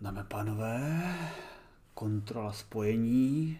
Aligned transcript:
Dáme 0.00 0.24
pánové, 0.24 1.02
kontrola 1.94 2.52
spojení. 2.52 3.58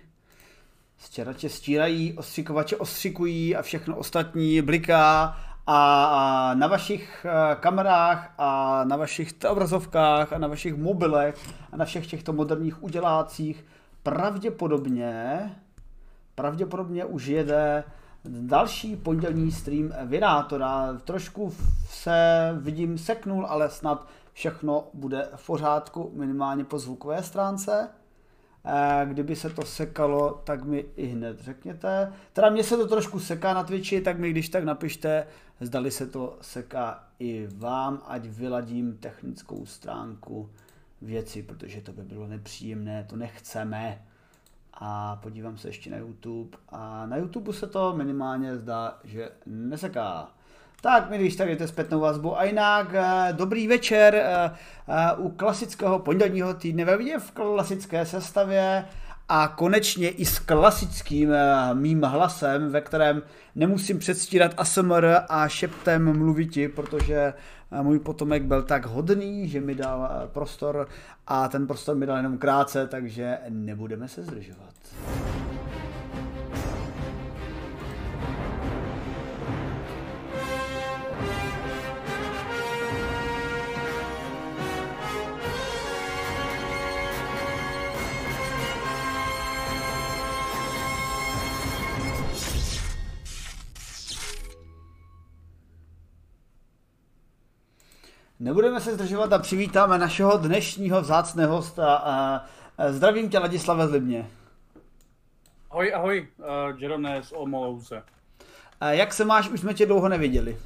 Stěrače 0.99 1.49
stírají, 1.49 2.13
ostřikovače 2.13 2.77
ostřikují 2.77 3.57
a 3.57 3.63
všechno 3.63 3.97
ostatní 3.97 4.63
bliká 4.63 5.37
a 5.67 6.55
na 6.55 6.67
vašich 6.67 7.27
eh, 7.29 7.57
kamerách 7.61 8.35
a 8.39 8.85
na 8.85 8.97
vašich 8.97 9.35
obrazovkách 9.49 10.33
a 10.33 10.39
na 10.39 10.49
vašich 10.49 10.75
mobilech 10.75 11.37
a 11.73 11.77
na 11.77 11.85
všech 11.85 12.07
těchto 12.07 12.33
moderních 12.33 12.83
udělácích 12.83 13.65
pravděpodobně 14.03 15.51
pravděpodobně 16.37 17.05
už 17.05 17.27
jede 17.27 17.85
další 18.25 18.97
pondělní 18.97 19.53
stream 19.53 19.93
Virátora. 20.05 20.99
Trošku 21.05 21.55
se 21.89 22.51
vidím 22.61 22.99
seknul, 22.99 23.47
ale 23.47 23.71
snad 23.71 24.07
všechno 24.37 24.89
bude 24.95 25.29
v 25.37 25.47
pořádku, 25.47 26.11
minimálně 26.15 26.65
po 26.65 26.79
zvukové 26.79 27.23
stránce. 27.23 27.89
Eh, 28.65 29.07
kdyby 29.07 29.37
se 29.37 29.51
to 29.51 29.63
sekalo, 29.63 30.43
tak 30.45 30.65
mi 30.65 30.85
i 30.97 31.07
hned 31.07 31.41
řekněte. 31.41 32.13
Teda 32.33 32.51
mně 32.51 32.65
se 32.65 32.77
to 32.77 32.87
trošku 32.87 33.21
seká 33.21 33.55
na 33.55 33.65
Twitchi, 33.65 34.01
tak 34.01 34.19
mi 34.19 34.31
když 34.31 34.49
tak 34.49 34.65
napište, 34.65 35.27
zdali 35.61 35.91
se 35.91 36.07
to 36.07 36.39
seká 36.41 37.05
i 37.19 37.49
vám, 37.57 38.03
ať 38.07 38.27
vyladím 38.27 38.97
technickou 38.97 39.67
stránku 39.67 40.51
věci, 41.03 41.43
protože 41.43 41.81
to 41.81 41.93
by 41.93 42.03
bylo 42.03 42.27
nepříjemné, 42.27 43.05
to 43.05 43.17
nechceme. 43.17 44.03
A 44.73 45.17
podívám 45.17 45.59
se 45.59 45.69
ještě 45.69 45.91
na 45.91 45.97
YouTube 45.97 46.59
a 46.69 47.07
na 47.07 47.17
YouTube 47.17 47.53
se 47.53 47.67
to 47.67 47.97
minimálně 47.97 48.57
zdá, 48.57 49.01
že 49.05 49.31
neseká. 49.47 50.36
Tak 50.81 51.11
mi 51.11 51.19
když 51.19 51.37
tak 51.37 51.49
jdete 51.49 51.69
zpětnou 51.69 52.01
vazbu. 52.01 52.39
A 52.39 52.45
jinak 52.45 52.95
eh, 52.95 53.33
dobrý 53.33 53.69
večer 53.69 54.15
eh, 54.15 54.51
eh, 54.89 55.17
u 55.17 55.29
klasického 55.29 55.99
pondělního 55.99 56.55
týdne 56.55 56.85
ve 56.85 56.97
vidě 56.97 57.19
v 57.19 57.31
klasické 57.31 58.07
sestavě 58.07 58.85
a 59.29 59.49
konečně 59.49 60.09
i 60.09 60.25
s 60.25 60.39
klasickým 60.39 61.31
mým 61.73 62.03
hlasem, 62.03 62.71
ve 62.71 62.81
kterém 62.81 63.23
nemusím 63.55 63.99
předstírat 63.99 64.55
ASMR 64.57 65.07
a 65.29 65.49
šeptem 65.49 66.19
mluviti, 66.19 66.69
protože 66.69 67.35
můj 67.83 67.99
potomek 67.99 68.43
byl 68.43 68.63
tak 68.63 68.87
hodný, 68.87 69.49
že 69.49 69.61
mi 69.61 69.75
dal 69.75 70.11
prostor 70.33 70.89
a 71.27 71.49
ten 71.49 71.67
prostor 71.67 71.97
mi 71.97 72.07
dal 72.07 72.17
jenom 72.17 72.39
krátce, 72.39 72.87
takže 72.87 73.39
nebudeme 73.49 74.09
se 74.09 74.23
zdržovat. 74.23 74.75
Nebudeme 98.41 98.81
se 98.81 98.95
zdržovat 98.95 99.33
a 99.33 99.39
přivítáme 99.39 99.99
našeho 99.99 100.37
dnešního 100.37 101.01
vzácného 101.01 101.57
hosta. 101.57 102.45
Zdravím 102.89 103.31
tě, 103.31 103.39
Ladislave 103.39 103.89
Zlibně. 103.89 104.31
Ahoj, 105.71 105.95
ahoj, 105.95 106.29
uh, 106.39 106.81
Jerome 106.81 107.23
z 107.23 107.33
Omolouze. 107.33 108.03
A 108.81 108.91
jak 108.91 109.15
se 109.15 109.25
máš? 109.25 109.49
Už 109.49 109.61
jsme 109.61 109.75
tě 109.75 109.87
dlouho 109.87 110.09
neviděli. 110.09 110.59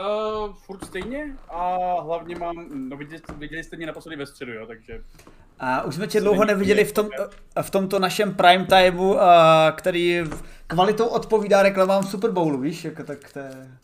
Uh, 0.00 0.54
furt 0.54 0.84
stejně 0.84 1.36
a 1.48 1.76
hlavně 2.00 2.36
mám, 2.36 2.66
no 2.88 2.96
viděli, 2.96 3.22
viděli 3.36 3.64
jste 3.64 3.76
mě 3.76 3.86
naposledy 3.86 4.16
ve 4.16 4.26
středu, 4.26 4.52
jo, 4.52 4.66
takže... 4.66 5.02
A 5.58 5.82
už 5.82 5.94
jsme 5.94 6.06
tě 6.06 6.20
dlouho 6.20 6.44
neviděli 6.44 6.84
v, 6.84 6.92
tom, 6.92 7.08
v 7.62 7.70
tomto 7.70 7.98
našem 7.98 8.34
prime 8.34 8.66
timeu, 8.66 9.18
který 9.76 10.24
kvalitou 10.66 11.06
odpovídá 11.06 11.62
reklamám 11.62 12.02
Super 12.02 12.30
Bowlu, 12.30 12.58
víš, 12.58 12.84
jako 12.84 13.04
tak 13.04 13.32
to 13.32 13.38
je... 13.38 13.78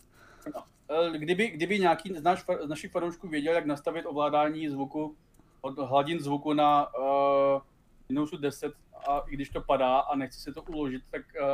Eh, 0.92 1.18
kdyby, 1.18 1.48
kdyby 1.48 1.78
nějaký 1.78 2.14
z, 2.14 2.22
naš, 2.22 2.44
z 2.64 2.68
našich 2.68 2.90
fanoušků 2.90 3.28
věděl, 3.28 3.54
jak 3.54 3.66
nastavit 3.66 4.06
ovládání 4.06 4.68
zvuku, 4.68 5.16
od 5.60 5.78
hladin 5.78 6.20
zvuku 6.20 6.52
na 6.52 6.86
uh, 6.94 7.60
Windows 8.08 8.30
10 8.40 8.72
a 9.08 9.18
i 9.28 9.34
když 9.34 9.50
to 9.50 9.60
padá 9.60 9.98
a 9.98 10.16
nechci 10.16 10.40
si 10.40 10.52
to 10.52 10.62
uložit, 10.62 11.02
tak 11.10 11.22
uh, 11.40 11.46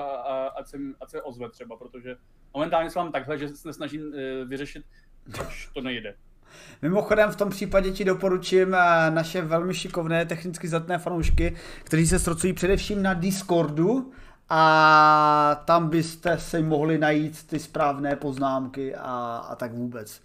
ať, 0.56 0.68
se, 0.68 0.78
ať 1.00 1.10
se 1.10 1.22
ozve 1.22 1.50
třeba, 1.50 1.76
protože 1.76 2.16
momentálně 2.54 2.90
se 2.90 2.98
mám 2.98 3.12
takhle, 3.12 3.38
že 3.38 3.48
se 3.48 3.72
snažím 3.72 4.02
uh, 4.02 4.48
vyřešit, 4.48 4.84
až 5.40 5.70
to 5.74 5.80
nejde. 5.80 6.14
Mimochodem 6.82 7.30
v 7.30 7.36
tom 7.36 7.50
případě 7.50 7.90
ti 7.90 8.04
doporučím 8.04 8.70
naše 9.10 9.42
velmi 9.42 9.74
šikovné 9.74 10.26
technicky 10.26 10.68
zatné 10.68 10.98
fanoušky, 10.98 11.56
kteří 11.84 12.06
se 12.06 12.18
strocují 12.18 12.52
především 12.52 13.02
na 13.02 13.14
Discordu, 13.14 14.12
a 14.50 15.62
tam 15.64 15.88
byste 15.88 16.38
si 16.38 16.62
mohli 16.62 16.98
najít 16.98 17.46
ty 17.46 17.58
správné 17.58 18.16
poznámky 18.16 18.94
a, 18.94 19.44
a 19.48 19.54
tak 19.54 19.72
vůbec. 19.72 20.20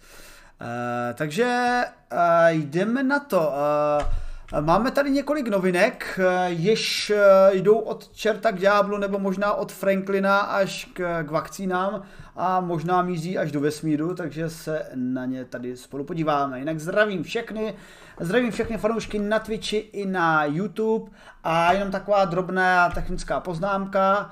E, 0.60 1.14
takže 1.14 1.44
e, 1.44 2.54
jdeme 2.54 3.02
na 3.02 3.18
to. 3.18 3.52
E, 3.52 4.24
máme 4.60 4.90
tady 4.90 5.10
několik 5.10 5.48
novinek, 5.48 6.20
jež 6.46 7.12
jdou 7.52 7.78
od 7.78 8.08
čerta 8.12 8.52
k 8.52 8.58
ďáblu, 8.58 8.98
nebo 8.98 9.18
možná 9.18 9.54
od 9.54 9.72
Franklina 9.72 10.38
až 10.38 10.90
k, 10.92 11.22
k 11.22 11.30
vakcínám 11.30 12.02
a 12.36 12.60
možná 12.60 13.02
míří 13.02 13.38
až 13.38 13.52
do 13.52 13.60
vesmíru, 13.60 14.14
takže 14.14 14.50
se 14.50 14.86
na 14.94 15.26
ně 15.26 15.44
tady 15.44 15.76
spolu 15.76 16.04
podíváme. 16.04 16.58
Jinak 16.58 16.80
zdravím 16.80 17.22
všechny, 17.22 17.74
zdravím 18.20 18.50
všechny 18.50 18.78
fanoušky 18.78 19.18
na 19.18 19.38
Twitchi 19.38 19.76
i 19.76 20.06
na 20.06 20.44
YouTube 20.44 21.10
a 21.44 21.72
jenom 21.72 21.90
taková 21.90 22.24
drobná 22.24 22.90
technická 22.90 23.40
poznámka. 23.40 24.30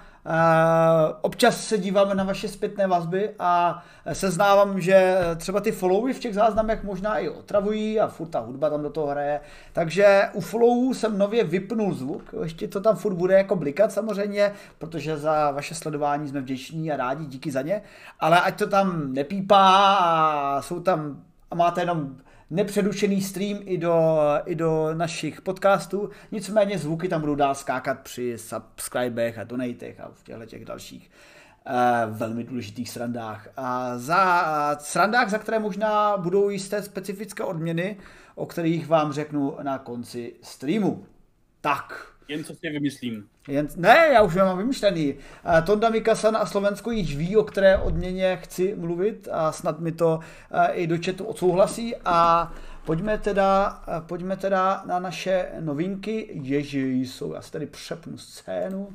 Občas 1.20 1.64
se 1.64 1.78
díváme 1.78 2.14
na 2.14 2.24
vaše 2.24 2.48
zpětné 2.48 2.86
vazby 2.86 3.30
a 3.38 3.82
seznávám, 4.12 4.80
že 4.80 5.16
třeba 5.36 5.60
ty 5.60 5.72
followy 5.72 6.12
v 6.12 6.18
těch 6.18 6.34
záznamech 6.34 6.84
možná 6.84 7.18
i 7.18 7.28
otravují 7.28 8.00
a 8.00 8.08
furt 8.08 8.28
ta 8.28 8.40
hudba 8.40 8.70
tam 8.70 8.82
do 8.82 8.90
toho 8.90 9.06
hraje. 9.06 9.40
Takže 9.72 10.28
u 10.32 10.40
followů 10.40 10.94
jsem 10.94 11.18
nově 11.18 11.44
vypnul 11.44 11.94
zvuk, 11.94 12.34
ještě 12.42 12.68
to 12.68 12.80
tam 12.80 12.96
furt 12.96 13.14
bude 13.14 13.34
jako 13.34 13.56
blikat 13.56 13.92
samozřejmě, 13.92 14.52
protože 14.78 15.16
za 15.16 15.50
vaše 15.50 15.74
sledování 15.74 16.28
jsme 16.28 16.40
vděční 16.40 16.92
a 16.92 16.96
rádi, 16.96 17.26
díky 17.26 17.50
za 17.50 17.62
ně, 17.62 17.82
ale 18.20 18.40
ať 18.40 18.58
to 18.58 18.66
tam 18.66 19.12
nepípá 19.12 19.94
a 19.94 20.62
jsou 20.62 20.80
tam 20.80 21.22
a 21.50 21.54
máte 21.54 21.80
jenom 21.80 22.16
nepředušený 22.52 23.22
stream 23.22 23.58
i 23.64 23.78
do, 23.78 24.18
i 24.46 24.54
do 24.54 24.94
našich 24.94 25.40
podcastů, 25.40 26.10
nicméně 26.32 26.78
zvuky 26.78 27.08
tam 27.08 27.20
budou 27.20 27.34
dál 27.34 27.54
skákat 27.54 28.00
při 28.00 28.38
subscribech 28.38 29.38
a 29.38 29.44
donatech 29.44 30.00
a 30.00 30.10
v 30.14 30.22
těchto 30.22 30.46
těch 30.46 30.64
dalších 30.64 31.10
uh, 31.66 32.16
velmi 32.16 32.44
důležitých 32.44 32.90
srandách. 32.90 33.48
A 33.56 33.98
za 33.98 34.42
uh, 34.42 34.78
srandách, 34.78 35.30
za 35.30 35.38
které 35.38 35.58
možná 35.58 36.16
budou 36.16 36.48
jisté 36.48 36.82
specifické 36.82 37.44
odměny, 37.44 37.96
o 38.34 38.46
kterých 38.46 38.88
vám 38.88 39.12
řeknu 39.12 39.56
na 39.62 39.78
konci 39.78 40.34
streamu. 40.42 41.06
Tak, 41.60 42.11
jen 42.28 42.44
co 42.44 42.54
si 42.54 42.70
vymyslím. 42.70 43.28
Jen, 43.48 43.68
ne, 43.76 44.10
já 44.12 44.22
už 44.22 44.34
mám 44.34 44.58
vymyšlený. 44.58 45.14
Uh, 45.14 45.64
Tonda 45.66 45.90
Mikasan 45.90 46.36
a 46.36 46.46
Slovensko 46.46 46.90
již 46.90 47.16
ví, 47.16 47.36
o 47.36 47.44
které 47.44 47.78
odměně 47.78 48.38
chci 48.42 48.74
mluvit 48.78 49.28
a 49.32 49.52
snad 49.52 49.80
mi 49.80 49.92
to 49.92 50.16
uh, 50.16 50.66
i 50.72 50.86
do 50.86 50.96
chatu 51.04 51.24
odsouhlasí 51.24 51.94
a 52.04 52.52
pojďme 52.84 53.18
teda, 53.18 53.82
uh, 53.88 54.06
pojďme 54.06 54.36
teda 54.36 54.82
na 54.86 54.98
naše 54.98 55.48
novinky. 55.60 56.30
Ježi, 56.42 57.00
jsou, 57.00 57.34
já 57.34 57.42
si 57.42 57.52
tady 57.52 57.66
přepnu 57.66 58.18
scénu. 58.18 58.88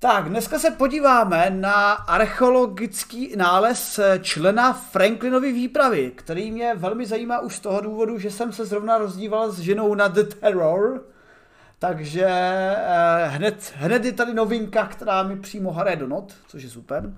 Tak, 0.00 0.28
dneska 0.28 0.58
se 0.58 0.70
podíváme 0.70 1.50
na 1.50 1.92
archeologický 1.92 3.36
nález 3.36 4.00
člena 4.22 4.72
Franklinovy 4.72 5.52
výpravy, 5.52 6.12
který 6.14 6.52
mě 6.52 6.74
velmi 6.74 7.06
zajímá 7.06 7.40
už 7.40 7.56
z 7.56 7.60
toho 7.60 7.80
důvodu, 7.80 8.18
že 8.18 8.30
jsem 8.30 8.52
se 8.52 8.64
zrovna 8.64 8.98
rozdíval 8.98 9.52
s 9.52 9.58
ženou 9.58 9.94
na 9.94 10.08
The 10.08 10.22
Terror, 10.22 11.04
takže 11.78 12.26
eh, 12.26 13.26
hned, 13.26 13.72
hned 13.76 14.04
je 14.04 14.12
tady 14.12 14.34
novinka, 14.34 14.86
která 14.86 15.22
mi 15.22 15.36
přímo 15.36 15.72
hraje 15.72 15.96
do 15.96 16.06
not, 16.06 16.34
což 16.48 16.62
je 16.62 16.70
super. 16.70 17.12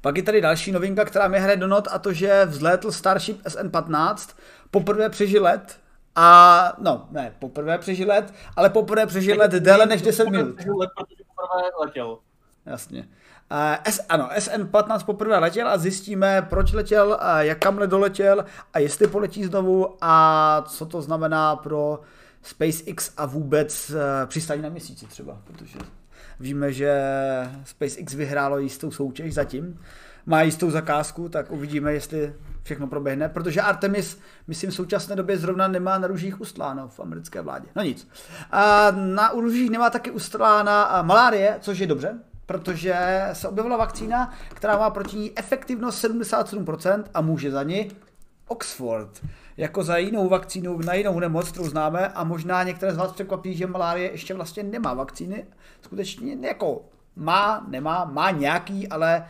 Pak 0.00 0.16
je 0.16 0.22
tady 0.22 0.40
další 0.40 0.72
novinka, 0.72 1.04
která 1.04 1.28
mi 1.28 1.38
hraje 1.38 1.56
do 1.56 1.66
not 1.66 1.88
a 1.90 1.98
to, 1.98 2.12
že 2.12 2.44
vzlétl 2.44 2.92
Starship 2.92 3.42
SN-15, 3.44 4.34
poprvé 4.70 5.08
přežil 5.08 5.42
let, 5.42 5.78
a 6.16 6.72
no, 6.78 7.06
ne, 7.10 7.34
poprvé 7.38 7.78
přežil 7.78 8.08
let, 8.08 8.34
ale 8.56 8.70
poprvé 8.70 9.06
přežil 9.06 9.38
let 9.38 9.50
déle 9.50 9.86
než 9.86 10.02
10 10.02 10.30
minut. 10.30 10.56
Let, 10.56 10.90
protože 10.96 11.22
poprvé 11.36 11.70
letěl. 11.80 12.18
Jasně. 12.66 13.08
Uh, 13.50 13.76
S, 13.84 14.04
ano, 14.08 14.28
SN15 14.36 15.04
poprvé 15.04 15.38
letěl 15.38 15.68
a 15.68 15.78
zjistíme, 15.78 16.42
proč 16.42 16.72
letěl, 16.72 17.08
uh, 17.08 17.38
jak 17.38 17.58
kam 17.58 17.78
doletěl 17.88 18.44
a 18.74 18.78
jestli 18.78 19.06
poletí 19.06 19.44
znovu 19.44 19.96
a 20.00 20.64
co 20.68 20.86
to 20.86 21.02
znamená 21.02 21.56
pro 21.56 22.00
SpaceX 22.46 23.12
a 23.16 23.26
vůbec 23.26 23.90
uh, 23.90 23.96
přistání 24.26 24.62
na 24.62 24.68
měsíci 24.68 25.06
třeba, 25.06 25.38
protože 25.44 25.78
víme, 26.40 26.72
že 26.72 27.00
SpaceX 27.64 28.14
vyhrálo 28.14 28.58
jistou 28.58 28.90
soutěž 28.90 29.34
zatím. 29.34 29.80
má 30.26 30.42
jistou 30.42 30.70
zakázku, 30.70 31.28
tak 31.28 31.50
uvidíme, 31.50 31.92
jestli 31.92 32.34
všechno 32.62 32.86
proběhne, 32.86 33.28
protože 33.28 33.60
Artemis, 33.60 34.18
myslím, 34.46 34.70
v 34.70 34.74
současné 34.74 35.16
době 35.16 35.38
zrovna 35.38 35.68
nemá 35.68 35.98
na 35.98 36.06
růžích 36.06 36.40
ustláno 36.40 36.88
v 36.88 37.00
americké 37.00 37.40
vládě. 37.40 37.66
No 37.76 37.82
nic. 37.82 38.08
A 38.50 38.90
na 38.90 39.32
růžích 39.32 39.70
nemá 39.70 39.90
taky 39.90 40.10
ustlána 40.10 41.02
malárie, 41.02 41.58
což 41.60 41.78
je 41.78 41.86
dobře, 41.86 42.18
protože 42.46 42.96
se 43.32 43.48
objevila 43.48 43.76
vakcína, 43.76 44.32
která 44.54 44.78
má 44.78 44.90
proti 44.90 45.16
ní 45.16 45.38
efektivnost 45.38 46.04
77% 46.04 47.04
a 47.14 47.20
může 47.20 47.50
za 47.50 47.62
ní 47.62 47.90
Oxford. 48.48 49.22
Jako 49.56 49.82
za 49.82 49.96
jinou 49.96 50.28
vakcínu 50.28 50.78
na 50.78 50.94
jinou 50.94 51.20
nemoc, 51.20 51.50
kterou 51.50 51.68
známe 51.68 52.08
a 52.08 52.24
možná 52.24 52.62
některé 52.62 52.92
z 52.92 52.96
vás 52.96 53.12
překvapí, 53.12 53.56
že 53.56 53.66
malárie 53.66 54.10
ještě 54.10 54.34
vlastně 54.34 54.62
nemá 54.62 54.94
vakcíny. 54.94 55.46
Skutečně 55.82 56.36
jako 56.48 56.84
má, 57.16 57.66
nemá, 57.68 58.04
má 58.04 58.30
nějaký, 58.30 58.88
ale 58.88 59.26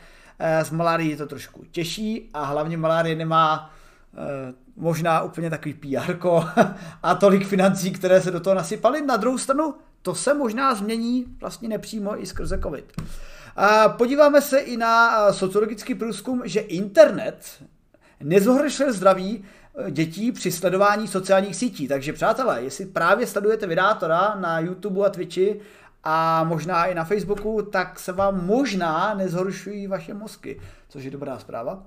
z 0.62 0.72
eh, 0.72 0.76
malárie 0.76 1.10
je 1.10 1.16
to 1.16 1.26
trošku 1.26 1.64
těžší 1.70 2.30
a 2.34 2.44
hlavně 2.44 2.76
malárie 2.76 3.16
nemá 3.16 3.70
eh, 4.14 4.54
možná 4.76 5.22
úplně 5.22 5.50
takový 5.50 5.74
PR 5.74 6.16
a 7.02 7.14
tolik 7.14 7.46
financí, 7.46 7.92
které 7.92 8.20
se 8.20 8.30
do 8.30 8.40
toho 8.40 8.56
nasypaly. 8.56 9.06
Na 9.06 9.16
druhou 9.16 9.38
stranu 9.38 9.74
to 10.02 10.14
se 10.14 10.34
možná 10.34 10.74
změní 10.74 11.24
vlastně 11.40 11.68
nepřímo 11.68 12.22
i 12.22 12.26
skrze 12.26 12.58
COVID. 12.62 13.02
Podíváme 13.88 14.42
se 14.42 14.58
i 14.58 14.76
na 14.76 15.18
eh, 15.28 15.32
sociologický 15.32 15.94
průzkum, 15.94 16.42
že 16.44 16.60
internet 16.60 17.64
nezhoršil 18.20 18.92
zdraví 18.92 19.44
dětí 19.90 20.32
při 20.32 20.52
sledování 20.52 21.08
sociálních 21.08 21.56
sítí. 21.56 21.88
Takže 21.88 22.12
přátelé, 22.12 22.62
jestli 22.62 22.86
právě 22.86 23.26
sledujete 23.26 23.66
vydátora 23.66 24.34
na 24.34 24.58
YouTube 24.58 25.06
a 25.06 25.10
Twitchi 25.10 25.60
a 26.04 26.44
možná 26.44 26.86
i 26.86 26.94
na 26.94 27.04
Facebooku, 27.04 27.62
tak 27.62 27.98
se 27.98 28.12
vám 28.12 28.46
možná 28.46 29.14
nezhoršují 29.14 29.86
vaše 29.86 30.14
mozky, 30.14 30.60
což 30.88 31.04
je 31.04 31.10
dobrá 31.10 31.38
zpráva. 31.38 31.82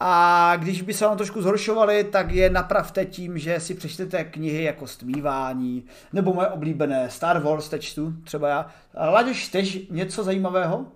A 0.00 0.52
když 0.56 0.82
by 0.82 0.94
se 0.94 1.04
vám 1.04 1.16
trošku 1.16 1.42
zhoršovaly, 1.42 2.04
tak 2.04 2.30
je 2.30 2.50
napravte 2.50 3.04
tím, 3.04 3.38
že 3.38 3.60
si 3.60 3.74
přečtete 3.74 4.24
knihy 4.24 4.62
jako 4.62 4.86
Stmívání, 4.86 5.84
nebo 6.12 6.34
moje 6.34 6.48
oblíbené 6.48 7.10
Star 7.10 7.42
Wars 7.42 7.68
textu, 7.68 8.14
třeba 8.24 8.48
já. 8.48 8.66
Laděš, 8.94 9.44
čteš 9.44 9.78
něco 9.90 10.24
zajímavého? 10.24 10.86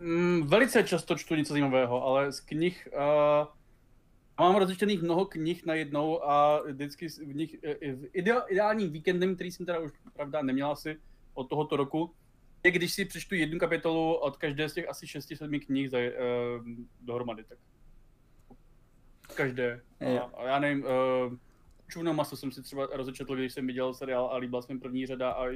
Mm, 0.00 0.46
velice 0.46 0.82
často 0.82 1.14
čtu 1.16 1.34
něco 1.34 1.52
zajímavého, 1.52 2.06
ale 2.06 2.32
z 2.32 2.40
knih 2.40 2.88
uh 2.92 3.61
mám 4.42 4.56
rozečtených 4.56 5.02
mnoho 5.02 5.24
knih 5.24 5.66
najednou 5.66 6.24
a 6.24 6.62
vždycky 6.66 7.08
v 7.08 7.34
nich, 7.34 7.56
e, 7.64 7.92
v 7.92 8.08
ideálním 8.50 8.90
víkendem, 8.90 9.34
který 9.34 9.52
jsem 9.52 9.66
teda 9.66 9.78
už 9.78 9.92
pravda 10.14 10.42
neměl 10.42 10.70
asi 10.70 10.96
od 11.34 11.48
tohoto 11.48 11.76
roku, 11.76 12.14
je 12.64 12.70
když 12.70 12.92
si 12.92 13.04
přečtu 13.04 13.34
jednu 13.34 13.58
kapitolu 13.58 14.14
od 14.14 14.36
každé 14.36 14.68
z 14.68 14.74
těch 14.74 14.88
asi 14.88 15.06
6-7 15.06 15.66
knih 15.66 15.90
za, 15.90 15.98
uh, 15.98 16.66
dohromady. 17.00 17.44
Tak. 17.44 17.58
Každé. 19.34 19.80
A, 20.00 20.20
a 20.20 20.46
já 20.46 20.58
nevím, 20.58 20.84
uh, 20.84 21.36
Čuvno 21.92 22.14
maso 22.14 22.36
jsem 22.36 22.52
si 22.52 22.62
třeba 22.62 22.86
rozečetl, 22.92 23.36
když 23.36 23.52
jsem 23.52 23.66
viděl 23.66 23.94
seriál 23.94 24.26
a 24.26 24.36
líbila 24.36 24.62
se 24.62 24.74
mi 24.74 24.80
první 24.80 25.06
řada 25.06 25.30
a 25.30 25.46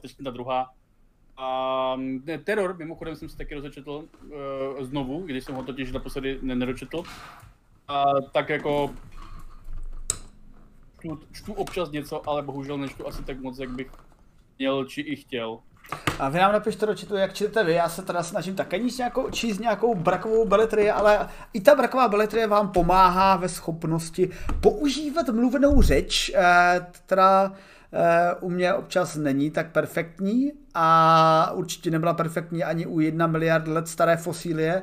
teď 0.00 0.16
ta 0.24 0.30
druhá. 0.30 0.74
A 1.36 1.96
ne, 1.96 2.38
Terror, 2.38 2.76
mimochodem 2.76 3.16
jsem 3.16 3.28
si 3.28 3.36
taky 3.36 3.54
rozečetl 3.54 3.90
uh, 3.90 4.84
znovu, 4.84 5.22
když 5.22 5.44
jsem 5.44 5.54
ho 5.54 5.62
totiž 5.62 5.92
naposledy 5.92 6.38
nedočetl. 6.42 7.02
A 7.88 8.04
tak 8.32 8.48
jako 8.48 8.90
čtu, 10.98 11.18
čtu 11.32 11.52
občas 11.52 11.90
něco, 11.90 12.28
ale 12.28 12.42
bohužel 12.42 12.78
nečtu 12.78 13.08
asi 13.08 13.24
tak 13.24 13.40
moc, 13.40 13.58
jak 13.58 13.70
bych 13.70 13.90
měl 14.58 14.84
či 14.84 15.00
i 15.00 15.16
chtěl. 15.16 15.58
A 16.18 16.28
vy 16.28 16.38
nám 16.38 16.52
napište 16.52 16.86
do 16.86 16.94
četu, 16.94 17.16
jak 17.16 17.34
čtete 17.34 17.64
vy, 17.64 17.72
já 17.72 17.88
se 17.88 18.02
teda 18.02 18.22
snažím 18.22 18.54
také 18.54 18.78
níst 18.78 18.98
nějakou, 18.98 19.30
číst 19.30 19.58
nějakou 19.58 19.94
brakovou 19.94 20.48
beletrii, 20.48 20.90
ale 20.90 21.28
i 21.52 21.60
ta 21.60 21.74
braková 21.74 22.08
beletrie 22.08 22.46
vám 22.46 22.68
pomáhá 22.68 23.36
ve 23.36 23.48
schopnosti 23.48 24.30
používat 24.60 25.28
mluvenou 25.28 25.82
řeč, 25.82 26.32
eh, 26.34 26.86
která 26.90 27.52
eh, 27.92 28.34
u 28.40 28.50
mě 28.50 28.74
občas 28.74 29.16
není 29.16 29.50
tak 29.50 29.72
perfektní 29.72 30.52
a 30.74 31.50
určitě 31.54 31.90
nebyla 31.90 32.14
perfektní 32.14 32.64
ani 32.64 32.86
u 32.86 33.00
jedna 33.00 33.26
miliard 33.26 33.68
let 33.68 33.88
staré 33.88 34.16
fosílie, 34.16 34.82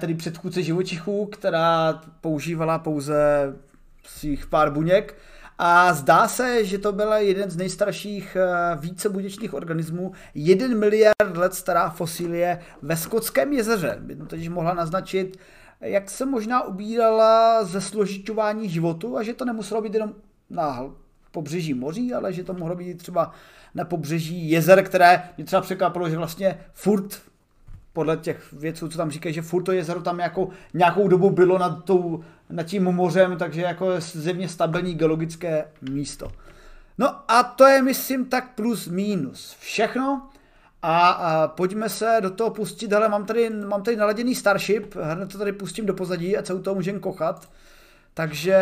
tedy 0.00 0.14
předchůdce 0.14 0.62
živočichů, 0.62 1.26
která 1.26 2.00
používala 2.20 2.78
pouze 2.78 3.16
svých 4.04 4.46
pár 4.46 4.72
buněk. 4.72 5.14
A 5.58 5.94
zdá 5.94 6.28
se, 6.28 6.64
že 6.64 6.78
to 6.78 6.92
byl 6.92 7.12
jeden 7.12 7.50
z 7.50 7.56
nejstarších 7.56 8.36
eh, 8.36 8.76
více 8.76 9.08
buněčných 9.08 9.54
organismů, 9.54 10.12
jeden 10.34 10.78
miliard 10.78 11.36
let 11.36 11.54
stará 11.54 11.90
fosílie 11.90 12.60
ve 12.82 12.96
Skotském 12.96 13.52
jezeře. 13.52 13.96
By 14.00 14.16
to 14.16 14.26
totiž 14.26 14.48
mohla 14.48 14.74
naznačit, 14.74 15.38
jak 15.80 16.10
se 16.10 16.26
možná 16.26 16.62
ubírala 16.62 17.64
ze 17.64 17.80
složitování 17.80 18.68
životu 18.68 19.16
a 19.16 19.22
že 19.22 19.34
to 19.34 19.44
nemuselo 19.44 19.82
být 19.82 19.94
jenom 19.94 20.14
na 20.50 20.90
pobřeží 21.30 21.74
moří, 21.74 22.14
ale 22.14 22.32
že 22.32 22.44
to 22.44 22.54
mohlo 22.54 22.76
být 22.76 22.98
třeba 22.98 23.32
na 23.74 23.84
pobřeží 23.84 24.50
jezer, 24.50 24.84
které 24.84 25.22
mě 25.36 25.44
třeba 25.44 25.62
překvapilo, 25.62 26.10
že 26.10 26.16
vlastně 26.16 26.58
furt 26.72 27.20
podle 27.96 28.16
těch 28.16 28.52
věců, 28.52 28.88
co 28.88 28.98
tam 28.98 29.10
říkají, 29.10 29.34
že 29.34 29.42
furt 29.42 29.62
to 29.62 29.72
jezero 29.72 30.02
tam 30.02 30.18
jako 30.18 30.48
nějakou 30.74 31.08
dobu 31.08 31.30
bylo 31.30 31.58
nad, 31.58 31.84
tou, 31.84 32.24
nad 32.50 32.62
tím 32.62 32.84
mořem, 32.84 33.36
takže 33.36 33.62
jako 33.62 33.90
je 33.90 34.00
zjevně 34.00 34.48
stabilní 34.48 34.94
geologické 34.94 35.64
místo. 35.80 36.32
No 36.98 37.08
a 37.28 37.42
to 37.42 37.64
je, 37.64 37.82
myslím, 37.82 38.24
tak 38.24 38.54
plus 38.54 38.88
minus 38.88 39.56
všechno. 39.60 40.28
A, 40.82 41.08
a 41.08 41.48
pojďme 41.48 41.88
se 41.88 42.18
do 42.20 42.30
toho 42.30 42.50
pustit, 42.50 42.92
ale 42.92 43.08
mám 43.08 43.24
tady, 43.24 43.50
mám 43.50 43.82
tady 43.82 43.96
naladěný 43.96 44.34
Starship, 44.34 44.94
hned 44.94 45.32
to 45.32 45.38
tady 45.38 45.52
pustím 45.52 45.86
do 45.86 45.94
pozadí 45.94 46.36
a 46.36 46.42
celou 46.42 46.60
toho 46.60 46.74
můžeme 46.74 46.98
kochat. 46.98 47.48
Takže 48.14 48.58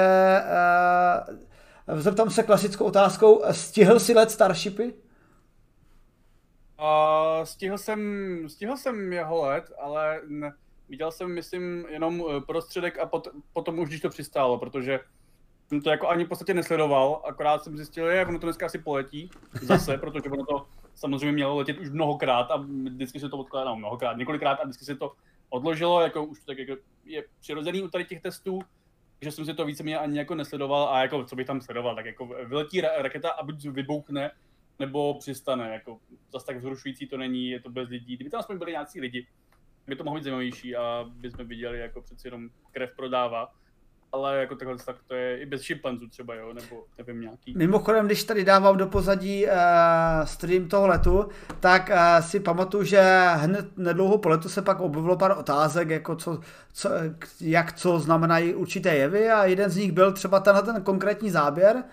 uh, 1.91 2.01
zeptám 2.01 2.31
se 2.31 2.43
klasickou 2.43 2.85
otázkou, 2.85 3.43
stihl 3.51 4.01
si 4.01 4.15
let 4.15 4.31
Starshipy? 4.31 4.95
Uh, 6.79 7.45
stihl, 7.45 7.79
jsem, 7.79 8.01
stihl 8.49 8.77
jsem 8.77 9.13
jeho 9.13 9.43
let, 9.43 9.73
ale 9.81 10.21
ne, 10.29 10.53
viděl 10.89 11.11
jsem, 11.13 11.35
myslím, 11.35 11.87
jenom 11.89 12.25
eh, 12.29 12.41
prostředek 12.41 12.99
a 12.99 13.07
pot, 13.07 13.29
potom 13.53 13.79
už 13.79 13.89
když 13.89 14.01
to 14.01 14.09
přistálo, 14.09 14.59
protože 14.59 15.01
jsem 15.69 15.81
to 15.81 15.91
jako 15.91 16.09
ani 16.09 16.25
v 16.25 16.29
podstatě 16.29 16.55
nesledoval, 16.55 17.23
akorát 17.25 17.65
jsem 17.65 17.77
zjistil, 17.77 18.11
že 18.11 18.27
ono 18.27 18.39
to 18.39 18.47
dneska 18.47 18.67
asi 18.67 18.79
poletí 18.79 19.31
zase, 19.63 19.99
protože 20.01 20.31
ono 20.31 20.45
to 20.47 20.67
samozřejmě 20.95 21.33
mělo 21.33 21.57
letět 21.57 21.79
už 21.79 21.91
mnohokrát 21.91 22.51
a 22.51 22.57
vždycky 22.85 23.21
se 23.21 23.29
to 23.29 23.39
odkládalo, 23.39 23.77
no, 23.77 23.79
mnohokrát, 23.79 24.17
několikrát 24.17 24.55
a 24.55 24.65
vždycky 24.65 24.85
se 24.85 24.97
to 24.97 25.13
odložilo, 25.49 26.01
jako 26.01 26.25
už 26.25 26.41
tak 26.41 26.59
jako 26.59 26.77
je 27.05 27.25
přirozený 27.41 27.83
u 27.83 27.89
tady 27.89 28.05
těch 28.05 28.21
testů, 28.21 28.59
že 29.23 29.33
jsem 29.33 29.45
si 29.45 29.55
to 29.55 29.65
víceméně 29.65 29.99
ani 29.99 30.19
jako 30.19 30.35
nesledoval 30.35 30.89
a 30.89 31.03
jako 31.03 31.25
co 31.25 31.37
bych 31.37 31.47
tam 31.47 31.61
sledoval, 31.61 31.95
tak 31.95 32.07
jako 32.07 32.27
vyletí 32.27 32.81
raketa 32.81 33.31
a 33.31 33.43
buď 33.43 33.67
vybouchne, 33.67 34.31
nebo 34.79 35.15
přistane. 35.19 35.73
Jako, 35.73 35.99
zase 36.33 36.47
tak 36.47 36.57
vzrušující 36.57 37.07
to 37.07 37.17
není, 37.17 37.51
je 37.51 37.61
to 37.61 37.71
bez 37.71 37.89
lidí. 37.89 38.17
Kdyby 38.17 38.31
tam 38.31 38.41
aspoň 38.41 38.59
byli 38.59 38.73
nějací 38.73 39.01
lidi, 39.01 39.27
by 39.87 39.97
to 39.97 40.05
mohlo 40.05 40.19
být 40.19 40.25
zajímavější 40.25 40.77
a 40.77 41.05
by 41.09 41.31
jsme 41.31 41.45
viděli, 41.45 41.79
jako 41.79 42.03
přeci 42.03 42.27
jenom 42.27 42.49
krev 42.73 42.91
prodává. 42.97 43.53
Ale 44.13 44.41
jako 44.41 44.57
takhle 44.57 44.77
tak 44.77 44.97
to 45.07 45.15
je 45.15 45.39
i 45.39 45.47
bez 45.47 45.63
šimpanzů 45.63 46.09
třeba, 46.09 46.35
jo, 46.35 46.53
nebo 46.53 46.85
nevím 46.99 47.21
nějaký. 47.21 47.55
Mimochodem, 47.57 48.07
když 48.07 48.25
tady 48.25 48.45
dávám 48.45 48.77
do 48.77 48.87
pozadí 48.87 49.47
uh, 49.47 49.53
stream 50.25 50.69
toho 50.69 50.87
letu, 50.87 51.29
tak 51.61 51.91
uh, 51.91 52.25
si 52.27 52.41
pamatuju, 52.41 52.85
že 52.85 53.01
hned 53.35 53.79
nedlouho 53.79 54.19
po 54.19 54.29
letu 54.29 54.49
se 54.49 54.63
pak 54.63 54.81
objevilo 54.81 55.17
pár 55.17 55.39
otázek, 55.39 55.91
jako 55.91 56.17
co, 56.17 56.41
co, 56.73 56.91
jak 57.41 57.73
co 57.73 57.99
znamenají 57.99 58.55
určité 58.55 58.95
jevy 58.97 59.31
a 59.31 59.45
jeden 59.45 59.71
z 59.71 59.77
nich 59.77 59.93
byl 59.93 60.13
třeba 60.13 60.41
tenhle 60.41 60.63
ten 60.63 60.83
konkrétní 60.83 61.31
záběr, 61.31 61.85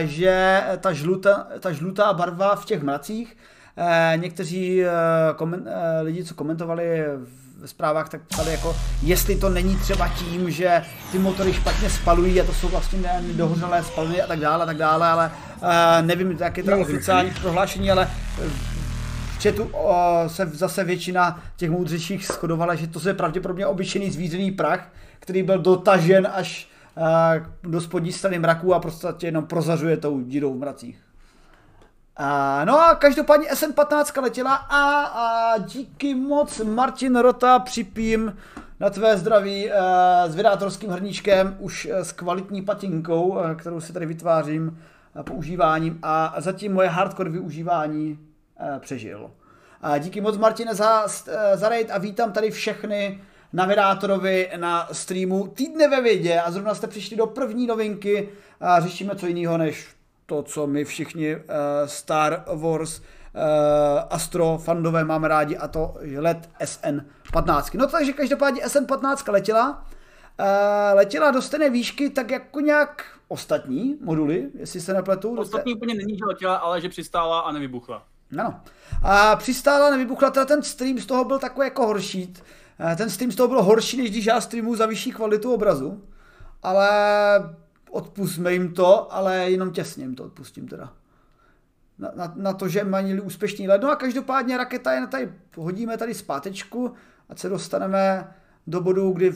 že 0.00 0.62
ta 0.80 0.92
žlutá, 0.92 1.46
ta 1.60 1.72
žlutá 1.72 2.12
barva 2.12 2.56
v 2.56 2.64
těch 2.64 2.82
mracích, 2.82 3.36
eh, 3.76 4.16
někteří 4.16 4.82
eh, 4.84 4.90
komen, 5.36 5.68
lidi, 6.02 6.24
co 6.24 6.34
komentovali 6.34 7.04
v 7.16 7.66
zprávách, 7.66 8.08
tak 8.08 8.20
psali 8.22 8.52
jako, 8.52 8.76
jestli 9.02 9.36
to 9.36 9.48
není 9.48 9.76
třeba 9.76 10.08
tím, 10.08 10.50
že 10.50 10.82
ty 11.12 11.18
motory 11.18 11.52
špatně 11.52 11.90
spalují 11.90 12.40
a 12.40 12.44
to 12.44 12.52
jsou 12.52 12.68
vlastně 12.68 13.20
nedohořelé 13.20 13.82
spaliny 13.82 14.22
a 14.22 14.26
tak 14.26 14.40
dále, 14.40 14.62
a 14.62 14.66
tak 14.66 14.76
dále, 14.76 15.08
ale 15.08 15.30
nevím, 16.02 16.36
jak 16.40 16.56
je 16.56 16.64
to 16.64 16.78
oficiální 16.78 17.30
prohlášení, 17.40 17.90
ale 17.90 18.08
chatu 19.42 19.70
se 20.26 20.46
zase 20.46 20.84
většina 20.84 21.42
těch 21.56 21.70
moudřejších 21.70 22.26
shodovala, 22.26 22.74
že 22.74 22.86
to 22.86 23.08
je 23.08 23.14
pravděpodobně 23.14 23.66
obyčejný 23.66 24.10
zvířený 24.10 24.50
prach, 24.50 24.88
který 25.20 25.42
byl 25.42 25.58
dotažen 25.58 26.28
až 26.34 26.69
do 27.62 27.80
spodní 27.80 28.12
strany 28.12 28.38
mraků 28.38 28.74
a 28.74 28.80
prostě 28.80 29.26
jenom 29.26 29.46
prozařuje 29.46 29.96
tou 29.96 30.20
dírou 30.20 30.54
v 30.54 30.58
mracích. 30.58 31.02
A, 32.16 32.64
no 32.64 32.80
a 32.80 32.94
každopádně 32.94 33.48
SN15 33.48 34.22
letěla 34.22 34.54
a, 34.54 35.02
a 35.04 35.58
díky 35.58 36.14
moc 36.14 36.60
Martin 36.60 37.16
Rota 37.16 37.58
připím 37.58 38.36
na 38.80 38.90
tvé 38.90 39.16
zdraví 39.16 39.72
a, 39.72 40.24
s 40.28 40.34
vydátorským 40.34 40.90
hrníčkem 40.90 41.56
už 41.58 41.88
s 41.90 42.12
kvalitní 42.12 42.62
patinkou, 42.62 43.38
a, 43.38 43.54
kterou 43.54 43.80
si 43.80 43.92
tady 43.92 44.06
vytvářím 44.06 44.78
a, 45.14 45.22
používáním 45.22 45.98
a 46.02 46.34
zatím 46.38 46.74
moje 46.74 46.88
hardcore 46.88 47.30
využívání 47.30 48.18
a, 48.58 48.78
přežil. 48.78 49.30
Díky 49.98 50.20
moc 50.20 50.38
Martine 50.38 50.74
za, 50.74 51.06
za 51.54 51.68
raid 51.68 51.90
a 51.90 51.98
vítám 51.98 52.32
tady 52.32 52.50
všechny 52.50 53.20
navidátorovi 53.52 54.50
na 54.56 54.88
streamu 54.92 55.46
Týdne 55.46 55.88
ve 55.88 56.00
vědě 56.02 56.40
a 56.40 56.50
zrovna 56.50 56.74
jste 56.74 56.86
přišli 56.86 57.16
do 57.16 57.26
první 57.26 57.66
novinky 57.66 58.28
a 58.60 58.80
řešíme 58.80 59.16
co 59.16 59.26
jiného 59.26 59.58
než 59.58 59.88
to, 60.26 60.42
co 60.42 60.66
my 60.66 60.84
všichni 60.84 61.36
uh, 61.36 61.42
Star 61.86 62.44
Wars 62.54 62.98
uh, 62.98 63.04
Astro 64.10 64.58
fandové 64.58 65.04
máme 65.04 65.28
rádi 65.28 65.56
a 65.56 65.68
to 65.68 65.94
let 66.16 66.50
SN15. 66.60 67.78
No 67.78 67.86
takže 67.86 68.12
každopádně 68.12 68.62
SN15 68.62 69.32
letěla, 69.32 69.70
uh, 69.70 70.46
letěla 70.94 71.30
do 71.30 71.42
stejné 71.42 71.70
výšky 71.70 72.10
tak 72.10 72.30
jako 72.30 72.60
nějak 72.60 73.04
ostatní 73.28 73.98
moduly, 74.00 74.50
jestli 74.54 74.80
se 74.80 74.92
nepletu. 74.92 75.36
Ostatní 75.38 75.74
úplně 75.74 75.94
není, 75.94 76.18
že 76.18 76.24
letěla, 76.24 76.56
ale 76.56 76.80
že 76.80 76.88
přistála 76.88 77.40
a 77.40 77.52
nevybuchla. 77.52 78.02
Ano. 78.38 78.60
A 79.02 79.36
přistála, 79.36 79.90
nevybuchla, 79.90 80.30
teda 80.30 80.46
ten 80.46 80.62
stream 80.62 80.98
z 80.98 81.06
toho 81.06 81.24
byl 81.24 81.38
takový 81.38 81.66
jako 81.66 81.86
horší. 81.86 82.34
Ten 82.96 83.10
stream 83.10 83.32
z 83.32 83.36
toho 83.36 83.48
byl 83.48 83.62
horší, 83.62 83.96
než 83.96 84.10
když 84.10 84.24
já 84.24 84.40
streamu 84.40 84.76
za 84.76 84.86
vyšší 84.86 85.12
kvalitu 85.12 85.54
obrazu. 85.54 86.02
Ale 86.62 86.88
odpustme 87.90 88.52
jim 88.52 88.74
to, 88.74 89.14
ale 89.14 89.36
jenom 89.36 89.70
těsně 89.70 90.04
jim 90.04 90.14
to 90.14 90.24
odpustím 90.24 90.68
teda. 90.68 90.92
Na, 91.98 92.10
na, 92.14 92.32
na 92.36 92.52
to, 92.52 92.68
že 92.68 92.84
mají 92.84 93.20
úspěšný 93.20 93.68
let. 93.68 93.82
No 93.82 93.90
a 93.90 93.96
každopádně 93.96 94.56
raketa 94.56 94.92
je 94.92 95.06
tady, 95.06 95.32
hodíme 95.56 95.96
tady 95.96 96.14
zpátečku, 96.14 96.92
ať 97.28 97.38
se 97.38 97.48
dostaneme 97.48 98.34
do 98.66 98.80
bodu, 98.80 99.12
kdy 99.12 99.32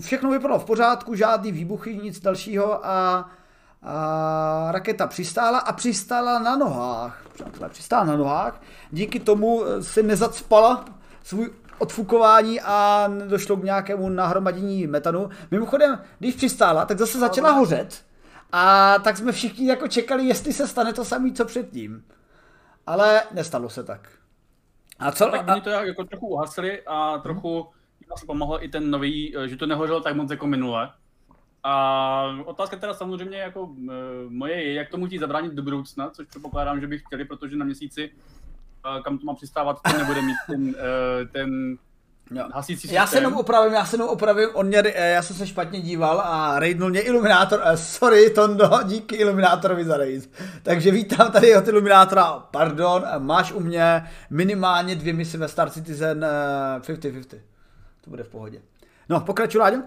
všechno 0.00 0.30
vypadalo 0.30 0.60
v 0.60 0.64
pořádku, 0.64 1.14
žádný 1.14 1.52
výbuchy, 1.52 1.96
nic 1.96 2.20
dalšího 2.20 2.86
a, 2.86 3.30
a 3.82 4.68
raketa 4.70 5.06
přistála 5.06 5.58
a 5.58 5.72
přistála 5.72 6.38
na 6.38 6.56
nohách. 6.56 7.22
Přistála 7.68 8.04
na 8.04 8.16
nohách. 8.16 8.62
Díky 8.90 9.20
tomu 9.20 9.62
si 9.80 10.02
nezacpala 10.02 10.84
svůj 11.22 11.50
odfukování 11.78 12.60
a 12.60 13.08
došlo 13.28 13.56
k 13.56 13.64
nějakému 13.64 14.08
nahromadění 14.08 14.86
metanu. 14.86 15.28
Mimochodem, 15.50 15.98
když 16.18 16.34
přistála, 16.34 16.84
tak 16.84 16.98
zase 16.98 17.18
začala 17.18 17.50
hořet 17.50 18.04
a 18.52 18.94
tak 18.98 19.16
jsme 19.16 19.32
všichni 19.32 19.68
jako 19.68 19.88
čekali, 19.88 20.24
jestli 20.24 20.52
se 20.52 20.68
stane 20.68 20.92
to 20.92 21.04
samé, 21.04 21.32
co 21.32 21.44
předtím. 21.44 22.04
Ale 22.86 23.22
nestalo 23.32 23.68
se 23.68 23.84
tak. 23.84 24.08
A 24.98 25.12
co? 25.12 25.30
Tak 25.30 25.48
oni 25.48 25.60
to 25.60 25.70
jako 25.70 26.04
trochu 26.04 26.26
uhasili 26.26 26.82
a 26.86 27.18
trochu 27.18 27.66
asi 28.14 28.26
pomohl 28.26 28.58
i 28.60 28.68
ten 28.68 28.90
nový, 28.90 29.34
že 29.46 29.56
to 29.56 29.66
nehořelo 29.66 30.00
tak 30.00 30.16
moc 30.16 30.30
jako 30.30 30.46
minule. 30.46 30.90
A 31.62 32.22
otázka 32.44 32.76
teda 32.76 32.94
samozřejmě 32.94 33.38
jako 33.38 33.70
e, 33.90 33.92
moje 34.28 34.62
je, 34.62 34.74
jak 34.74 34.88
tomu 34.88 35.06
chtít 35.06 35.18
zabránit 35.18 35.52
do 35.52 35.62
budoucna, 35.62 36.10
což 36.10 36.26
předpokládám, 36.26 36.80
že 36.80 36.86
by 36.86 36.98
chtěli, 36.98 37.24
protože 37.24 37.56
na 37.56 37.64
měsíci 37.64 38.10
kam 39.04 39.18
to 39.18 39.24
má 39.26 39.34
přistávat, 39.34 39.80
to 39.92 39.98
nebude 39.98 40.22
mít 40.22 40.36
ten, 40.46 40.68
uh, 40.68 40.74
ten 41.32 41.78
Jo. 42.30 42.48
Hasící. 42.54 42.92
Já 42.92 43.06
se 43.06 43.16
jenom 43.16 43.34
opravím, 43.34 43.72
já 43.72 43.84
se 43.84 43.96
jenom 43.96 44.08
opravím, 44.08 44.48
on 44.54 44.66
mě, 44.66 44.78
eh, 44.78 45.10
já 45.10 45.22
jsem 45.22 45.36
se 45.36 45.46
špatně 45.46 45.80
díval 45.80 46.20
a 46.20 46.58
raidnul 46.58 46.90
mě 46.90 47.00
Iluminátor, 47.00 47.58
uh, 47.58 47.74
sorry 47.74 48.30
Tondo, 48.30 48.70
díky 48.84 49.16
Ilumínátorovi 49.16 49.84
za 49.84 49.96
raid. 49.96 50.30
Takže 50.62 50.90
vítám 50.90 51.32
tady 51.32 51.56
od 51.56 51.68
Iluminátora, 51.68 52.32
pardon, 52.32 53.04
máš 53.18 53.52
u 53.52 53.60
mě 53.60 54.08
minimálně 54.30 54.96
dvě 54.96 55.12
misy 55.12 55.38
ve 55.38 55.48
Star 55.48 55.70
Citizen 55.70 56.26
50-50. 56.78 57.40
To 58.04 58.10
bude 58.10 58.22
v 58.22 58.28
pohodě. 58.28 58.62
No, 59.08 59.20
pokračuj, 59.20 59.60
Láďo. 59.60 59.82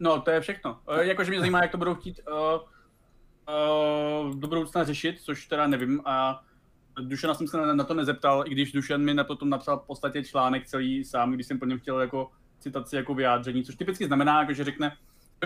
No, 0.00 0.20
to 0.20 0.30
je 0.30 0.40
všechno. 0.40 0.78
Uh, 0.88 0.98
jakože 0.98 1.30
mě 1.30 1.40
zajímá, 1.40 1.62
jak 1.62 1.70
to 1.70 1.78
budou 1.78 1.94
chtít 1.94 2.20
uh, 2.28 2.34
uh, 4.24 4.34
do 4.34 4.48
budoucna 4.48 4.84
řešit, 4.84 5.20
což 5.20 5.46
teda 5.46 5.66
nevím. 5.66 6.02
A 6.04 6.42
Dušana 7.00 7.34
jsem 7.34 7.48
se 7.48 7.74
na 7.74 7.84
to 7.84 7.94
nezeptal, 7.94 8.44
i 8.46 8.50
když 8.50 8.72
Dušan 8.72 9.00
mi 9.00 9.14
na 9.14 9.24
to 9.24 9.44
napsal 9.44 9.78
v 9.78 9.86
podstatě 9.86 10.24
článek 10.24 10.66
celý 10.66 11.04
sám, 11.04 11.32
když 11.32 11.46
jsem 11.46 11.58
po 11.58 11.64
něm 11.64 11.78
chtěl 11.78 12.00
jako 12.00 12.30
citaci 12.58 12.96
jako 12.96 13.14
vyjádření, 13.14 13.64
což 13.64 13.76
typicky 13.76 14.06
znamená, 14.06 14.40
jako, 14.40 14.52
že 14.52 14.64
řekne, 14.64 14.96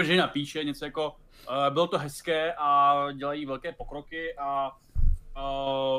že 0.02 0.16
napíše 0.16 0.64
něco 0.64 0.84
jako 0.84 1.08
uh, 1.08 1.72
bylo 1.72 1.86
to 1.86 1.98
hezké 1.98 2.54
a 2.58 2.96
dělají 3.12 3.46
velké 3.46 3.72
pokroky 3.72 4.34
a 4.38 4.70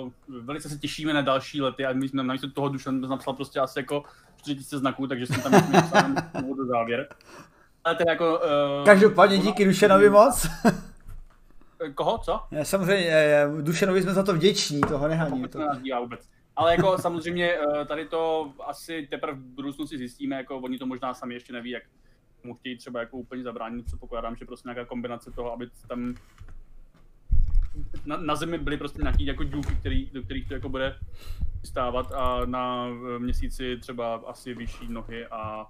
uh, 0.01 0.09
velice 0.27 0.69
se 0.69 0.77
těšíme 0.77 1.13
na 1.13 1.21
další 1.21 1.61
lety 1.61 1.85
a 1.85 1.93
my 1.93 2.09
jsme 2.09 2.23
namísto 2.23 2.51
toho 2.51 2.69
Dušan 2.69 3.01
napsal 3.01 3.33
prostě 3.33 3.59
asi 3.59 3.79
jako 3.79 4.03
4000 4.37 4.77
znaků, 4.77 5.07
takže 5.07 5.27
jsem 5.27 5.41
tam 5.41 5.51
napsal 5.51 6.03
do 6.57 6.65
závěr. 6.65 7.07
Ale 7.83 7.95
teda 7.95 8.11
jako... 8.11 8.39
Uh, 8.39 8.85
Každopádně 8.85 9.37
díky 9.37 9.65
Dušanovi 9.65 10.09
moc. 10.09 10.47
Koho, 11.95 12.17
co? 12.17 12.39
Já 12.51 12.65
samozřejmě, 12.65 13.13
Dušenovi 13.61 14.01
jsme 14.01 14.13
za 14.13 14.23
to 14.23 14.33
vděční, 14.33 14.81
toho 14.81 15.07
nehaní. 15.07 15.47
To... 15.47 15.59
vůbec. 16.01 16.29
Ale 16.55 16.71
jako 16.71 16.97
samozřejmě 16.97 17.53
eh, 17.53 17.85
tady 17.85 18.05
to 18.05 18.53
asi 18.65 19.07
teprve 19.11 19.33
v 19.33 19.43
budoucnosti 19.43 19.97
zjistíme, 19.97 20.35
jako 20.35 20.57
oni 20.57 20.77
to 20.77 20.85
možná 20.85 21.13
sami 21.13 21.33
ještě 21.33 21.53
neví, 21.53 21.69
jak 21.69 21.83
mu 22.43 22.53
chtějí 22.53 22.77
třeba 22.77 22.99
jako 22.99 23.17
úplně 23.17 23.43
zabránit, 23.43 23.85
předpokládám, 23.85 24.35
že 24.35 24.45
prostě 24.45 24.67
nějaká 24.67 24.85
kombinace 24.85 25.31
toho, 25.31 25.53
aby 25.53 25.69
tam 25.87 26.15
na, 28.05 28.17
na 28.17 28.35
zemi 28.35 28.57
byly 28.57 28.77
prostě 28.77 29.01
nějaký 29.01 29.25
jako 29.25 29.43
dílky, 29.43 29.75
který, 29.75 30.09
do 30.13 30.23
kterých 30.23 30.47
to 30.47 30.53
jako 30.53 30.69
bude 30.69 30.95
stávat 31.63 32.11
a 32.11 32.45
na 32.45 32.87
měsíci 33.17 33.77
třeba 33.77 34.15
asi 34.15 34.53
vyšší 34.53 34.87
nohy 34.87 35.27
a 35.27 35.65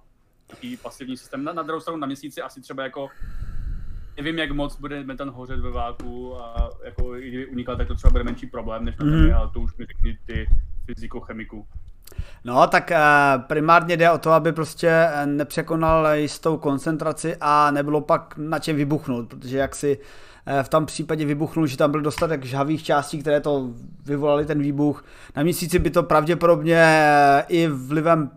taký 0.46 0.76
pasivní 0.76 1.16
systém. 1.16 1.44
Na, 1.44 1.52
na 1.52 1.62
druhou 1.62 1.80
stranu 1.80 1.98
na 1.98 2.06
měsíci 2.06 2.42
asi 2.42 2.60
třeba 2.60 2.82
jako 2.82 3.08
nevím, 4.16 4.38
jak 4.38 4.50
moc 4.50 4.80
bude 4.80 5.04
metan 5.04 5.30
hořet 5.30 5.60
ve 5.60 5.70
váku 5.70 6.36
a 6.40 6.70
jako 6.84 7.12
kdyby 7.12 7.46
unikal, 7.46 7.76
tak 7.76 7.88
to 7.88 7.94
třeba 7.94 8.10
bude 8.10 8.24
menší 8.24 8.46
problém 8.46 8.84
než 8.84 8.96
na 8.96 9.04
mm. 9.04 9.34
ale 9.34 9.50
to 9.52 9.60
už 9.60 9.76
mi 9.76 9.86
řekni 9.86 10.18
ty 10.26 10.46
fyziko-chemiku. 10.86 11.66
No, 12.44 12.66
tak 12.66 12.90
eh, 12.90 12.98
primárně 13.46 13.96
jde 13.96 14.10
o 14.10 14.18
to, 14.18 14.32
aby 14.32 14.52
prostě 14.52 14.88
eh, 14.88 15.26
nepřekonal 15.26 16.08
jistou 16.14 16.56
koncentraci 16.56 17.36
a 17.40 17.70
nebylo 17.70 18.00
pak 18.00 18.34
na 18.36 18.58
čem 18.58 18.76
vybuchnout, 18.76 19.28
protože 19.28 19.58
jak 19.58 19.74
si 19.74 19.98
eh, 20.46 20.62
v 20.62 20.68
tom 20.68 20.86
případě 20.86 21.24
vybuchnul, 21.24 21.66
že 21.66 21.76
tam 21.76 21.90
byl 21.90 22.00
dostatek 22.00 22.44
žhavých 22.44 22.84
částí, 22.84 23.18
které 23.18 23.40
to 23.40 23.70
vyvolali 24.06 24.46
ten 24.46 24.58
výbuch. 24.58 25.04
Na 25.36 25.42
měsíci 25.42 25.78
by 25.78 25.90
to 25.90 26.02
pravděpodobně 26.02 26.86
i 27.48 27.68
vlivem 27.68 28.30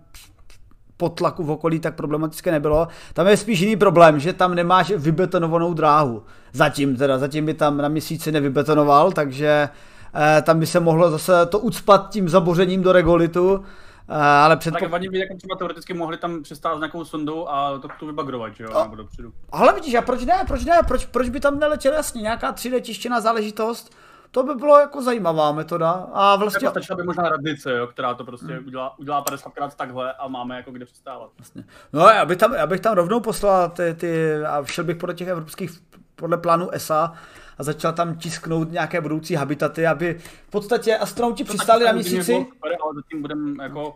potlaku 0.98 1.44
v 1.44 1.51
okolí 1.51 1.80
tak 1.80 1.96
problematické 1.96 2.51
nebylo. 2.51 2.88
Tam 3.13 3.27
je 3.27 3.38
spíš 3.38 3.60
jiný 3.60 3.75
problém, 3.75 4.20
že 4.20 4.34
tam 4.34 4.56
nemáš 4.56 4.92
vybetonovanou 4.92 5.74
dráhu. 5.74 6.24
Zatím 6.54 6.96
teda, 6.96 7.18
zatím 7.18 7.46
by 7.46 7.54
tam 7.54 7.77
na 7.77 7.88
měsíci 7.88 8.32
nevybetonoval, 8.32 9.12
takže 9.12 9.70
eh, 10.16 10.42
tam 10.42 10.60
by 10.60 10.66
se 10.66 10.80
mohlo 10.80 11.12
zase 11.12 11.46
to 11.46 11.60
ucpat 11.60 12.10
tím 12.10 12.30
zabořením 12.30 12.82
do 12.84 12.92
regolitu. 12.92 13.63
Uh, 14.10 14.16
ale 14.16 14.58
před... 14.58 14.74
Tak 14.74 14.89
vadí 14.89 15.10
by 15.10 15.20
jako 15.20 15.36
třeba 15.38 15.56
teoreticky 15.56 15.94
mohli 15.94 16.18
tam 16.18 16.44
přistát 16.44 16.75
s 16.75 16.80
nějakou 16.80 17.06
sondou 17.06 17.48
a 17.48 17.80
to, 17.80 17.88
to 18.00 18.06
vybagrovat, 18.06 18.56
že 18.56 18.63
jo, 18.63 18.74
a... 18.74 18.84
nebo 18.84 18.96
dopředu. 18.96 19.34
Ale 19.50 19.74
vidíš, 19.74 19.96
a 19.96 20.01
proč 20.01 20.25
ne, 20.25 20.44
proč 20.48 20.66
ne, 20.66 20.80
proč, 20.88 21.06
proč 21.06 21.30
by 21.30 21.39
tam 21.39 21.60
neletěl 21.60 21.94
jasně, 21.94 22.22
nějaká 22.22 22.54
3D 22.54 22.82
tištěná 22.82 23.22
záležitost, 23.22 23.96
to 24.32 24.44
by 24.44 24.56
bylo 24.56 24.80
jako 24.80 25.02
zajímavá 25.02 25.52
metoda. 25.52 25.92
A 26.14 26.36
vlastně... 26.36 26.66
Jako 26.66 26.80
stačila 26.80 26.98
by 26.98 27.04
možná 27.04 27.30
radnice, 27.30 27.72
jo, 27.78 27.88
která 27.88 28.14
to 28.14 28.24
prostě 28.24 28.54
hmm. 28.54 28.68
udělá, 28.68 29.00
udělá 29.00 29.22
50 29.22 29.54
krát 29.54 29.76
takhle 29.76 30.14
a 30.14 30.28
máme 30.28 30.56
jako 30.56 30.72
kde 30.72 30.86
přistávat. 30.86 31.30
Vlastně. 31.38 31.64
No 31.94 32.08
já 32.08 32.26
bych, 32.26 32.38
tam, 32.38 32.54
já 32.54 32.68
bych 32.68 32.82
tam 32.82 32.96
rovnou 32.96 33.20
poslal 33.20 33.70
ty, 33.70 33.94
ty, 33.94 34.36
a 34.46 34.66
šel 34.66 34.84
bych 34.84 34.98
podle 34.98 35.16
těch 35.16 35.28
evropských, 35.28 35.72
podle 36.16 36.38
plánu 36.38 36.70
ESA 36.72 37.14
a 37.58 37.64
začal 37.64 37.94
tam 37.94 38.16
tisknout 38.16 38.72
nějaké 38.72 39.02
budoucí 39.02 39.36
habitaty, 39.36 39.88
aby 39.88 40.20
v 40.48 40.50
podstatě 40.50 40.98
astronauti 40.98 41.44
přistáli 41.44 41.86
na 41.86 41.92
měsíci. 41.92 42.48
Ale 42.62 42.94
zatím 42.96 43.22
budeme 43.22 43.64
jako 43.64 43.96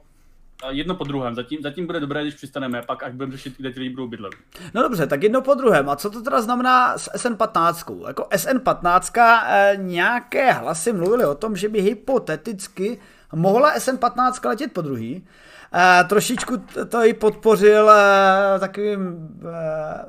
jedno 0.70 0.96
po 0.96 1.03
druhém. 1.03 1.36
Zatím, 1.36 1.60
zatím 1.62 1.86
bude 1.86 2.00
dobré, 2.00 2.22
když 2.22 2.36
přistaneme, 2.36 2.82
pak 2.82 3.03
až 3.03 3.13
budeme 3.13 3.32
řešit, 3.32 3.53
kde 3.58 3.72
ty 3.72 3.80
lidi 3.80 3.89
budou 3.89 4.08
bydlet. 4.08 4.34
No 4.74 4.82
dobře, 4.82 5.08
tak 5.08 5.24
jedno 5.24 5.41
po 5.41 5.53
druhém. 5.53 5.89
A 5.89 5.96
co 5.96 6.10
to 6.10 6.22
teda 6.22 6.41
znamená 6.41 6.98
s 6.98 7.12
SN15? 7.12 8.08
Jako 8.08 8.24
SN15 8.24 9.44
eh, 9.48 9.74
nějaké 9.77 10.51
hlasy 10.51 10.94
mluvily 10.94 11.25
o 11.25 11.36
tom, 11.36 11.56
že 11.56 11.70
by 11.70 11.82
hypoteticky 11.82 13.00
mohla 13.34 13.75
SN15 13.75 14.50
letět 14.50 14.74
po 14.74 14.82
druhý. 14.82 15.24
Eh, 15.74 16.03
trošičku 16.03 16.58
to 16.89 17.06
i 17.06 17.13
podpořil 17.13 17.91
eh, 17.91 18.60
takovým 18.60 19.30
eh, 19.44 20.06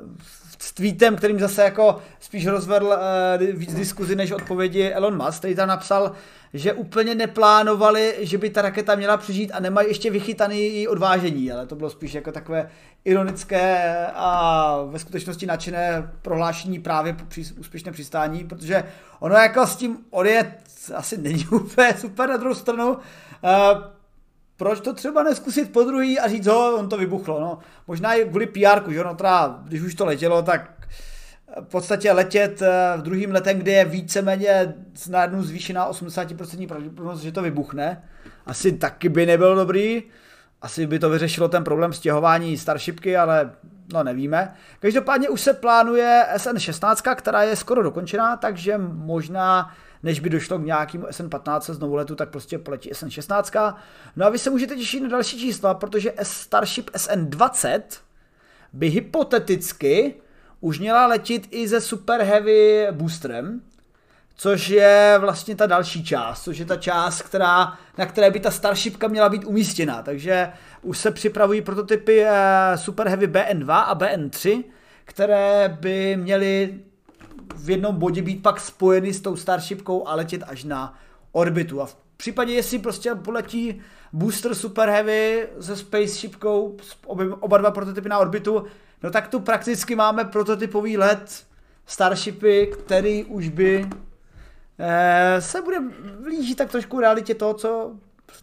s 0.63 0.73
tweetem, 0.73 1.15
kterým 1.15 1.39
zase 1.39 1.63
jako 1.63 1.99
spíš 2.19 2.47
rozvedl 2.47 2.93
eh, 2.93 3.51
víc 3.51 3.73
diskuzi 3.73 4.15
než 4.15 4.31
odpovědi 4.31 4.89
Elon 4.89 5.25
Musk, 5.25 5.39
který 5.39 5.55
tam 5.55 5.67
napsal, 5.67 6.11
že 6.53 6.73
úplně 6.73 7.15
neplánovali, 7.15 8.15
že 8.19 8.37
by 8.37 8.49
ta 8.49 8.61
raketa 8.61 8.95
měla 8.95 9.17
přežít 9.17 9.51
a 9.53 9.59
nemají 9.59 9.87
ještě 9.87 10.11
vychytaný 10.11 10.59
její 10.59 10.87
odvážení, 10.87 11.51
ale 11.51 11.65
to 11.67 11.75
bylo 11.75 11.89
spíš 11.89 12.13
jako 12.13 12.31
takové 12.31 12.69
ironické 13.05 14.07
a 14.13 14.77
ve 14.89 14.99
skutečnosti 14.99 15.45
nadšené 15.45 16.11
prohlášení 16.21 16.79
právě 16.79 17.13
po 17.13 17.25
při, 17.25 17.45
úspěšné 17.59 17.91
přistání, 17.91 18.43
protože 18.43 18.83
ono 19.19 19.35
jako 19.35 19.67
s 19.67 19.75
tím 19.75 19.97
odjet 20.09 20.47
asi 20.95 21.17
není 21.17 21.45
úplně 21.51 21.93
super 21.97 22.29
na 22.29 22.37
druhou 22.37 22.55
stranu. 22.55 22.89
Uh, 22.89 22.99
proč 24.57 24.79
to 24.79 24.93
třeba 24.93 25.23
neskusit 25.23 25.73
po 25.73 25.83
druhý 25.83 26.19
a 26.19 26.27
říct, 26.27 26.47
ho, 26.47 26.75
on 26.75 26.89
to 26.89 26.97
vybuchlo, 26.97 27.39
no. 27.39 27.59
Možná 27.87 28.13
i 28.13 28.25
kvůli 28.25 28.45
PR, 28.45 28.91
že 28.91 29.03
no, 29.03 29.15
teda, 29.15 29.59
když 29.63 29.81
už 29.81 29.95
to 29.95 30.05
letělo, 30.05 30.41
tak 30.41 30.71
v 31.61 31.67
podstatě 31.67 32.11
letět 32.11 32.61
v 32.97 33.01
druhým 33.01 33.31
letem, 33.31 33.57
kde 33.57 33.71
je 33.71 33.85
víceméně 33.85 34.73
najednou 35.09 35.43
zvýšená 35.43 35.91
80% 35.91 36.67
pravděpodobnost, 36.67 37.21
že 37.21 37.31
to 37.31 37.41
vybuchne. 37.41 38.03
Asi 38.45 38.71
taky 38.71 39.09
by 39.09 39.25
nebyl 39.25 39.55
dobrý. 39.55 40.03
Asi 40.61 40.87
by 40.87 40.99
to 40.99 41.09
vyřešilo 41.09 41.47
ten 41.47 41.63
problém 41.63 41.93
stěhování 41.93 42.57
Starshipky, 42.57 43.17
ale 43.17 43.51
no 43.93 44.03
nevíme. 44.03 44.53
Každopádně 44.79 45.29
už 45.29 45.41
se 45.41 45.53
plánuje 45.53 46.25
SN16, 46.35 47.15
která 47.15 47.43
je 47.43 47.55
skoro 47.55 47.83
dokončená, 47.83 48.37
takže 48.37 48.77
možná 48.77 49.71
než 50.03 50.19
by 50.19 50.29
došlo 50.29 50.59
k 50.59 50.65
nějakému 50.65 51.05
SN15 51.05 51.73
znovu 51.73 51.95
letu, 51.95 52.15
tak 52.15 52.29
prostě 52.29 52.57
poletí 52.57 52.91
SN16. 52.91 53.75
No 54.15 54.25
a 54.25 54.29
vy 54.29 54.37
se 54.37 54.49
můžete 54.49 54.75
těšit 54.75 55.03
na 55.03 55.09
další 55.09 55.39
čísla, 55.39 55.73
protože 55.73 56.13
Starship 56.23 56.89
SN20 56.89 57.81
by 58.73 58.89
hypoteticky 58.89 60.15
už 60.59 60.79
měla 60.79 61.07
letět 61.07 61.43
i 61.51 61.67
ze 61.67 61.81
Super 61.81 62.21
Heavy 62.21 62.87
boosterem, 62.91 63.61
což 64.35 64.69
je 64.69 65.15
vlastně 65.19 65.55
ta 65.55 65.65
další 65.65 66.03
část, 66.03 66.43
což 66.43 66.57
je 66.57 66.65
ta 66.65 66.75
část, 66.75 67.21
která, 67.21 67.77
na 67.97 68.05
které 68.05 68.31
by 68.31 68.39
ta 68.39 68.51
Starshipka 68.51 69.07
měla 69.07 69.29
být 69.29 69.45
umístěna. 69.45 70.01
Takže 70.01 70.51
už 70.81 70.97
se 70.97 71.11
připravují 71.11 71.61
prototypy 71.61 72.23
eh, 72.25 72.31
Super 72.75 73.07
Heavy 73.07 73.27
BN2 73.27 73.71
a 73.71 73.95
BN3, 73.95 74.63
které 75.05 75.77
by 75.81 76.17
měly 76.17 76.79
v 77.55 77.69
jednom 77.69 77.95
bodě 77.95 78.21
být 78.21 78.43
pak 78.43 78.59
spojeny 78.59 79.13
s 79.13 79.21
tou 79.21 79.35
Starshipkou 79.35 80.07
a 80.07 80.15
letět 80.15 80.43
až 80.47 80.63
na 80.63 80.97
orbitu. 81.31 81.81
A 81.81 81.85
v 81.85 81.95
případě, 82.17 82.53
jestli 82.53 82.79
prostě 82.79 83.15
poletí 83.15 83.81
booster 84.13 84.55
Super 84.55 84.89
Heavy 84.89 85.47
se 85.59 85.75
Spaceshipkou, 85.75 86.77
oba 87.39 87.57
dva 87.57 87.71
prototypy 87.71 88.09
na 88.09 88.19
orbitu, 88.19 88.65
no 89.03 89.11
tak 89.11 89.27
tu 89.27 89.39
prakticky 89.39 89.95
máme 89.95 90.25
prototypový 90.25 90.97
let 90.97 91.45
Starshipy, 91.85 92.67
který 92.67 93.23
už 93.25 93.49
by 93.49 93.89
eh, 94.79 95.41
se 95.41 95.61
bude 95.61 95.77
blížit 96.23 96.57
tak 96.57 96.71
trošku 96.71 96.99
realitě 96.99 97.35
toho, 97.35 97.53
co 97.53 97.91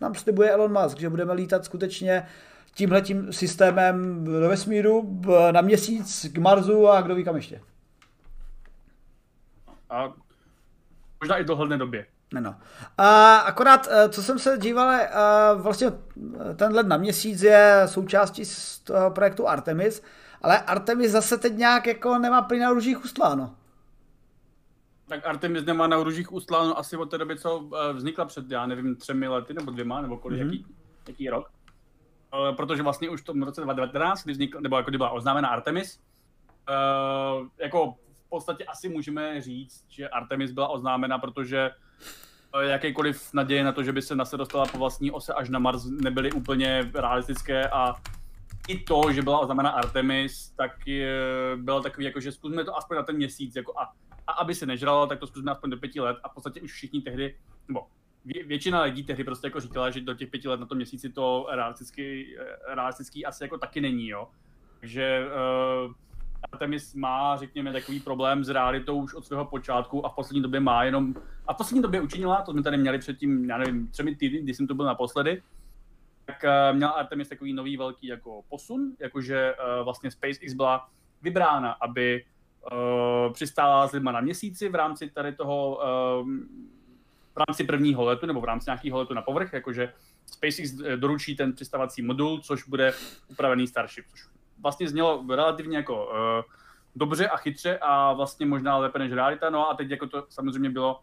nám 0.01 0.15
slibuje 0.15 0.51
Elon 0.51 0.83
Musk, 0.83 0.99
že 0.99 1.11
budeme 1.11 1.33
lítat 1.33 1.65
skutečně 1.65 2.27
tímhletím 2.75 3.33
systémem 3.33 4.25
do 4.25 4.49
vesmíru, 4.49 5.21
na 5.51 5.61
měsíc, 5.61 6.27
k 6.33 6.39
Marsu 6.39 6.89
a 6.89 7.01
kdo 7.01 7.15
ví 7.15 7.25
kam 7.25 7.37
ještě. 7.37 7.61
A 9.91 10.13
možná 11.21 11.37
i 11.37 11.45
dohledné 11.45 11.79
době. 11.79 12.07
No. 12.41 12.57
A 12.99 13.37
akorát, 13.37 13.89
eh, 13.91 14.09
co 14.09 14.23
jsem 14.23 14.39
se 14.39 14.59
díval, 14.59 14.91
eh, 14.91 15.09
vlastně 15.57 15.87
eh, 16.51 16.55
ten 16.55 16.75
let 16.75 16.87
na 16.87 16.97
měsíc 16.97 17.43
je 17.43 17.83
součástí 17.87 18.45
z 18.45 18.79
toho 18.79 19.11
projektu 19.11 19.49
Artemis, 19.49 20.03
ale 20.43 20.61
Artemis 20.61 21.11
zase 21.11 21.39
teď 21.39 21.57
nějak 21.57 21.87
jako 21.87 22.19
nemá 22.19 22.43
plyn 22.43 22.61
na 22.61 22.71
růžích 22.71 23.05
ustláno. 23.05 23.55
Tak 25.09 25.27
Artemis 25.27 25.65
nemá 25.65 25.87
na 25.87 25.97
růžích 25.97 26.33
ustláno 26.33 26.79
asi 26.79 26.97
od 26.97 27.11
té 27.11 27.19
doby, 27.19 27.37
co 27.37 27.71
vznikla 27.93 28.25
před, 28.25 28.51
já 28.51 28.67
nevím, 28.67 28.97
třemi 28.97 29.29
lety 29.29 29.55
nebo 29.55 29.71
dvěma, 29.71 30.01
nebo 30.01 30.17
kolik, 30.17 30.41
mm-hmm. 30.41 30.45
jaký, 30.45 30.67
jaký 31.09 31.31
rok. 31.31 31.51
Protože 32.57 32.83
vlastně 32.83 33.11
už 33.11 33.21
v 33.21 33.25
tom 33.25 33.43
roce 33.43 33.61
2019, 33.61 34.25
kdy 34.25 34.33
vznikla, 34.33 34.61
nebo 34.61 34.77
jako 34.77 34.91
kdy 34.91 34.99
byla 34.99 35.11
oznámena 35.11 35.49
Artemis, 35.49 36.01
jako 37.59 37.95
podstatě 38.31 38.65
asi 38.65 38.89
můžeme 38.89 39.41
říct, 39.41 39.85
že 39.89 40.09
Artemis 40.09 40.53
byla 40.53 40.69
oznámena, 40.69 41.19
protože 41.19 41.71
eh, 42.55 42.67
jakékoliv 42.67 43.35
naděje 43.35 43.65
na 43.65 43.73
to, 43.73 43.83
že 43.83 43.93
by 43.93 44.03
se 44.03 44.17
NASA 44.17 44.37
dostala 44.37 44.67
po 44.67 44.79
vlastní 44.79 45.11
ose 45.11 45.35
až 45.35 45.49
na 45.49 45.59
Mars, 45.59 45.85
nebyly 45.85 46.33
úplně 46.33 46.91
realistické 46.95 47.69
a 47.69 47.95
i 48.69 48.79
to, 48.79 49.13
že 49.13 49.23
byla 49.23 49.39
oznámena 49.39 49.71
Artemis, 49.71 50.51
tak 50.51 50.87
je, 50.87 51.13
bylo 51.57 51.83
takový, 51.83 52.05
jako, 52.05 52.21
že 52.21 52.33
zkusme 52.33 52.65
to 52.65 52.77
aspoň 52.77 52.97
na 52.97 53.03
ten 53.03 53.17
měsíc, 53.17 53.57
jako 53.57 53.79
a, 53.79 53.93
a 54.27 54.33
aby 54.33 54.55
se 54.55 54.67
nežralo, 54.67 55.07
tak 55.07 55.19
to 55.19 55.27
zkusme 55.27 55.53
aspoň 55.53 55.71
do 55.71 55.77
pěti 55.77 56.01
let 56.01 56.17
a 56.23 56.29
v 56.29 56.35
podstatě 56.35 56.61
už 56.61 56.73
všichni 56.73 57.01
tehdy, 57.01 57.37
nebo 57.69 57.87
vě, 58.25 58.45
většina 58.45 58.83
lidí 58.83 59.05
tehdy 59.05 59.25
prostě 59.25 59.47
jako 59.47 59.61
říkala, 59.61 59.91
že 59.91 60.01
do 60.01 60.15
těch 60.15 60.31
pěti 60.31 60.49
let 60.49 60.61
na 60.61 60.67
tom 60.67 60.77
měsíci 60.77 61.09
to 61.11 61.47
realistický, 61.51 62.37
eh, 62.39 62.75
realistický 62.75 63.27
asi 63.27 63.45
jako 63.45 63.59
taky 63.59 63.81
není, 63.81 64.09
jo. 64.09 64.29
Takže 64.81 65.27
uh, 65.27 65.93
Artemis 66.53 66.95
má, 66.95 67.37
řekněme, 67.37 67.73
takový 67.73 68.01
problém 68.01 68.45
s 68.45 68.49
realitou 68.49 68.97
už 68.97 69.15
od 69.15 69.27
svého 69.27 69.45
počátku 69.45 70.07
a 70.07 70.09
v 70.09 70.15
poslední 70.15 70.43
době 70.43 70.61
má 70.61 70.85
jenom, 70.85 71.15
a 71.47 71.55
v 71.55 71.57
poslední 71.57 71.83
době 71.83 72.01
učinila, 72.01 72.43
to 72.43 72.53
jsme 72.53 72.63
tady 72.63 72.77
měli 72.77 72.99
předtím, 72.99 73.51
já 73.51 73.59
nevím, 73.59 73.89
třemi 73.89 74.17
týdny, 74.17 74.43
když 74.43 74.57
jsem 74.57 74.67
tu 74.67 74.75
byl 74.75 74.87
naposledy, 74.87 75.43
tak 76.27 76.45
uh, 76.45 76.77
měla 76.77 76.93
Artemis 76.93 77.29
takový 77.29 77.53
nový 77.53 77.77
velký 77.77 78.07
jako 78.07 78.43
posun, 78.49 78.93
jakože 78.99 79.55
uh, 79.55 79.85
vlastně 79.85 80.11
SpaceX 80.11 80.53
byla 80.53 80.89
vybrána, 81.23 81.73
aby 81.73 82.25
uh, 82.73 83.33
přistála 83.33 83.89
s 83.89 83.93
lidma 83.93 84.13
na 84.13 84.21
měsíci 84.21 84.69
v 84.69 84.75
rámci 84.75 85.11
tady 85.11 85.33
toho, 85.33 85.81
v 87.35 87.43
rámci 87.49 87.65
prvního 87.65 88.05
letu 88.05 88.27
nebo 88.27 88.41
v 88.41 88.45
rámci 88.45 88.65
nějakého 88.71 88.99
letu 88.99 89.15
na 89.15 89.23
povrch, 89.23 89.53
jakože 89.53 89.93
SpaceX 90.27 90.73
doručí 90.97 91.37
ten 91.37 91.53
přistávací 91.53 92.03
modul, 92.03 92.41
což 92.41 92.69
bude 92.69 92.93
upravený 93.29 93.67
Starship, 93.67 94.05
což 94.11 94.40
vlastně 94.63 94.89
znělo 94.89 95.25
relativně 95.29 95.77
jako 95.77 96.07
uh, 96.07 96.13
dobře 96.97 97.29
a 97.29 97.37
chytře 97.37 97.79
a 97.79 98.13
vlastně 98.13 98.47
možná 98.47 98.77
lépe 98.77 98.99
než 98.99 99.13
realita. 99.13 99.51
No 99.51 99.71
a 99.71 99.75
teď 99.75 99.91
jako 99.91 100.07
to 100.07 100.27
samozřejmě 100.29 100.71
bylo, 100.71 101.01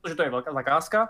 protože 0.00 0.14
to 0.14 0.22
je 0.22 0.30
velká 0.30 0.52
zakázka, 0.52 1.08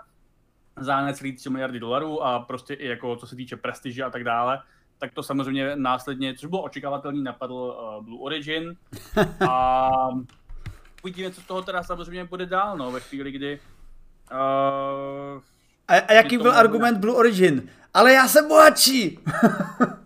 za 0.79 1.01
necelý 1.01 1.35
3 1.35 1.49
miliardy 1.49 1.79
dolarů 1.79 2.23
a 2.23 2.39
prostě 2.39 2.73
i 2.73 2.87
jako 2.87 3.15
co 3.15 3.27
se 3.27 3.35
týče 3.35 3.57
prestiže 3.57 4.03
a 4.03 4.09
tak 4.09 4.23
dále, 4.23 4.61
tak 4.97 5.13
to 5.13 5.23
samozřejmě 5.23 5.75
následně, 5.75 6.35
což 6.35 6.49
bylo 6.49 6.61
očekávatelný, 6.61 7.23
napadl 7.23 7.53
uh, 7.53 8.05
Blue 8.05 8.19
Origin 8.21 8.75
a 9.49 9.89
uvidíme, 11.03 11.31
co 11.31 11.41
z 11.41 11.45
toho 11.45 11.61
teda 11.61 11.83
samozřejmě 11.83 12.25
bude 12.25 12.45
dál, 12.45 12.77
no, 12.77 12.91
ve 12.91 12.99
chvíli, 12.99 13.31
kdy 13.31 13.59
uh, 14.31 15.41
a, 15.87 15.95
a 15.95 16.13
jaký 16.13 16.37
byl 16.37 16.51
argument 16.51 16.97
Blue 16.97 17.15
Origin? 17.15 17.69
Ale 17.93 18.13
já 18.13 18.27
jsem 18.27 18.47
bohatší! 18.47 19.19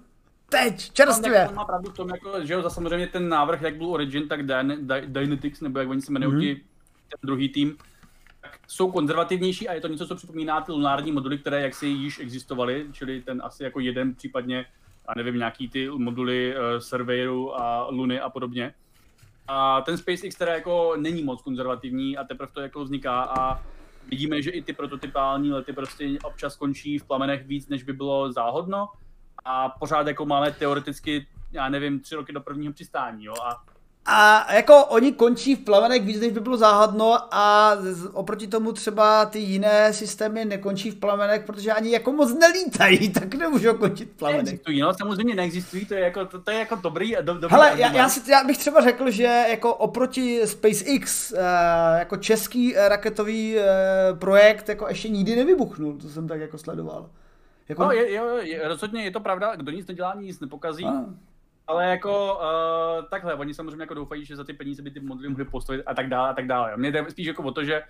teď, 0.55 0.91
čerstvě. 0.91 1.47
On 1.49 1.55
má 1.55 1.65
pravdu 1.65 1.89
v 1.89 1.93
tom, 1.93 2.09
jako, 2.09 2.45
že 2.45 2.53
jo, 2.53 2.61
za 2.61 2.69
samozřejmě 2.69 3.07
ten 3.07 3.29
návrh, 3.29 3.61
jak 3.61 3.75
byl 3.75 3.87
Origin, 3.87 4.27
tak 4.27 4.45
Dynetics, 5.05 5.61
nebo 5.61 5.79
jak 5.79 5.89
oni 5.89 6.01
se 6.01 6.11
jmenují, 6.11 6.53
mm-hmm. 6.53 6.61
ten 7.09 7.19
druhý 7.23 7.49
tým, 7.49 7.77
tak 8.41 8.59
jsou 8.67 8.91
konzervativnější 8.91 9.67
a 9.67 9.73
je 9.73 9.81
to 9.81 9.87
něco, 9.87 10.07
co 10.07 10.15
připomíná 10.15 10.61
ty 10.61 10.71
lunární 10.71 11.11
moduly, 11.11 11.37
které 11.37 11.61
jaksi 11.61 11.87
již 11.87 12.19
existovaly, 12.19 12.85
čili 12.91 13.21
ten 13.21 13.41
asi 13.45 13.63
jako 13.63 13.79
jeden 13.79 14.15
případně, 14.15 14.65
a 15.07 15.15
nevím, 15.15 15.37
nějaký 15.37 15.69
ty 15.69 15.89
moduly 15.89 16.55
uh, 16.55 16.79
Surveyoru 16.79 17.59
a 17.59 17.87
Luny 17.89 18.19
a 18.19 18.29
podobně. 18.29 18.73
A 19.47 19.81
ten 19.81 19.97
SpaceX 19.97 20.35
teda 20.35 20.53
jako 20.53 20.93
není 20.97 21.23
moc 21.23 21.41
konzervativní 21.41 22.17
a 22.17 22.23
teprve 22.23 22.51
to 22.53 22.61
jako 22.61 22.83
vzniká 22.83 23.23
a 23.23 23.63
vidíme, 24.07 24.41
že 24.41 24.49
i 24.49 24.61
ty 24.61 24.73
prototypální 24.73 25.51
lety 25.51 25.73
prostě 25.73 26.09
občas 26.23 26.55
končí 26.55 26.99
v 26.99 27.05
plamenech 27.05 27.45
víc, 27.45 27.69
než 27.69 27.83
by 27.83 27.93
bylo 27.93 28.31
záhodno 28.31 28.89
a 29.45 29.69
pořád 29.69 30.07
jako 30.07 30.25
máme 30.25 30.51
teoreticky, 30.51 31.27
já 31.51 31.69
nevím, 31.69 31.99
tři 31.99 32.15
roky 32.15 32.33
do 32.33 32.41
prvního 32.41 32.73
přistání, 32.73 33.25
jo, 33.25 33.33
a 33.43 33.63
a 34.07 34.53
jako 34.53 34.85
oni 34.85 35.11
končí 35.11 35.55
v 35.55 35.59
plamenech 35.59 36.01
víc, 36.01 36.19
než 36.19 36.31
by 36.31 36.39
bylo 36.39 36.57
záhadno 36.57 37.17
a 37.31 37.71
oproti 38.13 38.47
tomu 38.47 38.71
třeba 38.71 39.25
ty 39.25 39.39
jiné 39.39 39.93
systémy 39.93 40.45
nekončí 40.45 40.91
v 40.91 40.95
plamenech, 40.95 41.43
protože 41.43 41.71
ani 41.71 41.91
jako 41.91 42.11
moc 42.11 42.33
nelítají, 42.33 43.09
tak 43.13 43.35
nemůžou 43.35 43.73
končit 43.73 44.09
v 44.09 44.17
plamenech. 44.17 44.45
Neexistují, 44.45 44.81
no 44.81 44.93
samozřejmě 44.93 45.35
neexistují, 45.35 45.85
to 45.85 45.93
je 45.93 45.99
jako, 45.99 46.25
to, 46.25 46.41
to 46.41 46.51
je 46.51 46.59
jako 46.59 46.75
dobrý, 46.75 47.15
do, 47.21 47.33
dobrý 47.33 47.49
Hele, 47.49 47.73
já, 47.75 47.93
já, 47.93 48.09
si, 48.09 48.31
já, 48.31 48.43
bych 48.43 48.57
třeba 48.57 48.81
řekl, 48.81 49.11
že 49.11 49.45
jako 49.49 49.75
oproti 49.75 50.41
SpaceX, 50.47 51.31
uh, 51.31 51.39
jako 51.99 52.17
český 52.17 52.75
uh, 52.75 52.81
raketový 52.87 53.55
uh, 53.55 54.19
projekt 54.19 54.69
jako 54.69 54.87
ještě 54.87 55.09
nikdy 55.09 55.35
nevybuchnul, 55.35 55.97
to 55.97 56.09
jsem 56.09 56.27
tak 56.27 56.39
jako 56.39 56.57
sledoval. 56.57 57.09
Jako... 57.69 57.83
No, 57.83 57.91
je, 57.91 58.09
je, 58.09 58.21
je, 58.41 58.67
rozhodně 58.67 59.03
je 59.03 59.11
to 59.11 59.19
pravda, 59.19 59.55
kdo 59.55 59.71
nic 59.71 59.87
nedělá, 59.87 60.15
nic 60.15 60.39
nepokazí. 60.39 60.85
A. 60.85 61.05
Ale 61.67 61.89
jako 61.89 62.35
uh, 62.35 63.05
takhle, 63.09 63.35
oni 63.35 63.53
samozřejmě 63.53 63.83
jako 63.83 63.93
doufají, 63.93 64.25
že 64.25 64.35
za 64.35 64.43
ty 64.43 64.53
peníze 64.53 64.81
by 64.81 64.91
ty 64.91 64.99
modely 64.99 65.29
mohli 65.29 65.45
postavit 65.45 65.83
a 65.85 65.93
tak 65.93 66.09
dále 66.09 66.29
a 66.29 66.33
tak 66.33 66.47
dále. 66.47 66.77
Mně 66.77 66.91
jde 66.91 67.05
spíš 67.09 67.27
jako 67.27 67.43
o 67.43 67.51
to, 67.51 67.63
že 67.63 67.83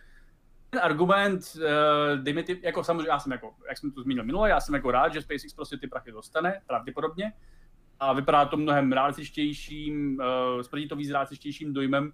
ten 0.70 0.80
argument, 0.84 1.42
uh, 1.56 2.24
dejme 2.24 2.44
ty, 2.44 2.60
jako 2.64 2.84
samozřejmě, 2.84 3.10
já 3.10 3.20
jsem 3.20 3.32
jako, 3.32 3.54
jak 3.70 3.78
jsem 3.78 3.92
to 3.92 4.02
zmínil 4.02 4.24
minule, 4.24 4.50
já 4.50 4.60
jsem 4.60 4.76
jako 4.76 4.92
rád, 4.92 5.14
že 5.14 5.22
SpaceX 5.22 5.54
prostě 5.54 5.78
ty 5.78 5.88
prachy 5.88 6.12
dostane, 6.12 6.62
pravděpodobně. 6.68 7.34
A 8.00 8.14
vypadá 8.14 8.46
to 8.46 8.58
mnohem 8.58 8.92
realističtějším, 8.92 10.20
uh, 10.74 10.88
to 10.90 10.96
víc 10.96 11.12
dojmem, 11.66 12.14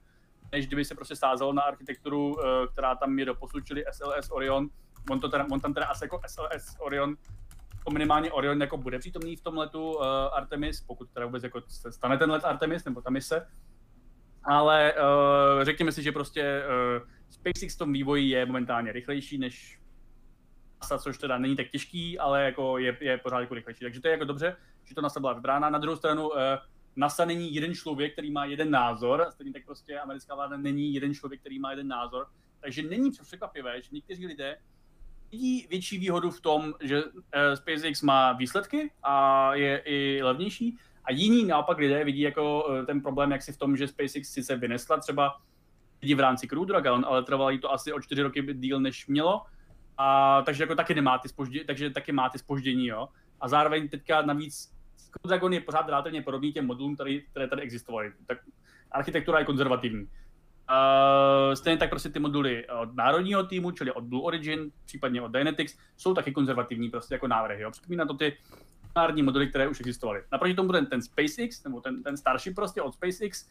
než 0.51 0.67
kdyby 0.67 0.85
se 0.85 0.95
prostě 0.95 1.15
sázelo 1.15 1.53
na 1.53 1.61
architekturu, 1.61 2.33
uh, 2.33 2.41
která 2.73 2.95
tam 2.95 3.19
je 3.19 3.25
do 3.25 3.35
posud, 3.35 3.65
čili 3.65 3.83
SLS 3.91 4.29
Orion. 4.31 4.69
On, 5.09 5.19
to 5.19 5.29
teda, 5.29 5.47
on 5.51 5.59
tam 5.59 5.73
teda 5.73 5.85
asi 5.85 6.03
jako 6.03 6.21
SLS 6.27 6.75
Orion 6.79 7.15
minimálně 7.89 8.31
Orion 8.31 8.61
jako 8.61 8.77
bude 8.77 8.99
přítomný 8.99 9.35
v 9.35 9.41
tom 9.41 9.57
letu 9.57 9.93
uh, 9.93 10.03
Artemis, 10.33 10.81
pokud 10.81 11.09
teda 11.09 11.25
vůbec 11.25 11.43
jako 11.43 11.61
stane 11.67 12.17
ten 12.17 12.31
let 12.31 12.45
Artemis 12.45 12.85
nebo 12.85 13.01
ta 13.01 13.09
mise. 13.09 13.47
Ale 14.43 14.93
uh, 14.93 15.63
řekněme 15.63 15.91
si, 15.91 16.03
že 16.03 16.11
prostě 16.11 16.63
uh, 17.01 17.07
SpaceX 17.29 17.75
v 17.75 17.77
tom 17.77 17.93
vývoji 17.93 18.29
je 18.29 18.45
momentálně 18.45 18.91
rychlejší 18.91 19.37
než 19.37 19.81
NASA, 20.81 20.97
což 20.97 21.17
teda 21.17 21.37
není 21.37 21.55
tak 21.55 21.69
těžký, 21.71 22.19
ale 22.19 22.43
jako 22.43 22.77
je, 22.77 22.97
je 23.01 23.17
pořád 23.17 23.39
jako 23.39 23.53
rychlejší. 23.53 23.79
Takže 23.79 24.01
to 24.01 24.07
je 24.07 24.11
jako 24.11 24.25
dobře, 24.25 24.55
že 24.83 24.95
to 24.95 25.01
NASA 25.01 25.19
byla 25.19 25.33
vybrána. 25.33 25.69
Na 25.69 25.79
druhou 25.79 25.97
stranu 25.97 26.29
uh, 26.29 26.35
NASA 26.95 27.25
není 27.25 27.55
jeden 27.55 27.75
člověk, 27.75 28.13
který 28.13 28.31
má 28.31 28.45
jeden 28.45 28.71
názor, 28.71 29.27
stejně 29.29 29.53
tak 29.53 29.65
prostě 29.65 29.99
americká 29.99 30.35
vláda 30.35 30.57
není 30.57 30.93
jeden 30.93 31.13
člověk, 31.13 31.39
který 31.39 31.59
má 31.59 31.71
jeden 31.71 31.87
názor. 31.87 32.27
Takže 32.59 32.81
není 32.81 33.11
překvapivé, 33.11 33.81
že 33.81 33.89
někteří 33.91 34.27
lidé 34.27 34.57
vidí 35.31 35.67
větší 35.69 35.97
výhodu 35.97 36.31
v 36.31 36.41
tom, 36.41 36.73
že 36.81 37.03
eh, 37.31 37.57
SpaceX 37.57 38.01
má 38.01 38.33
výsledky 38.33 38.91
a 39.03 39.55
je 39.55 39.77
i 39.85 40.23
levnější, 40.23 40.77
a 41.05 41.11
jiní 41.11 41.45
naopak 41.45 41.77
lidé 41.77 42.03
vidí 42.03 42.21
jako 42.21 42.67
eh, 42.71 42.85
ten 42.85 43.01
problém, 43.01 43.31
jak 43.31 43.41
si 43.41 43.53
v 43.53 43.57
tom, 43.57 43.77
že 43.77 43.87
SpaceX 43.87 44.29
sice 44.29 44.55
vynesla 44.55 44.97
třeba 44.97 45.41
lidi 46.01 46.15
v 46.15 46.19
rámci 46.19 46.47
Crew 46.47 46.65
Dragon, 46.65 47.05
ale 47.07 47.23
trvalo 47.23 47.49
jí 47.49 47.59
to 47.59 47.71
asi 47.71 47.93
o 47.93 48.01
čtyři 48.01 48.21
roky 48.21 48.53
díl, 48.53 48.79
než 48.79 49.07
mělo. 49.07 49.41
A, 49.97 50.41
takže 50.41 50.63
jako 50.63 50.75
taky 50.75 50.95
nemá 50.95 51.17
ty 51.17 51.29
spoždění, 51.29 51.65
takže 51.65 51.89
taky 51.89 52.11
má 52.11 52.29
ty 52.29 52.39
spoždění, 52.39 52.87
jo. 52.87 53.07
A 53.41 53.47
zároveň 53.47 53.89
teďka 53.89 54.21
navíc 54.21 54.71
Crew 55.11 55.29
Dragon 55.29 55.53
je 55.53 55.61
pořád 55.61 55.89
relativně 55.89 56.21
podobný 56.21 56.53
těm 56.53 56.65
modulům, 56.65 56.95
které, 56.95 57.19
které 57.19 57.47
tady 57.47 57.61
existovaly. 57.61 58.13
Tak 58.25 58.37
architektura 58.91 59.39
je 59.39 59.45
konzervativní. 59.45 60.07
Uh, 60.71 61.53
stejně 61.53 61.77
tak 61.77 61.89
prostě 61.89 62.09
ty 62.09 62.19
moduly 62.19 62.67
od 62.67 62.95
národního 62.95 63.43
týmu, 63.43 63.71
čili 63.71 63.91
od 63.91 64.03
Blue 64.03 64.23
Origin, 64.23 64.71
případně 64.85 65.21
od 65.21 65.27
Dynetics, 65.27 65.77
jsou 65.97 66.13
taky 66.13 66.31
konzervativní 66.31 66.89
prostě 66.89 67.15
jako 67.15 67.27
návrhy. 67.27 67.63
Připomíná 67.71 68.05
to 68.05 68.13
ty 68.13 68.37
národní 68.95 69.23
moduly, 69.23 69.47
které 69.47 69.67
už 69.67 69.79
existovaly. 69.79 70.21
Naproti 70.31 70.53
tomu 70.53 70.71
ten, 70.71 70.85
ten 70.85 71.01
SpaceX, 71.01 71.63
nebo 71.63 71.81
ten, 71.81 72.03
ten 72.03 72.17
Starship 72.17 72.55
prostě 72.55 72.81
od 72.81 72.93
SpaceX, 72.93 73.49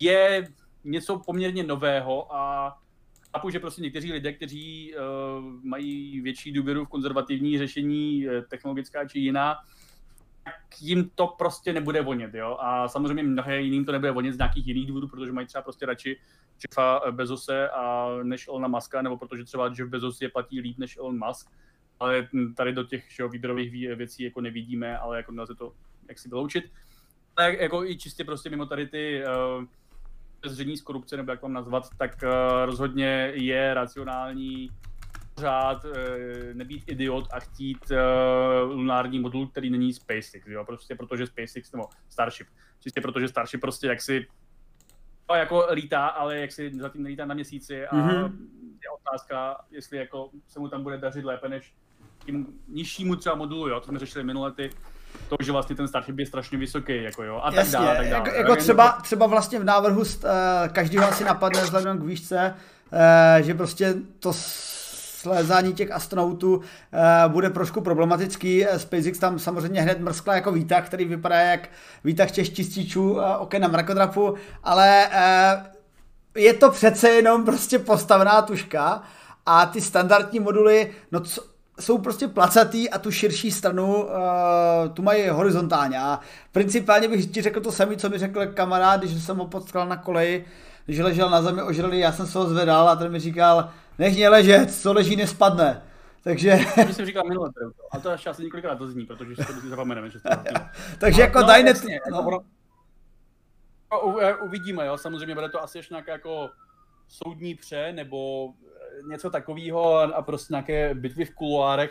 je 0.00 0.48
něco 0.84 1.18
poměrně 1.18 1.62
nového 1.62 2.34
a 2.36 2.72
chápu, 3.32 3.50
že 3.50 3.60
prostě 3.60 3.82
někteří 3.82 4.12
lidé, 4.12 4.32
kteří 4.32 4.94
uh, 4.94 5.44
mají 5.62 6.20
větší 6.20 6.52
důvěru 6.52 6.84
v 6.84 6.88
konzervativní 6.88 7.58
řešení 7.58 8.28
uh, 8.28 8.32
technologická 8.48 9.08
či 9.08 9.18
jiná, 9.18 9.56
tak 10.44 10.54
jim 10.80 11.10
to 11.14 11.26
prostě 11.26 11.72
nebude 11.72 12.02
vonět, 12.02 12.34
jo. 12.34 12.56
A 12.60 12.88
samozřejmě 12.88 13.22
mnohé 13.22 13.60
jiným 13.60 13.84
to 13.84 13.92
nebude 13.92 14.10
vonět 14.10 14.32
z 14.32 14.38
nějakých 14.38 14.66
jiných 14.66 14.86
důvodů, 14.86 15.08
protože 15.08 15.32
mají 15.32 15.46
třeba 15.46 15.62
prostě 15.62 15.86
radši 15.86 16.16
Jeffa 16.64 17.00
Bezose 17.10 17.68
a 17.68 18.08
než 18.22 18.48
Elona 18.48 18.68
Muska, 18.68 19.02
nebo 19.02 19.16
protože 19.16 19.44
třeba 19.44 19.66
Jeff 19.66 19.90
Bezos 19.90 20.20
je 20.20 20.28
platí 20.28 20.60
líp 20.60 20.78
než 20.78 20.96
Elon 20.96 21.26
Musk 21.26 21.50
ale 22.00 22.28
tady 22.56 22.72
do 22.72 22.84
těch 22.84 23.04
že, 23.12 23.28
výběrových 23.28 23.72
věcí 23.72 24.22
jako 24.22 24.40
nevidíme, 24.40 24.98
ale 24.98 25.16
jako 25.16 25.32
nelze 25.32 25.54
to 25.54 25.72
jak 26.08 26.18
si 26.18 26.28
vyloučit. 26.28 26.64
Ale 27.36 27.56
jako 27.56 27.84
i 27.84 27.96
čistě 27.96 28.24
prostě 28.24 28.50
mimo 28.50 28.66
tady 28.66 28.86
ty 28.86 29.22
uh, 29.26 29.64
zřední 30.44 30.76
z 30.76 30.82
korupce, 30.82 31.16
nebo 31.16 31.30
jak 31.30 31.42
vám 31.42 31.52
nazvat, 31.52 31.88
tak 31.98 32.16
uh, 32.22 32.30
rozhodně 32.64 33.32
je 33.34 33.74
racionální 33.74 34.70
pořád 35.34 35.84
uh, 35.84 35.92
nebýt 36.52 36.84
idiot 36.86 37.28
a 37.32 37.40
chtít 37.40 37.90
uh, 37.90 38.70
lunární 38.70 39.18
modul, 39.18 39.48
který 39.48 39.70
není 39.70 39.92
SpaceX, 39.92 40.46
jo? 40.46 40.64
prostě 40.64 40.94
protože 40.94 41.26
SpaceX 41.26 41.72
nebo 41.72 41.88
Starship. 42.08 42.46
Čistě 42.80 43.00
protože 43.00 43.28
Starship 43.28 43.60
prostě 43.60 43.86
jaksi 43.86 44.26
jako 45.36 45.66
lítá, 45.70 46.06
ale 46.06 46.38
jak 46.38 46.52
si 46.52 46.72
zatím 46.78 47.02
nelítá 47.02 47.24
na 47.24 47.34
měsíci 47.34 47.86
a 47.86 47.96
mm-hmm. 47.96 48.32
je 48.82 48.90
otázka, 49.00 49.56
jestli 49.70 49.98
jako 49.98 50.30
se 50.48 50.60
mu 50.60 50.68
tam 50.68 50.82
bude 50.82 50.98
dařit 50.98 51.24
lépe 51.24 51.48
než 51.48 51.74
tím 52.24 52.46
nižšímu 52.68 53.16
třeba 53.16 53.34
modulu, 53.34 53.68
jo, 53.68 53.80
to 53.80 53.86
jsme 53.86 53.98
řešili 53.98 54.24
minulé 54.24 54.52
ty, 54.52 54.70
to, 55.28 55.36
že 55.40 55.52
vlastně 55.52 55.76
ten 55.76 55.88
Starship 55.88 56.18
je 56.18 56.26
strašně 56.26 56.58
vysoký, 56.58 57.02
jako 57.02 57.22
jo, 57.22 57.40
a 57.42 57.54
Jasně, 57.54 57.72
tak 57.72 57.82
dále, 57.82 57.96
tak 57.96 58.08
dále. 58.08 58.28
Jako, 58.28 58.38
jako 58.38 58.56
třeba, 58.56 58.92
třeba 59.02 59.26
vlastně 59.26 59.58
v 59.58 59.64
návrhu 59.64 60.00
uh, 60.00 60.04
každýho 60.72 61.04
asi 61.04 61.24
napadne 61.24 61.62
vzhledem 61.62 61.98
k 61.98 62.02
výšce, 62.02 62.54
uh, 62.92 63.46
že 63.46 63.54
prostě 63.54 63.94
to 64.18 64.32
slézání 65.20 65.72
těch 65.72 65.90
astronautů 65.90 66.56
uh, 66.56 66.62
bude 67.28 67.50
trošku 67.50 67.80
problematický. 67.80 68.66
SpaceX 68.76 69.18
tam 69.18 69.38
samozřejmě 69.38 69.82
hned 69.82 70.00
mrskla 70.00 70.34
jako 70.34 70.52
výtah, 70.52 70.86
který 70.86 71.04
vypadá 71.04 71.36
jak 71.36 71.68
výtah 72.04 72.30
těch 72.30 72.54
čističů 72.54 73.12
uh, 73.12 73.22
oken 73.38 73.62
na 73.62 73.68
mrakodrapu, 73.68 74.34
ale 74.64 75.08
je 76.34 76.54
to 76.54 76.70
přece 76.70 77.08
jenom 77.08 77.44
prostě 77.44 77.78
postavená 77.78 78.42
tuška 78.42 79.02
a 79.46 79.66
ty 79.66 79.80
standardní 79.80 80.40
moduly, 80.40 80.90
no 81.12 81.20
co, 81.20 81.42
jsou 81.80 81.98
prostě 81.98 82.28
placatý 82.28 82.90
a 82.90 82.98
tu 82.98 83.10
širší 83.10 83.50
stranu 83.50 84.02
uh, 84.02 84.08
tu 84.94 85.02
mají 85.02 85.28
horizontálně. 85.28 85.98
A 85.98 86.20
principálně 86.52 87.08
bych 87.08 87.26
ti 87.26 87.42
řekl 87.42 87.60
to 87.60 87.72
samé, 87.72 87.96
co 87.96 88.08
mi 88.08 88.18
řekl 88.18 88.46
kamarád, 88.46 89.00
když 89.00 89.24
jsem 89.24 89.36
ho 89.36 89.46
potkal 89.46 89.88
na 89.88 89.96
koleji, 89.96 90.44
když 90.86 90.98
ležel 90.98 91.30
na 91.30 91.42
zemi 91.42 91.62
ožralý, 91.62 91.98
já 91.98 92.12
jsem 92.12 92.26
se 92.26 92.38
ho 92.38 92.46
zvedal 92.46 92.88
a 92.88 92.96
ten 92.96 93.12
mi 93.12 93.20
říkal, 93.20 93.68
nech 93.98 94.14
mě 94.14 94.28
ležet, 94.28 94.74
co 94.74 94.92
leží 94.92 95.16
nespadne. 95.16 95.82
Takže... 96.22 96.58
To 96.86 96.92
jsem 96.92 97.06
říkal 97.06 97.24
minule, 97.28 97.50
a 97.92 98.00
to 98.00 98.10
ještě 98.10 98.30
asi 98.30 98.44
několikrát 98.44 98.76
to 98.76 98.86
zní, 98.86 99.06
protože 99.06 99.36
si 99.36 99.60
to 99.60 99.68
zapomeneme, 99.68 100.10
že 100.10 100.20
to 100.20 100.28
Takže 100.98 101.22
jako 101.22 101.40
no, 101.40 101.46
Dynet... 101.46 101.76
Jasně, 101.76 102.00
no. 102.10 102.16
Jako 102.18 102.44
uvidíme, 104.44 104.86
jo, 104.86 104.98
samozřejmě 104.98 105.34
bude 105.34 105.48
to 105.48 105.62
asi 105.62 105.78
ještě 105.78 105.94
nějaké 105.94 106.10
jako 106.12 106.50
soudní 107.08 107.54
pře, 107.54 107.92
nebo 107.92 108.48
něco 109.08 109.30
takového 109.30 109.98
a 109.98 110.22
prostě 110.22 110.52
nějaké 110.52 110.94
bitvy 110.94 111.24
v 111.24 111.34
kuloárech. 111.34 111.90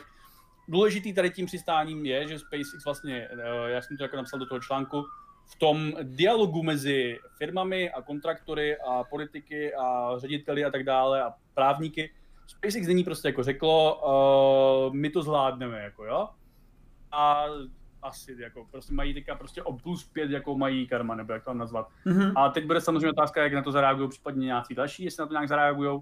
Důležitý 0.68 1.14
tady 1.14 1.30
tím 1.30 1.46
přistáním 1.46 2.06
je, 2.06 2.28
že 2.28 2.40
SpaceX 2.40 2.86
vlastně, 2.86 3.30
eh, 3.32 3.70
já 3.70 3.82
jsem 3.82 3.98
to 3.98 4.04
jako 4.04 4.16
napsal 4.16 4.40
do 4.40 4.46
toho 4.46 4.60
článku, 4.60 5.06
v 5.48 5.56
tom 5.56 5.94
dialogu 6.04 6.64
mezi 6.64 7.20
firmami 7.38 7.92
a 7.92 8.02
kontraktory 8.02 8.78
a 8.78 9.04
politiky 9.04 9.74
a 9.74 10.14
řediteli 10.18 10.66
a 10.66 10.72
tak 10.72 10.84
dále 10.84 11.24
a 11.24 11.34
právníky, 11.54 12.12
SpaceX 12.48 12.88
není 12.88 13.04
prostě 13.04 13.28
jako 13.28 13.44
řeklo, 13.44 14.02
uh, 14.88 14.96
my 14.96 15.10
to 15.10 15.22
zvládneme, 15.22 15.80
jako 15.80 16.06
jo. 16.06 16.30
A 17.12 17.46
asi, 18.02 18.36
jako 18.40 18.66
prostě 18.72 18.94
mají 18.94 19.14
teďka 19.14 19.36
prostě 19.36 19.64
o 19.64 19.74
plus 19.74 20.04
pět, 20.04 20.32
jako 20.32 20.58
mají 20.58 20.88
karma, 20.88 21.16
nebo 21.16 21.34
jak 21.34 21.44
to 21.44 21.54
nazvat. 21.54 21.88
Mm-hmm. 22.06 22.34
A 22.36 22.50
teď 22.50 22.66
bude 22.66 22.82
samozřejmě 22.82 23.10
otázka, 23.10 23.44
jak 23.44 23.54
na 23.54 23.62
to 23.62 23.72
zareagují 23.72 24.10
případně 24.10 24.46
nějací 24.46 24.76
další, 24.76 25.04
jestli 25.04 25.22
na 25.22 25.28
to 25.28 25.34
nějak 25.34 25.48
zareagují 25.48 26.02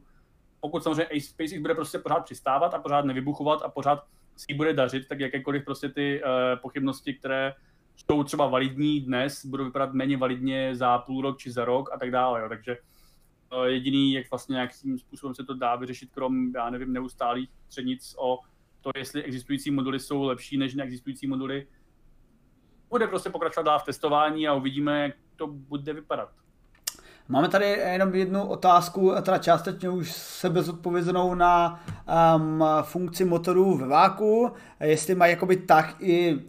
pokud 0.65 0.84
samozřejmě 0.84 1.21
SpaceX 1.21 1.62
bude 1.62 1.75
prostě 1.75 1.99
pořád 1.99 2.19
přistávat 2.19 2.73
a 2.73 2.79
pořád 2.79 3.05
nevybuchovat 3.05 3.62
a 3.62 3.69
pořád 3.69 4.03
si 4.38 4.53
bude 4.53 4.73
dařit, 4.73 5.08
tak 5.08 5.19
jakékoliv 5.19 5.65
prostě 5.65 5.89
ty 5.89 6.21
uh, 6.23 6.60
pochybnosti, 6.62 7.13
které 7.13 7.53
jsou 7.95 8.23
třeba 8.23 8.47
validní 8.47 9.01
dnes, 9.01 9.45
budou 9.45 9.65
vypadat 9.65 9.93
méně 9.93 10.17
validně 10.17 10.75
za 10.75 10.97
půl 10.97 11.21
rok 11.21 11.38
či 11.38 11.51
za 11.51 11.65
rok 11.65 11.89
a 11.93 11.99
tak 11.99 12.12
dále. 12.12 12.41
Jo. 12.41 12.49
Takže 12.49 12.77
uh, 13.58 13.63
jediný, 13.63 14.13
jak 14.13 14.29
vlastně 14.31 14.53
nějakým 14.53 14.97
způsobem 14.99 15.36
se 15.36 15.43
to 15.43 15.53
dá 15.53 15.75
vyřešit, 15.75 16.12
krom, 16.12 16.51
já 16.55 16.69
nevím, 16.69 16.93
neustálých 16.93 17.49
třenic 17.67 18.15
o 18.17 18.39
to, 18.81 18.91
jestli 18.97 19.23
existující 19.23 19.71
moduly 19.71 19.99
jsou 19.99 20.23
lepší 20.23 20.58
než 20.58 20.75
neexistující 20.75 21.27
moduly, 21.27 21.67
bude 22.89 23.08
prostě 23.08 23.29
pokračovat 23.29 23.63
dál 23.63 23.79
v 23.79 23.84
testování 23.84 24.47
a 24.47 24.53
uvidíme, 24.53 25.03
jak 25.03 25.15
to 25.36 25.47
bude 25.47 25.93
vypadat. 25.93 26.29
Máme 27.27 27.49
tady 27.49 27.65
jenom 27.65 28.15
jednu 28.15 28.47
otázku, 28.47 29.12
teda 29.21 29.38
částečně 29.38 29.89
už 29.89 30.12
sebe 30.12 30.62
zodpovězenou 30.63 31.36
na 31.36 31.84
um, 32.36 32.63
funkci 32.81 33.25
motorů 33.25 33.77
ve 33.77 33.88
váku, 33.88 34.51
jestli 34.79 35.15
mají 35.15 35.31
jakoby 35.31 35.58
tak 35.58 35.95
i 35.99 36.39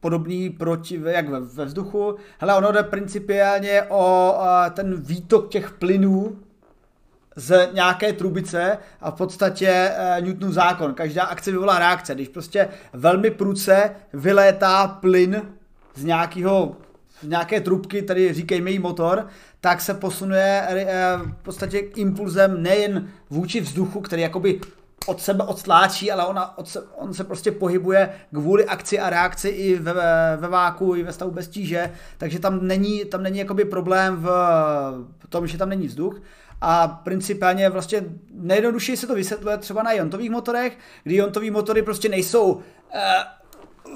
podobný 0.00 0.50
proti, 0.50 1.02
jak 1.06 1.28
ve, 1.28 1.40
ve 1.40 1.64
vzduchu. 1.64 2.16
Hele, 2.38 2.54
ono 2.54 2.72
jde 2.72 2.82
principiálně 2.82 3.82
o 3.82 4.34
uh, 4.36 4.72
ten 4.72 5.00
výtok 5.00 5.48
těch 5.48 5.70
plynů 5.70 6.38
z 7.36 7.68
nějaké 7.72 8.12
trubice 8.12 8.78
a 9.00 9.10
v 9.10 9.14
podstatě 9.14 9.90
uh, 10.18 10.26
Newtonův 10.26 10.54
zákon. 10.54 10.94
Každá 10.94 11.24
akce 11.24 11.50
vyvolá 11.50 11.78
reakce. 11.78 12.14
Když 12.14 12.28
prostě 12.28 12.68
velmi 12.92 13.30
pruce 13.30 13.90
vylétá 14.12 14.86
plyn 14.88 15.42
z 15.94 16.04
nějakého 16.04 16.76
z 17.22 17.28
nějaké 17.28 17.60
trubky, 17.60 18.02
tady 18.02 18.32
říkejme 18.32 18.70
jí 18.70 18.78
motor, 18.78 19.26
tak 19.60 19.80
se 19.80 19.94
posunuje 19.94 20.62
eh, 20.68 21.16
v 21.16 21.42
podstatě 21.42 21.78
impulzem 21.78 22.62
nejen 22.62 23.08
vůči 23.30 23.60
vzduchu, 23.60 24.00
který 24.00 24.22
jakoby 24.22 24.60
od 25.06 25.20
sebe 25.20 25.44
odstláčí, 25.44 26.10
ale 26.10 26.26
ona, 26.26 26.58
od 26.58 26.68
se, 26.68 26.80
on 26.96 27.14
se 27.14 27.24
prostě 27.24 27.52
pohybuje 27.52 28.10
kvůli 28.34 28.66
akci 28.66 29.00
a 29.00 29.10
reakci 29.10 29.48
i 29.48 29.78
ve, 29.78 29.92
ve 30.36 30.48
váku, 30.48 30.94
i 30.94 31.02
ve 31.02 31.12
stavu 31.12 31.30
bez 31.30 31.48
tíže, 31.48 31.92
takže 32.18 32.38
tam 32.38 32.66
není, 32.66 33.04
tam 33.04 33.22
není 33.22 33.38
jakoby 33.38 33.64
problém 33.64 34.16
v, 34.16 34.24
v 35.18 35.28
tom, 35.28 35.46
že 35.46 35.58
tam 35.58 35.68
není 35.68 35.86
vzduch. 35.86 36.22
A 36.60 36.88
principálně 36.88 37.70
vlastně 37.70 38.04
nejjednodušeji 38.30 38.96
se 38.96 39.06
to 39.06 39.14
vysvětluje 39.14 39.58
třeba 39.58 39.82
na 39.82 39.92
jontových 39.92 40.30
motorech, 40.30 40.78
kdy 41.04 41.16
jontové 41.16 41.50
motory 41.50 41.82
prostě 41.82 42.08
nejsou 42.08 42.60
eh, 42.94 43.00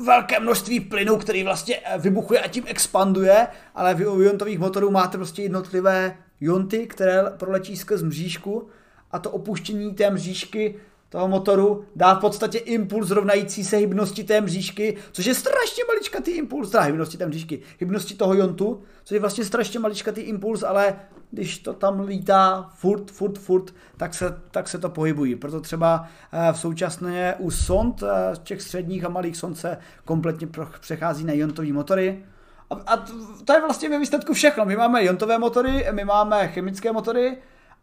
velké 0.04 0.40
množství 0.40 0.80
plynu, 0.80 1.16
který 1.16 1.42
vlastně 1.42 1.76
eh, 1.84 1.98
vybuchuje 1.98 2.40
a 2.40 2.48
tím 2.48 2.64
expanduje, 2.66 3.46
ale 3.74 3.94
vy 3.94 4.06
u 4.06 4.22
iontových 4.22 4.58
motorů 4.58 4.90
máte 4.90 5.18
prostě 5.18 5.42
jednotlivé 5.42 6.16
jonty, 6.40 6.86
které 6.86 7.22
proletí 7.36 7.76
skrz 7.76 8.02
mřížku 8.02 8.68
a 9.10 9.18
to 9.18 9.30
opuštění 9.30 9.94
té 9.94 10.10
mřížky 10.10 10.74
toho 11.12 11.28
motoru 11.28 11.84
dá 11.96 12.14
v 12.14 12.20
podstatě 12.20 12.58
impuls 12.58 13.10
rovnající 13.10 13.64
se 13.64 13.76
hybnosti 13.76 14.24
té 14.24 14.40
mřížky, 14.40 14.96
což 15.12 15.26
je 15.26 15.34
strašně 15.34 15.84
maličkatý 15.88 16.30
impuls, 16.30 16.70
teda 16.70 16.82
hybnosti 16.82 17.18
té 17.18 17.26
mřížky, 17.26 17.60
hybnosti 17.78 18.14
toho 18.14 18.34
jontu, 18.34 18.82
což 19.04 19.14
je 19.14 19.20
vlastně 19.20 19.44
strašně 19.44 19.78
maličkatý 19.78 20.20
impuls, 20.20 20.62
ale 20.62 20.96
když 21.30 21.58
to 21.58 21.72
tam 21.72 22.00
lítá 22.00 22.70
furt, 22.74 23.10
furt, 23.10 23.38
furt, 23.38 23.74
tak 23.96 24.14
se, 24.14 24.40
tak 24.50 24.68
se 24.68 24.78
to 24.78 24.88
pohybují. 24.88 25.36
Proto 25.36 25.60
třeba 25.60 26.08
eh, 26.32 26.52
v 26.52 26.58
současné 26.58 27.34
u 27.38 27.50
sond, 27.50 28.02
eh, 28.02 28.36
těch 28.42 28.62
středních 28.62 29.04
a 29.04 29.08
malých 29.08 29.36
sond 29.36 29.54
se 29.54 29.78
kompletně 30.04 30.48
přechází 30.80 31.24
na 31.24 31.32
iontové 31.32 31.72
motory. 31.72 32.24
A, 32.70 32.74
a 32.74 32.96
to 33.44 33.52
je 33.52 33.60
vlastně 33.60 33.88
ve 33.88 33.98
výsledku 33.98 34.34
všechno. 34.34 34.64
My 34.64 34.76
máme 34.76 35.04
jontové 35.04 35.38
motory, 35.38 35.86
my 35.92 36.04
máme 36.04 36.48
chemické 36.48 36.92
motory 36.92 37.36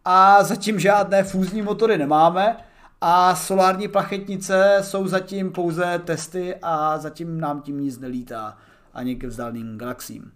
a 0.04 0.42
zatím 0.44 0.80
žádné 0.80 1.24
fúzní 1.24 1.62
motory 1.62 1.98
nemáme. 1.98 2.56
A 3.00 3.34
solární 3.34 3.88
plachetnice 3.88 4.78
jsou 4.80 5.08
zatím 5.08 5.52
pouze 5.52 6.00
testy 6.04 6.54
a 6.62 6.98
zatím 6.98 7.40
nám 7.40 7.62
tím 7.62 7.80
nic 7.80 7.98
nelítá 7.98 8.56
ani 8.94 9.16
ke 9.16 9.26
vzdáleným 9.26 9.78
galaxím. 9.78 10.32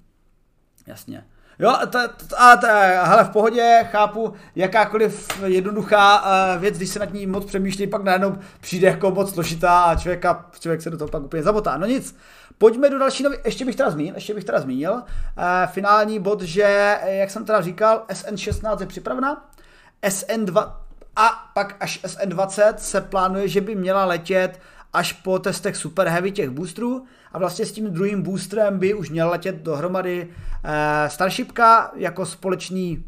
Jasně. 0.86 1.24
Jo, 1.58 1.76
to, 1.86 1.98
to, 2.28 2.40
a 2.40 2.56
to, 2.56 2.66
hele, 3.02 3.24
v 3.24 3.30
pohodě, 3.30 3.88
chápu, 3.90 4.32
jakákoliv 4.56 5.42
jednoduchá 5.44 6.22
uh, 6.22 6.60
věc, 6.60 6.76
když 6.76 6.88
se 6.88 6.98
nad 6.98 7.12
ní 7.12 7.26
moc 7.26 7.44
přemýšlí, 7.44 7.86
pak 7.86 8.02
najednou 8.02 8.36
přijde 8.60 8.88
jako 8.88 9.10
moc 9.10 9.34
složitá 9.34 9.82
a 9.82 9.96
člověka, 9.96 10.50
člověk 10.60 10.82
se 10.82 10.90
do 10.90 10.98
toho 10.98 11.08
pak 11.08 11.22
úplně 11.22 11.42
zabotá. 11.42 11.76
No 11.76 11.86
nic, 11.86 12.16
pojďme 12.58 12.90
do 12.90 12.98
další 12.98 13.22
nový, 13.22 13.36
ještě 13.44 13.64
bych 13.64 13.76
teda 13.76 13.90
zmínil, 13.90 14.14
ještě 14.14 14.34
bych 14.34 14.44
teda 14.44 14.60
zmínil, 14.60 14.92
uh, 14.92 15.02
finální 15.66 16.18
bod, 16.18 16.42
že, 16.42 16.98
jak 17.04 17.30
jsem 17.30 17.44
teda 17.44 17.60
říkal, 17.60 18.04
SN16 18.08 18.80
je 18.80 18.86
připravena, 18.86 19.48
SN2, 20.02 20.72
a 21.16 21.50
pak 21.54 21.76
až 21.80 22.04
SN20 22.04 22.74
se 22.76 23.00
plánuje, 23.00 23.48
že 23.48 23.60
by 23.60 23.74
měla 23.74 24.04
letět 24.04 24.60
až 24.92 25.12
po 25.12 25.38
testech 25.38 25.76
Super 25.76 26.08
Heavy 26.08 26.32
těch 26.32 26.50
boostrů 26.50 27.04
a 27.32 27.38
vlastně 27.38 27.66
s 27.66 27.72
tím 27.72 27.90
druhým 27.90 28.22
boostrem 28.22 28.78
by 28.78 28.94
už 28.94 29.10
měl 29.10 29.30
letět 29.30 29.54
dohromady 29.54 30.28
eh, 30.64 31.10
Starshipka 31.10 31.92
jako 31.94 32.26
společný 32.26 33.04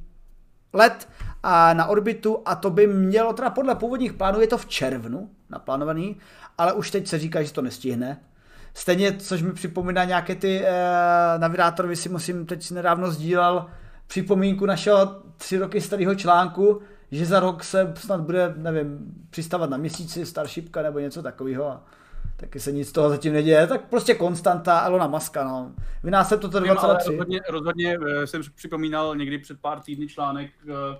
let 0.73 1.09
a 1.43 1.75
na 1.75 1.87
orbitu 1.87 2.43
a 2.45 2.55
to 2.55 2.71
by 2.71 2.87
mělo 2.87 3.33
teda 3.33 3.51
podle 3.51 3.75
původních 3.75 4.13
plánů, 4.13 4.41
je 4.41 4.47
to 4.47 4.59
v 4.59 4.67
červnu 4.67 5.31
naplánovaný, 5.51 6.17
ale 6.59 6.73
už 6.73 6.91
teď 6.91 7.07
se 7.07 7.19
říká, 7.19 7.43
že 7.43 7.53
to 7.53 7.63
nestihne. 7.63 8.21
Stejně, 8.75 9.13
což 9.13 9.43
mi 9.43 9.53
připomíná 9.53 10.05
nějaké 10.05 10.35
ty 10.35 10.63
eh, 10.65 10.73
navigátory, 11.39 11.97
si 11.97 12.09
musím 12.09 12.47
teď 12.47 12.71
nedávno 12.71 13.11
sdílel 13.11 13.67
připomínku 14.07 14.67
našeho 14.67 15.23
tři 15.37 15.59
roky 15.59 15.81
starého 15.81 16.15
článku, 16.15 16.83
že 17.11 17.27
za 17.27 17.41
rok 17.41 17.65
se 17.65 17.93
snad 17.97 18.21
bude, 18.21 18.55
nevím, 18.57 19.15
přistávat 19.31 19.71
na 19.71 19.77
měsíci 19.77 20.27
Starshipka 20.27 20.83
nebo 20.83 20.99
něco 20.99 21.23
takového 21.23 21.71
a 21.71 21.85
taky 22.37 22.61
se 22.61 22.73
nic 22.73 22.89
z 22.89 22.93
toho 22.93 23.11
zatím 23.11 23.33
neděje, 23.33 23.67
tak 23.67 23.89
prostě 23.89 24.15
konstanta 24.15 24.81
Elona 24.81 25.07
Muska, 25.07 25.45
no. 25.45 25.73
Vynášet 26.03 26.41
to 26.41 26.49
23. 26.49 27.11
Rozhodně, 27.11 27.41
rozhodně 27.49 27.99
eh, 28.07 28.27
jsem 28.27 28.43
připomínal 28.55 29.17
někdy 29.17 29.39
před 29.39 29.61
pár 29.61 29.81
týdny 29.81 30.09
článek, 30.09 30.51
eh, 30.69 30.99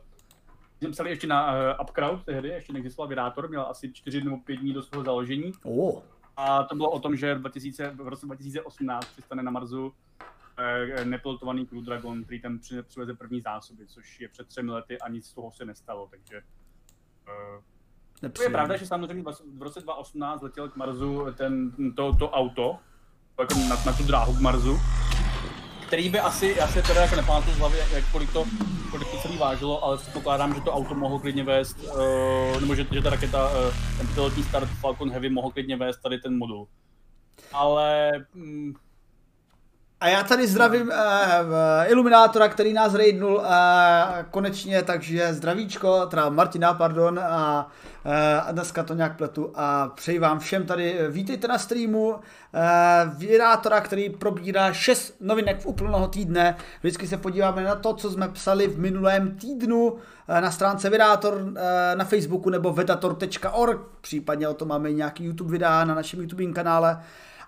jsem 0.83 0.93
psali 0.93 1.11
ještě 1.11 1.27
na 1.27 1.53
uh, 1.53 1.59
Upcrowd 1.83 2.25
tehdy, 2.25 2.49
ještě 2.49 2.73
neexistoval 2.73 3.09
Vidátor, 3.09 3.49
měl 3.49 3.63
asi 3.63 3.93
4 3.93 4.25
nebo 4.25 4.37
5 4.37 4.57
dní 4.57 4.73
do 4.73 4.83
svého 4.83 5.05
založení. 5.05 5.53
Oh. 5.63 6.01
A 6.37 6.63
to 6.63 6.75
bylo 6.75 6.91
o 6.91 6.99
tom, 6.99 7.17
že 7.17 7.35
v, 7.35 7.39
2000, 7.39 7.91
v 7.91 8.09
roce 8.09 8.27
2018 8.27 9.07
přistane 9.07 9.43
na 9.43 9.51
Marsu 9.51 9.93
Eh, 10.21 10.36
nepilotovaný 11.05 11.67
Crew 11.67 11.85
Dragon, 11.85 12.25
který 12.25 12.41
tam 12.41 12.59
přiveze 12.89 13.15
první 13.15 13.41
zásoby, 13.41 13.87
což 13.87 14.21
je 14.21 14.29
před 14.29 14.49
třemi 14.49 14.71
lety 14.71 14.99
a 14.99 15.09
nic 15.09 15.27
z 15.27 15.33
toho 15.33 15.53
se 15.53 15.65
nestalo, 15.65 16.09
takže 16.11 16.43
uh, 17.29 17.63
to 18.33 18.43
je 18.43 18.51
pravda, 18.51 18.77
že 18.77 18.87
samozřejmě 18.87 19.23
v 19.57 19.63
roce 19.63 19.81
2018 19.81 20.43
letěl 20.43 20.69
k 20.69 20.77
Marsu 20.77 21.27
ten, 21.37 21.73
to, 21.97 22.17
to 22.17 22.31
auto, 22.31 22.79
jako 23.41 23.55
na, 23.55 23.85
na 23.87 23.93
tu 23.93 24.05
dráhu 24.05 24.35
k 24.37 24.41
Marsu, 24.41 24.79
který 25.87 26.09
by 26.09 26.21
asi, 26.21 26.55
já 26.59 26.69
se 26.69 26.83
teda 26.83 27.03
jako 27.03 27.17
nepamatuju 27.17 27.55
z 27.55 27.59
hlavy, 27.59 27.79
jak, 27.93 28.13
kolik, 28.13 28.33
to, 28.33 28.45
kolik 28.91 29.11
to 29.11 29.19
celý 29.19 29.39
vážilo, 29.39 29.85
ale 29.85 29.97
předpokládám, 29.97 30.55
že 30.55 30.61
to 30.61 30.73
auto 30.73 30.95
mohlo 30.95 31.19
klidně 31.19 31.45
vést, 31.45 31.79
uh, 31.79 32.61
nebo 32.61 32.75
že, 32.75 32.87
že 32.93 33.03
ta 33.03 33.11
raketa, 33.11 33.51
uh, 33.51 33.75
ten 33.99 34.07
pilotní 34.15 34.43
start 34.43 34.69
Falcon 34.69 35.11
Heavy 35.11 35.31
mohl 35.31 35.51
klidně 35.51 35.77
vést 35.77 35.97
tady 36.03 36.19
ten 36.19 36.39
modul. 36.39 36.69
Ale 37.53 38.13
mm, 38.35 38.75
a 40.01 40.09
já 40.09 40.23
tady 40.23 40.47
zdravím 40.47 40.89
uh, 40.89 40.95
Iluminátora, 41.87 42.49
který 42.49 42.73
nás 42.73 42.95
raidnul 42.95 43.35
uh, 43.35 43.45
konečně, 44.31 44.83
takže 44.83 45.35
zdravíčko, 45.35 46.07
teda 46.07 46.29
Martina, 46.29 46.75
pardon, 46.75 47.19
a, 47.19 47.69
uh, 48.05 48.53
dneska 48.53 48.83
to 48.83 48.95
nějak 48.95 49.17
pletu 49.17 49.53
a 49.55 49.89
přeji 49.89 50.19
vám 50.19 50.39
všem 50.39 50.67
tady, 50.67 50.99
vítejte 51.09 51.49
na 51.49 51.59
streamu 51.59 52.09
uh, 52.09 52.21
Virátora, 53.17 53.81
který 53.81 54.11
probírá 54.11 54.73
šest 54.73 55.17
novinek 55.21 55.61
v 55.61 55.67
úplného 55.67 56.09
týdne. 56.09 56.57
Vždycky 56.81 57.07
se 57.07 57.17
podíváme 57.17 57.65
na 57.65 57.75
to, 57.75 57.95
co 57.95 58.11
jsme 58.11 58.29
psali 58.29 58.67
v 58.67 58.79
minulém 58.79 59.37
týdnu 59.37 59.89
uh, 59.89 59.99
na 60.29 60.51
stránce 60.51 60.91
Vidátor 60.91 61.35
uh, 61.35 61.53
na 61.95 62.05
Facebooku 62.05 62.51
nebo 62.51 62.73
vedator.org, 62.73 63.81
případně 64.01 64.49
o 64.49 64.55
tom 64.55 64.69
máme 64.69 64.93
nějaký 64.93 65.25
YouTube 65.25 65.51
videa 65.51 65.85
na 65.85 65.95
našem 65.95 66.21
YouTube 66.21 66.53
kanále. 66.53 67.01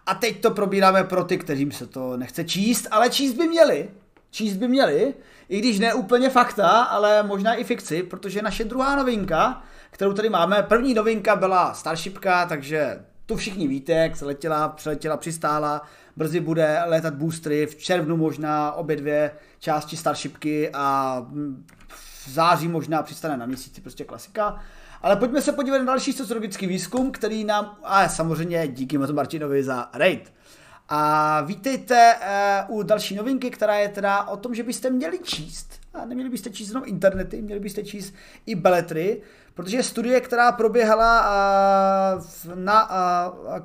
A 0.08 0.14
teď 0.14 0.40
to 0.40 0.50
probíráme 0.50 1.04
pro 1.04 1.24
ty, 1.24 1.38
kterým 1.38 1.72
se 1.72 1.86
to 1.86 2.16
nechce 2.16 2.44
číst, 2.44 2.88
ale 2.90 3.10
číst 3.10 3.32
by 3.32 3.48
měli. 3.48 3.90
Číst 4.30 4.56
by 4.56 4.68
měli, 4.68 5.14
i 5.48 5.58
když 5.58 5.78
ne 5.78 5.94
úplně 5.94 6.30
fakta, 6.30 6.68
ale 6.68 7.22
možná 7.22 7.54
i 7.54 7.64
fikci, 7.64 8.02
protože 8.02 8.42
naše 8.42 8.64
druhá 8.64 8.96
novinka, 8.96 9.62
kterou 9.90 10.12
tady 10.12 10.28
máme, 10.28 10.62
první 10.62 10.94
novinka 10.94 11.36
byla 11.36 11.74
Starshipka, 11.74 12.46
takže 12.46 13.04
tu 13.26 13.36
všichni 13.36 13.68
víte, 13.68 13.92
jak 13.92 14.16
se 14.16 14.24
letěla, 14.24 14.68
přeletěla, 14.68 15.16
přistála, 15.16 15.82
brzy 16.16 16.40
bude 16.40 16.82
létat 16.86 17.14
boostry, 17.14 17.66
v 17.66 17.76
červnu 17.76 18.16
možná 18.16 18.72
obě 18.72 18.96
dvě 18.96 19.30
části 19.58 19.96
Starshipky 19.96 20.70
a 20.72 21.20
v 21.88 22.30
září 22.30 22.68
možná 22.68 23.02
přistane 23.02 23.36
na 23.36 23.46
měsíci, 23.46 23.80
prostě 23.80 24.04
klasika. 24.04 24.60
Ale 25.02 25.16
pojďme 25.16 25.42
se 25.42 25.52
podívat 25.52 25.78
na 25.78 25.84
další 25.84 26.12
sociologický 26.12 26.66
výzkum, 26.66 27.10
který 27.10 27.44
nám, 27.44 27.76
a 27.84 28.08
samozřejmě 28.08 28.68
díky 28.68 28.98
moc 28.98 29.10
Martinovi 29.10 29.64
za 29.64 29.90
raid. 29.92 30.32
A 30.88 31.40
vítejte 31.40 32.14
uh, 32.68 32.78
u 32.78 32.82
další 32.82 33.14
novinky, 33.14 33.50
která 33.50 33.76
je 33.76 33.88
teda 33.88 34.24
o 34.24 34.36
tom, 34.36 34.54
že 34.54 34.62
byste 34.62 34.90
měli 34.90 35.18
číst, 35.18 35.80
a 35.94 36.04
neměli 36.04 36.30
byste 36.30 36.50
číst 36.50 36.68
jenom 36.68 36.82
internety, 36.86 37.42
měli 37.42 37.60
byste 37.60 37.84
číst 37.84 38.14
i 38.46 38.54
beletry, 38.54 39.22
protože 39.58 39.82
studie, 39.82 40.20
která 40.20 40.52
proběhala 40.52 41.24
na 42.54 42.90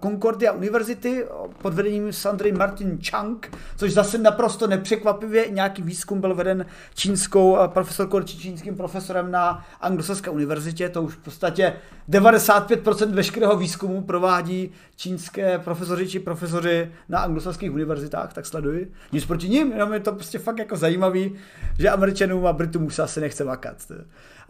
Concordia 0.04 0.52
University 0.52 1.26
pod 1.62 1.74
vedením 1.74 2.14
Sandry 2.14 2.52
Martin 2.52 3.00
Chang, 3.10 3.58
což 3.78 3.94
zase 3.94 4.18
naprosto 4.18 4.68
nepřekvapivě 4.68 5.50
nějaký 5.50 5.82
výzkum 5.82 6.22
byl 6.22 6.36
veden 6.36 6.66
čínskou 6.96 7.58
profesorkou 7.68 8.22
či 8.22 8.38
čínským 8.38 8.76
profesorem 8.76 9.32
na 9.32 9.66
Anglosaské 9.82 10.30
univerzitě, 10.30 10.90
to 10.90 11.02
už 11.02 11.14
v 11.14 11.18
podstatě 11.18 11.74
95% 12.10 13.12
veškerého 13.12 13.58
výzkumu 13.58 14.02
provádí 14.02 14.72
čínské 14.96 15.60
profesoři 15.60 16.08
či 16.08 16.20
profesoři 16.20 16.92
na 17.10 17.20
anglosaských 17.20 17.74
univerzitách, 17.74 18.34
tak 18.34 18.46
sleduji. 18.46 18.92
Nic 19.12 19.26
proti 19.26 19.50
ním, 19.50 19.72
jenom 19.72 19.94
je 19.94 20.00
to 20.00 20.12
prostě 20.12 20.40
fakt 20.40 20.58
jako 20.58 20.76
zajímavý, 20.76 21.36
že 21.80 21.90
Američanům 21.90 22.48
a 22.48 22.54
Britům 22.54 22.86
už 22.86 22.96
se 22.96 23.04
asi 23.04 23.22
nechce 23.22 23.44
makat. 23.44 23.92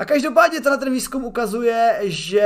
A 0.04 0.06
každopádně 0.06 0.62
tenhle 0.62 0.78
ten 0.78 0.94
výzkum 0.94 1.26
ukazuje, 1.26 2.00
že 2.02 2.42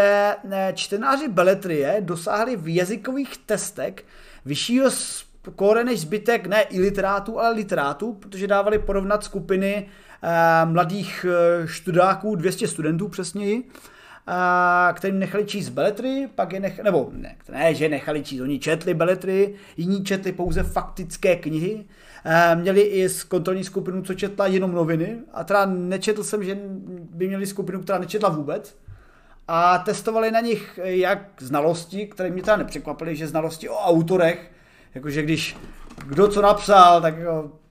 eh, 0.52 0.74
čtenáři 0.76 1.28
beletrie 1.28 1.98
dosáhli 2.00 2.56
v 2.56 2.76
jazykových 2.76 3.38
testech 3.38 3.94
vyššího 4.46 4.92
skóre 4.92 5.84
než 5.84 6.00
zbytek 6.00 6.48
ne 6.48 6.62
i 6.62 6.82
literátů, 6.82 7.40
ale 7.40 7.56
literátů, 7.56 8.14
protože 8.14 8.48
dávali 8.48 8.80
porovnat 8.80 9.24
skupiny 9.24 9.90
eh, 10.24 10.66
mladých 10.66 11.26
eh, 11.30 11.68
študáků, 11.68 12.36
200 12.36 12.68
studentů 12.68 13.08
přesněji, 13.08 13.64
eh, 14.28 14.94
kterým 14.94 15.20
nechali 15.20 15.46
číst 15.46 15.70
beletry, 15.70 16.30
pak 16.36 16.54
je 16.54 16.60
nechali, 16.60 16.84
nebo 16.84 17.10
ne, 17.14 17.36
ne, 17.52 17.76
že 17.76 17.90
nechali 17.90 18.24
číst, 18.24 18.42
oni 18.42 18.60
četli 18.60 18.94
beletry, 18.94 19.54
jiní 19.78 20.04
četli 20.04 20.32
pouze 20.32 20.64
faktické 20.64 21.36
knihy, 21.36 21.86
měli 22.56 22.82
i 22.82 23.10
z 23.10 23.24
kontrolní 23.24 23.64
skupinu, 23.64 24.02
co 24.02 24.14
četla 24.14 24.48
jenom 24.48 24.72
noviny. 24.72 25.18
A 25.34 25.44
teda 25.44 25.66
nečetl 25.66 26.24
jsem, 26.24 26.44
že 26.44 26.58
by 27.12 27.28
měli 27.28 27.46
skupinu, 27.46 27.82
která 27.82 28.00
nečetla 28.00 28.30
vůbec. 28.30 28.78
A 29.48 29.78
testovali 29.78 30.32
na 30.32 30.40
nich 30.40 30.80
jak 30.84 31.20
znalosti, 31.40 32.08
které 32.08 32.30
mě 32.30 32.44
teda 32.44 32.58
nepřekvapily, 32.58 33.16
že 33.16 33.28
znalosti 33.28 33.70
o 33.70 33.78
autorech, 33.78 34.52
jakože 34.96 35.22
když 35.22 35.58
kdo 36.06 36.28
co 36.28 36.42
napsal, 36.42 37.02
tak 37.02 37.16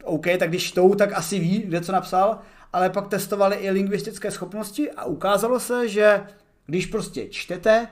OK, 0.05 0.27
tak 0.38 0.49
když 0.49 0.73
tou, 0.73 0.95
tak 0.95 1.12
asi 1.12 1.38
ví, 1.38 1.59
kde 1.59 1.81
co 1.81 1.92
napsal, 1.92 2.38
ale 2.73 2.90
pak 2.90 3.09
testovali 3.09 3.57
i 3.57 3.71
lingvistické 3.71 4.31
schopnosti 4.31 4.90
a 4.90 5.05
ukázalo 5.05 5.61
se, 5.61 5.88
že 5.88 6.23
když 6.66 6.87
prostě 6.87 7.29
čtete, 7.29 7.88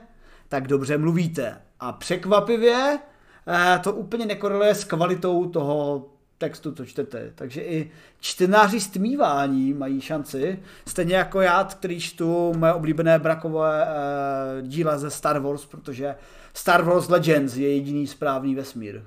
tak 0.49 0.67
dobře 0.67 0.97
mluvíte. 0.97 1.61
A 1.79 1.91
překvapivě 1.91 2.99
eh, 3.47 3.79
to 3.79 3.93
úplně 3.93 4.25
nekoreluje 4.25 4.75
s 4.75 4.83
kvalitou 4.83 5.49
toho 5.49 6.05
textu, 6.37 6.71
co 6.71 6.85
čtete. 6.85 7.31
Takže 7.35 7.61
i 7.61 7.91
čtenáři 8.19 8.79
stmívání 8.79 9.73
mají 9.73 10.01
šanci, 10.01 10.59
stejně 10.87 11.15
jako 11.15 11.41
já, 11.41 11.63
který 11.63 11.99
čtu 11.99 12.53
moje 12.57 12.73
oblíbené 12.73 13.19
brakové 13.19 13.87
uh, 13.87 14.67
díla 14.67 14.97
ze 14.97 15.09
Star 15.09 15.39
Wars, 15.39 15.65
protože 15.65 16.15
Star 16.53 16.83
Wars 16.83 17.09
Legends 17.09 17.55
je 17.55 17.73
jediný 17.73 18.07
správný 18.07 18.55
vesmír. 18.55 19.03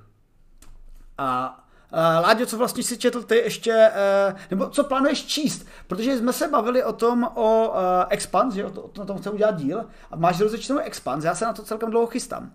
A 1.18 1.64
Uh, 1.92 1.98
Láďo, 2.22 2.46
co 2.46 2.58
vlastně 2.58 2.82
si 2.82 2.98
četl 2.98 3.22
ty 3.22 3.36
ještě, 3.36 3.90
uh, 4.30 4.38
nebo 4.50 4.70
co 4.70 4.84
plánuješ 4.84 5.26
číst? 5.26 5.66
Protože 5.86 6.18
jsme 6.18 6.32
se 6.32 6.48
bavili 6.48 6.84
o 6.84 6.92
tom, 6.92 7.24
o 7.34 7.68
uh, 7.68 7.76
Expans, 8.08 8.54
že 8.54 8.64
o, 8.64 8.70
to, 8.70 8.82
o 8.82 9.04
tom 9.04 9.18
chce 9.18 9.30
udělat 9.30 9.56
díl 9.56 9.84
a 10.10 10.16
máš 10.16 10.40
rozečtenou 10.40 10.78
Expans, 10.78 11.24
já 11.24 11.34
se 11.34 11.44
na 11.44 11.52
to 11.52 11.62
celkem 11.62 11.90
dlouho 11.90 12.06
chystám. 12.06 12.52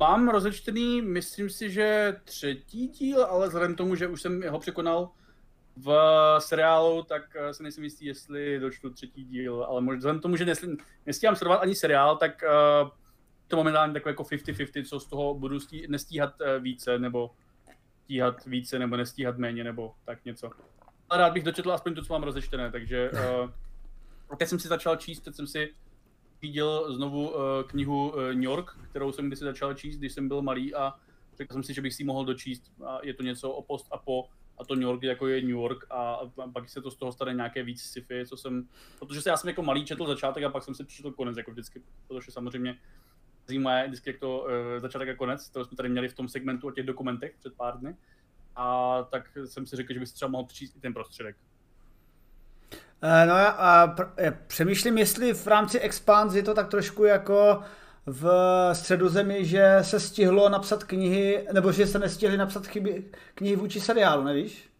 Mám 0.00 0.28
rozečtený, 0.28 1.02
myslím 1.02 1.50
si, 1.50 1.70
že 1.70 2.16
třetí 2.24 2.88
díl, 2.88 3.24
ale 3.24 3.46
vzhledem 3.46 3.74
tomu, 3.74 3.94
že 3.94 4.08
už 4.08 4.22
jsem 4.22 4.42
ho 4.48 4.58
překonal 4.58 5.10
v 5.76 5.96
seriálu, 6.38 7.02
tak 7.02 7.36
eh, 7.36 7.54
se 7.54 7.62
nejsem 7.62 7.84
jistý, 7.84 8.06
jestli 8.06 8.58
dočtu 8.58 8.90
třetí 8.90 9.24
díl, 9.24 9.64
ale 9.64 9.80
možná 9.80 9.98
vzhledem 9.98 10.20
tomu, 10.20 10.36
že 10.36 10.54
nestíhám 11.06 11.36
sledovat 11.36 11.56
ani 11.56 11.74
seriál, 11.74 12.16
tak 12.16 12.44
uh, 12.82 12.88
to 13.48 13.56
momentálně 13.56 13.92
takové 13.92 14.10
jako 14.10 14.22
50-50, 14.22 14.84
co 14.88 15.00
z 15.00 15.06
toho 15.06 15.34
budu 15.34 15.60
stí, 15.60 15.86
nestíhat 15.88 16.40
uh, 16.40 16.62
více, 16.62 16.98
nebo 16.98 17.30
stíhat 18.04 18.44
více, 18.44 18.78
nebo 18.78 18.96
nestíhat 18.96 19.38
méně, 19.38 19.64
nebo 19.64 19.94
tak 20.04 20.24
něco. 20.24 20.50
Ale 21.08 21.20
rád 21.20 21.32
bych 21.32 21.42
dočetl 21.42 21.72
aspoň 21.72 21.94
to, 21.94 22.04
co 22.04 22.12
mám 22.12 22.22
rozečtené, 22.22 22.72
takže 22.72 23.10
uh, 23.10 24.36
teď 24.38 24.48
jsem 24.48 24.58
si 24.58 24.68
začal 24.68 24.96
číst, 24.96 25.20
teď 25.20 25.34
jsem 25.34 25.46
si 25.46 25.74
viděl 26.42 26.94
znovu 26.94 27.30
uh, 27.30 27.36
knihu 27.66 28.08
uh, 28.08 28.16
New 28.16 28.42
York, 28.42 28.78
kterou 28.90 29.12
jsem 29.12 29.26
kdysi 29.26 29.44
začal 29.44 29.74
číst, 29.74 29.96
když 29.96 30.12
jsem 30.12 30.28
byl 30.28 30.42
malý 30.42 30.74
a 30.74 30.94
řekl 31.36 31.52
jsem 31.52 31.62
si, 31.62 31.74
že 31.74 31.82
bych 31.82 31.94
si 31.94 32.04
mohl 32.04 32.24
dočíst. 32.24 32.72
A 32.86 32.98
je 33.02 33.14
to 33.14 33.22
něco 33.22 33.50
o 33.50 33.62
post 33.62 33.86
a 33.90 33.98
po 33.98 34.28
a 34.58 34.64
to 34.64 34.74
New 34.74 34.82
York 34.82 35.02
jako 35.02 35.26
je 35.26 35.40
New 35.40 35.50
York 35.50 35.86
a, 35.90 36.20
pak 36.52 36.68
se 36.68 36.82
to 36.82 36.90
z 36.90 36.96
toho 36.96 37.12
stane 37.12 37.34
nějaké 37.34 37.62
víc 37.62 37.82
sci-fi, 37.82 38.26
co 38.26 38.36
jsem, 38.36 38.68
protože 38.98 39.20
já 39.26 39.36
jsem 39.36 39.48
jako 39.48 39.62
malý 39.62 39.84
četl 39.84 40.06
začátek 40.06 40.44
a 40.44 40.48
pak 40.48 40.62
jsem 40.62 40.74
si 40.74 40.84
přečetl 40.84 41.10
konec, 41.10 41.36
jako 41.36 41.50
vždycky, 41.50 41.82
protože 42.08 42.32
samozřejmě 42.32 42.78
zajímá 43.46 43.78
je 43.78 43.86
vždycky 43.86 44.10
jak 44.10 44.18
to 44.18 44.40
uh, 44.40 44.48
začátek 44.78 45.08
a 45.08 45.14
konec, 45.14 45.50
to 45.50 45.64
jsme 45.64 45.76
tady 45.76 45.88
měli 45.88 46.08
v 46.08 46.14
tom 46.14 46.28
segmentu 46.28 46.66
o 46.66 46.70
těch 46.70 46.86
dokumentech 46.86 47.34
před 47.38 47.54
pár 47.54 47.78
dny. 47.78 47.96
A 48.56 48.98
tak 49.10 49.38
jsem 49.44 49.66
si 49.66 49.76
řekl, 49.76 49.92
že 49.92 49.98
bych 49.98 50.08
si 50.08 50.14
třeba 50.14 50.30
mohl 50.30 50.44
přečíst 50.44 50.76
i 50.76 50.80
ten 50.80 50.94
prostředek. 50.94 51.36
No 53.02 53.36
já 53.36 53.48
a 53.48 53.96
přemýšlím, 54.46 54.98
jestli 54.98 55.34
v 55.34 55.46
rámci 55.46 55.80
Expanse 55.80 56.38
je 56.38 56.42
to 56.42 56.54
tak 56.54 56.68
trošku 56.68 57.04
jako 57.04 57.62
v 58.06 58.30
středozemi, 58.72 59.44
že 59.44 59.78
se 59.82 60.00
stihlo 60.00 60.48
napsat 60.48 60.84
knihy, 60.84 61.46
nebo 61.52 61.72
že 61.72 61.86
se 61.86 61.98
nestihly 61.98 62.36
napsat 62.36 62.66
chyby, 62.66 63.04
knihy 63.34 63.56
vůči 63.56 63.80
seriálu, 63.80 64.24
nevíš? 64.24 64.70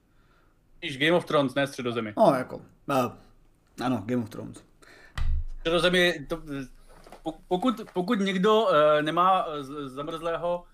Víš, 0.82 0.98
Game 0.98 1.12
of 1.12 1.24
Thrones, 1.24 1.54
ne 1.54 1.66
středozemi. 1.66 2.14
No, 2.16 2.34
jako, 2.38 2.60
no, 2.88 3.12
ano, 3.84 4.02
Game 4.06 4.22
of 4.22 4.30
Thrones. 4.30 4.64
Středozemi, 5.60 6.26
to, 6.28 6.42
pokud, 7.48 7.80
pokud 7.92 8.20
někdo 8.20 8.62
uh, 8.62 8.68
nemá 9.02 9.46
zamrzlého 9.84 10.64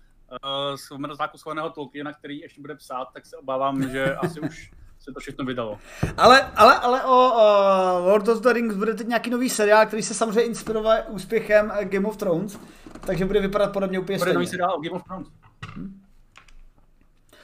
uh, 0.43 0.75
zamrzláku 0.89 1.37
schovaného 1.37 1.69
Tolkiena, 1.69 2.13
který 2.13 2.39
ještě 2.39 2.61
bude 2.61 2.75
psát, 2.75 3.07
tak 3.13 3.25
se 3.25 3.37
obávám, 3.37 3.89
že 3.89 4.15
asi 4.15 4.39
už 4.39 4.71
se 5.07 5.13
to 5.13 5.19
všechno 5.19 5.45
vydalo. 5.45 5.79
Ale, 6.17 6.51
ale, 6.55 6.79
ale 6.79 7.03
o, 7.03 7.15
o 7.15 7.99
Lord 8.05 8.27
of 8.27 8.41
the 8.41 8.53
Rings 8.53 8.75
bude 8.75 8.93
teď 8.93 9.07
nějaký 9.07 9.29
nový 9.29 9.49
seriál, 9.49 9.85
který 9.85 10.03
se 10.03 10.13
samozřejmě 10.13 10.41
inspiroval 10.41 10.97
úspěchem 11.07 11.71
Game 11.83 12.07
of 12.07 12.17
Thrones, 12.17 12.59
takže 12.99 13.25
bude 13.25 13.39
vypadat 13.39 13.73
podobně 13.73 13.99
úplně 13.99 14.19
stejně. 14.19 14.33
Bude 14.33 14.33
nový 14.33 14.47
seriál 14.47 14.73
o 14.75 14.81
Game 14.81 14.95
of 14.95 15.03
Thrones. 15.03 15.27
Hmm. 15.75 16.01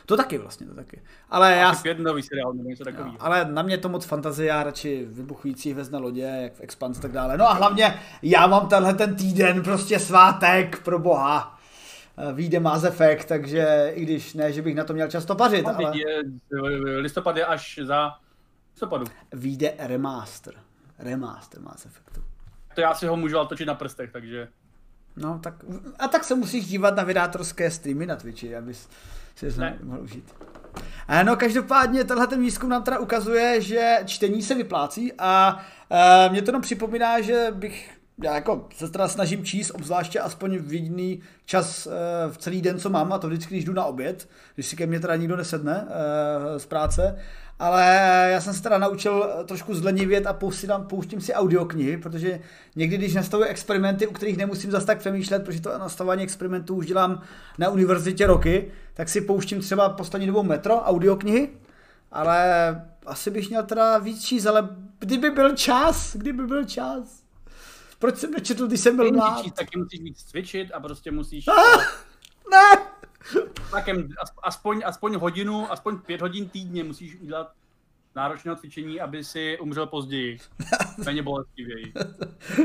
To 0.06 0.18
taky 0.18 0.38
vlastně, 0.38 0.68
to 0.68 0.76
taky. 0.76 1.02
Ale 1.30 1.52
já... 1.52 1.76
Pět 1.76 2.00
nový 2.00 2.24
seriál, 2.24 2.54
nebo 2.54 2.70
něco 2.70 2.84
takového. 2.84 3.16
Ale 3.20 3.46
na 3.46 3.62
mě 3.62 3.78
to 3.78 3.90
moc 3.90 4.06
fantazie, 4.06 4.48
já 4.48 4.64
radši 4.64 5.06
vybuchující 5.10 5.72
hvězdné 5.72 5.98
lodě, 5.98 6.40
jak 6.42 6.54
v 6.54 6.62
Expanse 6.62 7.02
tak 7.02 7.12
dále. 7.12 7.38
No 7.38 7.50
a 7.50 7.54
hlavně 7.54 8.00
já 8.22 8.48
mám 8.48 8.68
tenhle 8.68 8.94
ten 8.94 9.16
týden 9.16 9.64
prostě 9.64 10.00
svátek, 10.00 10.84
pro 10.84 11.00
boha. 11.00 11.60
Eh, 12.18 12.34
vyjde 12.34 12.60
Mass 12.60 12.84
Effect, 12.84 13.28
takže 13.28 13.92
i 13.94 14.04
když 14.04 14.34
ne, 14.34 14.52
že 14.52 14.62
bych 14.62 14.76
na 14.76 14.84
to 14.84 14.94
měl 14.94 15.08
často 15.08 15.36
pařit, 15.36 15.66
no, 15.66 15.76
ale... 15.76 15.98
Je, 15.98 16.22
listopad 16.98 17.38
je 17.38 17.46
až 17.46 17.80
za 17.84 18.12
listopadu. 18.74 19.06
Vyjde 19.32 19.74
remaster. 19.80 20.54
Remaster 21.00 21.62
Mass 21.62 21.86
Effectu. 21.86 22.24
To 22.76 22.82
já 22.82 22.94
si 22.94 23.08
ho 23.08 23.16
můžu 23.16 23.46
točit 23.46 23.66
na 23.66 23.76
prstech, 23.76 24.12
takže... 24.12 24.48
No, 25.16 25.40
tak, 25.40 25.54
a 26.00 26.08
tak 26.08 26.24
se 26.24 26.36
musíš 26.36 26.68
dívat 26.68 26.96
na 26.96 27.04
vydátorské 27.04 27.72
streamy 27.72 28.06
na 28.06 28.16
Twitchi, 28.16 28.56
abys 28.56 28.90
si 29.36 29.46
je 29.46 29.80
mohl 29.84 30.02
užít. 30.02 30.36
No 31.24 31.36
každopádně 31.36 32.04
tenhle 32.04 32.28
ten 32.28 32.42
výzkum 32.42 32.70
nám 32.70 32.84
teda 32.84 33.00
ukazuje, 33.00 33.62
že 33.62 34.00
čtení 34.06 34.42
se 34.42 34.56
vyplácí 34.56 35.14
a 35.18 35.64
e, 35.90 36.30
mě 36.30 36.42
to 36.42 36.50
jenom 36.50 36.62
připomíná, 36.62 37.22
že 37.22 37.48
bych 37.52 38.03
já 38.24 38.36
jako 38.36 38.68
se 38.76 38.90
teda 38.90 39.08
snažím 39.08 39.46
číst, 39.46 39.72
obzvláště 39.72 40.20
aspoň 40.20 40.58
v 40.58 40.74
jediný 40.74 41.22
čas 41.46 41.88
e, 41.88 41.90
v 42.32 42.38
celý 42.38 42.62
den, 42.62 42.80
co 42.80 42.90
mám, 42.90 43.14
a 43.14 43.20
to 43.20 43.28
vždycky, 43.28 43.56
když 43.56 43.66
jdu 43.66 43.74
na 43.74 43.86
oběd, 43.86 44.30
když 44.56 44.66
si 44.66 44.76
ke 44.76 44.88
mně 44.88 45.00
teda 45.00 45.16
nikdo 45.16 45.38
nesedne 45.38 45.88
e, 45.88 46.60
z 46.60 46.66
práce, 46.66 47.16
ale 47.60 47.86
já 48.32 48.42
jsem 48.42 48.54
se 48.54 48.64
teda 48.64 48.78
naučil 48.78 49.30
trošku 49.46 49.76
zlenivět 49.76 50.28
a 50.28 50.34
pouštím, 50.34 50.70
pouštím 50.90 51.22
si 51.22 51.34
audioknihy, 51.34 51.98
protože 51.98 52.40
někdy, 52.76 52.98
když 52.98 53.14
nastavuji 53.14 53.50
experimenty, 53.50 54.08
u 54.08 54.14
kterých 54.14 54.38
nemusím 54.38 54.72
zase 54.72 54.86
tak 54.86 55.00
přemýšlet, 55.00 55.44
protože 55.44 55.62
to 55.62 55.78
nastavování 55.78 56.24
experimentů 56.24 56.76
už 56.76 56.86
dělám 56.86 57.22
na 57.58 57.70
univerzitě 57.70 58.28
roky, 58.28 58.72
tak 58.94 59.10
si 59.10 59.22
pouštím 59.22 59.60
třeba 59.60 59.90
poslední 59.90 60.28
dobou 60.28 60.44
metro, 60.44 60.82
audioknihy, 60.82 61.50
ale 62.12 62.42
asi 63.06 63.32
bych 63.32 63.50
měl 63.50 63.64
teda 63.64 63.98
víc 63.98 64.24
číst, 64.26 64.46
ale 64.46 64.70
kdyby 65.00 65.30
byl 65.30 65.56
čas, 65.56 66.16
kdyby 66.16 66.48
byl 66.48 66.64
čas. 66.64 67.23
Proč 68.04 68.18
jsem 68.18 68.32
nečetl, 68.32 68.68
když 68.68 68.80
jsem 68.80 68.96
byl 68.96 69.12
mlád? 69.12 69.46
Taky 69.54 69.78
musíš 69.78 70.02
víc 70.02 70.24
cvičit 70.24 70.72
a 70.74 70.80
prostě 70.80 71.12
musíš... 71.12 71.48
Ah, 71.48 71.82
ne! 72.52 72.86
Takem 73.72 74.10
aspoň, 74.44 74.82
aspoň 74.86 75.16
hodinu, 75.16 75.72
aspoň 75.72 75.98
pět 75.98 76.22
hodin 76.22 76.50
týdně 76.50 76.84
musíš 76.84 77.22
udělat 77.22 77.52
náročného 78.16 78.58
cvičení, 78.58 79.02
aby 79.02 79.24
si 79.24 79.60
umřel 79.60 79.88
později. 79.88 80.38
Méně 81.06 81.24
bolestivěji. 81.24 81.94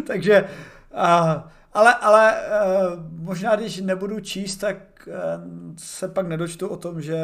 Takže, 0.07 0.49
uh, 0.95 1.43
ale, 1.73 1.95
ale 1.95 2.35
uh, 2.35 3.25
možná 3.25 3.57
když 3.57 3.81
nebudu 3.81 4.21
číst, 4.21 4.57
tak 4.57 4.77
uh, 5.07 5.15
se 5.77 6.09
pak 6.09 6.29
nedočtu 6.29 6.69
o 6.69 6.77
tom, 6.77 7.03
že 7.03 7.19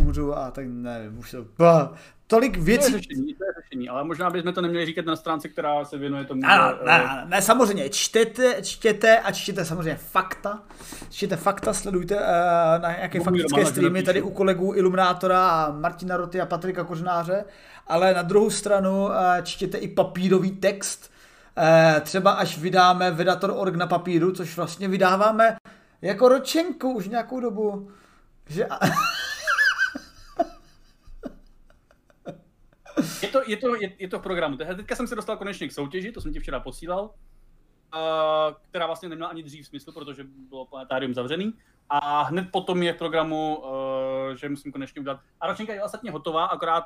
umřu 0.00 0.36
a 0.36 0.50
tak 0.50 0.66
nevím, 0.68 1.18
už 1.18 1.30
to... 1.30 1.46
Bah, 1.58 1.88
tolik 2.26 2.58
věcí. 2.58 2.90
To 2.90 2.96
je 2.96 3.02
řešení, 3.02 3.34
to 3.34 3.44
je 3.44 3.52
řešení, 3.62 3.88
ale 3.88 4.04
možná 4.04 4.30
bychom 4.30 4.52
to 4.52 4.60
neměli 4.60 4.86
říkat 4.86 5.06
na 5.06 5.16
stránce, 5.16 5.48
která 5.48 5.84
se 5.84 5.98
věnuje 5.98 6.24
tomu. 6.24 6.40
Ne, 6.40 6.58
ne, 6.58 6.98
ne, 6.98 7.24
ne, 7.24 7.42
samozřejmě, 7.42 7.88
čtěte, 7.88 8.62
čtěte 8.62 9.18
a 9.18 9.32
čtěte 9.32 9.64
samozřejmě 9.64 9.96
fakta. 9.96 10.62
Čtěte 11.10 11.36
fakta, 11.36 11.72
sledujte 11.72 12.16
uh, 12.16 12.22
na 12.82 12.92
nějaké 12.96 13.18
Můj 13.18 13.24
faktické 13.24 13.66
streamy 13.66 14.02
tady 14.02 14.22
u 14.22 14.30
kolegů 14.30 14.72
Iluminátora 14.74 15.48
a 15.50 15.70
Martina 15.70 16.16
Roty 16.16 16.40
a 16.40 16.46
Patrika 16.46 16.84
Kořnáře, 16.84 17.44
ale 17.86 18.14
na 18.14 18.22
druhou 18.22 18.50
stranu 18.50 19.04
uh, 19.04 19.12
čtěte 19.42 19.78
i 19.78 19.88
papírový 19.88 20.50
text, 20.50 21.10
uh, 21.58 22.00
třeba 22.00 22.32
až 22.32 22.58
vydáme 22.58 23.10
Vedator.org 23.10 23.74
na 23.74 23.86
papíru, 23.86 24.32
což 24.32 24.56
vlastně 24.56 24.88
vydáváme 24.88 25.56
jako 26.02 26.28
ročenku 26.28 26.92
už 26.92 27.08
nějakou 27.08 27.40
dobu. 27.40 27.90
Že... 28.46 28.66
Je 33.24 33.30
to, 33.30 33.42
je, 33.46 33.56
to, 33.56 33.74
je, 33.74 33.92
je 33.98 34.08
to 34.08 34.18
v 34.18 34.22
programu. 34.22 34.56
Teďka 34.56 34.96
jsem 34.96 35.06
se 35.06 35.14
dostal 35.14 35.36
konečně 35.36 35.68
k 35.68 35.72
soutěži, 35.72 36.12
to 36.12 36.20
jsem 36.20 36.32
ti 36.32 36.40
včera 36.40 36.60
posílal, 36.60 37.14
která 38.68 38.86
vlastně 38.86 39.08
neměla 39.08 39.30
ani 39.30 39.42
dřív 39.42 39.66
smysl, 39.66 39.92
protože 39.92 40.24
bylo 40.24 40.66
planetárium 40.66 41.14
zavřený. 41.14 41.54
A 41.88 42.22
hned 42.22 42.48
potom 42.50 42.82
je 42.82 42.92
v 42.92 42.96
programu, 42.96 43.56
uh, 43.56 44.36
že 44.36 44.48
musím 44.48 44.72
konečně 44.72 45.00
udělat. 45.00 45.20
A 45.40 45.46
ročenka 45.46 45.74
je 45.74 45.84
ostatně 45.84 46.10
hotová, 46.10 46.44
akorát 46.44 46.84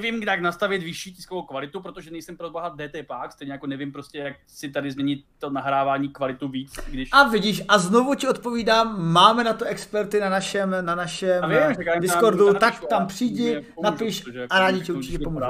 nevím, 0.00 0.22
jak 0.22 0.40
nastavit 0.40 0.82
vyšší 0.82 1.14
tiskovou 1.14 1.42
kvalitu, 1.42 1.80
protože 1.80 2.10
nejsem 2.10 2.36
pro 2.36 2.50
boha 2.50 2.68
DT 2.68 3.06
pák, 3.06 3.32
stejně 3.32 3.52
jako 3.52 3.66
nevím 3.66 3.92
prostě, 3.92 4.18
jak 4.18 4.36
si 4.46 4.68
tady 4.70 4.90
změnit 4.90 5.24
to 5.38 5.50
nahrávání 5.50 6.08
kvalitu 6.08 6.48
víc, 6.48 6.72
když... 6.88 7.08
A 7.12 7.28
vidíš, 7.28 7.62
a 7.68 7.78
znovu 7.78 8.14
ti 8.14 8.28
odpovídám, 8.28 9.12
máme 9.12 9.44
na 9.44 9.52
to 9.52 9.64
experty 9.64 10.20
na 10.20 10.28
našem, 10.28 10.76
na 10.80 10.94
našem 10.94 11.44
vím, 11.48 12.00
Discordu, 12.00 12.46
tam, 12.46 12.56
tak 12.56 12.84
tam 12.84 13.06
přijdi, 13.06 13.66
napiš 13.82 14.24
a 14.50 14.58
rádi 14.58 14.80
ti 14.80 14.92
určitě 14.92 15.18
pomůžu. 15.18 15.44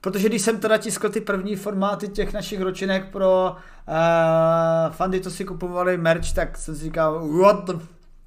Protože 0.00 0.28
když 0.28 0.42
jsem 0.42 0.60
teda 0.60 0.78
tiskl 0.78 1.08
ty 1.08 1.20
první 1.20 1.56
formáty 1.56 2.08
těch 2.08 2.32
našich 2.32 2.60
ročinek 2.60 3.10
pro 3.10 3.56
uh, 3.88 4.92
fandy, 4.94 5.20
co 5.20 5.30
si 5.30 5.44
kupovali 5.44 5.96
merch, 5.96 6.32
tak 6.32 6.58
jsem 6.58 6.76
si 6.76 6.84
říkal, 6.84 7.28
what 7.28 7.64
the... 7.64 7.72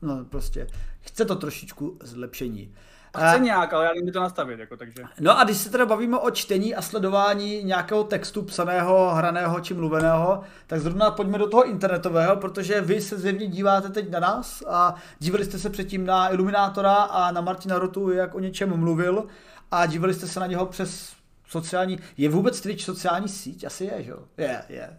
No 0.02 0.26
prostě, 0.26 0.68
chce 1.02 1.26
to 1.26 1.36
trošičku 1.36 1.98
zlepšení. 2.02 2.74
A 3.14 3.30
chce 3.30 3.40
nějak, 3.40 3.74
ale 3.74 3.86
já 3.86 3.94
nevím 3.94 4.14
to 4.14 4.20
nastavit, 4.20 4.60
jako, 4.60 4.78
takže. 4.78 5.04
No 5.20 5.40
a 5.40 5.44
když 5.44 5.58
se 5.58 5.70
teda 5.70 5.86
bavíme 5.86 6.18
o 6.18 6.32
čtení 6.32 6.76
a 6.76 6.82
sledování 6.82 7.64
nějakého 7.64 8.04
textu 8.04 8.42
psaného, 8.42 9.10
hraného 9.10 9.60
či 9.60 9.74
mluveného, 9.74 10.44
tak 10.68 10.82
zrovna 10.82 11.12
pojďme 11.12 11.38
do 11.38 11.48
toho 11.48 11.66
internetového, 11.66 12.36
protože 12.36 12.82
vy 12.82 13.02
se 13.02 13.18
zjevně 13.18 13.48
díváte 13.48 13.90
teď 13.90 14.10
na 14.10 14.20
nás 14.20 14.64
a 14.68 14.96
dívali 15.20 15.46
jste 15.46 15.60
se 15.60 15.70
předtím 15.70 16.06
na 16.06 16.34
Iluminátora 16.34 16.96
a 16.96 17.32
na 17.32 17.42
Martina 17.42 17.80
Rotu, 17.80 18.12
jak 18.12 18.36
o 18.36 18.40
něčem 18.40 18.78
mluvil 18.78 19.28
a 19.72 19.86
dívali 19.86 20.14
jste 20.14 20.28
se 20.28 20.40
na 20.40 20.46
něho 20.46 20.66
přes 20.66 21.14
sociální, 21.48 22.00
je 22.18 22.30
vůbec 22.30 22.62
Twitch 22.62 22.84
sociální 22.84 23.28
síť? 23.28 23.64
Asi 23.64 23.86
je, 23.86 24.04
že 24.04 24.12
jo? 24.12 24.20
Je, 24.38 24.62
je 24.70 24.90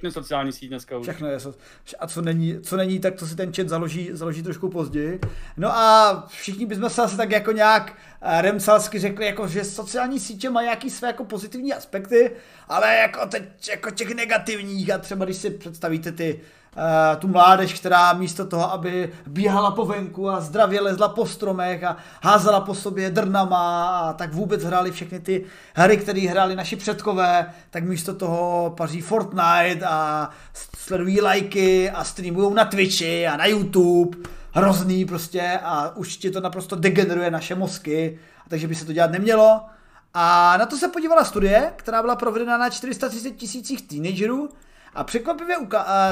všechny 0.00 0.12
sociální 0.12 0.52
síť 0.52 0.68
dneska 0.68 0.98
už. 0.98 1.02
Všechno 1.02 1.28
je. 1.28 1.38
A 1.98 2.06
co 2.06 2.22
není, 2.22 2.60
co 2.62 2.76
není, 2.76 3.00
tak 3.00 3.14
to 3.14 3.26
si 3.26 3.36
ten 3.36 3.52
chat 3.54 3.68
založí, 3.68 4.10
založí 4.12 4.42
trošku 4.42 4.68
později. 4.68 5.20
No 5.56 5.76
a 5.76 6.24
všichni 6.28 6.66
bychom 6.66 6.90
se 6.90 7.02
asi 7.02 7.16
tak 7.16 7.30
jako 7.30 7.52
nějak 7.52 7.96
eh, 8.22 8.42
remcalsky 8.42 8.98
řekli, 8.98 9.26
jako, 9.26 9.48
že 9.48 9.64
sociální 9.64 10.20
sítě 10.20 10.50
mají 10.50 10.64
nějaký 10.64 10.90
své 10.90 11.08
jako 11.08 11.24
pozitivní 11.24 11.74
aspekty, 11.74 12.30
ale 12.68 12.96
jako 12.96 13.26
teď 13.26 13.68
jako 13.68 13.90
těch 13.90 14.14
negativních 14.14 14.90
a 14.90 14.98
třeba 14.98 15.24
když 15.24 15.36
si 15.36 15.50
představíte 15.50 16.12
ty 16.12 16.40
tu 17.18 17.28
mládež, 17.28 17.80
která 17.80 18.12
místo 18.12 18.44
toho, 18.44 18.72
aby 18.72 19.12
bíhala 19.26 19.70
po 19.70 19.84
venku 19.84 20.30
a 20.30 20.40
zdravě 20.40 20.80
lezla 20.80 21.08
po 21.08 21.26
stromech 21.26 21.84
a 21.84 21.96
házela 22.22 22.60
po 22.60 22.74
sobě 22.74 23.10
drnama 23.10 23.88
a 23.88 24.12
tak 24.12 24.34
vůbec 24.34 24.64
hráli 24.64 24.90
všechny 24.90 25.20
ty 25.20 25.44
hry, 25.74 25.96
které 25.96 26.20
hráli 26.20 26.56
naši 26.56 26.76
předkové, 26.76 27.50
tak 27.70 27.84
místo 27.84 28.14
toho 28.14 28.74
paří 28.76 29.00
Fortnite 29.00 29.86
a 29.86 30.30
sledují 30.76 31.20
lajky 31.20 31.90
a 31.90 32.04
streamují 32.04 32.54
na 32.54 32.64
Twitchi 32.64 33.26
a 33.26 33.36
na 33.36 33.46
YouTube 33.46 34.18
hrozný 34.52 35.04
prostě 35.04 35.58
a 35.62 35.94
ti 36.18 36.30
to 36.30 36.40
naprosto 36.40 36.76
degeneruje 36.76 37.30
naše 37.30 37.54
mozky, 37.54 38.18
takže 38.48 38.68
by 38.68 38.74
se 38.74 38.84
to 38.84 38.92
dělat 38.92 39.10
nemělo. 39.10 39.60
A 40.14 40.56
na 40.56 40.66
to 40.66 40.76
se 40.76 40.88
podívala 40.88 41.24
studie, 41.24 41.72
která 41.76 42.02
byla 42.02 42.16
provedena 42.16 42.58
na 42.58 42.70
430 42.70 43.30
tisících 43.30 43.82
teenagerů 43.82 44.48
a 44.94 45.04
překvapivě 45.04 45.56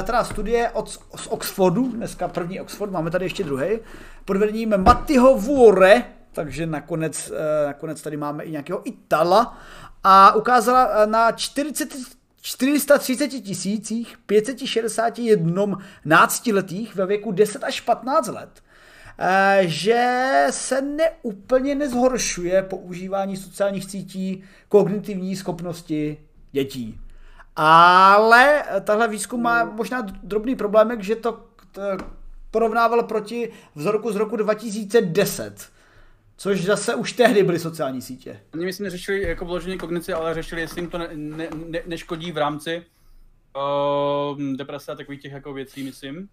teda 0.04 0.24
studie 0.24 0.70
od, 0.70 0.90
z 0.90 1.26
Oxfordu, 1.28 1.88
dneska 1.88 2.28
první 2.28 2.60
Oxford, 2.60 2.92
máme 2.92 3.10
tady 3.10 3.24
ještě 3.24 3.44
druhý, 3.44 3.78
pod 4.24 4.36
vedením 4.36 4.74
Mattyho 4.76 5.38
Vore, 5.38 6.04
takže 6.32 6.66
nakonec, 6.66 7.30
e, 7.30 7.66
nakonec 7.66 8.02
tady 8.02 8.16
máme 8.16 8.44
i 8.44 8.50
nějakého 8.50 8.88
Itala 8.88 9.58
a 10.04 10.34
ukázala 10.34 11.02
e, 11.02 11.06
na 11.06 11.32
40, 11.32 11.88
430 12.42 13.28
tisících 13.28 14.18
561 14.26 15.78
náctiletých 16.04 16.94
ve 16.94 17.06
věku 17.06 17.32
10 17.32 17.64
až 17.64 17.80
15 17.80 18.28
let, 18.28 18.50
eh, 19.18 19.60
že 19.66 20.46
se 20.50 20.82
neúplně 20.82 21.74
nezhoršuje 21.74 22.62
používání 22.62 23.36
sociálních 23.36 23.84
sítí 23.84 24.42
kognitivní 24.68 25.36
schopnosti 25.36 26.18
dětí. 26.52 27.00
Ale 27.60 28.64
tahle 28.84 29.08
výzkum 29.08 29.42
má 29.42 29.64
možná 29.64 30.00
drobný 30.22 30.56
problémek, 30.56 31.02
že 31.02 31.16
to 31.16 31.46
porovnával 32.50 33.02
proti 33.02 33.52
vzorku 33.74 34.12
z 34.12 34.16
roku 34.16 34.36
2010 34.36 35.72
Což 36.40 36.64
zase 36.64 36.94
už 36.94 37.12
tehdy 37.12 37.42
byly 37.42 37.58
sociální 37.58 38.02
sítě. 38.02 38.40
Oni 38.54 38.64
myslím 38.64 38.84
neřešili 38.84 39.22
jako 39.22 39.44
vložení 39.44 39.78
kognici, 39.78 40.12
ale 40.12 40.34
řešili, 40.34 40.60
jestli 40.60 40.80
jim 40.80 40.90
to 40.90 40.98
ne, 40.98 41.08
ne, 41.14 41.48
ne, 41.66 41.82
neškodí 41.86 42.32
v 42.32 42.36
rámci 42.36 42.86
uh, 43.56 44.42
deprese 44.56 44.92
a 44.92 44.94
takových 44.94 45.22
těch 45.22 45.32
jako 45.32 45.52
věcí, 45.52 45.84
myslím. 45.84 46.28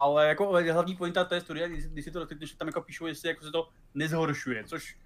Ale 0.00 0.28
jako 0.28 0.46
hlavní 0.72 0.96
pointa 0.96 1.24
té 1.24 1.40
studie, 1.40 1.68
když, 1.68 1.86
když 1.86 2.04
si 2.04 2.10
to 2.10 2.18
dotkneš, 2.18 2.52
tam 2.52 2.68
jako 2.68 2.80
píšou, 2.80 3.06
jestli 3.06 3.28
jako 3.28 3.44
se 3.44 3.50
to 3.50 3.68
nezhoršuje, 3.94 4.64
což 4.64 4.96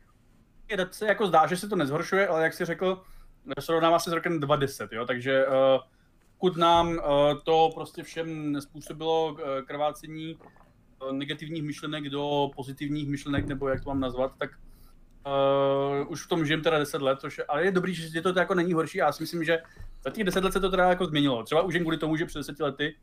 je 0.69 0.89
se 0.91 1.07
jako 1.07 1.27
zdá, 1.27 1.47
že 1.47 1.57
se 1.57 1.69
to 1.69 1.77
nezhoršuje, 1.77 2.29
ale 2.29 2.43
jak 2.45 2.55
si 2.55 2.65
řekl, 2.65 3.03
srovnává 3.61 3.99
se 3.99 4.11
s 4.11 4.13
rokem 4.13 4.41
2010, 4.41 4.93
jo, 4.93 5.07
takže 5.07 5.47
uh, 6.43 6.57
nám 6.57 6.89
uh, 6.89 6.99
to 7.45 7.71
prostě 7.75 8.03
všem 8.03 8.53
nespůsobilo 8.53 9.33
uh, 9.33 9.39
krvácení 9.67 10.39
Eh, 11.03 11.13
negativních 11.13 11.63
myšlenek 11.63 12.09
do 12.09 12.51
pozitivních 12.57 13.09
myšlenek, 13.09 13.47
nebo 13.47 13.69
jak 13.69 13.85
to 13.85 13.91
mám 13.91 14.01
nazvat, 14.01 14.33
tak 14.39 14.51
uh, 16.01 16.13
už 16.13 16.25
v 16.25 16.29
tom 16.29 16.47
žijem 16.47 16.63
teda 16.63 16.79
10 16.79 17.03
let, 17.03 17.21
což 17.21 17.41
ale 17.49 17.65
je 17.65 17.73
dobrý, 17.73 17.95
že 17.95 18.23
to 18.23 18.39
jako 18.39 18.55
není 18.55 18.73
horší. 18.73 18.99
Já 18.99 19.13
si 19.13 19.23
myslím, 19.23 19.45
že 19.45 19.59
za 20.05 20.11
těch 20.11 20.25
10 20.25 20.45
let 20.45 20.53
se 20.53 20.61
to 20.61 20.71
teda 20.71 20.89
jako 20.89 21.07
změnilo. 21.07 21.43
Třeba 21.43 21.63
už 21.63 21.75
jen 21.75 21.83
kvůli 21.83 21.99
tomu, 21.99 22.17
že 22.17 22.27
před 22.27 22.39
10 22.39 22.61
lety 22.61 22.97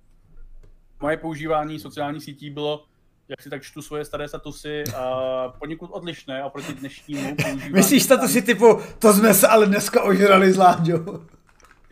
moje 1.01 1.17
používání 1.17 1.79
sociálních 1.79 2.23
sítí 2.23 2.49
bylo 2.49 2.85
jak 3.27 3.41
si 3.41 3.49
tak 3.49 3.63
čtu 3.63 3.81
svoje 3.81 4.05
staré 4.05 4.27
statusy 4.27 4.83
a 4.95 5.49
poněkud 5.59 5.87
odlišné 5.87 6.43
oproti 6.43 6.73
dnešnímu. 6.73 7.35
Myslíš 7.71 8.03
statusy 8.03 8.41
typu, 8.41 8.79
to 8.99 9.13
jsme 9.13 9.33
se 9.33 9.47
ale 9.47 9.65
dneska 9.65 10.03
ožrali 10.03 10.51
s 10.53 10.57
Láďou 10.57 11.25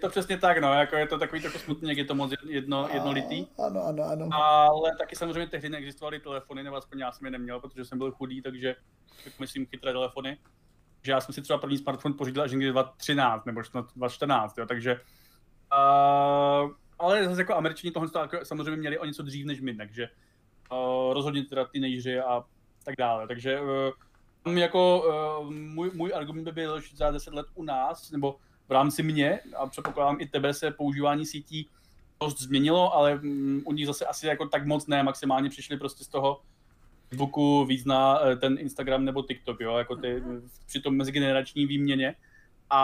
to 0.03 0.09
přesně 0.09 0.37
tak, 0.37 0.57
no, 0.57 0.73
jako 0.73 0.95
je 0.95 1.07
to 1.07 1.17
takový 1.17 1.41
trochu 1.41 1.57
smutný, 1.57 1.89
jak 1.89 1.97
je 1.97 2.05
to 2.05 2.15
moc 2.15 2.33
jedno, 2.47 2.89
jednolitý. 2.93 3.47
Ano, 3.65 3.85
ano, 3.85 4.03
ano. 4.03 4.29
Ale 4.31 4.95
taky 4.97 5.15
samozřejmě 5.15 5.47
tehdy 5.47 5.69
neexistovaly 5.69 6.19
telefony, 6.19 6.63
nebo 6.63 6.75
aspoň 6.75 6.99
já 6.99 7.11
jsem 7.11 7.25
je 7.25 7.31
neměl, 7.31 7.59
protože 7.59 7.85
jsem 7.85 7.97
byl 7.97 8.11
chudý, 8.11 8.41
takže 8.41 8.75
tak 9.23 9.39
myslím 9.39 9.65
chytré 9.65 9.91
telefony. 9.91 10.37
Že 11.01 11.11
já 11.11 11.21
jsem 11.21 11.33
si 11.33 11.41
třeba 11.41 11.59
první 11.59 11.77
smartphone 11.77 12.15
pořídil 12.15 12.43
až 12.43 12.51
někdy 12.51 12.69
2013 12.69 13.45
nebo 13.45 13.61
2014, 13.61 14.57
jo, 14.57 14.65
takže 14.65 14.93
uh, 14.93 16.71
ale 16.99 17.25
zase 17.25 17.41
jako 17.41 17.55
američani 17.55 17.91
tohle 17.91 18.09
jako 18.21 18.45
samozřejmě 18.45 18.77
měli 18.77 18.99
o 18.99 19.05
něco 19.05 19.23
dřív 19.23 19.45
než 19.45 19.61
my, 19.61 19.75
takže 19.75 20.09
rozhodně 21.13 21.43
teda 21.43 21.65
ty 21.65 21.79
nejři 21.79 22.19
a 22.19 22.43
tak 22.85 22.95
dále. 22.97 23.27
Takže 23.27 23.59
uh, 23.61 24.57
jako 24.57 25.03
uh, 25.41 25.51
můj, 25.51 25.91
můj 25.93 26.11
argument 26.15 26.43
by 26.43 26.51
byl, 26.51 26.81
že 26.81 26.95
za 26.95 27.11
10 27.11 27.33
let 27.33 27.45
u 27.55 27.63
nás, 27.63 28.11
nebo 28.11 28.35
v 28.67 28.71
rámci 28.71 29.03
mě 29.03 29.39
a 29.57 29.67
předpokládám 29.67 30.17
i 30.19 30.27
tebe 30.27 30.53
se 30.53 30.71
používání 30.71 31.25
sítí 31.25 31.69
dost 32.21 32.41
změnilo, 32.41 32.95
ale 32.95 33.15
mm, 33.15 33.61
u 33.65 33.73
nich 33.73 33.87
zase 33.87 34.05
asi 34.05 34.27
jako 34.27 34.47
tak 34.47 34.65
moc 34.65 34.87
ne, 34.87 35.03
maximálně 35.03 35.49
přišli 35.49 35.77
prostě 35.77 36.03
z 36.03 36.07
toho 36.07 36.41
Facebooku 37.09 37.65
víc 37.65 37.85
na 37.85 38.19
eh, 38.25 38.35
ten 38.35 38.57
Instagram 38.59 39.05
nebo 39.05 39.23
TikTok, 39.23 39.61
jo, 39.61 39.77
jako 39.77 39.95
ty, 39.95 40.23
při 40.65 40.79
tom 40.79 40.97
mezigenerační 40.97 41.65
výměně. 41.65 42.15
A, 42.69 42.83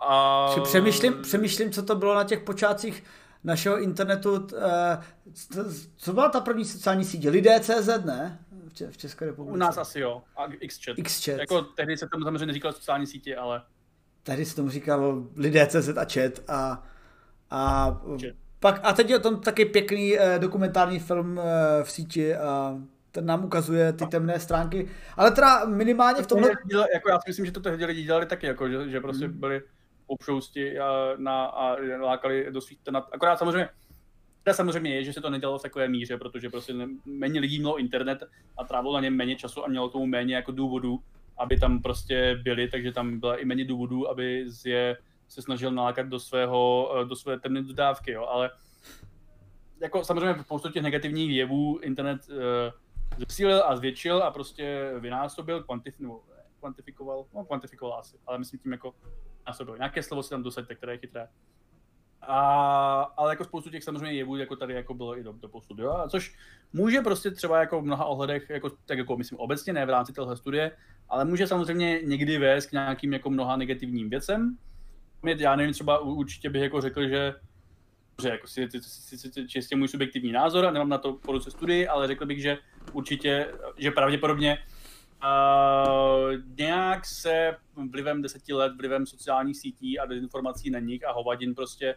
a... 0.00 0.60
Přemýšlím, 0.62 1.22
přemýšlím, 1.22 1.72
co 1.72 1.82
to 1.82 1.94
bylo 1.94 2.14
na 2.14 2.24
těch 2.24 2.40
počátcích 2.40 3.04
našeho 3.44 3.80
internetu. 3.80 4.48
Eh, 4.56 4.98
co 5.96 6.12
byla 6.12 6.28
ta 6.28 6.40
první 6.40 6.64
sociální 6.64 7.04
sítě? 7.04 7.30
Lidé.cz, 7.30 8.04
ne? 8.04 8.38
V 8.90 8.96
České 8.96 9.26
republice. 9.26 9.54
U 9.54 9.56
nás 9.56 9.78
asi 9.78 10.00
jo. 10.00 10.22
A 10.36 10.48
Xchat. 10.68 10.96
Xchat. 11.04 11.38
Jako 11.38 11.62
tehdy 11.62 11.96
se 11.96 12.08
tomu 12.08 12.24
samozřejmě 12.24 12.46
neříkalo 12.46 12.72
sociální 12.72 13.06
sítě, 13.06 13.36
ale 13.36 13.62
tady 14.22 14.44
se 14.44 14.56
tomu 14.56 14.70
říkal 14.70 15.28
lidé 15.36 15.66
CZ 15.66 15.88
a 15.88 16.04
chat 16.12 16.40
a, 16.48 16.82
a 17.50 17.90
pak, 18.60 18.80
a 18.82 18.92
teď 18.92 19.10
je 19.10 19.18
tam 19.18 19.40
taky 19.40 19.64
pěkný 19.64 20.18
eh, 20.18 20.38
dokumentární 20.38 20.98
film 20.98 21.40
eh, 21.40 21.84
v 21.84 21.90
síti 21.90 22.36
a 22.36 22.78
ten 23.10 23.26
nám 23.26 23.44
ukazuje 23.44 23.92
ty 23.92 24.06
temné 24.06 24.40
stránky, 24.40 24.88
ale 25.16 25.30
teda 25.30 25.64
minimálně 25.64 26.22
v 26.22 26.26
tomhle... 26.26 26.50
Jako 26.94 27.08
já 27.08 27.18
si 27.20 27.28
myslím, 27.28 27.46
že 27.46 27.52
to 27.52 27.60
tehdy 27.60 27.84
lidi 27.84 28.02
dělali 28.02 28.26
taky, 28.26 28.46
jako, 28.46 28.68
že, 28.68 28.88
že 28.88 29.00
prostě 29.00 29.26
hmm. 29.26 29.40
byli 29.40 29.62
obšousti 30.06 30.78
a, 30.78 31.14
na, 31.16 31.44
a 31.44 31.76
lákali 32.00 32.46
do 32.50 32.60
svých 32.60 32.80
tenat. 32.80 33.08
Akorát 33.12 33.38
samozřejmě 33.38 33.68
Teda 34.42 34.54
samozřejmě 34.54 34.94
je, 34.94 35.04
že 35.04 35.12
se 35.12 35.20
to 35.20 35.30
nedělalo 35.30 35.58
v 35.58 35.62
takové 35.62 35.88
míře, 35.88 36.16
protože 36.16 36.50
prostě 36.50 36.74
méně 37.04 37.40
lidí 37.40 37.58
mělo 37.58 37.78
internet 37.78 38.22
a 38.56 38.64
trávilo 38.64 38.94
na 38.94 39.00
něm 39.00 39.16
méně 39.16 39.36
času 39.36 39.64
a 39.64 39.68
mělo 39.68 39.88
tomu 39.88 40.06
méně 40.06 40.34
jako 40.34 40.52
důvodů, 40.52 41.00
aby 41.38 41.56
tam 41.56 41.82
prostě 41.82 42.40
byli, 42.42 42.68
takže 42.68 42.92
tam 42.92 43.20
byla 43.20 43.36
i 43.36 43.44
méně 43.44 43.64
důvodů, 43.64 44.10
aby 44.10 44.46
je 44.64 44.96
se 45.28 45.42
snažil 45.42 45.70
nalákat 45.70 46.06
do 46.06 46.20
svého, 46.20 46.92
eh, 46.96 47.04
do 47.04 47.16
své 47.16 47.40
temné 47.40 47.62
dodávky, 47.62 48.12
jo, 48.12 48.24
ale 48.24 48.50
jako 49.80 50.04
samozřejmě 50.04 50.42
spoustu 50.42 50.70
těch 50.70 50.82
negativních 50.82 51.30
jevů 51.30 51.78
internet 51.82 52.20
uh, 52.28 52.36
zesílil 53.26 53.62
a 53.66 53.76
zvětšil 53.76 54.22
a 54.22 54.30
prostě 54.30 54.92
vynásobil, 54.98 55.62
kvantif, 55.62 56.00
nebo 56.00 56.22
kvantifikoval, 56.60 57.26
no 57.34 57.44
kvantifikoval 57.44 57.98
asi, 57.98 58.16
ale 58.26 58.38
myslím 58.38 58.60
tím 58.60 58.72
jako 58.72 58.94
násobil. 59.46 59.76
Nějaké 59.76 60.02
slovo 60.02 60.22
si 60.22 60.30
tam 60.30 60.42
dosaďte, 60.42 60.74
které 60.74 60.92
je 60.92 60.98
chytré. 60.98 61.28
A, 62.22 63.00
ale 63.16 63.32
jako 63.32 63.44
spoustu 63.44 63.70
těch 63.70 63.84
samozřejmě 63.84 64.12
jevů, 64.12 64.36
jako 64.36 64.56
tady 64.56 64.74
jako 64.74 64.94
bylo 64.94 65.18
i 65.18 65.22
do, 65.22 65.32
do 65.32 65.48
posud, 65.48 65.78
jo? 65.78 65.90
A 65.90 66.08
což 66.08 66.36
může 66.72 67.00
prostě 67.00 67.30
třeba 67.30 67.60
jako 67.60 67.80
v 67.80 67.84
mnoha 67.84 68.04
ohledech, 68.04 68.50
jako, 68.50 68.70
tak 68.70 68.98
jako 68.98 69.16
myslím 69.16 69.38
obecně, 69.38 69.72
ne 69.72 69.86
v 69.86 69.90
rámci 69.90 70.12
téhle 70.12 70.36
studie, 70.36 70.76
ale 71.08 71.24
může 71.24 71.46
samozřejmě 71.46 72.00
někdy 72.02 72.38
vést 72.38 72.66
k 72.66 72.72
nějakým 72.72 73.12
jako 73.12 73.30
mnoha 73.30 73.56
negativním 73.56 74.10
věcem. 74.10 74.56
Já 75.36 75.56
nevím, 75.56 75.72
třeba 75.72 75.98
určitě 75.98 76.50
bych 76.50 76.62
jako 76.62 76.80
řekl, 76.80 77.08
že 77.08 77.34
že 78.22 78.28
jako 78.28 78.46
si, 78.46 78.68
si, 78.70 79.18
si, 79.18 79.32
si, 79.32 79.48
čistě 79.48 79.76
můj 79.76 79.88
subjektivní 79.88 80.32
názor 80.32 80.66
a 80.66 80.70
nemám 80.70 80.88
na 80.88 80.98
to 80.98 81.12
poruce 81.12 81.50
studii, 81.50 81.88
ale 81.88 82.06
řekl 82.06 82.26
bych, 82.26 82.42
že 82.42 82.58
určitě, 82.92 83.52
že 83.76 83.90
pravděpodobně 83.90 84.58
uh, 85.22 86.32
nějak 86.58 87.06
se 87.06 87.56
vlivem 87.90 88.22
deseti 88.22 88.52
let, 88.52 88.72
vlivem 88.76 89.06
sociálních 89.06 89.56
sítí 89.56 89.98
a 89.98 90.06
dezinformací 90.06 90.70
na 90.70 90.78
nich 90.78 91.06
a 91.06 91.12
hovadin 91.12 91.54
prostě 91.54 91.94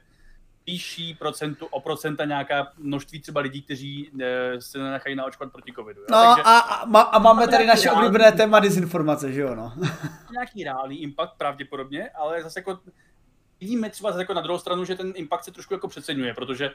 výšší 0.67 1.15
procentu, 1.15 1.65
o 1.65 1.81
procenta 1.81 2.25
nějaká 2.25 2.71
množství 2.77 3.21
třeba 3.21 3.41
lidí, 3.41 3.61
kteří 3.61 4.11
e, 4.21 4.61
se 4.61 4.79
nenechají 4.79 5.15
naočkovat 5.15 5.51
proti 5.51 5.73
covidu. 5.73 6.01
Jo? 6.01 6.07
No 6.11 6.17
Takže, 6.17 6.43
a, 6.43 6.59
a, 6.59 7.01
a 7.01 7.19
máme 7.19 7.47
tady 7.47 7.65
naše 7.65 7.91
oblíbené 7.91 8.31
téma 8.31 8.59
dezinformace, 8.59 9.33
že 9.33 9.41
jo? 9.41 9.55
No. 9.55 9.73
nějaký 10.31 10.63
reálný 10.63 11.01
impact 11.01 11.37
pravděpodobně, 11.37 12.09
ale 12.09 12.43
zase 12.43 12.59
jako 12.59 12.79
vidíme 13.59 13.89
třeba 13.89 14.19
jako 14.19 14.33
na 14.33 14.41
druhou 14.41 14.59
stranu, 14.59 14.85
že 14.85 14.95
ten 14.95 15.13
impact 15.15 15.45
se 15.45 15.51
trošku 15.51 15.73
jako 15.73 15.87
přeceňuje, 15.87 16.33
protože 16.33 16.71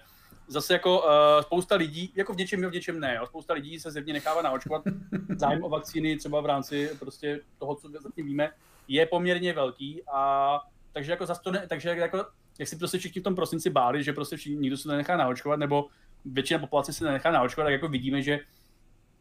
zase 0.47 0.73
jako 0.73 0.99
uh, 0.99 1.07
spousta 1.43 1.75
lidí, 1.75 2.13
jako 2.15 2.33
v 2.33 2.37
něčem 2.37 2.63
jo, 2.63 2.71
v 2.71 2.73
něčem 2.73 3.01
ne, 3.01 3.15
jo. 3.15 3.27
spousta 3.27 3.55
lidí 3.55 3.81
se 3.81 3.91
zjevně 3.91 4.13
nechává 4.13 4.43
naočkovat. 4.43 4.83
Zájem 5.37 5.65
o 5.65 5.69
vakcíny 5.69 6.17
třeba 6.17 6.41
v 6.41 6.47
rámci 6.47 6.91
prostě 6.99 7.41
toho, 7.59 7.75
co 7.75 7.89
zatím 7.89 8.27
víme, 8.27 8.51
je 8.89 9.07
poměrně 9.07 9.53
velký 9.53 10.03
a 10.13 10.61
takže 10.93 11.11
jako 11.11 11.27
zase 11.27 11.41
to 11.45 11.53
ne, 11.53 11.67
takže 11.69 11.89
jako 11.89 12.27
jak 12.59 12.69
si 12.69 12.77
prostě 12.77 12.99
všichni 12.99 13.21
v 13.21 13.25
tom 13.25 13.35
prosinci 13.35 13.71
báli, 13.71 14.05
že 14.05 14.13
prostě 14.13 14.37
všichni, 14.37 14.59
nikdo 14.59 14.77
se 14.77 14.89
nenechá 14.89 15.17
naočkovat, 15.17 15.59
nebo 15.59 15.87
většina 16.25 16.61
populace 16.61 16.93
se 16.93 17.05
nenechá 17.05 17.31
naočkovat, 17.31 17.67
tak 17.67 17.73
jako 17.73 17.89
vidíme, 17.89 18.23
že 18.23 18.41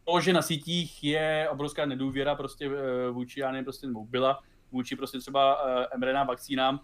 to, 0.04 0.22
že 0.22 0.34
na 0.34 0.42
sítích 0.42 1.04
je 1.04 1.48
obrovská 1.52 1.86
nedůvěra 1.86 2.36
prostě 2.36 2.66
eh, 2.66 3.12
vůči, 3.12 3.40
já 3.40 3.52
nevím, 3.52 3.66
prostě, 3.66 3.88
nebo 3.88 4.06
byla 4.06 4.40
vůči 4.72 4.96
prostě 4.96 5.20
třeba 5.20 5.64
uh, 5.64 5.84
mRNA 5.98 6.24
vakcínám, 6.24 6.80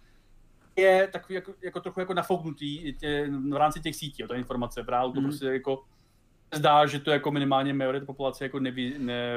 je 0.77 1.07
takový 1.07 1.35
jako, 1.35 1.53
jako 1.63 1.79
trochu 1.79 1.99
jako 1.99 2.13
nafouknutý 2.13 2.93
tě, 2.93 3.29
v 3.51 3.55
rámci 3.55 3.79
těch 3.79 3.95
sítí, 3.95 4.21
jo, 4.21 4.27
ta 4.27 4.35
informace. 4.35 4.83
V 4.83 4.89
reálu 4.89 5.11
to 5.11 5.19
Hmm. 5.19 5.29
prostě 5.29 5.45
jako 5.45 5.83
zdá, 6.53 6.85
že 6.85 6.99
to 6.99 7.11
jako 7.11 7.31
minimálně 7.31 7.73
majorita 7.73 8.05
populace 8.05 8.45
jako 8.45 8.59
neví, 8.59 8.93
ne, 8.97 9.33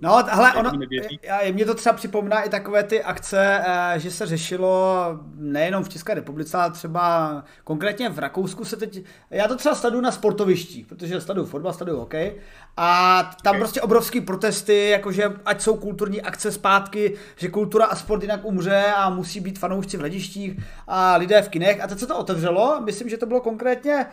No, 0.00 0.22
hele, 0.28 0.48
jako 0.48 0.58
ono, 0.60 0.70
nevěří. 0.70 1.18
já- 1.22 1.52
mě 1.52 1.64
to 1.64 1.74
třeba 1.74 1.92
připomíná 1.92 2.42
i 2.42 2.48
takové 2.48 2.82
ty 2.82 3.02
akce, 3.02 3.62
eh, 3.66 3.98
že 4.00 4.10
se 4.10 4.26
řešilo 4.26 4.94
nejenom 5.34 5.84
v 5.84 5.88
České 5.88 6.14
republice, 6.14 6.56
ale 6.58 6.70
třeba 6.72 7.44
konkrétně 7.64 8.08
v 8.08 8.18
Rakousku 8.18 8.64
se 8.64 8.76
teď, 8.76 8.98
já 9.30 9.48
to 9.48 9.56
třeba 9.56 9.74
sleduju 9.74 10.02
na 10.02 10.12
sportovišti, 10.12 10.84
protože 10.88 11.20
sleduju 11.20 11.46
fotbal, 11.46 11.72
sleduju 11.72 11.98
hokej 11.98 12.34
a 12.76 13.22
tam 13.42 13.54
Ok. 13.54 13.58
prostě 13.60 13.80
obrovský 13.80 14.20
protesty, 14.20 14.88
jakože 14.88 15.24
ať 15.44 15.60
jsou 15.60 15.76
kulturní 15.76 16.22
akce 16.22 16.52
zpátky, 16.52 17.14
že 17.36 17.48
kultura 17.48 17.86
a 17.86 17.96
sport 17.96 18.22
jinak 18.22 18.40
umře 18.44 18.84
a 18.96 19.10
musí 19.10 19.40
být 19.40 19.58
fanoušci 19.58 19.96
v 19.96 20.00
hledištích 20.00 20.60
a 20.88 21.16
lidé 21.16 21.42
v 21.42 21.48
kinech 21.48 21.80
a 21.84 21.86
teď 21.86 21.98
se 21.98 22.06
to 22.06 22.18
otevřelo, 22.18 22.80
myslím, 22.84 23.08
že 23.08 23.16
to 23.16 23.26
bylo 23.26 23.40
konkrétně 23.40 24.06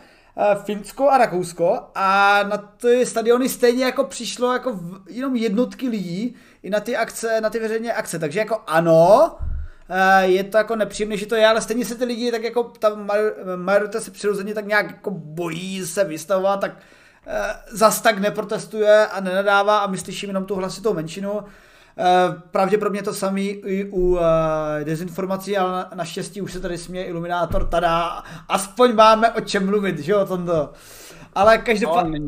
Finsko 0.63 1.09
a 1.09 1.17
Rakousko 1.17 1.79
a 1.95 2.39
na 2.43 2.57
ty 2.57 3.05
stadiony 3.05 3.49
stejně 3.49 3.85
jako 3.85 4.03
přišlo 4.03 4.53
jako 4.53 4.79
jenom 5.09 5.35
jednotky 5.35 5.89
lidí 5.89 6.35
i 6.63 6.69
na 6.69 6.79
ty 6.79 6.97
akce, 6.97 7.41
na 7.41 7.49
ty 7.49 7.59
veřejné 7.59 7.93
akce, 7.93 8.19
takže 8.19 8.39
jako 8.39 8.61
ano, 8.67 9.35
eh, 9.89 10.25
je 10.25 10.43
to 10.43 10.57
jako 10.57 10.75
nepříjemné, 10.75 11.17
že 11.17 11.25
to 11.25 11.35
je, 11.35 11.47
ale 11.47 11.61
stejně 11.61 11.85
se 11.85 11.95
ty 11.95 12.05
lidi 12.05 12.31
tak 12.31 12.43
jako 12.43 12.63
ta 12.63 12.89
major- 12.89 13.33
majorita 13.55 13.99
se 13.99 14.11
přirozeně 14.11 14.53
tak 14.53 14.65
nějak 14.65 14.91
jako 14.91 15.11
bojí 15.11 15.85
se 15.85 16.03
vystavovat, 16.03 16.61
tak 16.61 16.71
eh, 17.27 17.55
zas 17.71 18.01
tak 18.01 18.19
neprotestuje 18.19 19.07
a 19.07 19.19
nenadává 19.19 19.79
a 19.79 19.87
my 19.87 19.97
slyšíme 19.97 20.29
jenom 20.29 20.45
tu 20.45 20.55
hlasitou 20.55 20.93
menšinu. 20.93 21.43
Eh, 21.97 22.41
Pravděpodobně 22.51 23.03
to 23.03 23.13
samý 23.13 23.47
i 23.49 23.89
u 23.91 24.17
eh, 24.19 24.83
dezinformací, 24.85 25.57
ale 25.57 25.71
na- 25.71 25.89
naštěstí 25.95 26.41
už 26.41 26.53
se 26.53 26.59
tady 26.59 26.77
směje 26.77 27.05
iluminátor, 27.05 27.67
tada, 27.67 28.23
aspoň 28.47 28.95
máme 28.95 29.31
o 29.31 29.41
čem 29.41 29.65
mluvit, 29.65 29.99
že 29.99 30.11
jo, 30.11 30.25
Tondo. 30.25 30.69
Ale 31.33 31.57
no, 31.57 31.63
každopádně, 31.65 32.19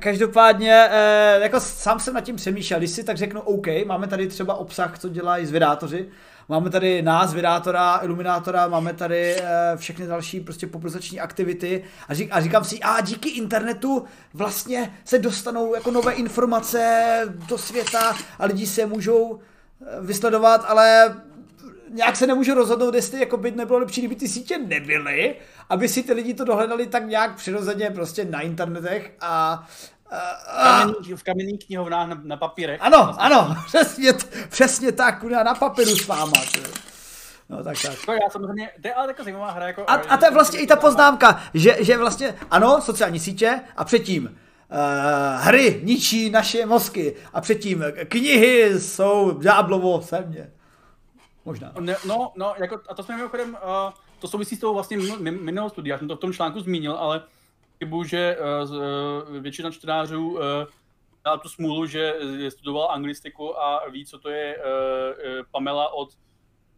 každopádně, 0.00 0.88
eh, 0.90 1.38
jako 1.42 1.60
sám 1.60 2.00
jsem 2.00 2.14
nad 2.14 2.20
tím 2.20 2.36
přemýšlel, 2.36 2.78
když 2.80 2.90
si 2.90 3.04
tak 3.04 3.16
řeknu, 3.16 3.40
OK, 3.40 3.66
máme 3.86 4.06
tady 4.06 4.26
třeba 4.28 4.54
obsah, 4.54 4.98
co 4.98 5.08
dělají 5.08 5.46
zvědátoři, 5.46 6.08
máme 6.48 6.70
tady 6.70 7.02
nás, 7.02 7.30
zvědátora, 7.30 8.00
iluminátora, 8.02 8.68
máme 8.68 8.94
tady 8.94 9.36
eh, 9.36 9.72
všechny 9.76 10.06
další 10.06 10.40
prostě 10.40 10.66
popularizační 10.66 11.20
aktivity. 11.20 11.84
A, 12.08 12.14
řík, 12.14 12.28
a 12.32 12.40
říkám 12.40 12.64
si, 12.64 12.80
a 12.80 13.00
díky 13.00 13.28
internetu 13.28 14.04
vlastně 14.34 14.94
se 15.04 15.18
dostanou 15.18 15.74
jako 15.74 15.90
nové 15.90 16.12
informace 16.12 17.20
do 17.48 17.58
světa 17.58 18.16
a 18.38 18.46
lidi 18.46 18.66
se 18.66 18.86
můžou 18.86 19.38
eh, 19.38 20.00
vysledovat, 20.00 20.64
ale 20.68 21.16
nějak 21.90 22.16
se 22.16 22.26
nemůžu 22.26 22.54
rozhodnout, 22.54 22.94
jestli 22.94 23.20
jako 23.20 23.36
by 23.36 23.50
nebylo 23.50 23.78
lepší, 23.78 24.00
kdyby 24.00 24.16
ty 24.16 24.28
sítě 24.28 24.58
nebyly, 24.58 25.36
aby 25.68 25.88
si 25.88 26.02
ty 26.02 26.12
lidi 26.12 26.34
to 26.34 26.44
dohledali 26.44 26.86
tak 26.86 27.06
nějak 27.06 27.36
přirozeně 27.36 27.90
prostě 27.90 28.24
na 28.24 28.40
internetech 28.40 29.12
a, 29.20 29.66
Kamenný, 30.62 31.14
v 31.16 31.22
kamenných 31.22 31.66
knihovnách 31.66 32.08
na, 32.08 32.20
na 32.24 32.36
papírech. 32.36 32.80
ano, 32.82 33.14
ano, 33.18 33.56
přesně, 33.66 34.12
přesně 34.48 34.92
tak, 34.92 35.20
kurňa, 35.20 35.42
na 35.42 35.54
papíru 35.54 35.96
s 35.96 36.06
váma. 36.06 36.32
ty. 36.52 36.60
No 37.48 37.64
tak 37.64 37.76
tak. 37.82 37.94
To 38.06 38.12
já 38.12 38.30
samozřejmě, 38.30 38.70
to 38.82 38.88
je 38.88 38.94
ale 38.94 39.06
taková 39.06 39.24
zajímavá 39.24 39.50
hra. 39.50 39.66
Jako, 39.66 39.84
A, 39.86 39.94
a 39.94 40.16
to 40.16 40.24
je 40.24 40.30
vlastně 40.30 40.58
i 40.60 40.66
ta 40.66 40.76
poznámka, 40.76 41.42
že, 41.54 41.76
že 41.80 41.98
vlastně, 41.98 42.34
ano, 42.50 42.80
sociální 42.82 43.20
sítě 43.20 43.60
a 43.76 43.84
předtím 43.84 44.24
uh, 44.24 45.42
hry 45.44 45.80
ničí 45.84 46.30
naše 46.30 46.66
mozky 46.66 47.16
a 47.32 47.40
předtím 47.40 47.84
knihy 48.08 48.80
jsou 48.80 49.38
ďáblovo 49.40 50.00
země. 50.00 50.50
Možná. 51.44 51.72
Ne, 51.80 51.96
no, 52.06 52.32
no, 52.36 52.54
jako, 52.58 52.80
a 52.88 52.94
to 52.94 53.02
jsme 53.02 53.16
mimochodem, 53.16 53.50
uh, 53.50 53.92
to 54.18 54.28
souvisí 54.28 54.56
s 54.56 54.60
tou 54.60 54.74
vlastně 54.74 54.98
minul- 54.98 55.20
min- 55.20 55.42
minulou 55.42 55.68
studií, 55.68 55.90
já 55.90 55.98
jsem 55.98 56.08
to 56.08 56.16
v 56.16 56.20
tom 56.20 56.32
článku 56.32 56.60
zmínil, 56.60 56.92
ale 56.92 57.22
chybu, 57.78 58.04
že 58.04 58.36
uh, 58.62 59.36
většina 59.40 59.70
čtenářů 59.70 60.30
uh, 60.30 60.38
měla 61.24 61.38
tu 61.42 61.48
smůlu, 61.48 61.86
že 61.86 62.14
studovala 62.48 62.92
anglistiku 62.92 63.60
a 63.60 63.88
ví, 63.88 64.06
co 64.06 64.18
to 64.18 64.30
je 64.30 64.56
uh, 64.56 64.62
Pamela 65.50 65.92
od 65.92 66.08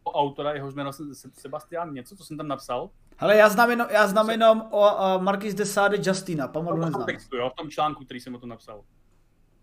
autora, 0.07 0.53
jehož 0.53 0.75
jméno 0.75 0.91
Sebastian 1.33 1.95
něco, 1.95 2.17
co 2.17 2.25
jsem 2.25 2.37
tam 2.37 2.49
napsal. 2.49 2.91
Hele, 3.17 3.37
já 3.37 3.49
znám 3.49 3.71
jenom, 3.71 3.87
já 3.91 4.07
znám 4.07 4.31
jenom 4.31 4.63
o 4.71 4.95
uh, 4.95 5.23
Marquis 5.23 5.55
de 5.55 5.67
Sade 5.67 5.97
Justina, 6.03 6.47
v 6.47 6.53
tom 6.53 6.81
neznám. 6.81 7.07
textu, 7.07 7.37
jo, 7.37 7.51
v 7.51 7.55
tom 7.55 7.71
článku, 7.71 8.05
který 8.05 8.21
jsem 8.21 8.35
o 8.35 8.39
tom 8.39 8.49
napsal. 8.49 8.85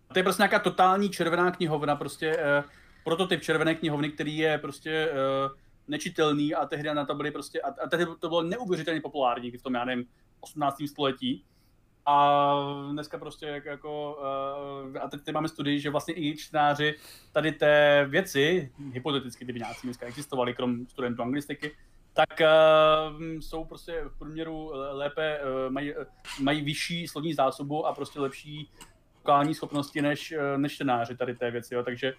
A 0.09 0.13
to 0.13 0.19
je 0.19 0.23
prostě 0.23 0.41
nějaká 0.41 0.59
totální 0.59 1.09
červená 1.09 1.51
knihovna, 1.51 1.95
prostě 1.95 2.37
uh, 2.37 2.69
prototyp 3.03 3.41
červené 3.41 3.75
knihovny, 3.75 4.09
který 4.09 4.37
je 4.37 4.57
prostě 4.57 5.11
uh, 5.11 5.57
nečitelný 5.87 6.55
a 6.55 6.65
tehdy 6.65 6.93
na 6.93 7.05
to 7.05 7.15
byly 7.15 7.31
prostě, 7.31 7.61
a, 7.61 7.67
a 7.83 7.89
tehdy 7.89 8.05
to 8.19 8.29
bylo 8.29 8.43
neuvěřitelně 8.43 9.01
populární 9.01 9.51
v 9.51 9.61
tom, 9.61 9.73
já 9.73 9.85
nevím, 9.85 10.05
18. 10.39 10.83
století. 10.87 11.43
A 12.09 12.55
dneska 12.91 13.17
prostě 13.17 13.45
jako, 13.45 13.69
jako 13.69 14.17
uh, 14.93 14.97
a 15.01 15.09
teď 15.09 15.21
tady 15.21 15.33
máme 15.33 15.47
studii, 15.47 15.79
že 15.79 15.89
vlastně 15.89 16.13
i 16.17 16.37
čtenáři 16.37 16.95
tady 17.31 17.51
té 17.51 18.05
věci, 18.09 18.71
hypoteticky, 18.91 19.43
kdyby 19.43 19.59
nějací 19.59 19.87
dneska 19.87 20.05
existovali, 20.05 20.53
krom 20.53 20.87
studentů 20.87 21.21
anglistiky, 21.21 21.71
tak 22.13 22.41
uh, 22.41 23.21
jsou 23.39 23.65
prostě 23.65 24.03
v 24.07 24.17
průměru 24.19 24.71
lépe, 24.73 25.39
uh, 25.39 25.73
mají, 25.73 25.95
uh, 25.95 26.03
mají 26.41 26.61
vyšší 26.61 27.07
slovní 27.07 27.33
zásobu 27.33 27.85
a 27.85 27.93
prostě 27.93 28.19
lepší 28.19 28.69
lokální 29.17 29.55
schopnosti 29.55 30.01
než, 30.01 30.31
uh, 30.31 30.57
než 30.57 30.75
čtenáři 30.75 31.17
tady 31.17 31.35
té 31.35 31.51
věci, 31.51 31.73
jo. 31.75 31.83
takže 31.83 32.13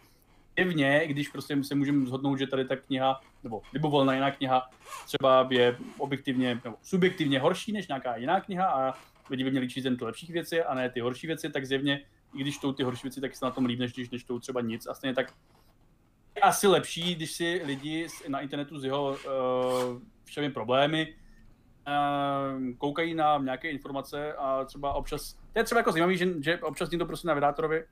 jevně, 0.58 1.02
když 1.06 1.28
prostě 1.28 1.64
se 1.64 1.74
můžeme 1.74 2.06
zhodnout, 2.06 2.36
že 2.36 2.46
tady 2.46 2.64
ta 2.64 2.76
kniha, 2.76 3.20
nebo 3.42 3.62
libovolná 3.72 4.14
jiná 4.14 4.30
kniha, 4.30 4.70
třeba 5.06 5.48
je 5.50 5.76
objektivně, 5.98 6.60
nebo 6.64 6.76
subjektivně 6.82 7.40
horší 7.40 7.72
než 7.72 7.88
nějaká 7.88 8.16
jiná 8.16 8.40
kniha 8.40 8.66
a 8.66 8.94
lidi 9.30 9.44
by 9.44 9.50
měli 9.50 9.68
číst 9.68 9.84
jen 9.84 9.96
ty 9.96 10.04
lepší 10.04 10.32
věci 10.32 10.62
a 10.62 10.74
ne 10.74 10.90
ty 10.90 11.00
horší 11.00 11.26
věci, 11.26 11.50
tak 11.50 11.66
zjevně, 11.66 12.00
i 12.34 12.40
když 12.40 12.56
čtou 12.56 12.72
ty 12.72 12.82
horší 12.82 13.02
věci, 13.02 13.20
tak 13.20 13.36
se 13.36 13.44
na 13.44 13.50
tom 13.50 13.64
líp, 13.64 13.78
než 13.78 13.92
když 13.92 14.10
nečtou 14.10 14.38
třeba 14.38 14.60
nic. 14.60 14.86
A 14.86 14.94
stejně 14.94 15.14
tak 15.14 15.34
je 16.36 16.42
asi 16.42 16.66
lepší, 16.66 17.14
když 17.14 17.32
si 17.32 17.62
lidi 17.64 18.06
na 18.28 18.40
internetu 18.40 18.78
s 18.78 18.84
jeho 18.84 19.10
uh, 19.10 19.16
všemi 20.24 20.50
problémy 20.50 21.14
uh, 21.86 22.76
koukají 22.78 23.14
na 23.14 23.38
nějaké 23.38 23.70
informace 23.70 24.32
a 24.32 24.64
třeba 24.64 24.92
občas, 24.92 25.32
to 25.52 25.58
je 25.58 25.64
třeba 25.64 25.78
jako 25.78 25.92
zajímavý, 25.92 26.16
že, 26.16 26.26
že 26.42 26.58
občas 26.58 26.90
někdo 26.90 27.06
prostě 27.06 27.28
na 27.28 27.34
vydátorovi 27.34 27.84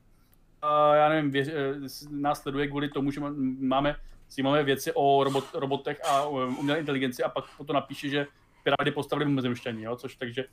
uh, 0.63 0.95
já 0.95 1.09
nevím, 1.09 1.31
vě, 1.31 1.45
eh, 1.53 1.89
s- 1.89 2.07
nás 2.11 2.41
sleduje 2.41 2.67
kvůli 2.67 2.89
tomu, 2.89 3.11
že 3.11 3.19
má- 3.19 3.33
máme 3.59 3.95
zajímavé 4.29 4.63
věci 4.63 4.91
o 4.95 5.23
robot, 5.23 5.45
robotech 5.53 6.01
a 6.09 6.21
o 6.21 6.47
umělé 6.47 6.79
inteligenci 6.79 7.23
a 7.23 7.29
pak 7.29 7.45
to 7.67 7.73
napíše, 7.73 8.09
že 8.09 8.27
piráty 8.63 8.91
postavili 8.91 9.29
mimozemšťani, 9.29 9.83
jo, 9.83 9.95
což 9.95 10.15
takže 10.15 10.45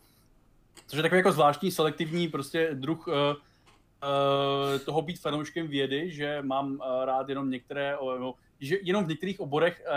což 0.87 0.97
je 0.97 1.03
takový 1.03 1.19
jako 1.19 1.33
zvláštní 1.33 1.71
selektivní 1.71 2.29
prostě 2.29 2.71
druh 2.75 3.07
uh, 3.07 3.15
uh, 3.15 4.79
toho 4.85 5.03
být 5.03 5.21
fanouškem 5.21 5.69
vědy, 5.69 6.11
že 6.11 6.39
mám 6.43 6.71
uh, 6.73 7.05
rád 7.05 7.29
jenom 7.29 7.51
některé, 7.51 7.97
no, 8.21 8.35
že 8.61 8.77
jenom 8.83 9.05
v 9.05 9.09
některých 9.09 9.41
oborech 9.41 9.83
uh, 9.87 9.95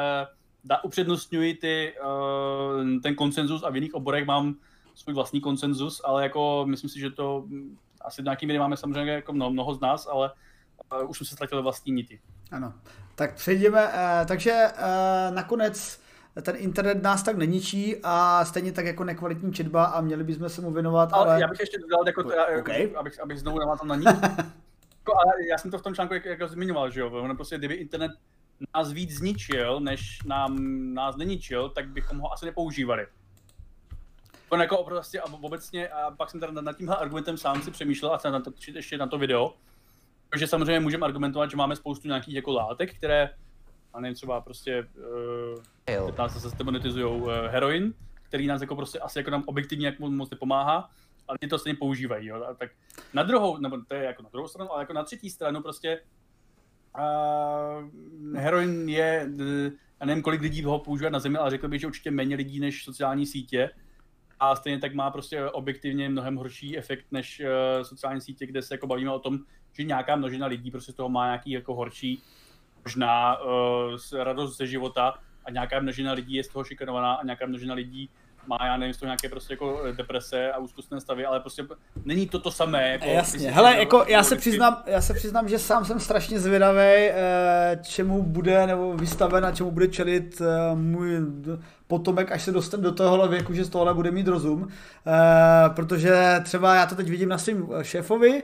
da, 0.64 0.84
upřednostňuji 0.84 1.54
ty, 1.54 1.94
uh, 2.04 3.02
ten 3.02 3.16
konsenzus 3.16 3.64
a 3.64 3.70
v 3.70 3.76
jiných 3.76 3.94
oborech 3.94 4.26
mám 4.26 4.56
svůj 4.96 5.16
vlastní 5.16 5.42
konsenzus, 5.42 6.02
ale 6.06 6.24
jako 6.24 6.66
myslím 6.68 6.90
si, 6.90 7.00
že 7.00 7.10
to 7.10 7.46
asi 8.02 8.24
nějaký 8.24 8.46
míry 8.46 8.60
máme 8.60 8.78
samozřejmě 8.78 9.12
jako 9.12 9.34
mnoho, 9.34 9.52
mnoho 9.52 9.74
z 9.74 9.80
nás, 9.80 10.08
ale 10.12 10.32
uh, 11.02 11.10
už 11.10 11.18
jsme 11.18 11.26
se 11.26 11.36
ztratili 11.36 11.62
vlastní 11.62 11.94
niti. 11.94 12.20
Ano. 12.52 12.74
Tak 13.16 13.36
přejdeme, 13.36 13.92
eh, 13.94 14.26
takže 14.26 14.52
eh, 14.52 15.32
nakonec 15.32 16.02
ten 16.42 16.56
internet 16.58 17.04
nás 17.04 17.24
tak 17.24 17.38
neničí 17.38 17.96
a 18.04 18.46
stejně 18.46 18.72
tak 18.72 18.86
jako 18.86 19.04
nekvalitní 19.04 19.54
četba 19.54 19.86
a 19.86 20.02
měli 20.02 20.24
bychom 20.24 20.50
se 20.50 20.62
mu 20.62 20.72
věnovat, 20.72 21.10
Ale, 21.14 21.26
ale... 21.26 21.42
já 21.42 21.48
bych 21.48 21.60
ještě 21.60 21.78
dodal, 21.80 22.08
jako, 22.08 22.22
Ok. 22.22 22.60
okay. 22.60 22.92
abych, 22.98 23.20
abych 23.20 23.40
znovu 23.40 23.60
navázal 23.60 23.88
na 23.88 23.96
ní. 23.96 24.06
jako, 25.08 25.20
ale 25.20 25.48
já 25.50 25.58
jsem 25.58 25.72
to 25.72 25.78
v 25.78 25.82
tom 25.82 25.96
článku 25.96 26.14
jako, 26.14 26.28
jako 26.28 26.48
zmiňoval, 26.48 26.92
že 26.92 27.00
jo, 27.00 27.12
ono 27.12 27.36
prostě, 27.36 27.58
kdyby 27.58 27.74
internet 27.74 28.12
nás 28.76 28.92
víc 28.92 29.12
zničil, 29.12 29.80
než 29.80 30.20
nám, 30.26 30.58
nás 30.94 31.16
neničil, 31.16 31.70
tak 31.70 31.88
bychom 31.88 32.20
ho 32.20 32.34
asi 32.34 32.46
nepoužívali. 32.46 33.08
On 34.50 34.62
jako 34.62 34.84
prostě 34.84 35.22
a 35.22 35.34
obecně, 35.42 35.88
a 35.88 36.12
pak 36.12 36.30
jsem 36.30 36.40
teda 36.40 36.62
nad- 36.62 36.78
tímhle 36.78 36.96
argumentem 36.96 37.38
sám 37.38 37.62
si 37.62 37.72
přemýšlel 37.72 38.14
a 38.14 38.20
jsem 38.20 38.34
na 38.34 38.40
to 38.40 38.52
točit 38.52 38.76
ještě 38.76 38.98
na 38.98 39.08
to 39.08 39.18
video, 39.18 39.54
že 40.38 40.48
samozřejmě 40.48 40.80
můžeme 40.80 41.06
argumentovat, 41.06 41.52
že 41.52 41.58
máme 41.58 41.76
spoustu 41.76 42.08
nějakých 42.08 42.36
jako 42.36 42.54
látek, 42.54 42.96
které, 42.98 43.30
a 43.94 44.00
nevím, 44.02 44.16
třeba 44.16 44.42
prostě 44.42 44.88
uh, 45.98 46.16
nás 46.18 46.34
zase 46.34 46.56
demonetizují 46.58 47.22
uh, 47.22 47.32
heroin, 47.32 47.94
který 48.24 48.48
nás 48.48 48.62
jako 48.62 48.76
prostě 48.76 49.00
asi 49.00 49.20
jako 49.20 49.32
nám 49.32 49.44
objektivně 49.46 49.86
jak 49.86 50.00
mo- 50.00 50.16
moc 50.16 50.30
nepomáhá, 50.30 50.90
ale 51.28 51.38
mě 51.42 51.50
to 51.50 51.60
stejně 51.60 51.78
používají, 51.78 52.28
jo. 52.28 52.44
A 52.44 52.54
tak 52.54 52.72
na 53.14 53.24
druhou, 53.24 53.58
nebo 53.58 53.78
to 53.88 53.96
je 53.96 54.04
jako 54.04 54.24
na 54.24 54.30
druhou 54.30 54.48
stranu, 54.48 54.72
ale 54.72 54.84
jako 54.84 54.94
na 54.94 55.04
třetí 55.04 55.30
stranu 55.30 55.62
prostě 55.62 56.02
uh, 56.98 57.90
heroin 58.36 58.90
je, 58.90 59.30
uh, 59.40 59.46
já 60.00 60.06
nevím, 60.06 60.24
kolik 60.24 60.42
lidí 60.42 60.64
ho 60.64 60.80
používá 60.80 61.10
na 61.10 61.20
zemi, 61.20 61.38
ale 61.38 61.50
řekl 61.50 61.68
bych, 61.68 61.82
že 61.82 61.88
určitě 61.88 62.12
méně 62.12 62.36
lidí 62.36 62.60
než 62.60 62.84
sociální 62.84 63.26
sítě. 63.26 63.70
A 64.40 64.56
stejně 64.56 64.80
tak 64.80 64.94
má 64.94 65.12
prostě 65.12 65.46
objektivně 65.46 66.10
mnohem 66.10 66.36
horší 66.36 66.78
efekt 66.78 67.06
než 67.12 67.40
uh, 67.40 67.84
sociální 67.84 68.22
sítě, 68.22 68.46
kde 68.46 68.62
se 68.62 68.74
jako 68.74 68.88
bavíme 68.88 69.12
o 69.12 69.20
tom, 69.20 69.40
že 69.74 69.84
nějaká 69.84 70.16
množina 70.16 70.48
lidí 70.48 70.72
prostě 70.72 70.92
z 70.92 70.96
toho 70.96 71.10
má 71.10 71.26
nějaký 71.26 71.52
jako 71.52 71.76
horší 71.76 72.22
možná 72.84 73.38
uh, 73.42 74.24
radost 74.24 74.58
ze 74.58 74.68
života 74.68 75.20
a 75.46 75.52
nějaká 75.52 75.80
množina 75.80 76.14
lidí 76.14 76.34
je 76.34 76.44
z 76.44 76.48
toho 76.48 76.64
šikanovaná 76.64 77.14
a 77.14 77.26
nějaká 77.26 77.46
množina 77.46 77.74
lidí 77.74 78.10
má, 78.48 78.58
já 78.66 78.78
nevím, 78.78 78.94
toho 78.94 79.08
nějaké 79.08 79.30
prostě 79.30 79.54
jako 79.54 79.82
eh, 79.86 79.94
deprese 79.94 80.52
a 80.52 80.58
úzkostné 80.58 81.02
stavy, 81.02 81.26
ale 81.26 81.40
prostě 81.40 81.66
není 82.06 82.28
to 82.28 82.40
to 82.40 82.52
samé. 82.52 82.92
Jako, 82.92 83.06
Jasně, 83.06 83.52
hele, 83.52 83.80
jako 83.80 84.06
já 84.08 84.24
se, 84.24 84.36
přiznám, 84.36 84.84
já 84.86 85.02
se 85.02 85.14
přiznám, 85.14 85.50
že 85.50 85.60
sám 85.60 85.86
jsem 85.86 86.00
strašně 86.00 86.40
zvědavý, 86.40 86.80
eh, 86.80 87.80
čemu 87.84 88.24
bude 88.24 88.68
nebo 88.68 88.94
vystaven 88.94 89.46
a 89.46 89.52
čemu 89.52 89.72
bude 89.72 89.88
čelit 89.88 90.42
eh, 90.42 90.76
můj 90.76 91.22
potomek, 91.88 92.32
až 92.32 92.44
se 92.44 92.52
dostane 92.52 92.84
do 92.84 92.92
tohohle 92.92 93.28
věku, 93.28 93.54
že 93.54 93.66
z 93.66 93.70
tohohle 93.70 93.94
bude 93.94 94.12
mít 94.12 94.28
rozum, 94.28 94.68
protože 95.76 96.40
třeba 96.44 96.76
já 96.76 96.86
to 96.86 96.96
teď 96.96 97.10
vidím 97.10 97.30
na 97.30 97.38
svým 97.38 97.70
šéfovi, 97.82 98.44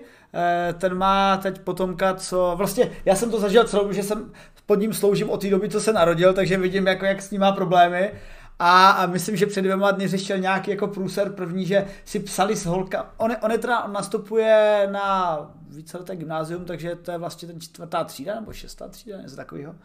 ten 0.77 0.97
má 0.97 1.37
teď 1.37 1.59
potomka, 1.59 2.13
co 2.13 2.53
vlastně, 2.57 2.91
já 3.05 3.15
jsem 3.15 3.31
to 3.31 3.39
zažil 3.39 3.63
celou, 3.63 3.91
že 3.91 4.03
jsem 4.03 4.31
pod 4.65 4.75
ním 4.75 4.93
sloužím 4.93 5.29
od 5.29 5.41
té 5.41 5.49
doby, 5.49 5.69
co 5.69 5.81
se 5.81 5.93
narodil, 5.93 6.33
takže 6.33 6.57
vidím, 6.57 6.87
jako, 6.87 7.05
jak 7.05 7.21
s 7.21 7.31
ním 7.31 7.41
má 7.41 7.51
problémy 7.51 8.11
a, 8.59 8.89
a 8.89 9.05
myslím, 9.05 9.35
že 9.35 9.45
před 9.45 9.61
dvěma 9.61 9.91
dny 9.91 10.07
řešil 10.07 10.37
nějaký 10.37 10.71
jako 10.71 10.87
průser 10.87 11.31
první, 11.31 11.65
že 11.65 11.87
si 12.05 12.19
psali 12.19 12.55
s 12.55 12.65
holka. 12.65 13.13
On, 13.17 13.35
on 13.41 13.51
je 13.51 13.57
teda 13.57 13.87
nastupuje 13.87 14.87
na 14.91 15.37
víceleté 15.69 16.15
gymnázium, 16.15 16.65
takže 16.65 16.95
to 16.95 17.11
je 17.11 17.17
vlastně 17.17 17.47
ten 17.47 17.61
čtvrtá 17.61 18.03
třída 18.03 18.35
nebo 18.35 18.53
šestá 18.53 18.87
třída, 18.87 19.21
něco 19.21 19.35
takového. 19.35 19.75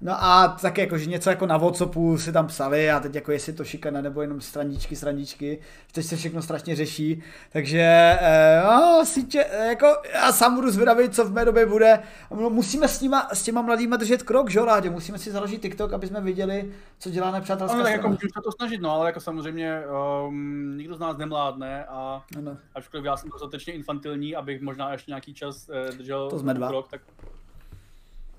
No 0.00 0.24
a 0.24 0.48
taky 0.48 0.80
jako, 0.80 0.98
že 0.98 1.10
něco 1.10 1.30
jako 1.30 1.46
na 1.46 1.56
Whatsappu 1.56 2.18
si 2.18 2.32
tam 2.32 2.46
psali 2.46 2.90
a 2.90 3.00
teď 3.00 3.14
jako 3.14 3.32
jestli 3.32 3.52
to 3.52 3.64
šikana 3.64 4.00
nebo 4.00 4.22
jenom 4.22 4.40
strandičky, 4.40 4.96
strandičky, 4.96 5.58
teď 5.92 6.06
se 6.06 6.16
všechno 6.16 6.42
strašně 6.42 6.76
řeší, 6.76 7.22
takže 7.52 7.80
eh, 8.20 8.62
no, 8.64 9.04
sítě, 9.04 9.46
jako 9.68 9.86
já 10.14 10.32
sám 10.32 10.54
budu 10.54 10.70
zvědavý, 10.70 11.08
co 11.08 11.24
v 11.24 11.32
mé 11.32 11.44
době 11.44 11.66
bude. 11.66 12.02
Musíme 12.30 12.88
s, 12.88 13.00
nima, 13.00 13.28
s 13.32 13.42
těma 13.42 13.62
mladýma 13.62 13.96
držet 13.96 14.22
krok, 14.22 14.50
že 14.50 14.64
Rádě? 14.64 14.90
Musíme 14.90 15.18
si 15.18 15.30
založit 15.30 15.62
TikTok, 15.62 15.92
aby 15.92 16.06
jsme 16.06 16.20
viděli, 16.20 16.72
co 16.98 17.10
dělá 17.10 17.30
nepřátelská 17.30 17.78
no, 17.78 17.82
tak 17.82 17.92
jako 17.92 18.08
můžu 18.08 18.20
se 18.20 18.40
to 18.44 18.52
snažit, 18.52 18.80
no, 18.80 18.90
ale 18.90 19.06
jako 19.06 19.20
samozřejmě 19.20 19.82
um, 20.26 20.76
nikdo 20.76 20.94
z 20.94 21.00
nás 21.00 21.16
nemládne 21.16 21.84
a 21.84 22.24
ano. 22.38 22.56
ačkoliv 22.74 23.04
já 23.04 23.16
jsem 23.16 23.30
dostatečně 23.30 23.72
infantilní, 23.72 24.36
abych 24.36 24.60
možná 24.60 24.92
ještě 24.92 25.10
nějaký 25.10 25.34
čas 25.34 25.68
eh, 25.68 25.92
držel 25.92 26.30
to 26.30 26.38
jsme 26.38 26.54
dva. 26.54 26.68
krok, 26.68 26.88
tak 26.90 27.00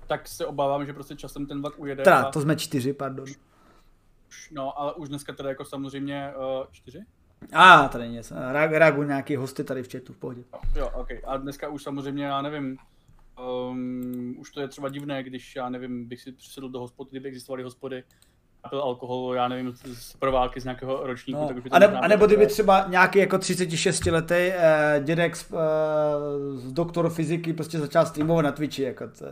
tak 0.08 0.28
se 0.28 0.46
obávám, 0.46 0.86
že 0.86 0.92
prostě 0.92 1.16
časem 1.16 1.46
ten 1.46 1.60
vlak 1.60 1.78
ujede. 1.78 2.04
Teda, 2.04 2.22
a... 2.22 2.30
to 2.30 2.40
jsme 2.40 2.56
čtyři, 2.56 2.92
pardon. 2.92 3.26
No, 4.50 4.80
ale 4.80 4.94
už 4.94 5.08
dneska 5.08 5.32
teda 5.32 5.48
jako 5.48 5.64
samozřejmě 5.64 6.32
uh, 6.36 6.66
čtyři? 6.70 7.04
A, 7.52 7.74
ah, 7.74 7.88
tady 7.88 8.08
nic. 8.08 8.32
Reagují 8.52 9.08
nějaký 9.08 9.36
hosty 9.36 9.64
tady 9.64 9.82
v 9.82 9.92
chatu, 9.92 10.12
v 10.12 10.16
pohodě. 10.16 10.42
Jo, 10.74 10.90
ok. 10.94 11.08
A 11.26 11.36
dneska 11.36 11.68
už 11.68 11.82
samozřejmě, 11.82 12.24
já 12.24 12.42
nevím, 12.42 12.78
um, 13.70 14.34
už 14.38 14.50
to 14.50 14.60
je 14.60 14.68
třeba 14.68 14.88
divné, 14.88 15.22
když, 15.22 15.56
já 15.56 15.68
nevím, 15.68 16.08
bych 16.08 16.20
si 16.20 16.32
přisedl 16.32 16.68
do 16.68 16.80
hospody, 16.80 17.10
kdyby 17.10 17.28
existovaly 17.28 17.62
hospody, 17.62 18.04
napil 18.68 18.82
alkohol, 18.82 19.34
já 19.34 19.48
nevím, 19.48 19.74
z 19.92 20.16
proválky 20.16 20.60
z 20.60 20.64
nějakého 20.64 21.06
ročníku. 21.06 21.40
No. 21.40 21.46
Tak 21.46 21.62
by 21.62 21.70
to 21.70 21.76
a, 21.76 21.78
ne, 21.78 21.86
a 21.86 22.08
nebo 22.08 22.26
kdyby 22.26 22.46
třeba 22.46 22.84
nějaký 22.88 23.18
jako 23.18 23.38
36 23.38 24.06
letý 24.06 24.34
eh, 24.34 25.00
dědek 25.04 25.36
z, 25.36 25.52
eh, 25.52 25.56
z 26.56 26.72
doktor 26.72 27.10
fyziky 27.10 27.52
prostě 27.52 27.78
začal 27.78 28.06
streamovat 28.06 28.44
na 28.44 28.52
Twitchi, 28.52 28.82
jako 28.82 29.04
to, 29.08 29.26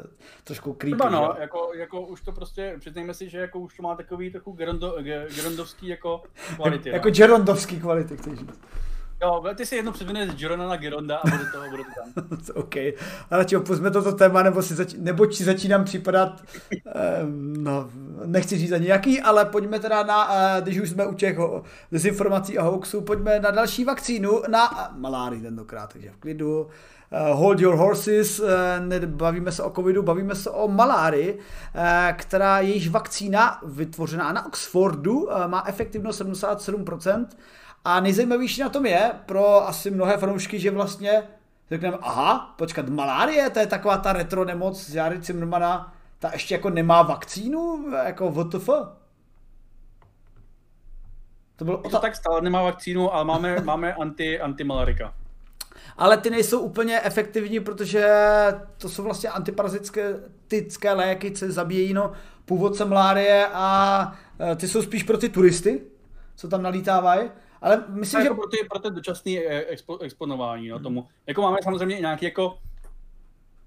trošku 0.44 0.72
creepy. 0.72 0.98
Třeba 0.98 1.10
no, 1.10 1.34
jako, 1.40 1.70
jako, 1.74 2.00
už 2.00 2.20
to 2.20 2.32
prostě, 2.32 2.76
přiznejme 2.80 3.14
si, 3.14 3.28
že 3.28 3.38
jako 3.38 3.58
už 3.58 3.76
to 3.76 3.82
má 3.82 3.94
takový 3.96 4.30
trochu 4.30 4.52
gerondo, 4.52 4.96
gerondovský 5.36 5.88
jako 5.88 6.22
kvality. 6.56 6.88
jako 6.88 7.10
gerondovský 7.10 7.80
kvality, 7.80 8.16
chceš 8.16 8.38
říct. 8.38 8.60
Jo, 9.22 9.44
ty 9.54 9.66
si 9.66 9.76
jednou 9.76 9.92
předvineš 9.92 10.30
z 10.30 10.34
Girona 10.34 10.68
na 10.68 10.76
Geronda 10.76 11.16
a 11.16 11.30
bude 11.30 11.44
to, 11.52 11.70
bude 11.70 11.82
to 11.84 12.22
tam. 12.22 12.38
OK. 12.54 12.74
Ale 13.30 13.44
či 13.44 13.56
opustme 13.56 13.90
toto 13.90 14.12
téma, 14.12 14.42
nebo, 14.42 14.62
si 14.62 14.74
zač- 14.74 14.94
nebo 14.98 15.26
či 15.26 15.44
začínám 15.44 15.84
připadat, 15.84 16.42
um, 17.22 17.54
no, 17.64 17.90
nechci 18.24 18.58
říct 18.58 18.72
ani 18.72 18.86
jaký, 18.86 19.20
ale 19.20 19.44
pojďme 19.44 19.78
teda 19.80 20.02
na, 20.02 20.28
uh, 20.28 20.62
když 20.62 20.80
už 20.80 20.90
jsme 20.90 21.06
u 21.06 21.14
těch 21.14 21.38
dezinformací 21.92 22.58
a 22.58 22.62
hoaxů, 22.62 23.00
pojďme 23.00 23.40
na 23.40 23.50
další 23.50 23.84
vakcínu, 23.84 24.42
na 24.48 24.90
malárii 24.96 25.42
tentokrát, 25.42 25.92
takže 25.92 26.10
v 26.10 26.16
klidu. 26.16 26.60
Uh, 26.62 27.38
hold 27.38 27.60
your 27.60 27.74
horses, 27.76 28.40
uh, 28.40 28.48
nebavíme 28.80 29.52
se 29.52 29.62
o 29.62 29.70
covidu, 29.70 30.02
bavíme 30.02 30.34
se 30.34 30.50
o 30.50 30.68
malárii, 30.68 31.34
uh, 31.34 31.82
která 32.16 32.60
jejíž 32.60 32.88
vakcína 32.88 33.60
vytvořená 33.66 34.32
na 34.32 34.46
Oxfordu 34.46 35.20
uh, 35.20 35.46
má 35.46 35.64
efektivnost 35.66 36.20
77%, 36.20 37.26
a 37.86 38.00
nejzajímavější 38.00 38.60
na 38.60 38.68
tom 38.68 38.86
je 38.86 39.12
pro 39.26 39.68
asi 39.68 39.90
mnohé 39.90 40.16
fanoušky, 40.16 40.60
že 40.60 40.70
vlastně 40.70 41.22
řekneme, 41.70 41.96
aha, 42.00 42.54
počkat, 42.58 42.88
malárie, 42.88 43.50
to 43.50 43.58
je 43.58 43.66
taková 43.66 43.98
ta 43.98 44.12
retro 44.12 44.44
nemoc 44.44 44.84
z 44.84 44.94
Jary 44.94 45.22
Zimmermana, 45.22 45.94
ta 46.18 46.30
ještě 46.32 46.54
jako 46.54 46.70
nemá 46.70 47.02
vakcínu, 47.02 47.90
jako 48.06 48.30
WTF? 48.30 48.68
To 51.56 51.64
bylo 51.64 51.78
to 51.78 51.98
tak 51.98 52.16
stále 52.16 52.40
nemá 52.40 52.62
vakcínu, 52.62 53.14
ale 53.14 53.24
máme, 53.24 53.60
máme 53.64 53.94
anti, 53.94 54.40
antimalarika. 54.40 55.14
Ale 55.96 56.16
ty 56.16 56.30
nejsou 56.30 56.60
úplně 56.60 57.00
efektivní, 57.00 57.60
protože 57.60 58.08
to 58.78 58.88
jsou 58.88 59.02
vlastně 59.02 59.30
antiparazitické 59.30 60.92
léky, 60.92 61.30
co 61.30 61.52
zabíjejí 61.52 61.94
no, 61.94 62.12
původce 62.44 62.84
malárie 62.84 63.46
a 63.52 64.12
e, 64.52 64.56
ty 64.56 64.68
jsou 64.68 64.82
spíš 64.82 65.02
pro 65.02 65.18
ty 65.18 65.28
turisty, 65.28 65.80
co 66.36 66.48
tam 66.48 66.62
nalítávají. 66.62 67.30
Ale 67.66 67.84
myslím, 67.88 68.20
že... 68.20 68.28
Jako 68.28 68.34
pro 68.34 68.46
ty, 68.46 68.56
pro 68.70 68.78
ty 68.78 68.90
dočasné 68.90 69.32
eh, 69.32 69.64
expo, 69.64 69.98
exponování 69.98 70.68
no, 70.68 70.78
tomu. 70.78 71.06
Jako 71.26 71.42
máme 71.42 71.58
samozřejmě 71.64 71.98
i 71.98 72.00
nějaké 72.00 72.26
jako 72.26 72.58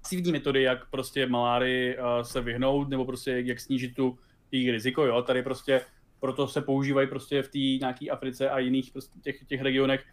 pasivní 0.02 0.32
metody, 0.32 0.62
jak 0.62 0.90
prostě 0.90 1.26
maláry 1.26 1.98
uh, 1.98 2.22
se 2.22 2.40
vyhnout, 2.40 2.88
nebo 2.88 3.04
prostě 3.04 3.42
jak 3.44 3.60
snížit 3.60 3.94
tu 3.94 4.18
jejich 4.52 4.70
riziko, 4.70 5.04
jo. 5.04 5.22
Tady 5.22 5.42
prostě 5.42 5.80
proto 6.20 6.48
se 6.48 6.60
používají 6.60 7.08
prostě 7.08 7.42
v 7.42 7.48
té 7.48 7.58
nějaké 7.58 8.06
Africe 8.10 8.50
a 8.50 8.58
jiných 8.58 8.92
prostě 8.92 9.18
těch, 9.18 9.44
těch 9.46 9.62
regionech 9.62 10.04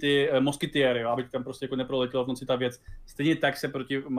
ty 0.00 0.30
uh, 0.30 0.40
moskytiéry, 0.40 1.04
aby 1.04 1.24
tam 1.24 1.44
prostě 1.44 1.64
jako 1.64 1.76
neproletěla 1.76 2.24
v 2.24 2.28
noci 2.28 2.46
ta 2.46 2.56
věc. 2.56 2.82
Stejně 3.06 3.36
tak 3.36 3.56
se 3.56 3.68
proti 3.68 3.98
uh, 3.98 4.12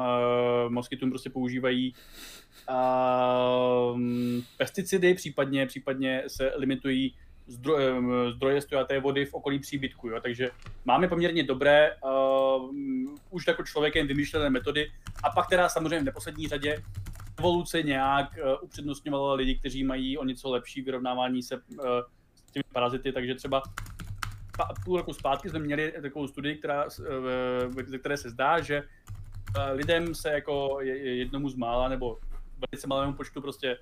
moskytům 0.70 1.10
prostě 1.10 1.30
používají 1.30 1.94
uh, 2.70 4.00
pesticidy, 4.58 5.14
případně, 5.14 5.66
případně 5.66 6.24
se 6.28 6.52
limitují 6.56 7.16
zdroje, 7.48 7.94
zdroje 8.32 8.62
stojaté 8.62 9.00
vody 9.00 9.26
v 9.26 9.34
okolí 9.34 9.60
příbytku. 9.60 10.10
Jo? 10.10 10.20
Takže 10.22 10.50
máme 10.86 11.08
poměrně 11.08 11.44
dobré, 11.44 11.96
uh, 12.04 12.76
už 13.30 13.48
jako 13.48 13.64
člověkem 13.64 14.08
vymýšlené 14.08 14.50
metody. 14.50 14.92
A 15.24 15.30
pak 15.30 15.50
teda 15.50 15.70
samozřejmě 15.70 16.00
v 16.00 16.04
neposlední 16.04 16.48
řadě 16.48 16.84
evoluce 17.40 17.84
nějak 17.84 18.40
uh, 18.44 18.54
upřednostňovala 18.62 19.34
lidi, 19.34 19.56
kteří 19.56 19.84
mají 19.84 20.18
o 20.18 20.24
něco 20.24 20.50
lepší 20.50 20.82
vyrovnávání 20.82 21.44
se 21.44 21.56
uh, 21.58 21.86
s 22.36 22.52
těmi 22.52 22.64
parazity, 22.74 23.12
takže 23.12 23.36
třeba 23.36 23.64
půl 24.86 24.98
roku 24.98 25.14
zpátky 25.14 25.50
jsme 25.50 25.60
měli 25.60 25.94
takovou 26.02 26.28
studii, 26.28 26.56
která, 26.56 26.86
ze 27.88 27.98
které 27.98 28.18
se 28.18 28.30
zdá, 28.30 28.62
že 28.62 28.84
lidem 29.72 30.16
se 30.16 30.32
jako 30.32 30.78
jednomu 30.82 31.50
z 31.50 31.56
mála 31.56 31.90
nebo 31.90 32.20
velice 32.72 32.88
malému 32.88 33.14
počtu 33.14 33.42
prostě 33.42 33.78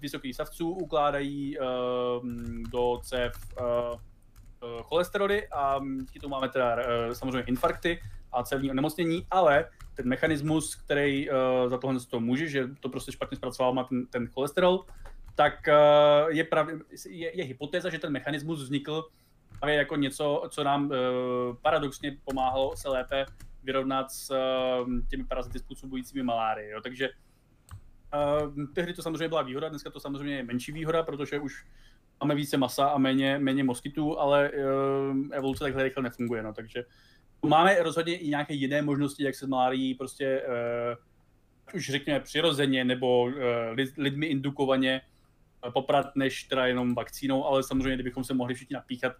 vysokých 0.00 0.36
savců 0.36 0.70
ukládají 0.70 1.56
do 2.72 3.00
cév 3.02 3.32
cholesteroly 4.82 5.48
a 5.48 5.80
díky 6.00 6.20
tomu 6.20 6.32
máme 6.32 6.48
teda 6.48 6.76
samozřejmě 7.12 7.42
infarkty 7.42 8.00
a 8.32 8.42
cévní 8.42 8.70
onemocnění, 8.70 9.26
ale 9.30 9.70
ten 9.94 10.08
mechanismus, 10.08 10.74
který 10.74 11.28
za 11.66 11.78
tohle 11.78 12.00
to 12.10 12.20
může, 12.20 12.48
že 12.48 12.68
to 12.80 12.88
prostě 12.88 13.12
špatně 13.12 13.36
zpracovává 13.36 13.84
ten, 13.84 14.06
ten 14.06 14.28
cholesterol, 14.28 14.84
tak 15.34 15.54
je, 16.28 16.44
pravě, 16.44 16.78
je, 17.06 17.36
je 17.36 17.44
hypotéza, 17.44 17.90
že 17.90 17.98
ten 17.98 18.12
mechanismus 18.12 18.62
vznikl 18.62 19.08
právě 19.60 19.76
jako 19.76 19.96
něco, 19.96 20.42
co 20.50 20.64
nám 20.64 20.90
paradoxně 21.62 22.16
pomáhalo 22.24 22.76
se 22.76 22.88
lépe 22.88 23.26
vyrovnat 23.62 24.10
s 24.10 24.34
těmi 25.10 25.24
parazity 25.24 25.58
způsobujícími 25.58 26.22
malárii. 26.22 26.70
Jo. 26.70 26.80
Takže 26.80 27.08
Uh, 28.14 28.64
tehdy 28.74 28.92
to 28.92 29.02
samozřejmě 29.02 29.28
byla 29.28 29.42
výhoda, 29.42 29.68
dneska 29.68 29.90
to 29.90 30.00
samozřejmě 30.00 30.36
je 30.36 30.42
menší 30.42 30.72
výhoda, 30.72 31.02
protože 31.02 31.38
už 31.38 31.66
máme 32.20 32.34
více 32.34 32.56
masa 32.56 32.88
a 32.88 32.98
méně, 32.98 33.38
méně 33.38 33.64
moskytů, 33.64 34.18
ale 34.18 34.50
uh, 34.50 35.16
evoluce 35.30 35.64
takhle 35.64 35.82
rychle 35.82 36.02
nefunguje, 36.02 36.42
no, 36.42 36.52
takže 36.52 36.84
máme 37.46 37.82
rozhodně 37.82 38.18
i 38.18 38.28
nějaké 38.28 38.54
jiné 38.54 38.82
možnosti, 38.82 39.24
jak 39.24 39.34
se 39.34 39.46
malárií 39.46 39.94
prostě 39.94 40.42
uh, 40.42 41.74
už 41.74 41.90
řekněme 41.90 42.20
přirozeně 42.20 42.84
nebo 42.84 43.22
uh, 43.22 43.32
lid, 43.72 43.90
lidmi 43.96 44.26
indukovaně 44.26 45.00
uh, 45.66 45.72
poprat, 45.72 46.16
než 46.16 46.42
teda 46.44 46.66
jenom 46.66 46.94
vakcínou, 46.94 47.44
ale 47.44 47.62
samozřejmě, 47.62 47.94
kdybychom 47.94 48.24
se 48.24 48.34
mohli 48.34 48.54
všichni 48.54 48.74
napíchat, 48.74 49.12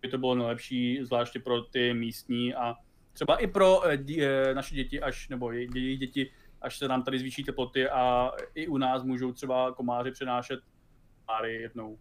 by 0.00 0.08
to 0.08 0.18
bylo 0.18 0.34
nejlepší, 0.34 0.98
zvláště 1.02 1.38
pro 1.38 1.62
ty 1.62 1.94
místní 1.94 2.54
a 2.54 2.74
třeba 3.12 3.36
i 3.36 3.46
pro 3.46 3.78
uh, 3.78 3.84
uh, 3.84 4.24
naše 4.54 4.74
děti, 4.74 5.00
až 5.00 5.28
nebo 5.28 5.52
jejich 5.52 5.98
děti, 5.98 6.30
až 6.64 6.78
se 6.78 6.88
nám 6.88 7.02
tady 7.02 7.18
zvýší 7.18 7.44
teploty 7.44 7.88
a 7.88 8.32
i 8.54 8.66
u 8.66 8.76
nás 8.76 9.02
můžou 9.02 9.32
třeba 9.32 9.72
komáři 9.72 10.10
přenášet 10.10 10.60
páry 11.26 11.54
jednou. 11.54 11.98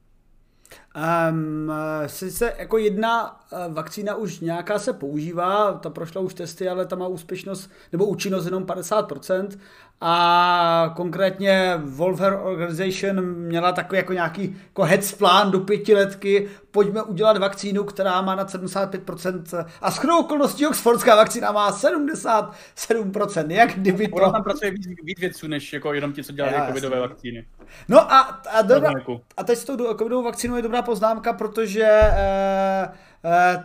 Um, 1.31 1.71
sice 2.07 2.55
jako 2.57 2.77
jedna 2.77 3.39
eh, 3.51 3.73
vakcína 3.73 4.15
už 4.15 4.39
nějaká 4.39 4.79
se 4.79 4.93
používá, 4.93 5.73
ta 5.73 5.89
prošla 5.89 6.21
už 6.21 6.33
testy, 6.33 6.69
ale 6.69 6.85
ta 6.85 6.95
má 6.95 7.07
úspěšnost 7.07 7.71
nebo 7.91 8.05
účinnost 8.05 8.45
jenom 8.45 8.63
50% 8.63 9.59
a 10.05 10.93
konkrétně 10.95 11.81
Health 11.97 12.21
Organization 12.21 13.25
měla 13.25 13.71
takový 13.71 13.97
jako 13.97 14.13
nějaký 14.13 14.57
jako 14.65 14.83
heads 14.83 15.13
plan 15.13 15.51
do 15.51 15.59
pětiletky, 15.59 16.47
pojďme 16.71 17.03
udělat 17.03 17.37
vakcínu, 17.37 17.83
která 17.83 18.21
má 18.21 18.35
na 18.35 18.45
75% 18.45 19.65
a 19.81 19.91
s 19.91 20.05
okolností 20.19 20.67
Oxfordská 20.67 21.15
vakcína 21.15 21.51
má 21.51 21.71
77%, 21.71 23.51
jak 23.51 23.73
kdyby 23.73 24.07
to... 24.07 24.15
Ona 24.15 24.31
tam 24.31 24.43
pracuje 24.43 24.71
víc, 24.71 24.87
víc 25.03 25.19
vědců, 25.19 25.47
než 25.47 25.73
jako 25.73 25.93
jenom 25.93 26.13
ti, 26.13 26.23
co 26.23 26.33
dělají 26.33 26.55
covidové 26.67 26.99
vakcíny. 26.99 27.45
No 27.87 28.13
a, 28.13 28.19
a, 28.19 28.61
dobra, 28.61 28.91
a 29.37 29.43
teď 29.43 29.57
s 29.57 29.65
tou 29.65 29.93
covidovou 29.97 30.23
vakcínou 30.23 30.55
je 30.55 30.61
dobrá 30.61 30.81
poznámka, 30.81 31.33
protože 31.33 31.87
eh, 31.87 32.91
eh, 33.25 33.63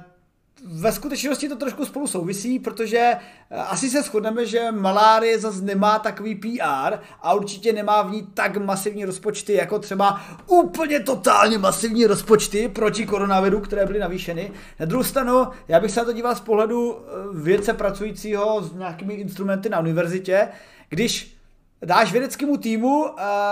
ve 0.64 0.92
skutečnosti 0.92 1.48
to 1.48 1.56
trošku 1.56 1.86
spolu 1.86 2.06
souvisí, 2.06 2.58
protože 2.58 2.98
eh, 2.98 3.56
asi 3.56 3.90
se 3.90 4.02
shodneme, 4.02 4.46
že 4.46 4.72
malárie 4.72 5.38
zase 5.38 5.62
nemá 5.62 5.98
takový 5.98 6.34
PR 6.34 6.98
a 7.22 7.34
určitě 7.34 7.72
nemá 7.72 8.02
v 8.02 8.10
ní 8.10 8.28
tak 8.34 8.56
masivní 8.56 9.04
rozpočty, 9.04 9.52
jako 9.52 9.78
třeba 9.78 10.20
úplně 10.46 11.00
totálně 11.00 11.58
masivní 11.58 12.06
rozpočty 12.06 12.68
proti 12.68 13.06
koronaviru, 13.06 13.60
které 13.60 13.86
byly 13.86 13.98
navýšeny. 13.98 14.52
Na 14.80 14.86
druhou 14.86 15.04
stranu, 15.04 15.46
já 15.68 15.80
bych 15.80 15.90
se 15.90 16.00
na 16.00 16.06
to 16.06 16.12
díval 16.12 16.34
z 16.34 16.40
pohledu 16.40 16.98
eh, 16.98 17.10
vědce 17.34 17.72
pracujícího 17.72 18.62
s 18.62 18.72
nějakými 18.72 19.14
instrumenty 19.14 19.68
na 19.68 19.80
univerzitě, 19.80 20.48
když 20.88 21.38
dáš 21.84 22.12
vědeckému 22.12 22.56
týmu 22.56 23.02
uh, 23.02 23.10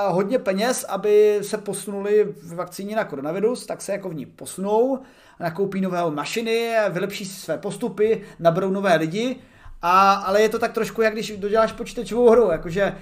hodně 0.09 0.39
peněz, 0.39 0.85
aby 0.89 1.39
se 1.43 1.59
posunuli 1.59 2.25
v 2.43 2.55
vakcíně 2.55 2.97
na 2.97 3.05
koronavirus, 3.05 3.67
tak 3.67 3.83
se 3.83 3.93
jako 3.93 4.09
v 4.09 4.15
ní 4.15 4.27
posunou 4.27 4.99
nakoupí 5.41 5.81
nové 5.81 6.11
mašiny, 6.11 6.75
vylepší 6.91 7.25
si 7.25 7.41
své 7.41 7.59
postupy, 7.59 8.23
naberou 8.39 8.71
nové 8.71 8.97
lidi, 8.97 9.37
a, 9.83 10.13
ale 10.13 10.43
je 10.43 10.49
to 10.49 10.59
tak 10.59 10.73
trošku, 10.73 11.03
jak 11.03 11.13
když 11.13 11.37
doděláš 11.37 11.73
počítačovou 11.73 12.31
hru, 12.31 12.51
jakože 12.51 12.95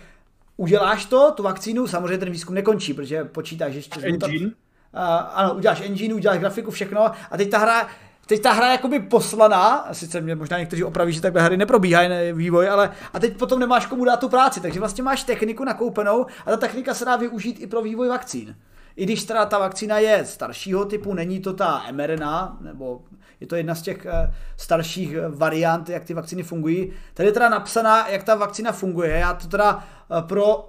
uděláš 0.56 1.04
to, 1.04 1.32
tu 1.32 1.42
vakcínu, 1.42 1.86
samozřejmě 1.86 2.18
ten 2.18 2.30
výzkum 2.30 2.54
nekončí, 2.54 2.94
protože 2.94 3.24
počítáš 3.24 3.74
ještě... 3.74 4.00
Engine? 4.00 4.46
Uh, 4.46 4.52
ano, 5.34 5.54
uděláš 5.54 5.80
engine, 5.80 6.14
uděláš 6.14 6.38
grafiku, 6.38 6.70
všechno 6.70 7.04
a 7.30 7.36
teď 7.36 7.50
ta 7.50 7.58
hra 7.58 7.88
Teď 8.26 8.42
ta 8.42 8.52
hra 8.52 8.66
je 8.66 8.72
jakoby 8.72 9.00
poslaná, 9.00 9.88
sice 9.92 10.20
mě 10.20 10.34
možná 10.34 10.58
někteří 10.58 10.84
opraví, 10.84 11.12
že 11.12 11.20
takhle 11.20 11.42
hry 11.42 11.56
neprobíhají 11.56 12.08
ne, 12.08 12.32
vývoj, 12.32 12.68
ale 12.68 12.90
a 13.12 13.20
teď 13.20 13.36
potom 13.36 13.60
nemáš 13.60 13.86
komu 13.86 14.04
dát 14.04 14.20
tu 14.20 14.28
práci, 14.28 14.60
takže 14.60 14.80
vlastně 14.80 15.02
máš 15.02 15.24
techniku 15.24 15.64
nakoupenou 15.64 16.26
a 16.46 16.50
ta 16.50 16.56
technika 16.56 16.94
se 16.94 17.04
dá 17.04 17.16
využít 17.16 17.60
i 17.60 17.66
pro 17.66 17.82
vývoj 17.82 18.08
vakcín. 18.08 18.56
I 18.96 19.04
když 19.04 19.24
teda 19.24 19.46
ta 19.46 19.58
vakcína 19.58 19.98
je 19.98 20.24
staršího 20.24 20.84
typu, 20.84 21.14
není 21.14 21.40
to 21.40 21.52
ta 21.52 21.84
mRNA, 21.92 22.58
nebo 22.60 23.02
je 23.40 23.46
to 23.46 23.56
jedna 23.56 23.74
z 23.74 23.82
těch 23.82 24.06
eh, 24.06 24.34
starších 24.56 25.14
eh, 25.14 25.28
variant, 25.28 25.88
jak 25.88 26.04
ty 26.04 26.14
vakcíny 26.14 26.42
fungují. 26.42 26.92
Tady 27.14 27.28
je 27.28 27.32
teda 27.32 27.48
napsaná, 27.48 28.08
jak 28.08 28.24
ta 28.24 28.34
vakcína 28.34 28.72
funguje. 28.72 29.10
Já 29.10 29.34
to 29.34 29.48
teda 29.48 29.84
eh, 30.18 30.22
pro 30.22 30.68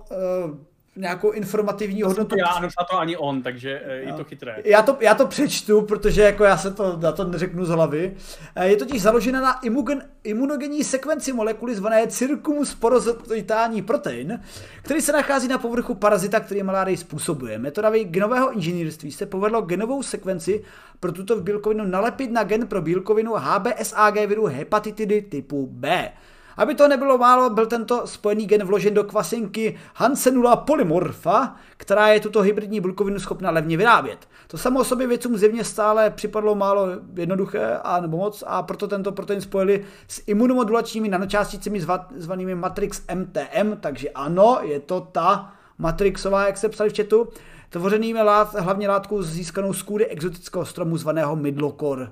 nějakou 0.95 1.31
informativní 1.31 2.01
hodnotu. 2.01 2.35
Já 2.37 2.59
nepsal 2.59 2.85
to 2.91 2.99
ani 2.99 3.17
on, 3.17 3.41
takže 3.41 3.81
eh, 3.85 3.95
je 3.95 4.13
to 4.13 4.23
chytré. 4.23 4.57
Já 4.65 4.81
to, 4.81 4.97
já 4.99 5.15
to 5.15 5.27
přečtu, 5.27 5.81
protože 5.81 6.21
jako 6.21 6.43
já 6.43 6.57
se 6.57 6.71
to, 6.71 6.99
já 7.01 7.11
to 7.11 7.23
neřeknu 7.23 7.65
z 7.65 7.69
hlavy. 7.69 8.15
Eh, 8.55 8.67
je 8.67 8.75
totiž 8.75 9.01
založena 9.01 9.41
na 9.41 9.59
imugen, 9.59 10.03
imunogenní 10.23 10.83
sekvenci 10.83 11.33
molekuly 11.33 11.75
zvané 11.75 12.07
circumsporozitální 12.07 13.81
protein, 13.81 14.41
který 14.81 15.01
se 15.01 15.11
nachází 15.11 15.47
na 15.47 15.57
povrchu 15.57 15.95
parazita, 15.95 16.39
který 16.39 16.63
malárii 16.63 16.97
způsobuje. 16.97 17.59
Metoda 17.59 17.91
genového 18.03 18.51
inženýrství 18.51 19.11
se 19.11 19.25
povedlo 19.25 19.61
genovou 19.61 20.03
sekvenci 20.03 20.63
pro 20.99 21.11
tuto 21.11 21.41
bílkovinu 21.41 21.85
nalepit 21.85 22.31
na 22.31 22.43
gen 22.43 22.67
pro 22.67 22.81
bílkovinu 22.81 23.33
HBsAg 23.33 24.15
viru 24.15 24.45
hepatitidy 24.45 25.21
typu 25.21 25.67
B. 25.71 26.11
Aby 26.57 26.75
to 26.75 26.87
nebylo 26.87 27.17
málo, 27.17 27.49
byl 27.49 27.65
tento 27.65 28.07
spojený 28.07 28.45
gen 28.45 28.63
vložen 28.63 28.93
do 28.93 29.03
kvasinky 29.03 29.77
Hansenula 29.95 30.55
polymorfa, 30.55 31.55
která 31.77 32.07
je 32.07 32.19
tuto 32.19 32.41
hybridní 32.41 32.81
bílkovinu 32.81 33.19
schopna 33.19 33.51
levně 33.51 33.77
vyrábět. 33.77 34.27
To 34.47 34.57
samo 34.57 34.79
o 34.79 34.83
sobě 34.83 35.07
vědcům 35.07 35.37
zjevně 35.37 35.63
stále 35.63 36.09
připadlo 36.09 36.55
málo 36.55 36.87
jednoduché 37.13 37.79
a 37.83 37.99
nebo 37.99 38.17
moc 38.17 38.43
a 38.47 38.63
proto 38.63 38.87
tento 38.87 39.11
protein 39.11 39.41
spojili 39.41 39.85
s 40.07 40.23
imunomodulačními 40.27 41.09
nanočásticemi 41.09 41.85
zvanými 42.15 42.55
Matrix 42.55 43.01
MTM, 43.15 43.77
takže 43.79 44.09
ano, 44.09 44.59
je 44.61 44.79
to 44.79 45.01
ta 45.11 45.53
Matrixová, 45.77 46.47
jak 46.47 46.57
se 46.57 46.69
psali 46.69 46.89
v 46.89 46.97
chatu, 46.97 47.29
tvořenými 47.69 48.21
lát, 48.21 48.53
hlavně 48.53 48.87
látkou 48.87 49.21
získanou 49.21 49.73
z 49.73 49.81
kůry 49.81 50.07
exotického 50.07 50.65
stromu 50.65 50.97
zvaného 50.97 51.35
Midlokor. 51.35 52.11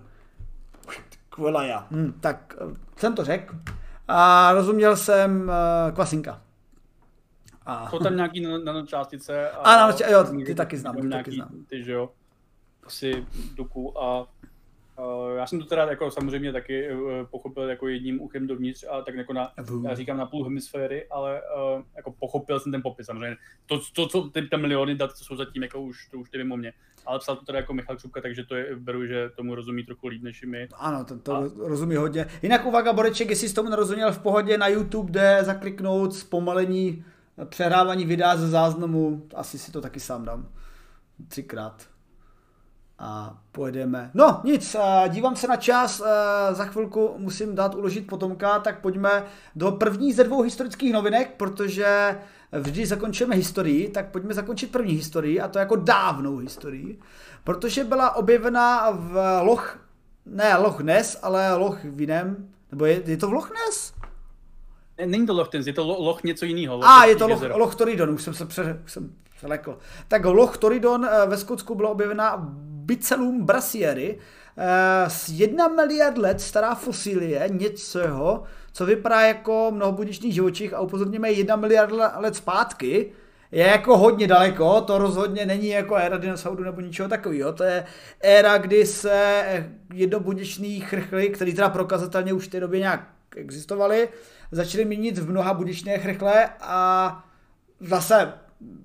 Kvelaja. 1.29 1.87
Hm, 1.91 2.13
tak 2.19 2.55
eh, 2.61 2.75
jsem 2.97 3.15
to 3.15 3.23
řekl 3.23 3.55
a 4.07 4.51
rozuměl 4.53 4.97
jsem 4.97 5.41
uh, 5.41 5.95
Kvasinka. 5.95 6.41
A... 7.65 7.89
Jsou 7.89 7.99
tam 7.99 8.15
nějaký 8.15 8.41
nanočástice. 8.63 9.51
A, 9.51 9.57
a 9.57 9.77
nanočástice, 9.77 10.11
jo, 10.11 10.45
ty 10.45 10.55
taky 10.55 10.77
znám, 10.77 10.95
ty 10.95 11.09
taky 11.09 11.31
znám. 11.31 11.49
Ty, 11.67 11.83
že 11.83 11.91
jo, 11.91 12.09
asi 12.85 13.25
Duku 13.55 14.01
a 14.01 14.27
já 15.35 15.47
jsem 15.47 15.59
to 15.59 15.65
teda 15.65 15.85
jako 15.89 16.11
samozřejmě 16.11 16.51
taky 16.51 16.93
uh, 16.93 17.11
pochopil 17.31 17.69
jako 17.69 17.87
jedním 17.87 18.21
uchem 18.21 18.47
dovnitř 18.47 18.85
a 18.91 19.01
tak 19.01 19.15
jako 19.15 19.33
na, 19.33 19.51
já 19.83 19.95
říkám 19.95 20.17
na 20.17 20.25
půl 20.25 20.43
hemisféry, 20.43 21.07
ale 21.09 21.41
uh, 21.75 21.83
jako 21.95 22.11
pochopil 22.11 22.59
jsem 22.59 22.71
ten 22.71 22.81
popis 22.81 23.05
samozřejmě. 23.05 23.37
To, 23.65 23.79
to 23.95 24.07
co 24.07 24.21
ty, 24.21 24.41
ty 24.41 24.57
miliony 24.57 24.95
dat, 24.95 25.11
co 25.11 25.25
jsou 25.25 25.35
zatím, 25.35 25.63
jako 25.63 25.81
už, 25.81 26.07
to 26.07 26.17
už 26.17 26.29
ty 26.29 26.37
mimo 26.37 26.57
mě 26.57 26.73
ale 27.05 27.19
psal 27.19 27.35
to 27.35 27.45
teda 27.45 27.59
jako 27.59 27.73
Michal 27.73 27.95
Křupka, 27.95 28.21
takže 28.21 28.43
to 28.43 28.55
je, 28.55 28.75
beru, 28.75 29.05
že 29.05 29.29
tomu 29.35 29.55
rozumí 29.55 29.83
trochu 29.83 30.07
líp 30.07 30.23
než 30.23 30.43
my. 30.43 30.67
Ano, 30.75 31.05
to, 31.05 31.19
to 31.19 31.35
a... 31.35 31.49
rozumí 31.57 31.95
hodně. 31.95 32.25
Jinak 32.41 32.65
uvaga, 32.65 32.93
Boreček, 32.93 33.29
jestli 33.29 33.49
jsi 33.49 33.55
tomu 33.55 33.69
nerozuměl 33.69 34.11
v 34.11 34.19
pohodě 34.19 34.57
na 34.57 34.67
YouTube, 34.67 35.09
kde 35.09 35.39
zakliknout 35.41 36.15
zpomalení 36.15 37.05
přehrávání 37.45 38.05
videa 38.05 38.37
ze 38.37 38.47
záznamu, 38.47 39.27
asi 39.35 39.59
si 39.59 39.71
to 39.71 39.81
taky 39.81 39.99
sám 39.99 40.25
dám. 40.25 40.49
Třikrát. 41.27 41.92
A 43.05 43.37
pojedeme. 43.51 44.11
No, 44.13 44.41
nic, 44.43 44.75
dívám 45.07 45.35
se 45.35 45.47
na 45.47 45.55
čas, 45.55 46.03
za 46.51 46.65
chvilku 46.65 47.15
musím 47.17 47.55
dát 47.55 47.75
uložit 47.75 48.07
potomka, 48.07 48.59
tak 48.59 48.81
pojďme 48.81 49.23
do 49.55 49.71
první 49.71 50.13
ze 50.13 50.23
dvou 50.23 50.41
historických 50.41 50.93
novinek, 50.93 51.33
protože 51.37 52.17
vždy 52.51 52.85
zakončíme 52.85 53.35
historii, 53.35 53.89
tak 53.89 54.11
pojďme 54.11 54.33
zakončit 54.33 54.71
první 54.71 54.93
historii, 54.93 55.41
a 55.41 55.47
to 55.47 55.59
jako 55.59 55.75
dávnou 55.75 56.37
historii, 56.37 56.99
protože 57.43 57.83
byla 57.83 58.15
objevena 58.15 58.91
v 58.91 59.39
Loch, 59.41 59.79
ne 60.25 60.57
Loch 60.57 60.79
Ness, 60.79 61.19
ale 61.21 61.55
Loch 61.55 61.83
v 61.83 62.01
jiném, 62.01 62.49
nebo 62.71 62.85
je, 62.85 63.01
je 63.05 63.17
to 63.17 63.27
v 63.27 63.33
Loch 63.33 63.51
Ness? 63.51 63.93
Není 65.05 65.27
to 65.27 65.33
Loch 65.33 65.53
Ness, 65.53 65.67
je 65.67 65.73
to 65.73 65.87
Loch 65.87 66.23
něco 66.23 66.45
jiného. 66.45 66.83
A, 66.83 67.05
je 67.05 67.15
to 67.15 67.27
Loch, 67.27 67.41
Loch 67.55 67.75
Toridon, 67.75 68.09
už 68.09 68.23
jsem 68.23 68.33
se 68.33 68.45
pře, 68.45 68.81
jsem 68.85 69.15
přelekl. 69.37 69.77
Tak 70.07 70.25
Loch 70.25 70.57
Toridon 70.57 71.05
eh, 71.05 71.27
ve 71.27 71.37
Skotsku 71.37 71.75
byla 71.75 71.89
objevena 71.89 72.55
Bicelum 72.85 73.45
brasieri, 73.45 74.17
eh, 74.57 75.09
z 75.09 75.29
jedna 75.29 75.67
miliard 75.67 76.17
let 76.17 76.41
stará 76.41 76.75
fosílie 76.75 77.49
něčeho, 77.51 78.43
co 78.73 78.85
vypadá 78.85 79.21
jako 79.21 79.71
mnohobudičný 79.71 80.31
živočich 80.31 80.73
a 80.73 80.79
upozorněme 80.79 81.31
jedna 81.31 81.55
miliard 81.55 81.91
let 82.15 82.35
zpátky, 82.35 83.11
je 83.51 83.67
jako 83.67 83.97
hodně 83.97 84.27
daleko, 84.27 84.81
to 84.81 84.97
rozhodně 84.97 85.45
není 85.45 85.67
jako 85.67 85.95
éra 85.95 86.17
dinosaurů 86.17 86.63
nebo 86.63 86.81
ničeho 86.81 87.09
takového, 87.09 87.53
to 87.53 87.63
je 87.63 87.85
éra, 88.21 88.57
kdy 88.57 88.85
se 88.85 89.43
jednobudiční 89.93 90.79
chrchly, 90.79 91.29
které 91.29 91.53
teda 91.53 91.69
prokazatelně 91.69 92.33
už 92.33 92.47
v 92.47 92.51
té 92.51 92.59
době 92.59 92.79
nějak 92.79 93.07
existovaly, 93.35 94.09
začaly 94.51 94.85
měnit 94.85 95.17
v 95.17 95.29
mnoha 95.29 95.53
budičné 95.53 95.97
chrchle 95.97 96.49
a 96.61 97.23
zase 97.79 98.33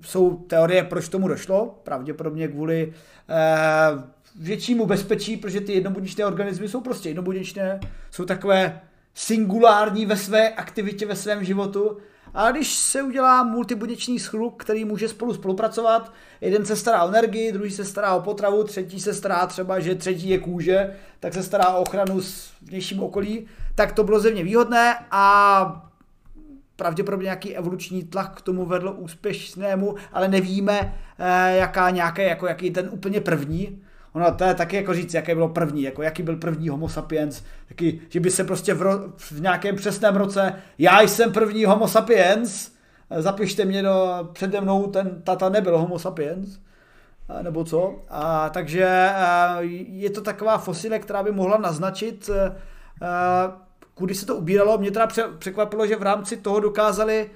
jsou 0.03 0.37
teorie, 0.37 0.85
proč 0.85 1.09
tomu 1.09 1.29
došlo, 1.29 1.81
pravděpodobně 1.83 2.49
kvůli 2.49 2.93
eh, 3.29 3.35
většímu 4.41 4.87
bezpečí, 4.87 5.37
protože 5.37 5.61
ty 5.61 5.72
jednobudičné 5.72 6.26
organismy 6.26 6.68
jsou 6.68 6.81
prostě 6.81 7.09
jednobudičné, 7.09 7.81
jsou 8.11 8.24
takové 8.24 8.81
singulární 9.14 10.07
ve 10.07 10.16
své 10.16 10.49
aktivitě, 10.49 11.07
ve 11.07 11.16
svém 11.16 11.45
životu. 11.45 11.97
A 12.35 12.51
když 12.51 12.74
se 12.74 13.03
udělá 13.03 13.43
multibuněčný 13.43 14.18
schluk, 14.18 14.62
který 14.62 14.85
může 14.85 15.09
spolu 15.09 15.35
spolupracovat, 15.35 16.12
jeden 16.41 16.66
se 16.66 16.76
stará 16.76 17.05
o 17.05 17.09
energii, 17.09 17.53
druhý 17.53 17.70
se 17.70 17.85
stará 17.85 18.14
o 18.14 18.20
potravu, 18.20 18.64
třetí 18.64 19.01
se 19.01 19.14
stará 19.14 19.47
třeba, 19.47 19.81
že 19.81 19.95
třetí 19.95 20.29
je 20.29 20.39
kůže, 20.39 20.97
tak 21.20 21.35
se 21.35 21.43
stará 21.43 21.68
o 21.68 21.83
ochranu 21.83 22.20
s 22.20 22.51
vnějším 22.62 23.03
okolí, 23.03 23.47
tak 23.74 23.93
to 23.93 24.05
bylo 24.05 24.20
zevně 24.20 24.45
výhodné 24.45 24.97
a 25.11 25.88
pravděpodobně 26.79 27.24
nějaký 27.24 27.57
evoluční 27.57 28.05
tlak 28.05 28.39
k 28.39 28.41
tomu 28.41 28.66
vedl 28.66 28.95
úspěšnému, 28.99 29.95
ale 30.12 30.29
nevíme, 30.29 30.95
eh, 31.18 31.57
jaká 31.57 31.91
nějaké, 31.91 32.29
jako 32.29 32.47
jaký 32.47 32.70
ten 32.70 32.89
úplně 32.93 33.20
první. 33.20 33.83
Ono 34.12 34.33
to 34.33 34.45
je 34.45 34.55
taky 34.55 34.76
jako 34.76 34.95
říct, 34.95 35.14
jaký 35.14 35.35
byl 35.35 35.49
první, 35.49 35.83
jako 35.83 36.03
jaký 36.03 36.22
byl 36.22 36.37
první 36.37 36.68
homo 36.68 36.89
sapiens, 36.89 37.43
taky, 37.68 38.01
že 38.09 38.20
by 38.20 38.31
se 38.31 38.45
prostě 38.45 38.74
v, 38.74 38.83
ro, 38.83 38.99
v 39.16 39.41
nějakém 39.41 39.76
přesném 39.76 40.16
roce, 40.16 40.55
já 40.79 41.01
jsem 41.01 41.33
první 41.33 41.64
homo 41.64 41.89
sapiens, 41.89 42.70
zapište 43.18 43.64
mě 43.64 43.83
do, 43.83 44.29
přede 44.33 44.61
mnou 44.61 44.87
ten 44.87 45.22
tata 45.22 45.49
nebyl 45.49 45.79
homo 45.79 45.99
sapiens, 45.99 46.59
nebo 47.43 47.64
co. 47.64 48.03
A, 48.09 48.49
takže 48.51 49.11
je 49.89 50.11
to 50.11 50.20
taková 50.20 50.59
fosile, 50.59 50.99
která 50.99 51.22
by 51.22 51.33
mohla 51.33 51.59
naznačit, 51.59 52.31
kudy 53.99 54.14
se 54.14 54.26
to 54.26 54.36
ubíralo. 54.36 54.78
Mě 54.78 54.90
teda 54.90 55.09
překvapilo, 55.38 55.86
že 55.86 55.96
v 55.96 56.03
rámci 56.03 56.36
toho 56.36 56.61
dokázali 56.61 57.30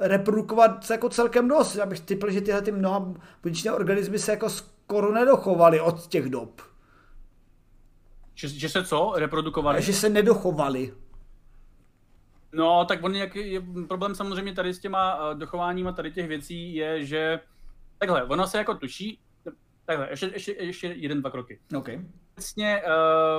reprodukovat 0.00 0.84
se 0.84 0.94
jako 0.94 1.08
celkem 1.08 1.48
dost. 1.48 1.76
Já 1.76 1.86
bych 1.86 2.00
typl, 2.00 2.30
že 2.30 2.40
tyhle 2.40 2.62
ty 2.62 2.72
mnoha 2.72 3.14
buněčné 3.42 3.72
organismy 3.72 4.18
se 4.18 4.30
jako 4.30 4.50
skoro 4.50 5.12
nedochovaly 5.12 5.80
od 5.80 6.06
těch 6.06 6.28
dob. 6.28 6.62
Že, 8.34 8.48
že 8.48 8.68
se 8.68 8.84
co? 8.84 9.12
Reprodukovali? 9.16 9.82
Že 9.82 9.92
se 9.92 10.08
nedochovaly. 10.08 10.94
No, 12.52 12.84
tak 12.84 13.04
on 13.04 13.14
jak 13.14 13.36
je, 13.36 13.62
problém 13.88 14.14
samozřejmě 14.14 14.54
tady 14.54 14.74
s 14.74 14.78
těma 14.78 15.30
uh, 15.30 15.38
dochováníma 15.38 15.92
tady 15.92 16.12
těch 16.12 16.28
věcí 16.28 16.74
je, 16.74 17.04
že 17.04 17.40
takhle, 17.98 18.24
ono 18.24 18.46
se 18.46 18.58
jako 18.58 18.74
tuší, 18.74 19.20
takhle, 19.86 20.10
ještě, 20.10 20.26
ještě, 20.26 20.52
ještě 20.58 20.86
jeden, 20.86 21.20
dva 21.20 21.30
kroky. 21.30 21.60
Okay. 21.76 22.04
Vlastně 22.36 22.82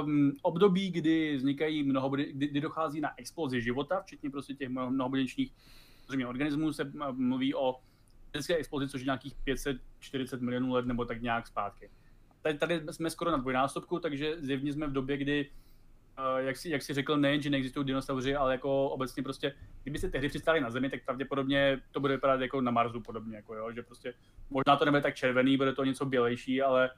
um, 0.03 0.33
období, 0.41 0.91
kdy 0.91 1.35
vznikají 1.35 1.83
mnohobody, 1.83 2.33
kdy, 2.33 2.47
kdy 2.47 2.61
dochází 2.61 3.01
na 3.01 3.19
explozi 3.19 3.61
života, 3.61 4.01
včetně 4.01 4.29
prostě 4.29 4.53
těch 4.53 4.69
mnohobodečních 4.69 5.51
organismů, 6.27 6.73
se 6.73 6.91
mluví 7.11 7.55
o 7.55 7.79
fyzické 8.31 8.55
explozi, 8.55 8.87
což 8.87 9.01
je 9.01 9.05
nějakých 9.05 9.35
540 9.43 10.41
milionů 10.41 10.73
let 10.73 10.85
nebo 10.85 11.05
tak 11.05 11.21
nějak 11.21 11.47
zpátky. 11.47 11.89
Tady, 12.41 12.57
tady 12.57 12.81
jsme 12.91 13.09
skoro 13.09 13.31
na 13.31 13.37
dvojnásobku, 13.37 13.99
takže 13.99 14.35
zjevně 14.39 14.73
jsme 14.73 14.87
v 14.87 14.93
době, 14.93 15.17
kdy 15.17 15.49
jak 16.37 16.57
si, 16.57 16.69
jak 16.69 16.81
si 16.81 16.93
řekl, 16.93 17.17
nejen, 17.17 17.41
že 17.41 17.49
neexistují 17.49 17.85
dinosauři, 17.85 18.35
ale 18.35 18.51
jako 18.51 18.89
obecně 18.89 19.23
prostě, 19.23 19.53
kdyby 19.83 19.99
se 19.99 20.09
tehdy 20.09 20.29
přistáli 20.29 20.61
na 20.61 20.69
Zemi, 20.69 20.89
tak 20.89 21.05
pravděpodobně 21.05 21.81
to 21.91 21.99
bude 21.99 22.13
vypadat 22.13 22.41
jako 22.41 22.61
na 22.61 22.71
Marsu 22.71 23.01
podobně, 23.01 23.35
jako 23.35 23.55
jo, 23.55 23.71
že 23.71 23.83
prostě 23.83 24.13
možná 24.49 24.75
to 24.75 24.85
nebude 24.85 25.01
tak 25.01 25.15
červený, 25.15 25.57
bude 25.57 25.73
to 25.73 25.83
něco 25.83 26.05
bělejší, 26.05 26.61
ale 26.61 26.89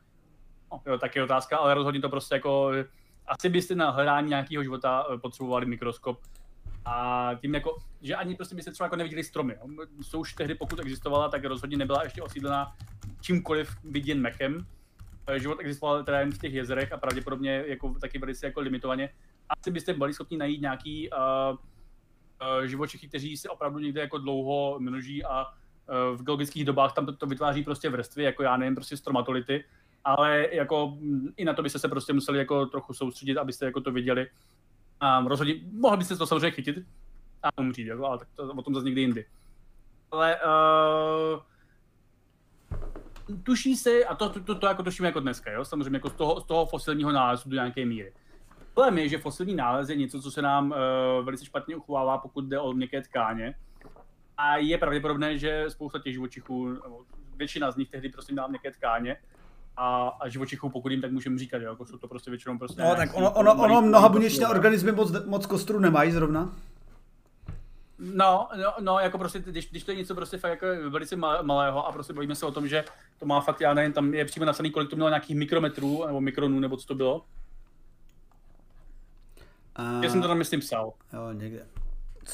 jo, 0.86 0.98
tak 0.98 1.16
je 1.16 1.24
otázka, 1.24 1.58
ale 1.58 1.74
rozhodně 1.74 2.02
to 2.02 2.10
prostě 2.10 2.36
jako, 2.36 2.72
asi 3.28 3.50
byste 3.50 3.76
na 3.76 3.90
hledání 3.90 4.30
nějakého 4.30 4.64
života 4.64 5.06
eh, 5.14 5.18
potřebovali 5.18 5.66
mikroskop, 5.66 6.20
a 6.88 7.32
tím 7.42 7.54
jako, 7.54 7.78
že 8.02 8.16
ani 8.16 8.36
prostě 8.36 8.56
byste 8.56 8.72
třeba 8.72 8.86
jako 8.86 8.96
neviděli 8.96 9.24
stromy. 9.24 9.56
Jo. 9.60 9.86
Jsou 10.02 10.20
už 10.20 10.34
tehdy, 10.34 10.56
pokud 10.56 10.80
existovala, 10.80 11.30
tak 11.30 11.46
rozhodně 11.46 11.78
nebyla 11.78 12.04
ještě 12.04 12.22
osídlená 12.22 12.76
čímkoliv 13.22 13.78
viděn 13.84 14.22
mekem, 14.22 14.68
Eh, 15.28 15.40
život 15.40 15.60
existoval 15.60 16.04
teda 16.04 16.20
jen 16.20 16.32
v 16.32 16.38
těch 16.38 16.54
jezerech 16.54 16.94
a 16.94 16.98
pravděpodobně 16.98 17.64
jako 17.68 17.94
taky 18.02 18.20
velice 18.20 18.46
jako 18.46 18.62
limitovaně. 18.62 19.10
Asi 19.50 19.72
byste 19.72 19.94
byli 19.94 20.14
schopni 20.14 20.38
najít 20.38 20.62
nějaký 20.62 21.10
uh, 21.10 21.18
uh, 21.56 22.66
živočichy, 22.66 23.08
kteří 23.08 23.38
se 23.38 23.50
opravdu 23.50 23.80
někde 23.80 24.02
jako 24.02 24.18
dlouho 24.18 24.76
množí 24.80 25.24
a 25.24 25.46
uh, 25.46 26.18
v 26.18 26.24
geologických 26.24 26.66
dobách 26.66 26.94
tam 26.94 27.06
to, 27.06 27.16
to 27.16 27.26
vytváří 27.26 27.64
prostě 27.64 27.90
vrstvy, 27.90 28.24
jako 28.24 28.44
já 28.44 28.58
nevím, 28.58 28.76
prostě 28.76 28.98
stromatolity, 28.98 29.64
ale 30.06 30.48
jako 30.52 30.98
mm, 31.00 31.28
i 31.38 31.46
na 31.46 31.54
to 31.54 31.64
byste 31.64 31.80
se 31.80 31.88
prostě 31.88 32.14
museli 32.14 32.38
jako 32.38 32.66
trochu 32.66 32.94
soustředit, 32.94 33.38
abyste 33.38 33.66
jako 33.66 33.82
to 33.82 33.92
viděli. 33.92 34.28
Um, 35.20 35.28
rozhodně, 35.28 35.56
mohli 35.72 35.98
byste 35.98 36.16
to 36.16 36.28
samozřejmě 36.28 36.52
chytit 36.52 36.78
a 37.44 37.50
umřít, 37.62 37.88
jako, 37.88 38.06
ale 38.06 38.18
tak 38.18 38.28
to, 38.36 38.54
o 38.54 38.62
tom 38.62 38.74
zase 38.74 38.86
někdy 38.86 39.02
jindy. 39.02 39.26
Ale 40.12 40.36
uh, 40.36 41.42
tuší 43.44 43.76
se, 43.76 44.06
a 44.06 44.16
to, 44.16 44.30
to, 44.30 44.40
to, 44.40 44.56
to 44.56 44.68
jako 44.68 44.84
tušíme 44.84 45.08
jako 45.08 45.20
dneska, 45.20 45.52
jo? 45.52 45.66
samozřejmě 45.66 45.96
jako 45.96 46.10
z 46.10 46.14
toho, 46.14 46.42
z 46.42 46.46
toho 46.46 46.66
fosilního 46.66 47.12
nálezu 47.12 47.50
do 47.50 47.56
nějaké 47.56 47.86
míry. 47.86 48.14
Problém 48.74 48.98
je, 48.98 49.10
že 49.10 49.18
fosilní 49.18 49.56
nález 49.56 49.90
je 49.90 49.96
něco, 49.96 50.22
co 50.22 50.32
se 50.32 50.42
nám 50.42 50.72
uh, 50.72 50.78
velice 51.26 51.46
špatně 51.46 51.76
uchovává, 51.76 52.18
pokud 52.18 52.46
jde 52.46 52.60
o 52.60 52.74
měkké 52.74 53.02
tkáně. 53.02 53.56
A 54.38 54.58
je 54.58 54.78
pravděpodobné, 54.78 55.38
že 55.38 55.66
spousta 55.68 56.00
těch 56.00 56.14
živočichů, 56.14 56.78
většina 57.36 57.72
z 57.72 57.76
nich 57.76 57.90
tehdy 57.90 58.10
prostě 58.10 58.34
měla 58.34 58.48
měkké 58.48 58.72
tkáně, 58.72 59.18
a, 59.78 60.08
a 60.08 60.30
živočichů, 60.30 60.70
pokud 60.70 60.92
jim 60.92 61.02
tak 61.02 61.12
můžeme 61.12 61.38
říkat, 61.38 61.62
jo, 61.62 61.70
jako 61.70 61.86
jsou 61.86 61.98
to 61.98 62.08
prostě 62.08 62.32
většinou 62.32 62.58
prostě... 62.58 62.82
No, 62.82 62.96
tak 62.96 63.10
ono, 63.14 63.32
ono, 63.32 63.54
ono 63.54 63.82
mnoha 63.82 64.10
buněčné 64.10 64.48
organismy 64.48 64.92
moc, 64.92 65.26
moc 65.26 65.46
kostru 65.46 65.80
nemají 65.80 66.12
zrovna. 66.12 66.56
No, 68.00 68.50
no, 68.58 68.74
no, 68.80 69.00
jako 69.00 69.18
prostě, 69.18 69.40
když, 69.40 69.70
když 69.70 69.84
to 69.84 69.92
je 69.92 69.98
něco 69.98 70.16
prostě 70.16 70.38
fakt 70.38 70.52
jako 70.52 70.68
velice 70.90 71.16
malého 71.42 71.88
a 71.88 71.92
prostě 71.92 72.14
bojíme 72.14 72.36
se 72.36 72.46
o 72.46 72.52
tom, 72.52 72.68
že 72.68 72.84
to 73.20 73.26
má 73.26 73.42
fakt, 73.42 73.62
já 73.62 73.74
nevím, 73.74 73.94
tam 73.94 74.14
je 74.14 74.26
přímo 74.26 74.46
napsaný, 74.46 74.72
kolik 74.72 74.90
to 74.90 74.96
mělo 74.96 75.10
nějakých 75.10 75.36
mikrometrů, 75.36 76.04
nebo 76.08 76.22
mikronů, 76.22 76.60
nebo 76.60 76.78
co 76.78 76.88
to 76.88 76.96
bylo. 76.96 77.26
A... 79.76 80.04
Já 80.04 80.10
jsem 80.10 80.22
to 80.22 80.28
tam 80.28 80.38
myslím 80.38 80.60
psal. 80.60 80.94
Jo, 81.14 81.32
někde. 81.34 81.68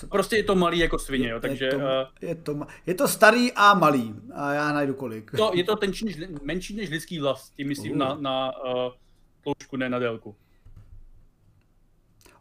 Prostě 0.09 0.37
je 0.37 0.43
to 0.43 0.55
malý 0.55 0.79
jako 0.79 0.99
svině, 0.99 1.29
jo, 1.29 1.39
takže... 1.39 1.65
Je 1.65 1.71
to, 1.71 1.79
je, 2.21 2.35
to, 2.35 2.59
je 2.85 2.93
to 2.93 3.07
starý 3.07 3.51
a 3.51 3.73
malý, 3.73 4.15
a 4.33 4.53
já 4.53 4.73
najdu 4.73 4.93
kolik. 4.93 5.31
To, 5.31 5.51
je 5.53 5.63
to 5.63 5.75
tenčí 5.85 6.05
než, 6.05 6.17
menší 6.43 6.75
než 6.75 6.89
lidský 6.89 7.19
vlas, 7.19 7.49
tím 7.49 7.67
myslím 7.67 7.91
uh. 7.91 7.97
na, 7.97 8.15
na 8.19 8.51
uh, 8.65 8.91
tloušku, 9.43 9.77
ne 9.77 9.89
na 9.89 9.99
délku. 9.99 10.35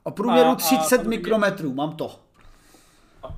O 0.02 0.10
průměru 0.10 0.48
a, 0.48 0.54
30 0.54 1.00
a, 1.00 1.08
mikrometrů, 1.08 1.74
mám 1.74 1.96
to. 1.96 2.20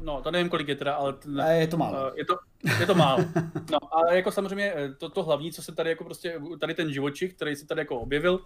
No, 0.00 0.22
to 0.22 0.30
nevím, 0.30 0.48
kolik 0.48 0.68
je 0.68 0.76
teda, 0.76 0.94
ale... 0.94 1.14
A 1.42 1.46
je 1.46 1.66
to 1.66 1.76
málo. 1.76 1.96
Eh, 1.96 2.12
je 2.14 2.24
to, 2.24 2.38
je 2.80 2.86
to 2.86 2.94
málo. 2.94 3.24
No, 3.70 3.78
ale 3.94 4.16
jako 4.16 4.30
samozřejmě 4.30 4.72
eh, 4.76 4.94
to, 4.94 5.08
to 5.08 5.22
hlavní, 5.22 5.52
co 5.52 5.62
se 5.62 5.74
tady 5.74 5.90
jako 5.90 6.04
prostě, 6.04 6.40
tady 6.60 6.74
ten 6.74 6.92
živočich, 6.92 7.34
který 7.34 7.56
se 7.56 7.66
tady 7.66 7.80
jako 7.80 8.00
objevil, 8.00 8.40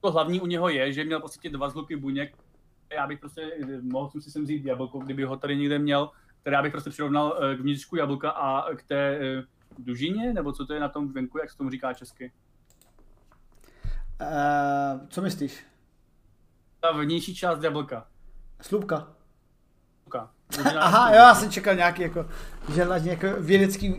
to 0.00 0.10
hlavní 0.10 0.40
u 0.40 0.46
něho 0.46 0.68
je, 0.68 0.92
že 0.92 1.04
měl 1.04 1.20
prostě 1.20 1.50
dva 1.50 1.68
zluky 1.68 1.96
buněk. 1.96 2.36
Já 2.96 3.06
bych 3.06 3.20
prostě, 3.20 3.52
eh, 3.62 3.80
mohl 3.82 4.10
jsem 4.10 4.20
si 4.20 4.30
sem 4.30 4.42
vzít 4.42 4.64
jablko, 4.64 4.98
kdyby 4.98 5.24
ho 5.24 5.36
tady 5.36 5.56
někde 5.56 5.78
měl, 5.78 6.10
který 6.40 6.54
já 6.54 6.62
bych 6.62 6.72
prostě 6.72 6.90
přirovnal 6.90 7.38
k 7.56 7.60
vnitřku 7.60 7.96
jablka 7.96 8.30
a 8.30 8.74
k 8.74 8.82
té 8.82 9.18
dužině, 9.78 10.32
nebo 10.32 10.52
co 10.52 10.66
to 10.66 10.74
je 10.74 10.80
na 10.80 10.88
tom 10.88 11.12
venku, 11.12 11.38
jak 11.38 11.50
se 11.50 11.56
tomu 11.56 11.70
říká 11.70 11.92
česky? 11.92 12.32
Uh, 14.20 15.06
co 15.08 15.22
myslíš? 15.22 15.66
Ta 16.80 16.92
vnější 16.92 17.34
část 17.34 17.62
jablka. 17.62 18.06
Slupka. 18.60 19.12
Slupka. 20.02 20.30
Aha, 20.78 21.10
jo, 21.10 21.16
já 21.16 21.34
jsem 21.34 21.50
čekal 21.50 21.74
nějaký 21.74 22.02
jako, 22.02 22.26
že 22.74 22.86
jako 23.02 23.26
vědecký 23.40 23.94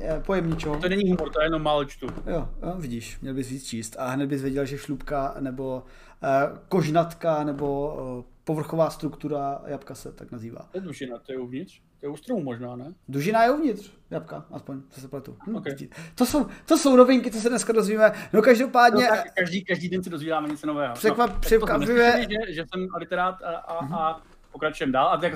eh, 0.00 0.22
pojem 0.26 0.50
ničeho. 0.50 0.76
To 0.76 0.88
není 0.88 1.10
humor, 1.10 1.30
to 1.30 1.40
je 1.40 1.46
jenom 1.46 1.62
málo 1.62 1.84
čtu. 1.84 2.06
Jo, 2.26 2.48
jo, 2.62 2.74
vidíš, 2.78 3.20
měl 3.20 3.34
bys 3.34 3.48
víc 3.48 3.66
číst 3.66 3.96
a 3.98 4.08
hned 4.08 4.26
bys 4.26 4.42
věděl, 4.42 4.64
že 4.64 4.78
šlubka 4.78 5.34
nebo 5.40 5.84
uh, 6.22 6.58
kožnatka 6.68 7.44
nebo 7.44 7.94
uh, 8.18 8.24
povrchová 8.44 8.90
struktura 8.90 9.62
jabka 9.66 9.94
se 9.94 10.12
tak 10.12 10.32
nazývá. 10.32 10.68
To 10.72 10.78
je 10.78 10.80
dužina, 10.80 11.18
to 11.18 11.32
je 11.32 11.38
uvnitř? 11.38 11.80
To 12.00 12.06
je 12.06 12.10
u 12.10 12.16
stromu 12.16 12.42
možná, 12.42 12.76
ne? 12.76 12.94
Dužina 13.08 13.44
je 13.44 13.50
uvnitř 13.50 13.92
jabka, 14.10 14.46
aspoň, 14.52 14.82
co 14.90 15.00
se 15.00 15.08
pletu. 15.08 15.36
Hm, 15.46 15.56
okay. 15.56 15.76
to, 16.14 16.26
jsou, 16.26 16.46
to 16.68 16.78
jsou 16.78 16.96
novinky, 16.96 17.30
co 17.30 17.38
se 17.38 17.48
dneska 17.48 17.72
dozvíme. 17.72 18.12
No 18.32 18.42
každopádně... 18.42 19.04
No, 19.04 19.16
tak 19.16 19.34
každý, 19.34 19.64
každý 19.64 19.88
den 19.88 20.02
se 20.02 20.10
dozvídáme 20.10 20.48
něco 20.48 20.66
nového. 20.66 20.94
Překvap, 20.94 21.30
no, 21.30 21.40
překvapivě... 21.40 22.26
Že, 22.30 22.52
že 22.54 22.64
jsem 22.74 22.88
literát 22.98 23.42
a, 23.42 23.56
a, 23.56 23.84
mm-hmm. 23.84 23.94
a 23.94 24.22
pokračujeme 24.52 24.92
dál 24.92 25.08
a 25.08 25.16
tak 25.16 25.32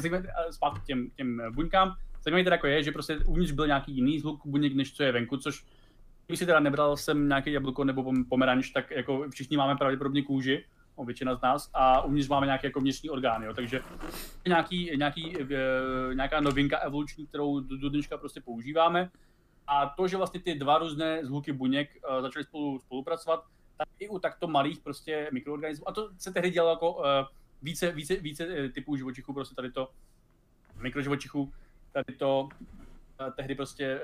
zpátky 0.50 0.80
k 0.80 0.84
těm, 0.84 1.10
těm 1.10 1.42
buňkám. 1.54 1.92
Zajímavé 2.24 2.44
teda 2.44 2.54
jako 2.54 2.66
je, 2.66 2.82
že 2.82 2.92
prostě 2.92 3.18
uvnitř 3.26 3.52
byl 3.52 3.66
nějaký 3.66 3.92
jiný 3.92 4.20
zhluk 4.20 4.40
buněk, 4.46 4.74
než 4.74 4.92
co 4.92 5.02
je 5.02 5.12
venku, 5.12 5.36
což 5.36 5.64
když 6.26 6.38
si 6.38 6.46
teda 6.46 6.60
nebral 6.60 6.96
jsem 6.96 7.28
nějaké 7.28 7.50
jablko 7.50 7.84
nebo 7.84 8.12
pomeranč, 8.28 8.70
tak 8.70 8.90
jako 8.90 9.26
všichni 9.30 9.56
máme 9.56 9.76
pravděpodobně 9.76 10.22
kůži, 10.22 10.64
no, 10.98 11.04
většina 11.04 11.34
z 11.34 11.40
nás, 11.40 11.70
a 11.74 12.02
uvnitř 12.02 12.28
máme 12.28 12.46
nějaké 12.46 12.66
jako 12.66 12.80
vnitřní 12.80 13.10
orgány, 13.10 13.46
jo. 13.46 13.54
takže 13.54 13.80
nějaký, 14.46 14.90
nějaký, 14.96 15.36
e, 15.40 15.46
nějaká 16.14 16.40
novinka 16.40 16.78
evoluční, 16.78 17.26
kterou 17.26 17.60
do 17.60 17.88
dneška 17.88 18.18
prostě 18.18 18.40
používáme. 18.40 19.10
A 19.66 19.86
to, 19.86 20.08
že 20.08 20.16
vlastně 20.16 20.40
ty 20.40 20.54
dva 20.54 20.78
různé 20.78 21.24
zhluky 21.24 21.52
buněk 21.52 21.90
uh, 22.10 22.22
začaly 22.22 22.44
spolu 22.44 22.78
spolupracovat, 22.78 23.44
tak 23.78 23.88
i 23.98 24.08
u 24.08 24.18
takto 24.18 24.46
malých 24.46 24.80
prostě 24.80 25.28
mikroorganismů, 25.32 25.88
a 25.88 25.92
to 25.92 26.10
se 26.18 26.32
tehdy 26.32 26.50
dělalo 26.50 26.70
jako 26.70 26.92
uh, 26.92 27.04
více, 27.62 27.92
více, 27.92 28.16
více 28.16 28.46
eh, 28.48 28.68
typů 28.68 28.96
živočichů, 28.96 29.32
prostě 29.32 29.54
tady 29.54 29.70
to, 29.70 29.90
mikroživočichů, 30.76 31.52
tady 31.92 32.18
to, 32.18 32.48
eh, 33.20 33.30
tehdy 33.36 33.54
prostě 33.54 34.00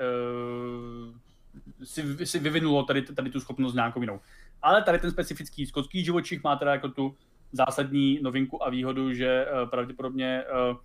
si, 1.84 2.26
si 2.26 2.38
vyvinulo 2.38 2.82
tady, 2.82 3.02
tady 3.02 3.30
tu 3.30 3.40
schopnost 3.40 3.74
nějakou 3.74 4.00
jinou. 4.00 4.20
Ale 4.62 4.82
tady 4.82 4.98
ten 4.98 5.10
specifický 5.10 5.66
skotský 5.66 6.04
živočich 6.04 6.42
má 6.42 6.56
teda 6.56 6.72
jako 6.72 6.88
tu 6.88 7.16
zásadní 7.52 8.18
novinku 8.22 8.64
a 8.64 8.70
výhodu, 8.70 9.12
že 9.12 9.46
uh, 9.46 9.70
pravděpodobně 9.70 10.44
uh, 10.70 10.76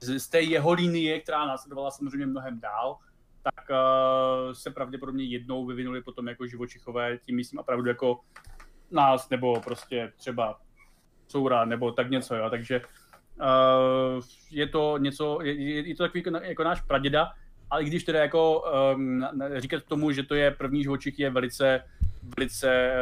z, 0.00 0.28
té 0.28 0.40
jeho 0.40 0.72
linie, 0.72 1.20
která 1.20 1.46
následovala 1.46 1.90
samozřejmě 1.90 2.26
mnohem 2.26 2.60
dál, 2.60 2.96
tak 3.42 3.70
uh, 3.70 4.52
se 4.52 4.70
pravděpodobně 4.70 5.24
jednou 5.24 5.66
vyvinuli 5.66 6.02
potom 6.02 6.28
jako 6.28 6.46
živočichové, 6.46 7.18
tím 7.18 7.36
myslím 7.36 7.58
opravdu 7.58 7.88
jako 7.88 8.20
nás, 8.90 9.30
nebo 9.30 9.60
prostě 9.60 10.12
třeba 10.16 10.60
coura 11.26 11.64
nebo 11.64 11.92
tak 11.92 12.10
něco, 12.10 12.34
jo. 12.34 12.50
Takže 12.50 12.80
je 14.50 14.68
to 14.68 14.98
něco, 14.98 15.38
je, 15.42 15.88
je 15.88 15.94
to 15.94 16.02
takový 16.02 16.22
jako, 16.26 16.44
jako 16.44 16.64
náš 16.64 16.80
praděda, 16.80 17.32
ale 17.70 17.84
když 17.84 18.04
teda 18.04 18.20
jako 18.20 18.64
um, 18.94 19.26
říkat 19.56 19.82
tomu, 19.82 20.12
že 20.12 20.22
to 20.22 20.34
je 20.34 20.50
první 20.50 20.82
živočich, 20.82 21.18
je 21.18 21.30
velice, 21.30 21.84
velice 22.36 22.92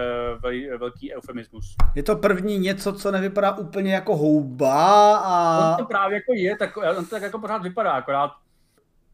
vel, 0.42 0.78
velký 0.78 1.14
eufemismus. 1.14 1.74
Je 1.94 2.02
to 2.02 2.16
první 2.16 2.58
něco, 2.58 2.92
co 2.92 3.10
nevypadá 3.10 3.56
úplně 3.56 3.94
jako 3.94 4.16
houba 4.16 5.16
a... 5.16 5.70
On 5.70 5.76
to 5.76 5.88
právě 5.88 6.14
jako 6.14 6.32
je, 6.34 6.56
tak, 6.56 6.76
on 6.76 7.04
to 7.04 7.10
tak 7.10 7.22
jako 7.22 7.38
pořád 7.38 7.62
vypadá, 7.62 7.92
akorát 7.92 8.30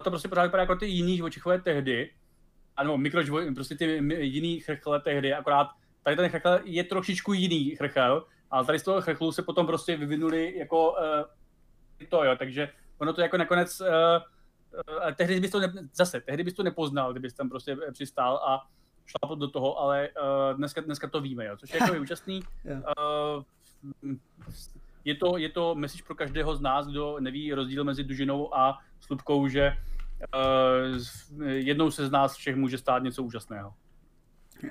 to 0.05 0.11
prostě 0.11 0.29
pořád 0.29 0.43
vypadá 0.43 0.63
jako 0.63 0.77
ty 0.77 0.87
jiný 0.87 1.17
živočichové 1.17 1.61
tehdy, 1.61 2.11
ano, 2.77 2.99
mikroživo, 2.99 3.41
prostě 3.55 3.75
ty 3.75 3.85
jiný 4.21 4.61
chrchle 4.61 5.01
tehdy, 5.01 5.35
akorát 5.35 5.69
tady 6.03 6.17
ten 6.17 6.29
chrchle 6.29 6.61
je 6.65 6.85
trošičku 6.85 7.33
jiný 7.33 7.77
chrchel, 7.77 8.27
ale 8.51 8.67
tady 8.67 8.79
z 8.79 8.83
toho 8.83 9.01
chechlu 9.01 9.33
se 9.33 9.43
potom 9.43 9.67
prostě 9.67 9.97
vyvinuli 9.97 10.59
jako 10.59 10.93
uh, 10.93 12.09
to, 12.09 12.25
jo, 12.25 12.37
takže 12.39 12.69
ono 12.99 13.13
to 13.13 13.21
jako 13.21 13.37
nakonec 13.37 13.81
uh, 13.81 13.87
uh, 13.87 15.13
tehdy 15.17 15.41
bys 15.41 15.51
to 15.51 15.61
ne, 15.61 15.73
zase, 15.93 16.21
tehdy 16.21 16.45
bys 16.45 16.55
to 16.55 16.63
nepoznal, 16.63 17.13
kdybys 17.13 17.35
tam 17.35 17.49
prostě 17.49 17.77
přistál 17.93 18.37
a 18.37 18.67
šlapl 19.07 19.37
do 19.37 19.49
toho, 19.49 19.81
ale 19.81 20.09
uh, 20.09 20.57
dneska, 20.57 20.81
dneska 20.81 21.07
to 21.09 21.21
víme, 21.21 21.45
jo, 21.45 21.57
což 21.57 21.75
je 21.75 21.81
jako 21.81 21.95
účastný. 22.01 22.43
Uh, 22.65 23.43
je 25.05 25.15
to, 25.15 25.39
je 25.39 25.49
to 25.49 25.75
message 25.75 26.03
pro 26.07 26.15
každého 26.15 26.57
z 26.57 26.61
nás, 26.61 26.87
kdo 26.87 27.17
neví 27.21 27.55
rozdíl 27.55 27.85
mezi 27.85 28.05
dužinou 28.05 28.57
a 28.57 28.79
slupkou, 29.01 29.49
že 29.49 29.77
uh, 30.35 31.47
jednou 31.47 31.91
se 31.91 32.07
z 32.07 32.11
nás 32.11 32.35
všech 32.35 32.57
může 32.57 32.79
stát 32.79 33.03
něco 33.03 33.23
úžasného. 33.23 33.73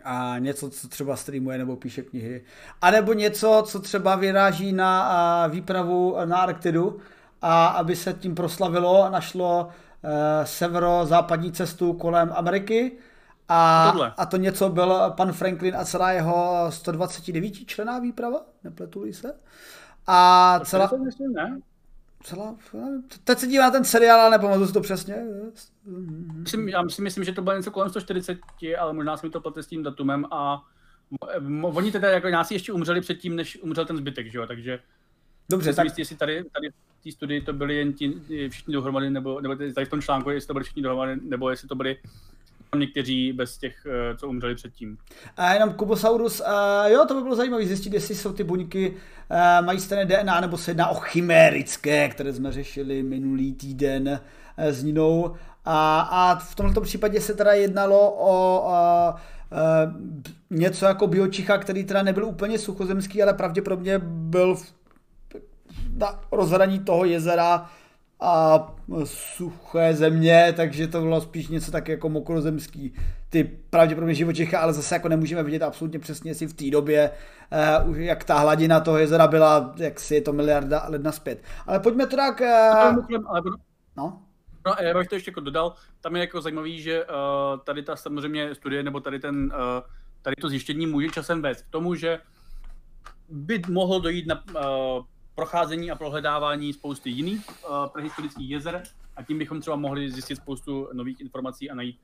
A 0.04 0.36
něco, 0.40 0.70
co 0.70 0.88
třeba 0.88 1.16
streamuje 1.16 1.58
nebo 1.58 1.76
píše 1.76 2.02
knihy. 2.02 2.44
A 2.82 2.92
nebo 2.92 3.14
něco, 3.14 3.64
co 3.66 3.80
třeba 3.80 4.16
vyráží 4.16 4.74
na 4.74 5.46
uh, 5.46 5.54
výpravu 5.54 6.18
na 6.26 6.38
Arktidu 6.38 7.00
a 7.42 7.68
aby 7.68 7.96
se 7.96 8.14
tím 8.14 8.36
proslavilo, 8.36 9.10
našlo 9.10 9.66
uh, 9.68 10.10
severozápadní 10.44 11.52
cestu 11.52 11.94
kolem 11.94 12.34
Ameriky, 12.36 12.92
a, 13.50 13.90
a 14.18 14.26
to 14.26 14.38
něco 14.38 14.70
byl 14.70 15.14
pan 15.18 15.32
Franklin 15.34 15.76
a 15.76 15.86
celá 15.86 16.12
jeho 16.12 16.66
129 16.70 17.54
člená 17.54 18.00
výprava, 18.00 18.46
nepletu 18.64 19.14
se. 19.14 19.34
A 20.08 20.60
celá... 20.64 20.92
Myslím, 21.06 21.34
ne? 21.34 21.60
Celá, 22.24 22.56
teď 23.24 23.38
se 23.40 23.48
dívá 23.48 23.72
ten 23.72 23.84
seriál, 23.84 24.20
ale 24.20 24.32
nepamatuju 24.32 24.68
si 24.68 24.74
to 24.74 24.82
přesně. 24.82 25.16
Myslím, 26.34 26.70
já 26.70 26.90
si 26.90 27.02
myslím, 27.02 27.24
že 27.24 27.32
to 27.32 27.42
bylo 27.42 27.58
něco 27.58 27.72
kolem 27.72 27.90
140, 27.90 28.38
ale 28.80 28.94
možná 28.94 29.18
jsme 29.18 29.30
to 29.30 29.42
plete 29.42 29.64
s 29.64 29.68
tím 29.68 29.84
datumem 29.84 30.26
a 30.32 30.64
oni 31.62 31.92
teda 31.92 32.10
jako 32.10 32.30
nás 32.30 32.52
ještě 32.52 32.74
umřeli 32.74 33.02
předtím, 33.02 33.36
než 33.36 33.58
umřel 33.62 33.86
ten 33.86 33.98
zbytek, 33.98 34.32
že 34.32 34.38
jo, 34.38 34.48
takže 34.48 34.80
Dobře, 35.50 35.74
tak... 35.74 35.86
Jistý, 35.86 36.02
jestli 36.02 36.16
tady, 36.16 36.44
tady 36.44 36.70
v 36.70 37.04
té 37.04 37.12
studii 37.12 37.42
to 37.42 37.54
byli 37.54 37.76
jen 37.76 37.94
ti 37.94 38.22
všichni 38.50 38.74
dohromady, 38.74 39.10
nebo, 39.10 39.42
nebo 39.42 39.56
tady 39.56 39.86
v 39.86 39.90
tom 39.90 40.02
článku, 40.02 40.30
jestli 40.30 40.48
to 40.48 40.54
byli 40.54 40.64
všichni 40.64 40.82
dohromady, 40.82 41.16
nebo 41.22 41.50
jestli 41.50 41.68
to 41.68 41.76
byli 41.76 41.98
někteří 42.80 43.34
bez 43.34 43.58
těch, 43.58 43.86
eh, 43.86 44.18
co 44.18 44.28
umřeli 44.28 44.56
předtím. 44.56 44.98
A 45.38 45.54
jenom 45.54 45.74
Kubosaurus, 45.74 46.40
uh, 46.40 46.92
jo, 46.92 47.06
to 47.08 47.16
by 47.16 47.22
bylo 47.22 47.36
zajímavé 47.36 47.66
zjistit, 47.66 47.94
jestli 47.94 48.16
jsou 48.16 48.34
ty 48.34 48.44
buňky, 48.44 48.90
uh, 48.90 49.66
mají 49.66 49.80
stejné 49.80 50.06
DNA, 50.06 50.40
nebo 50.42 50.58
se 50.58 50.72
jedná 50.72 50.88
o 50.88 50.96
chimérické, 50.96 52.10
které 52.10 52.34
jsme 52.34 52.52
řešili 52.52 53.04
minulý 53.04 53.54
týden 53.54 54.20
s 54.58 54.84
Ninou. 54.84 55.36
A, 55.66 56.00
a 56.00 56.36
v 56.36 56.56
tomto 56.56 56.82
případě 56.82 57.22
se 57.22 57.34
teda 57.34 57.54
jednalo 57.54 58.16
o 58.18 58.62
uh, 58.68 59.20
uh, 59.52 59.94
něco 60.50 60.86
jako 60.86 61.08
biočicha, 61.08 61.58
který 61.58 61.84
teda 61.84 62.04
nebyl 62.04 62.26
úplně 62.26 62.60
suchozemský, 62.60 63.24
ale 63.24 63.34
pravděpodobně 63.34 64.00
byl 64.04 64.56
v, 64.56 64.74
na 65.98 66.20
rozhraní 66.32 66.80
toho 66.80 67.06
jezera 67.06 67.70
a 68.20 68.60
suché 69.04 69.94
země, 69.94 70.54
takže 70.58 70.88
to 70.88 71.02
bylo 71.02 71.22
spíš 71.22 71.48
něco 71.48 71.72
tak 71.72 71.88
jako 71.88 72.10
mokrozemský 72.10 72.94
ty 73.30 73.44
pravděpodobně 73.44 74.14
živočicha, 74.14 74.60
ale 74.60 74.74
zase 74.74 74.96
jako 74.96 75.10
nemůžeme 75.10 75.44
vidět 75.44 75.62
absolutně 75.62 76.00
přesně, 76.00 76.32
jestli 76.32 76.48
v 76.48 76.54
té 76.54 76.70
době, 76.70 77.12
uh, 77.88 78.00
jak 78.00 78.24
ta 78.24 78.40
hladina 78.40 78.80
toho 78.80 78.98
jezera 78.98 79.28
byla, 79.28 79.74
jak 79.78 80.00
si 80.00 80.16
je 80.16 80.22
to 80.22 80.34
miliarda 80.34 80.86
let 80.88 81.04
naspět. 81.04 81.44
Ale 81.68 81.80
pojďme 81.80 82.06
teda 82.06 82.32
k... 82.32 82.42
Uh... 82.98 83.56
No? 83.98 84.22
No, 84.68 84.76
já 84.82 84.98
bych 84.98 85.08
to 85.08 85.16
ještě 85.16 85.32
jako 85.32 85.40
dodal, 85.40 85.74
tam 86.02 86.16
je 86.16 86.20
jako 86.20 86.42
zajímavý, 86.42 86.82
že 86.82 87.06
uh, 87.06 87.14
tady 87.64 87.84
ta 87.84 87.96
samozřejmě 87.96 88.56
studie, 88.56 88.84
nebo 88.84 89.00
tady 89.00 89.20
ten, 89.20 89.46
uh, 89.46 89.90
tady 90.22 90.36
to 90.36 90.50
zjištění 90.50 90.88
může 90.88 91.08
časem 91.08 91.42
vést 91.42 91.62
k 91.62 91.70
tomu, 91.70 91.96
že 91.96 92.20
by 93.30 93.62
mohlo 93.70 94.00
dojít 94.00 94.28
na 94.28 94.44
uh, 94.48 95.06
procházení 95.36 95.92
a 95.92 95.96
prohledávání 95.96 96.74
spousty 96.74 97.10
jiných 97.10 97.46
uh, 97.50 97.88
prehistorických 97.88 98.50
jezer 98.50 98.84
a 99.16 99.24
tím 99.24 99.38
bychom 99.38 99.62
třeba 99.62 99.76
mohli 99.76 100.12
zjistit 100.12 100.36
spoustu 100.36 100.90
nových 100.94 101.22
informací 101.22 101.70
a 101.70 101.76
najít 101.76 102.00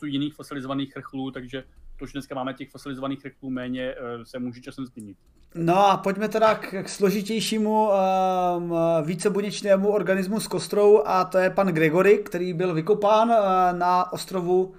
tu 0.00 0.06
jiných 0.06 0.34
fosilizovaných 0.34 0.92
chrchlů, 0.92 1.30
takže 1.30 1.64
to, 1.98 2.06
že 2.06 2.12
dneska 2.12 2.34
máme 2.34 2.54
těch 2.54 2.70
fosilizovaných 2.70 3.22
chrchlů 3.22 3.50
méně, 3.50 3.94
uh, 3.94 4.24
se 4.24 4.38
může 4.38 4.60
časem 4.60 4.86
změnit. 4.86 5.16
No 5.54 5.86
a 5.86 5.96
pojďme 5.96 6.28
teda 6.28 6.54
k, 6.54 6.82
k 6.82 6.88
složitějšímu 6.88 7.88
um, 7.88 8.74
vícebuněčnému 9.02 9.88
organismu 9.88 10.40
s 10.40 10.48
kostrou 10.48 11.02
a 11.06 11.24
to 11.24 11.38
je 11.38 11.50
pan 11.50 11.66
Gregory, 11.66 12.18
který 12.18 12.52
byl 12.52 12.74
vykopán 12.74 13.30
uh, 13.30 13.36
na 13.78 14.12
ostrovu 14.12 14.64
uh, 14.64 14.74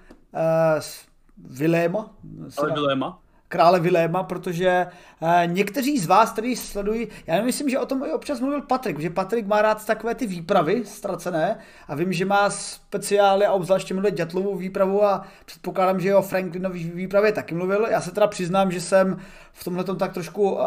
Viléma. 1.38 2.16
Ale 2.58 2.74
Viléma 2.74 3.20
krále 3.50 3.80
Viléma, 3.80 4.24
protože 4.24 4.88
eh, 5.22 5.48
někteří 5.48 6.00
z 6.00 6.08
vás, 6.08 6.32
kteří 6.32 6.56
sledují, 6.56 7.08
já 7.28 7.42
myslím, 7.42 7.70
že 7.70 7.80
o 7.80 7.86
tom 7.86 8.04
i 8.04 8.12
občas 8.12 8.40
mluvil 8.40 8.62
Patrik, 8.62 9.00
že 9.00 9.10
Patrik 9.10 9.48
má 9.48 9.62
rád 9.62 9.86
takové 9.86 10.16
ty 10.16 10.28
výpravy 10.28 10.84
ztracené 10.86 11.58
a 11.88 11.96
vím, 11.96 12.14
že 12.14 12.26
má 12.26 12.50
speciály 12.50 13.46
a 13.46 13.52
obzvláště 13.52 13.94
mluvil 13.94 14.12
Dětlovou 14.12 14.56
výpravu 14.56 15.04
a 15.04 15.28
předpokládám, 15.46 16.00
že 16.00 16.16
o 16.16 16.22
Franklinový 16.22 16.92
výpravě 16.96 17.32
taky 17.32 17.56
mluvil. 17.56 17.88
Já 17.90 18.02
se 18.02 18.12
teda 18.12 18.28
přiznám, 18.28 18.72
že 18.72 18.82
jsem 18.82 19.18
v 19.54 19.64
tomhle 19.64 19.84
tak 19.84 20.14
trošku 20.14 20.52
uh, 20.52 20.60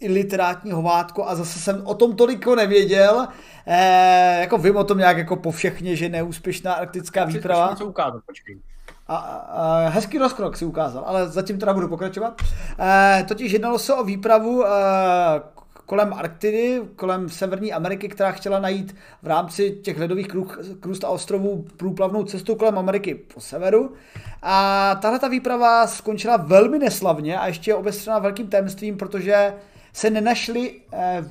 i 0.00 0.08
literátní 0.08 0.72
hovátko 0.72 1.28
a 1.28 1.34
zase 1.34 1.58
jsem 1.58 1.82
o 1.86 1.94
tom 1.94 2.16
toliko 2.16 2.54
nevěděl. 2.54 3.28
E, 3.66 4.40
jako 4.40 4.58
vím 4.58 4.76
o 4.76 4.84
tom 4.84 4.98
nějak 4.98 5.16
jako 5.16 5.36
po 5.36 5.50
všechně, 5.50 5.96
že 5.96 6.08
neúspěšná 6.08 6.72
arktická 6.72 7.24
výprava. 7.24 7.76
Ukázat, 7.84 8.22
počkej 8.26 8.58
a, 9.10 9.16
a 9.16 9.88
hezký 9.88 10.18
rozkrok 10.18 10.56
si 10.56 10.64
ukázal, 10.64 11.04
ale 11.06 11.28
zatím 11.28 11.58
teda 11.58 11.74
budu 11.74 11.88
pokračovat. 11.88 12.42
E, 12.78 13.24
totiž 13.28 13.52
jednalo 13.52 13.78
se 13.78 13.94
o 13.94 14.04
výpravu 14.04 14.66
e, 14.66 14.68
kolem 15.86 16.12
Arktidy, 16.14 16.82
kolem 16.96 17.28
Severní 17.28 17.72
Ameriky, 17.72 18.08
která 18.08 18.32
chtěla 18.32 18.58
najít 18.58 18.96
v 19.22 19.26
rámci 19.26 19.70
těch 19.70 19.98
ledových 19.98 20.28
krůst 20.80 21.04
a 21.04 21.08
ostrovů 21.08 21.66
průplavnou 21.76 22.24
cestu 22.24 22.54
kolem 22.54 22.78
Ameriky 22.78 23.14
po 23.14 23.40
severu. 23.40 23.92
A 24.42 24.94
tahle 25.02 25.18
ta 25.18 25.28
výprava 25.28 25.86
skončila 25.86 26.36
velmi 26.36 26.78
neslavně 26.78 27.38
a 27.38 27.46
ještě 27.46 27.70
je 27.70 27.74
obestřena 27.74 28.18
velkým 28.18 28.46
tajemstvím, 28.46 28.96
protože 28.96 29.54
se 29.92 30.10
nenašly 30.10 30.80
e, 30.92 31.24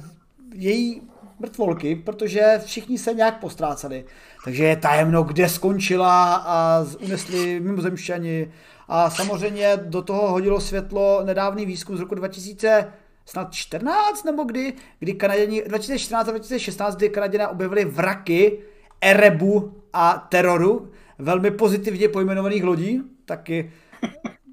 její 0.53 1.01
mrtvolky, 1.40 1.96
protože 1.96 2.62
všichni 2.66 2.98
se 2.98 3.14
nějak 3.14 3.40
postráceli. 3.40 4.06
Takže 4.46 4.64
je 4.64 4.76
tajemno, 4.76 5.24
kde 5.24 5.50
skončila 5.50 6.36
a 6.36 6.86
unesli 7.06 7.60
mimozemšťani. 7.60 8.52
A 8.88 9.10
samozřejmě 9.10 9.78
do 9.84 10.02
toho 10.02 10.32
hodilo 10.32 10.62
světlo 10.62 11.22
nedávný 11.26 11.66
výzkum 11.66 11.98
z 11.98 12.00
roku 12.00 12.16
2000, 12.16 12.88
snad 13.26 13.54
14 13.54 14.24
nebo 14.24 14.44
kdy, 14.44 14.74
kdy 15.00 15.14
Kanaděni, 15.14 15.62
2014 15.68 16.28
a 16.28 16.32
2016, 16.32 16.96
kdy 16.96 17.10
Kanaděné 17.10 17.48
objevili 17.48 17.86
vraky 17.86 18.60
Erebu 19.02 19.74
a 19.94 20.28
Teroru, 20.30 20.92
velmi 21.20 21.52
pozitivně 21.52 22.10
pojmenovaných 22.10 22.64
lodí, 22.64 23.02
taky 23.26 23.72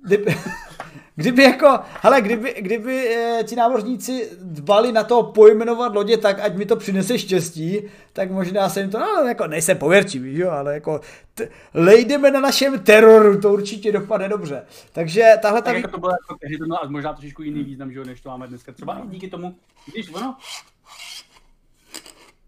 Kdyby 1.18 1.42
jako, 1.42 1.78
hele, 2.02 2.20
kdyby, 2.20 2.54
kdyby 2.58 3.16
e, 3.16 3.44
ti 3.44 3.56
námořníci 3.56 4.30
dbali 4.40 4.92
na 4.92 5.04
to 5.04 5.22
pojmenovat 5.22 5.94
lodě 5.94 6.16
tak, 6.16 6.40
ať 6.40 6.56
mi 6.56 6.66
to 6.66 6.76
přinese 6.76 7.18
štěstí, 7.18 7.82
tak 8.12 8.30
možná 8.30 8.68
se 8.68 8.80
jim 8.80 8.90
to, 8.90 8.98
no 8.98 9.28
jako 9.28 9.46
nejsem 9.46 9.78
pověrčivý, 9.78 10.38
jo, 10.38 10.50
ale 10.50 10.74
jako 10.74 11.00
t- 11.34 11.48
lejdeme 11.74 12.30
na 12.30 12.40
našem 12.40 12.78
teroru, 12.78 13.40
to 13.40 13.52
určitě 13.52 13.92
dopadne 13.92 14.28
dobře. 14.28 14.66
Takže 14.92 15.32
tahle 15.42 15.62
tak 15.62 15.72
ta... 15.72 15.78
jako 15.78 15.90
to 15.90 15.98
bylo 15.98 16.12
jako 16.12 16.36
tehdy 16.40 16.58
to 16.58 16.64
mělo 16.64 16.80
možná 16.88 17.12
trošičku 17.12 17.42
jiný 17.42 17.64
význam, 17.64 17.92
že 17.92 17.98
jo, 17.98 18.04
než 18.04 18.20
to 18.20 18.28
máme 18.28 18.46
dneska. 18.46 18.72
Třeba 18.72 18.98
i 18.98 19.08
díky 19.08 19.28
tomu, 19.28 19.56
když 19.92 20.12
ono, 20.14 20.36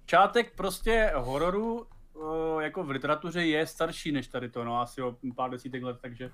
čátek 0.07 0.53
prostě 0.57 1.13
hororu 1.15 1.87
jako 2.61 2.85
v 2.85 2.91
literatuře 2.91 3.47
je 3.47 3.67
starší 3.67 4.13
než 4.13 4.29
tady 4.29 4.49
to, 4.49 4.65
no 4.65 4.81
asi 4.81 5.03
o 5.03 5.17
pár 5.37 5.51
desítek 5.51 5.83
let, 5.83 5.97
takže 6.01 6.31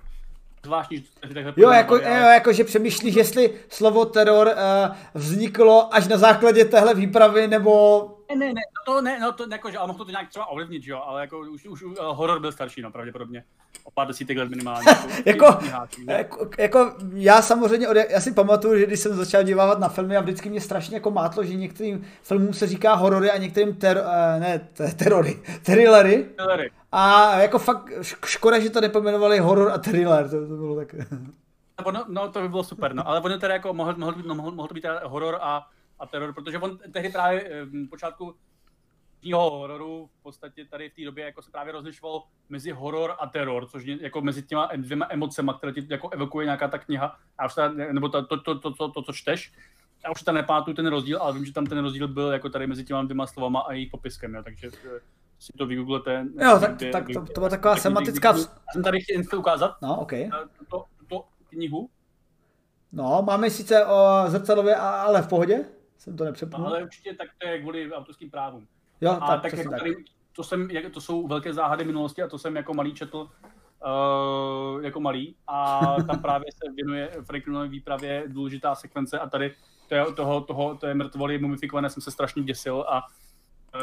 zvláštní, 0.65 0.97
že 1.27 1.33
takhle 1.33 1.53
Jo, 1.57 1.69
jako, 1.69 1.95
jo, 1.95 2.29
jako, 2.33 2.53
že 2.53 2.63
přemýšlíš, 2.63 3.15
jestli 3.15 3.53
slovo 3.69 4.05
teror 4.05 4.47
uh, 4.47 4.95
vzniklo 5.13 5.95
až 5.95 6.07
na 6.07 6.17
základě 6.17 6.65
téhle 6.65 6.93
výpravy, 6.93 7.47
nebo... 7.47 8.07
Ne, 8.29 8.35
ne, 8.35 8.45
ne, 8.45 8.61
to 8.85 9.01
ne, 9.01 9.19
no 9.19 9.31
to 9.31 9.45
jako, 9.51 9.71
že, 9.71 9.77
ale 9.77 9.87
mohlo 9.87 10.05
to 10.05 10.11
nějak 10.11 10.29
třeba 10.29 10.45
ovlivnit, 10.45 10.83
jo, 10.85 11.01
ale 11.05 11.21
jako 11.21 11.39
už, 11.39 11.65
už 11.65 11.83
uh, 11.83 11.93
horor 11.99 12.39
byl 12.39 12.51
starší, 12.51 12.81
no, 12.81 12.91
pravděpodobně. 12.91 13.43
O 13.83 13.91
pár 13.91 14.07
desítek 14.07 14.37
let 14.37 14.49
minimálně. 14.49 14.87
jako, 15.25 15.45
háčí, 15.71 16.05
jako, 16.07 16.49
jako, 16.57 16.95
já 17.13 17.41
samozřejmě, 17.41 17.87
od, 17.87 17.97
já 18.09 18.21
si 18.21 18.31
pamatuju, 18.31 18.79
že 18.79 18.85
když 18.85 18.99
jsem 18.99 19.15
začal 19.15 19.43
dívat 19.43 19.79
na 19.79 19.89
filmy 19.89 20.17
a 20.17 20.21
vždycky 20.21 20.49
mě 20.49 20.61
strašně 20.61 20.95
jako 20.95 21.11
mátlo, 21.11 21.43
že 21.43 21.55
některým 21.55 22.05
filmům 22.23 22.53
se 22.53 22.67
říká 22.67 22.93
horory 22.93 23.31
a 23.31 23.37
některým 23.37 23.75
ter, 23.75 23.97
uh, 23.97 24.41
ne, 24.41 24.69
terory, 24.95 25.39
thrillery. 25.61 26.25
A 26.97 27.35
jako 27.39 27.59
fakt 27.59 27.89
škoda, 28.25 28.59
že 28.59 28.69
to 28.69 28.81
nepojmenovali 28.81 29.39
horor 29.39 29.71
a 29.71 29.77
thriller, 29.77 30.29
to, 30.29 30.47
to 30.47 30.55
bylo 30.55 30.75
tak... 30.75 30.95
No, 31.93 32.05
no, 32.07 32.31
to 32.31 32.41
by 32.41 32.49
bylo 32.49 32.63
super, 32.63 32.93
no, 32.93 33.07
ale 33.07 33.21
ono 33.21 33.37
teda 33.37 33.53
jako 33.53 33.73
mohl, 33.73 33.95
mohl, 33.97 34.15
být, 34.15 34.25
no, 34.25 34.35
mohl, 34.35 34.51
mohl 34.51 34.67
to 34.67 34.73
být 34.73 34.85
horor 35.03 35.37
a, 35.41 35.67
a 35.99 36.05
teror, 36.05 36.33
protože 36.33 36.59
on 36.59 36.77
tehdy 36.93 37.09
právě 37.09 37.65
v 37.65 37.89
počátku 37.89 38.35
toho 39.31 39.57
hororu 39.57 40.09
v 40.19 40.23
podstatě 40.23 40.65
tady 40.65 40.89
v 40.89 40.95
té 40.95 41.05
době 41.05 41.25
jako 41.25 41.41
se 41.41 41.51
právě 41.51 41.73
rozlišoval 41.73 42.23
mezi 42.49 42.71
horor 42.71 43.15
a 43.19 43.27
teror, 43.27 43.67
což 43.67 43.85
jako 43.85 44.21
mezi 44.21 44.43
těma 44.43 44.69
dvěma 44.75 45.07
emocema, 45.09 45.53
které 45.53 45.73
ti 45.73 45.87
jako 45.89 46.09
evokuje 46.09 46.45
nějaká 46.45 46.67
ta 46.67 46.77
kniha, 46.77 47.15
a 47.37 47.45
už 47.45 47.53
ta, 47.53 47.67
nebo 47.71 48.09
to, 48.09 48.25
to, 48.25 48.37
to, 48.41 48.59
to, 48.59 48.71
to, 48.71 48.91
to, 48.91 49.01
co 49.01 49.13
čteš. 49.13 49.53
Já 50.03 50.11
už 50.11 50.21
tam 50.21 50.35
nepátuju 50.35 50.75
ten 50.75 50.87
rozdíl, 50.87 51.17
ale 51.21 51.33
vím, 51.33 51.45
že 51.45 51.53
tam 51.53 51.65
ten 51.65 51.77
rozdíl 51.77 52.07
byl 52.07 52.31
jako 52.31 52.49
tady 52.49 52.67
mezi 52.67 52.85
těma 52.85 53.03
dvěma 53.03 53.27
slovama 53.27 53.59
a 53.59 53.73
jejich 53.73 53.91
popiskem, 53.91 54.33
jo, 54.33 54.43
takže 54.43 54.69
si 55.45 55.53
to 55.57 55.65
vygooglete. 55.65 56.25
Jo, 56.41 56.59
tak, 56.59 56.71
tak 56.91 57.05
to, 57.13 57.25
to 57.25 57.39
byla 57.39 57.49
taková 57.49 57.75
sematická... 57.75 58.29
Já 58.29 58.43
jsem 58.73 58.83
tady 58.83 59.01
chtěl 59.01 59.39
ukázat. 59.39 59.75
No, 59.81 59.99
OK. 59.99 60.11
Tuto, 60.57 60.83
tuto 60.99 61.25
knihu. 61.49 61.89
No, 62.91 63.23
máme 63.25 63.49
sice 63.49 63.85
o 63.85 64.23
zrcadlově, 64.27 64.75
ale 64.75 65.21
v 65.21 65.27
pohodě? 65.27 65.65
Jsem 65.97 66.17
to 66.17 66.25
nepřepnul. 66.25 66.67
Ale 66.67 66.83
určitě 66.83 67.13
tak 67.13 67.27
to 67.37 67.47
je 67.47 67.61
kvůli 67.61 67.91
autorským 67.91 68.31
právům. 68.31 68.67
Jo, 69.01 69.11
a 69.11 69.27
tak, 69.27 69.41
tak, 69.41 69.53
jako 69.53 69.69
tak. 69.69 69.79
Tady, 69.79 69.95
to, 70.35 70.43
jsem, 70.43 70.67
to 70.93 71.01
jsou 71.01 71.27
velké 71.27 71.53
záhady 71.53 71.83
minulosti 71.83 72.21
a 72.21 72.27
to 72.27 72.37
jsem 72.37 72.55
jako 72.55 72.73
malý 72.73 72.93
četl 72.93 73.17
uh, 73.17 74.83
jako 74.83 74.99
malý 74.99 75.35
a 75.47 75.79
tam 76.07 76.21
právě 76.21 76.47
se 76.51 76.71
věnuje 76.75 77.11
Franklinově 77.25 77.69
výpravě 77.69 78.23
důležitá 78.27 78.75
sekvence 78.75 79.19
a 79.19 79.29
tady 79.29 79.55
to 79.89 79.95
je, 79.95 80.05
toho, 80.15 80.41
toho, 80.41 80.75
to 80.75 80.87
je 80.87 80.93
mrtvoly 80.93 81.37
mumifikované, 81.37 81.89
jsem 81.89 82.01
se 82.01 82.11
strašně 82.11 82.43
děsil 82.43 82.85
a 82.89 83.01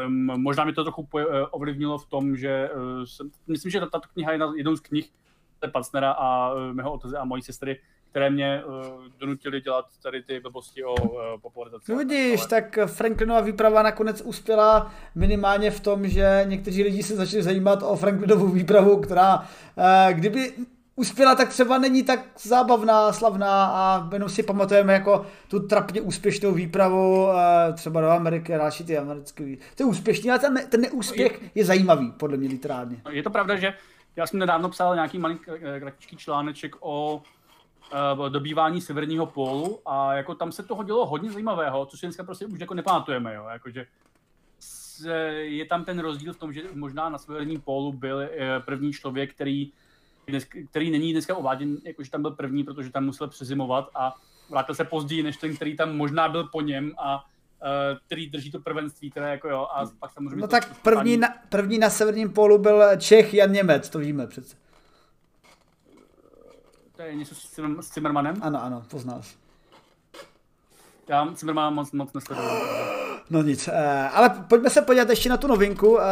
um, 0.06 0.42
možná 0.42 0.64
mi 0.64 0.72
to 0.72 0.84
trochu 0.84 1.08
uh, 1.12 1.22
ovlivnilo 1.50 1.98
v 1.98 2.06
tom, 2.06 2.36
že 2.36 2.70
uh, 2.74 3.04
jsem, 3.04 3.30
myslím, 3.46 3.70
že 3.70 3.80
tato 3.80 4.08
kniha 4.12 4.32
je 4.32 4.38
jednou 4.56 4.76
z 4.76 4.80
knih 4.80 5.10
Pacnera 5.72 6.10
a 6.10 6.54
uh, 6.54 6.72
mého 6.72 6.92
otce 6.92 7.18
a 7.18 7.24
mojí 7.24 7.42
sestry, 7.42 7.80
které 8.10 8.30
mě 8.30 8.62
uh, 8.64 8.72
donutily 9.18 9.60
dělat 9.60 9.84
tady 10.02 10.22
ty 10.22 10.40
blbosti 10.40 10.84
o 10.84 10.94
uh, 10.94 11.18
popularizaci. 11.42 11.92
No 11.92 11.98
vidíš, 11.98 12.40
ale... 12.40 12.48
tak 12.48 12.78
Franklinova 12.86 13.40
výprava 13.40 13.82
nakonec 13.82 14.22
uspěla 14.22 14.92
minimálně 15.14 15.70
v 15.70 15.80
tom, 15.80 16.08
že 16.08 16.44
někteří 16.44 16.82
lidi 16.82 17.02
se 17.02 17.16
začali 17.16 17.42
zajímat 17.42 17.82
o 17.82 17.96
Franklinovou 17.96 18.48
výpravu, 18.48 19.00
která 19.00 19.38
uh, 19.38 19.44
kdyby 20.12 20.52
uspěla, 20.96 21.34
tak 21.34 21.48
třeba 21.48 21.78
není 21.78 22.02
tak 22.02 22.20
zábavná, 22.42 23.12
slavná 23.12 23.66
a 23.66 24.08
jenom 24.12 24.28
si 24.28 24.42
pamatujeme 24.42 24.92
jako 24.92 25.26
tu 25.48 25.66
trapně 25.66 26.00
úspěšnou 26.00 26.52
výpravu 26.52 27.28
třeba 27.74 28.00
do 28.00 28.08
Ameriky 28.08 28.52
další 28.52 28.84
ty 28.84 28.98
americké. 28.98 29.56
To 29.76 29.82
je 29.82 29.86
úspěšný, 29.86 30.30
ale 30.30 30.38
ten, 30.38 30.68
ten 30.68 30.80
neúspěch 30.80 31.42
je, 31.42 31.50
je 31.54 31.64
zajímavý, 31.64 32.12
podle 32.12 32.36
mě 32.36 32.48
literárně. 32.48 33.02
Je 33.10 33.22
to 33.22 33.30
pravda, 33.30 33.56
že 33.56 33.74
já 34.16 34.26
jsem 34.26 34.38
nedávno 34.38 34.68
psal 34.68 34.94
nějaký 34.94 35.18
malý 35.18 35.38
kratičký 35.80 36.16
článeček 36.16 36.76
o 36.80 37.22
uh, 38.18 38.28
dobývání 38.28 38.80
severního 38.80 39.26
pólu 39.26 39.80
a 39.86 40.14
jako 40.14 40.34
tam 40.34 40.52
se 40.52 40.62
toho 40.62 40.82
dělo 40.82 41.06
hodně 41.06 41.30
zajímavého, 41.30 41.86
co 41.86 41.96
si 41.96 42.06
dneska 42.06 42.24
prostě 42.24 42.46
už 42.46 42.60
jako 42.60 42.74
nepamatujeme, 42.74 43.34
jo, 43.34 43.46
jakože 43.52 43.86
je 45.40 45.64
tam 45.64 45.84
ten 45.84 45.98
rozdíl 45.98 46.32
v 46.32 46.36
tom, 46.36 46.52
že 46.52 46.62
možná 46.74 47.08
na 47.08 47.18
severním 47.18 47.60
pólu 47.60 47.92
byl 47.92 48.28
první 48.64 48.92
člověk, 48.92 49.34
který, 49.34 49.72
dnes, 50.26 50.44
který 50.70 50.90
není 50.90 51.12
dneska 51.12 51.36
uváděn, 51.36 51.76
jakože 51.84 52.10
tam 52.10 52.22
byl 52.22 52.30
první, 52.30 52.64
protože 52.64 52.90
tam 52.90 53.04
musel 53.04 53.28
přezimovat 53.28 53.88
a 53.94 54.14
vrátil 54.50 54.74
se 54.74 54.84
později 54.84 55.22
než 55.22 55.36
ten, 55.36 55.56
který 55.56 55.76
tam 55.76 55.96
možná 55.96 56.28
byl 56.28 56.44
po 56.44 56.60
něm 56.60 56.92
a 56.98 57.24
uh, 57.24 57.98
který 58.06 58.30
drží 58.30 58.50
to 58.50 58.60
prvenství, 58.60 59.10
které 59.10 59.30
jako 59.30 59.48
jo, 59.48 59.66
a 59.74 59.84
pak 59.98 60.12
samozřejmě... 60.12 60.40
No 60.40 60.48
tak 60.48 60.82
první 60.82 61.16
na, 61.16 61.28
první 61.48 61.78
na 61.78 61.90
severním 61.90 62.32
pólu 62.32 62.58
byl 62.58 62.96
Čech 62.96 63.34
Jan 63.34 63.52
Němec, 63.52 63.88
to 63.88 63.98
víme 63.98 64.26
přece. 64.26 64.56
To 66.96 67.02
je 67.02 67.14
něco 67.14 67.34
s, 67.34 67.58
Cim- 67.58 67.80
s 67.80 67.94
Zimmermanem? 67.94 68.36
Ano, 68.40 68.64
ano, 68.64 68.82
poznal 68.90 69.22
jsi. 69.22 69.41
Já 71.08 71.28
Zimmermana 71.34 71.70
moc, 71.70 71.92
moc 71.92 72.12
nesleduju. 72.12 72.48
No 73.30 73.42
nic, 73.42 73.68
eh, 73.68 74.08
ale 74.12 74.30
pojďme 74.48 74.70
se 74.70 74.82
podívat 74.82 75.10
ještě 75.10 75.28
na 75.28 75.36
tu 75.36 75.46
novinku, 75.46 75.98
eh, 76.00 76.04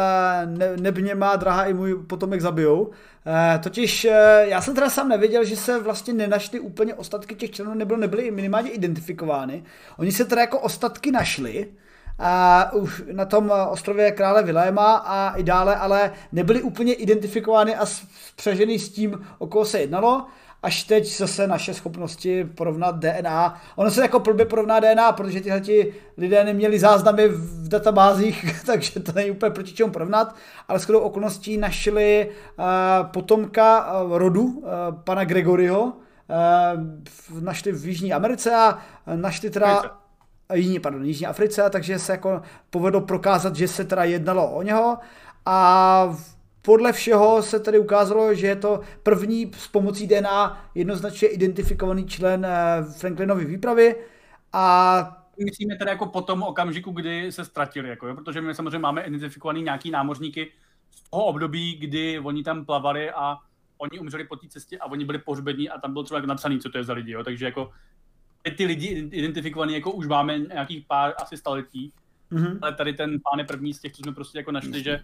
ne, 0.45 0.77
neb 0.77 0.97
má 1.15 1.35
drahá 1.35 1.65
i 1.65 1.73
můj 1.73 1.95
potomek 2.03 2.41
zabijou. 2.41 2.91
Eh, 3.25 3.59
totiž 3.59 4.07
já 4.41 4.61
jsem 4.61 4.75
teda 4.75 4.89
sám 4.89 5.09
nevěděl, 5.09 5.43
že 5.43 5.55
se 5.55 5.79
vlastně 5.79 6.13
nenašly 6.13 6.59
úplně 6.59 6.93
ostatky 6.93 7.35
těch 7.35 7.51
členů, 7.51 7.73
nebylo, 7.73 7.99
nebyly 7.99 8.31
minimálně 8.31 8.69
identifikovány. 8.69 9.63
Oni 9.97 10.11
se 10.11 10.25
teda 10.25 10.41
jako 10.41 10.59
ostatky 10.59 11.11
našli, 11.11 11.67
a 12.19 12.71
už 12.73 13.03
na 13.11 13.25
tom 13.25 13.51
ostrově 13.69 14.11
krále 14.11 14.43
Viléma 14.43 14.95
a 14.95 15.35
i 15.35 15.43
dále, 15.43 15.75
ale 15.75 16.11
nebyly 16.31 16.61
úplně 16.61 16.93
identifikovány 16.93 17.75
a 17.75 17.85
spřeženy 17.85 18.79
s 18.79 18.89
tím, 18.89 19.25
o 19.37 19.47
koho 19.47 19.65
se 19.65 19.79
jednalo 19.79 20.25
až 20.63 20.83
teď 20.83 21.17
zase 21.17 21.47
naše 21.47 21.73
schopnosti 21.73 22.43
porovnat 22.43 22.95
DNA. 22.99 23.61
Ono 23.75 23.91
se 23.91 24.01
jako 24.01 24.19
blbě 24.19 24.45
porovná 24.45 24.79
DNA, 24.79 25.11
protože 25.11 25.41
tyhle 25.41 25.61
ti 25.61 25.93
lidé 26.17 26.43
neměli 26.43 26.79
záznamy 26.79 27.27
v 27.27 27.67
databázích, 27.67 28.63
takže 28.65 28.99
to 28.99 29.11
není 29.11 29.31
úplně 29.31 29.51
proti 29.51 29.73
čemu 29.73 29.91
porovnat, 29.91 30.35
ale 30.67 30.79
shodou 30.79 30.99
okolností 30.99 31.57
našli 31.57 32.29
uh, 32.57 32.65
potomka 33.11 33.93
uh, 34.03 34.17
rodu 34.17 34.43
uh, 34.43 34.63
pana 35.03 35.23
Gregoryho, 35.23 35.83
uh, 35.83 37.43
našli 37.43 37.71
v 37.71 37.87
Jižní 37.87 38.13
Americe 38.13 38.55
a 38.55 38.79
našli 39.15 39.49
teda 39.49 39.81
Jižní, 40.53 40.79
pardon, 40.79 41.05
Jižní 41.05 41.27
Africe, 41.27 41.69
takže 41.69 41.99
se 41.99 42.11
jako 42.11 42.41
povedlo 42.69 43.01
prokázat, 43.01 43.55
že 43.55 43.67
se 43.67 43.85
teda 43.85 44.03
jednalo 44.03 44.51
o 44.51 44.61
něho 44.61 44.97
a 45.45 46.17
podle 46.61 46.93
všeho 46.93 47.41
se 47.41 47.59
tady 47.59 47.79
ukázalo, 47.79 48.33
že 48.33 48.47
je 48.47 48.55
to 48.55 48.81
první 49.03 49.51
s 49.57 49.67
pomocí 49.67 50.07
DNA 50.07 50.69
jednoznačně 50.75 51.27
identifikovaný 51.27 52.05
člen 52.05 52.45
eh, 52.45 52.83
Franklinovy 52.99 53.45
výpravy 53.45 53.95
a 54.53 55.17
Myslíme 55.45 55.75
teda 55.75 55.91
jako 55.91 56.05
po 56.05 56.21
tom 56.21 56.43
okamžiku, 56.43 56.91
kdy 56.91 57.31
se 57.31 57.45
ztratili, 57.45 57.89
jako, 57.89 58.07
jo? 58.07 58.15
protože 58.15 58.41
my 58.41 58.55
samozřejmě 58.55 58.79
máme 58.79 59.01
identifikovaný 59.01 59.61
nějaký 59.61 59.91
námořníky 59.91 60.51
z 60.91 61.09
toho 61.09 61.25
období, 61.25 61.75
kdy 61.75 62.19
oni 62.19 62.43
tam 62.43 62.65
plavali 62.65 63.11
a 63.11 63.37
oni 63.77 63.99
umřeli 63.99 64.23
po 64.23 64.35
té 64.35 64.47
cestě 64.47 64.77
a 64.77 64.85
oni 64.85 65.05
byli 65.05 65.17
pohřbení 65.17 65.69
a 65.69 65.79
tam 65.79 65.93
bylo 65.93 66.03
třeba 66.03 66.17
jako 66.17 66.27
napsaný, 66.27 66.59
co 66.59 66.69
to 66.69 66.77
je 66.77 66.83
za 66.83 66.93
lidi, 66.93 67.11
jo? 67.11 67.23
takže 67.23 67.45
jako 67.45 67.71
ty 68.57 68.65
lidi 68.65 69.09
identifikovaný 69.11 69.73
jako 69.73 69.91
už 69.91 70.07
máme 70.07 70.39
nějakých 70.39 70.85
pár 70.85 71.13
asi 71.21 71.37
staletí, 71.37 71.93
mm-hmm. 72.31 72.59
ale 72.61 72.75
tady 72.75 72.93
ten 72.93 73.09
pán 73.09 73.39
je 73.39 73.45
první 73.45 73.73
z 73.73 73.79
těch, 73.79 73.91
co 73.91 74.03
jsme 74.03 74.13
prostě 74.13 74.37
jako 74.37 74.51
našli, 74.51 74.83
že 74.83 75.01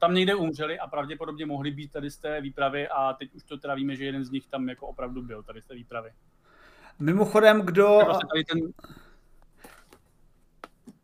tam 0.00 0.14
někde 0.14 0.34
umřeli 0.34 0.78
a 0.78 0.86
pravděpodobně 0.86 1.46
mohli 1.46 1.70
být 1.70 1.92
tady 1.92 2.10
z 2.10 2.18
té 2.18 2.40
výpravy 2.40 2.88
a 2.88 3.12
teď 3.12 3.34
už 3.34 3.42
to 3.42 3.58
teda 3.58 3.74
víme, 3.74 3.96
že 3.96 4.04
jeden 4.04 4.24
z 4.24 4.30
nich 4.30 4.46
tam 4.46 4.68
jako 4.68 4.86
opravdu 4.86 5.22
byl 5.22 5.42
tady 5.42 5.62
z 5.62 5.66
té 5.66 5.74
výpravy. 5.74 6.12
Mimochodem, 6.98 7.60
kdo... 7.60 8.00
Tady 8.32 8.44
ten... 8.44 8.58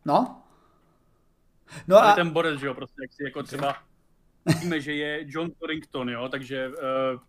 No? 0.05 0.43
No 1.87 1.95
tady 1.97 2.11
a... 2.11 2.15
ten 2.15 2.29
borec, 2.29 2.59
že 2.59 2.67
jo, 2.67 2.73
prostě 2.73 3.01
jak 3.01 3.13
si 3.13 3.23
jako 3.23 3.43
třeba 3.43 3.75
víme, 4.59 4.81
že 4.81 4.93
je 4.93 5.23
John 5.27 5.51
Torrington, 5.51 6.09
jo, 6.09 6.29
takže 6.29 6.67
uh, 6.67 7.19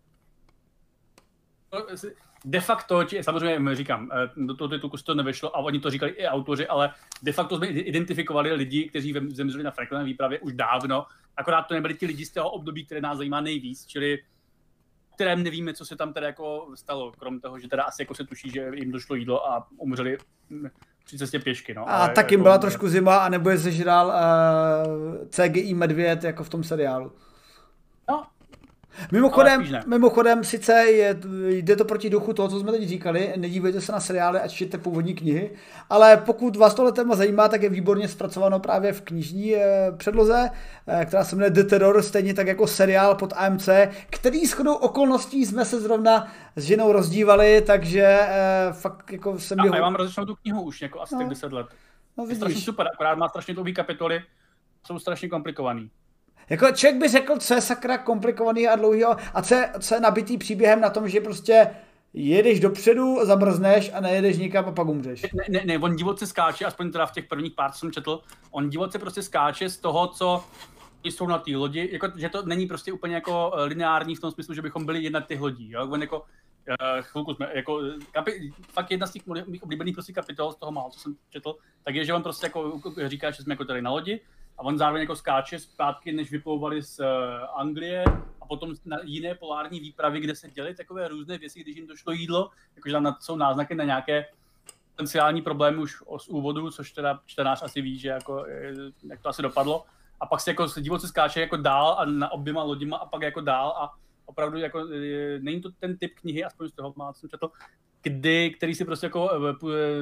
de 2.44 2.60
facto, 2.60 3.04
samozřejmě 3.20 3.74
říkám, 3.74 4.08
eh, 4.12 4.30
do 4.36 4.56
toho 4.56 4.68
titulku 4.68 4.96
to 4.96 5.14
nevešlo 5.14 5.56
a 5.56 5.58
oni 5.58 5.80
to 5.80 5.90
říkali 5.90 6.12
i 6.12 6.26
autoři, 6.26 6.66
ale 6.66 6.90
de 7.22 7.32
facto 7.32 7.56
jsme 7.56 7.66
identifikovali 7.66 8.52
lidi, 8.52 8.88
kteří 8.88 9.14
zemřeli 9.28 9.64
na 9.64 9.70
Franklinově 9.70 10.06
výpravě 10.06 10.40
už 10.40 10.52
dávno, 10.52 11.06
akorát 11.36 11.62
to 11.62 11.74
nebyli 11.74 11.94
ti 11.94 12.06
lidi 12.06 12.26
z 12.26 12.32
toho 12.32 12.50
období, 12.50 12.86
které 12.86 13.00
nás 13.00 13.18
zajímá 13.18 13.40
nejvíc, 13.40 13.86
čili 13.86 14.18
kterém 15.14 15.42
nevíme, 15.42 15.74
co 15.74 15.84
se 15.84 15.96
tam 15.96 16.12
teda 16.12 16.26
jako 16.26 16.68
stalo, 16.74 17.12
krom 17.12 17.40
toho, 17.40 17.58
že 17.58 17.68
teda 17.68 17.82
asi 17.82 18.02
jako 18.02 18.14
se 18.14 18.24
tuší, 18.24 18.50
že 18.50 18.70
jim 18.74 18.92
došlo 18.92 19.16
jídlo 19.16 19.48
a 19.48 19.68
umřeli 19.76 20.18
při 21.04 21.18
cestě 21.18 21.38
pěšky. 21.38 21.74
No. 21.74 21.88
A 21.88 21.92
ale 21.92 22.08
tak 22.14 22.30
jim 22.30 22.40
jako, 22.40 22.42
byla 22.42 22.58
trošku 22.58 22.88
zima 22.88 23.16
a 23.16 23.28
nebo 23.28 23.50
je 23.50 23.58
sežral 23.58 24.06
uh, 24.06 24.14
eh, 25.22 25.26
CGI 25.28 25.74
medvěd 25.74 26.24
jako 26.24 26.44
v 26.44 26.48
tom 26.48 26.64
seriálu. 26.64 27.12
Mimochodem, 29.12 29.64
mimochodem 29.86 30.44
sice 30.44 30.72
je, 30.72 31.20
jde 31.48 31.76
to 31.76 31.84
proti 31.84 32.10
duchu 32.10 32.32
toho, 32.32 32.48
co 32.48 32.60
jsme 32.60 32.72
teď 32.72 32.88
říkali, 32.88 33.32
nedívejte 33.36 33.80
se 33.80 33.92
na 33.92 34.00
seriály 34.00 34.40
a 34.40 34.48
čtěte 34.48 34.78
původní 34.78 35.14
knihy, 35.14 35.50
ale 35.90 36.16
pokud 36.16 36.56
vás 36.56 36.74
tohle 36.74 36.92
téma 36.92 37.16
zajímá, 37.16 37.48
tak 37.48 37.62
je 37.62 37.68
výborně 37.68 38.08
zpracováno 38.08 38.60
právě 38.60 38.92
v 38.92 39.00
knižní 39.00 39.56
eh, 39.56 39.92
předloze, 39.96 40.50
eh, 40.86 41.04
která 41.04 41.24
se 41.24 41.36
jmenuje 41.36 41.50
The 41.50 41.62
Terror, 41.62 42.02
stejně 42.02 42.34
tak 42.34 42.46
jako 42.46 42.66
seriál 42.66 43.14
pod 43.14 43.32
AMC, 43.36 43.68
který 44.10 44.46
s 44.46 44.52
chodou 44.52 44.74
okolností 44.74 45.46
jsme 45.46 45.64
se 45.64 45.80
zrovna 45.80 46.28
s 46.56 46.64
ženou 46.64 46.92
rozdívali, 46.92 47.62
takže 47.66 48.18
eh, 48.20 48.72
fakt 48.72 49.12
jako 49.12 49.38
jsem... 49.38 49.60
A, 49.60 49.64
jeho... 49.64 49.76
já 49.76 49.82
mám 49.82 49.94
rozličnou 49.94 50.24
tu 50.24 50.34
knihu 50.34 50.62
už 50.62 50.82
jako 50.82 51.00
asi 51.00 51.14
no. 51.14 51.28
10 51.28 51.52
let. 51.52 51.66
No, 52.18 52.26
je 52.28 52.34
strašně 52.36 52.60
super, 52.60 52.88
akorát 52.94 53.18
má 53.18 53.28
strašně 53.28 53.54
dlouhý 53.54 53.74
kapitoly, 53.74 54.22
jsou 54.86 54.98
strašně 54.98 55.28
komplikovaný. 55.28 55.90
Jako 56.50 56.70
člověk 56.70 57.00
by 57.00 57.08
řekl, 57.08 57.38
co 57.38 57.54
je 57.54 57.60
sakra 57.60 57.98
komplikovaný 57.98 58.68
a 58.68 58.76
dlouhý 58.76 59.04
a 59.04 59.42
co 59.42 59.54
je, 59.54 59.70
co 59.80 59.94
je 59.94 60.00
nabitý 60.00 60.38
příběhem 60.38 60.80
na 60.80 60.90
tom, 60.90 61.08
že 61.08 61.20
prostě 61.20 61.70
jedeš 62.14 62.60
dopředu, 62.60 63.26
zamrzneš 63.26 63.90
a 63.94 64.00
nejedeš 64.00 64.38
nikam 64.38 64.64
a 64.64 64.72
pak 64.72 64.88
umřeš. 64.88 65.22
Ne, 65.22 65.44
ne, 65.50 65.62
ne, 65.64 65.78
on 65.78 65.96
divoce 65.96 66.26
skáče, 66.26 66.64
aspoň 66.64 66.92
teda 66.92 67.06
v 67.06 67.12
těch 67.12 67.26
prvních 67.26 67.52
pár, 67.52 67.72
co 67.72 67.78
jsem 67.78 67.92
četl, 67.92 68.20
on 68.50 68.70
divoce 68.70 68.98
prostě 68.98 69.22
skáče 69.22 69.70
z 69.70 69.76
toho, 69.76 70.06
co 70.08 70.44
jsou 71.04 71.26
na 71.26 71.38
té 71.38 71.56
lodi, 71.56 71.88
jako, 71.92 72.08
že 72.16 72.28
to 72.28 72.42
není 72.42 72.66
prostě 72.66 72.92
úplně 72.92 73.14
jako 73.14 73.52
eh, 73.56 73.64
lineární 73.64 74.16
v 74.16 74.20
tom 74.20 74.30
smyslu, 74.30 74.54
že 74.54 74.62
bychom 74.62 74.86
byli 74.86 75.02
jedna 75.02 75.20
těch 75.20 75.40
lodí, 75.40 75.70
jo? 75.70 75.88
On 75.90 76.00
jako, 76.00 76.18
uh, 76.20 77.00
chvilku 77.00 77.34
jsme, 77.34 77.50
jako, 77.54 77.80
kapi, 78.12 78.52
fakt 78.72 78.90
jedna 78.90 79.06
z 79.06 79.12
těch 79.12 79.22
mých 79.46 79.62
oblíbených 79.62 79.94
prostě 79.94 80.12
kapitol 80.12 80.52
z 80.52 80.56
toho 80.56 80.72
málo, 80.72 80.90
co 80.90 81.00
jsem 81.00 81.16
četl, 81.30 81.54
tak 81.84 81.94
je, 81.94 82.04
že 82.04 82.14
on 82.14 82.22
prostě 82.22 82.46
jako 82.46 82.80
říká, 83.06 83.30
že 83.30 83.42
jsme 83.42 83.52
jako 83.52 83.64
tady 83.64 83.82
na 83.82 83.90
lodi, 83.90 84.20
a 84.58 84.62
on 84.62 84.78
zároveň 84.78 85.00
jako 85.00 85.16
skáče 85.16 85.58
zpátky, 85.58 86.12
než 86.12 86.30
vyplouvali 86.30 86.82
z 86.82 87.00
uh, 87.00 87.06
Anglie 87.60 88.04
a 88.40 88.46
potom 88.46 88.74
na 88.84 88.98
jiné 89.04 89.34
polární 89.34 89.80
výpravy, 89.80 90.20
kde 90.20 90.34
se 90.34 90.50
děly 90.50 90.74
takové 90.74 91.08
různé 91.08 91.38
věci, 91.38 91.60
když 91.60 91.76
jim 91.76 91.86
došlo 91.86 92.12
jídlo, 92.12 92.50
jakože 92.76 92.92
tam 92.92 93.16
jsou 93.20 93.36
náznaky 93.36 93.74
na 93.74 93.84
nějaké 93.84 94.26
potenciální 94.90 95.42
problémy 95.42 95.78
už 95.78 95.96
z 96.18 96.28
úvodu, 96.28 96.70
což 96.70 96.92
teda 96.92 97.20
čtenář 97.26 97.62
asi 97.62 97.82
ví, 97.82 97.98
že 97.98 98.08
jako, 98.08 98.46
jak 99.08 99.20
to 99.20 99.28
asi 99.28 99.42
dopadlo. 99.42 99.84
a 100.20 100.26
pak 100.26 100.40
se 100.40 100.50
jako 100.50 100.66
divoce 100.80 101.08
skáče 101.08 101.40
jako 101.40 101.56
dál 101.56 101.96
a 101.98 102.04
na 102.04 102.32
oběma 102.32 102.62
loděma 102.62 102.96
a 102.96 103.06
pak 103.06 103.22
jako 103.22 103.40
dál 103.40 103.68
a 103.68 103.92
opravdu 104.26 104.58
jako, 104.58 104.88
e, 104.88 105.38
není 105.38 105.60
to 105.60 105.70
ten 105.70 105.98
typ 105.98 106.14
knihy, 106.14 106.44
aspoň 106.44 106.68
z 106.68 106.72
toho 106.72 106.94
má, 106.96 107.12
jsem 107.12 107.28
četl, 107.28 107.50
kdy, 108.02 108.50
který 108.50 108.74
si 108.74 108.84
prostě 108.84 109.06
jako 109.06 109.30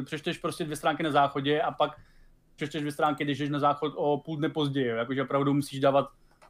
přečteš 0.04 0.38
prostě 0.38 0.64
dvě 0.64 0.76
stránky 0.76 1.02
na 1.02 1.10
záchodě 1.10 1.62
a 1.62 1.70
pak 1.70 2.00
přečteš 2.60 2.80
dvě 2.80 2.92
stránky, 2.92 3.24
když 3.24 3.38
jdeš 3.38 3.50
na 3.50 3.58
záchod 3.58 3.92
o 3.96 4.18
půl 4.18 4.36
dne 4.36 4.48
později, 4.48 4.86
jakože 4.86 5.22
opravdu 5.22 5.54
musíš 5.54 5.80
dávat 5.80 6.08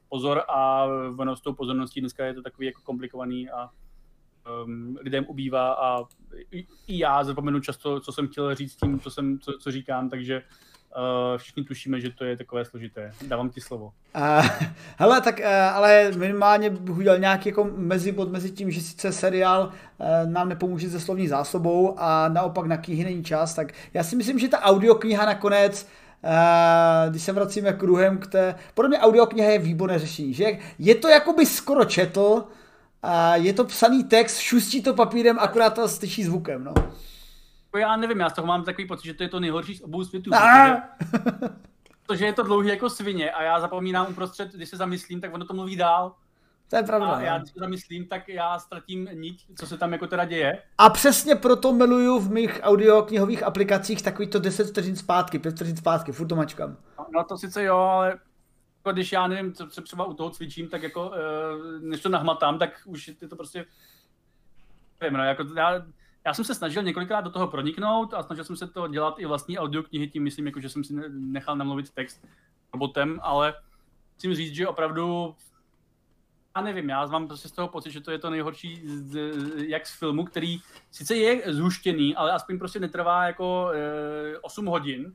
pozor 0.09 0.43
a 0.49 0.85
ono 1.19 1.37
s 1.37 1.41
tou 1.41 1.53
pozorností 1.53 2.01
dneska 2.01 2.24
je 2.24 2.35
to 2.35 2.43
takový 2.43 2.66
jako 2.66 2.81
komplikovaný 2.82 3.51
a 3.51 3.70
um, 4.65 4.99
lidem 5.01 5.24
ubývá 5.28 5.73
a 5.73 6.05
i, 6.51 6.66
i 6.87 6.99
já 6.99 7.24
zapomenu 7.24 7.61
často, 7.61 8.01
co 8.01 8.12
jsem 8.12 8.28
chtěl 8.28 8.55
říct 8.55 8.77
tím, 8.77 9.01
co, 9.01 9.11
jsem, 9.11 9.39
co, 9.39 9.53
co 9.61 9.70
říkám, 9.70 10.11
takže 10.11 10.43
Uh, 10.43 10.70
všichni 11.37 11.65
tušíme, 11.65 12.01
že 12.01 12.11
to 12.11 12.25
je 12.25 12.37
takové 12.37 12.65
složité. 12.65 13.12
Dávám 13.27 13.51
ti 13.51 13.61
slovo. 13.61 13.93
Uh, 14.17 14.49
hele, 14.97 15.21
tak 15.21 15.39
uh, 15.39 15.47
ale 15.47 16.12
minimálně 16.17 16.71
bych 16.71 16.97
udělal 16.97 17.19
nějaký 17.19 17.49
jako 17.49 17.71
mezibod 17.77 18.33
mezi 18.33 18.51
tím, 18.51 18.71
že 18.71 18.81
sice 18.81 19.12
seriál 19.12 19.62
uh, 19.99 20.33
nám 20.33 20.49
nepomůže 20.49 20.91
se 20.91 21.01
slovní 21.01 21.29
zásobou 21.29 21.95
a 21.99 22.29
naopak 22.29 22.67
na 22.67 22.77
knihy 22.77 23.05
není 23.05 23.25
čas, 23.25 23.55
tak 23.55 23.73
já 23.95 24.03
si 24.03 24.17
myslím, 24.17 24.39
že 24.39 24.49
ta 24.49 24.61
audiokniha 24.61 25.27
nakonec 25.27 25.89
Uh, 26.25 27.11
když 27.11 27.23
se 27.23 27.33
vracíme 27.33 27.73
kruhem 27.73 28.19
k 28.19 28.27
té... 28.27 28.55
Podle 28.75 28.89
mě 28.89 28.99
audiokniha 28.99 29.51
je 29.51 29.59
výborné 29.59 29.99
řešení, 29.99 30.35
že 30.35 30.59
je 30.79 30.95
to 30.95 31.09
jako 31.09 31.33
by 31.33 31.47
skoro 31.47 31.85
četl, 31.85 32.45
je 33.35 33.53
to 33.53 33.65
psaný 33.65 34.05
text, 34.05 34.39
šustí 34.39 34.83
to 34.83 34.95
papírem, 34.95 35.39
akorát 35.39 35.71
to 35.71 35.89
styčí 35.89 36.25
zvukem, 36.25 36.65
no. 36.65 36.75
Já 37.79 37.97
nevím, 37.97 38.21
já 38.21 38.31
z 38.31 38.33
toho 38.33 38.47
mám 38.47 38.65
takový 38.65 38.89
pocit, 38.89 39.07
že 39.07 39.15
to 39.15 39.23
je 39.23 39.29
to 39.29 39.41
nejhorší 39.41 39.75
z 39.75 39.83
obou 39.83 40.05
světů. 40.05 40.31
Protože, 40.31 40.77
protože 42.07 42.27
je 42.27 42.33
to 42.33 42.43
dlouhý 42.43 42.69
jako 42.69 42.91
svině 42.91 43.31
a 43.31 43.43
já 43.43 43.61
zapomínám 43.61 44.07
uprostřed, 44.11 44.53
když 44.53 44.69
se 44.69 44.77
zamyslím, 44.77 45.21
tak 45.21 45.35
ono 45.35 45.45
to 45.45 45.55
mluví 45.55 45.77
dál. 45.77 46.15
To 46.71 46.77
je 46.77 46.83
pravda. 46.83 47.07
A 47.07 47.21
já 47.21 47.39
když 47.39 47.53
se 47.53 47.61
zamyslím, 47.61 48.07
tak 48.07 48.29
já 48.29 48.59
ztratím 48.59 49.09
niť, 49.13 49.47
co 49.57 49.67
se 49.67 49.79
tam 49.79 49.93
jako 49.93 50.07
teda 50.07 50.25
děje. 50.25 50.63
A 50.79 50.91
přesně 50.91 51.35
proto 51.35 51.73
miluju 51.73 52.19
v 52.19 52.31
mých 52.31 52.61
audioknihových 52.63 53.43
aplikacích 53.43 54.03
takový 54.03 54.29
to 54.29 54.39
10 54.39 54.69
vteřin 54.69 54.97
zpátky, 54.97 55.39
5 55.39 55.55
vteřin 55.55 55.77
zpátky, 55.77 56.13
furt 56.13 56.27
to 56.27 56.37
mačkám. 56.37 56.77
No 57.15 57.25
to 57.25 57.39
sice 57.39 57.65
jo, 57.65 57.77
ale 57.77 58.19
jako 58.81 58.93
když 58.93 59.13
já 59.13 59.27
nevím, 59.27 59.53
co, 59.53 59.69
co 59.69 59.83
třeba 59.83 60.05
u 60.05 60.15
toho 60.15 60.31
cvičím, 60.31 60.69
tak 60.69 60.83
jako, 60.83 61.13
e, 61.15 61.19
než 61.81 62.01
to 62.01 62.09
nahmatám, 62.09 62.59
tak 62.59 62.71
už 62.85 63.11
je 63.23 63.29
to 63.29 63.37
prostě, 63.37 63.67
nevím, 65.01 65.19
no, 65.19 65.25
jako 65.25 65.45
já, 65.57 65.83
já 66.31 66.35
jsem 66.35 66.44
se 66.44 66.55
snažil 66.55 66.82
několikrát 66.82 67.20
do 67.20 67.31
toho 67.31 67.48
proniknout 67.48 68.15
a 68.15 68.23
snažil 68.23 68.44
jsem 68.44 68.57
se 68.57 68.66
to 68.66 68.89
dělat 68.89 69.19
i 69.19 69.27
vlastní 69.27 69.59
audioknihy, 69.59 70.09
tím 70.09 70.23
myslím, 70.23 70.47
jako, 70.47 70.61
že 70.61 70.69
jsem 70.69 70.85
si 70.85 70.94
nechal 71.09 71.57
namluvit 71.57 71.90
text 71.90 72.27
robotem, 72.73 73.20
ale 73.23 73.55
musím 74.15 74.35
říct, 74.35 74.55
že 74.55 74.69
opravdu 74.69 75.36
já 76.57 76.62
nevím, 76.62 76.89
já 76.89 77.07
mám 77.07 77.27
prostě 77.27 77.48
z 77.48 77.52
toho 77.52 77.69
pocit, 77.69 77.90
že 77.90 78.01
to 78.01 78.11
je 78.11 78.19
to 78.19 78.31
nejhorší 78.31 78.82
z, 78.85 79.19
jak 79.69 79.86
z 79.86 79.98
filmu, 79.98 80.24
který 80.24 80.61
sice 80.90 81.16
je 81.16 81.55
zhuštěný, 81.55 82.16
ale 82.16 82.32
aspoň 82.32 82.59
prostě 82.59 82.81
netrvá 82.81 83.27
jako 83.27 83.70
e, 83.74 84.39
8 84.39 84.66
hodin. 84.66 85.15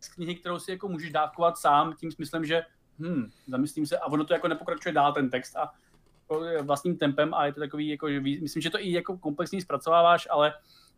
Z 0.00 0.08
knihy, 0.08 0.34
kterou 0.34 0.58
si 0.58 0.70
jako 0.70 0.88
můžeš 0.88 1.12
dávkovat 1.12 1.58
sám 1.58 1.94
tím 2.00 2.12
smyslem, 2.12 2.44
že 2.44 2.62
hm, 2.98 3.30
zamyslím 3.46 3.86
se 3.86 3.98
a 3.98 4.06
ono 4.06 4.24
to 4.24 4.32
jako 4.32 4.48
nepokračuje 4.48 4.92
dál 4.92 5.12
ten 5.12 5.30
text 5.30 5.56
a 5.56 5.72
vlastním 6.62 6.96
tempem 6.96 7.34
a 7.34 7.46
je 7.46 7.52
to 7.52 7.60
takový, 7.60 7.88
jako, 7.88 8.10
že 8.10 8.20
myslím, 8.20 8.62
že 8.62 8.70
to 8.70 8.80
i 8.80 8.92
jako 8.92 9.18
komplexně 9.18 9.60
zpracováváš, 9.60 10.28
ale 10.30 10.52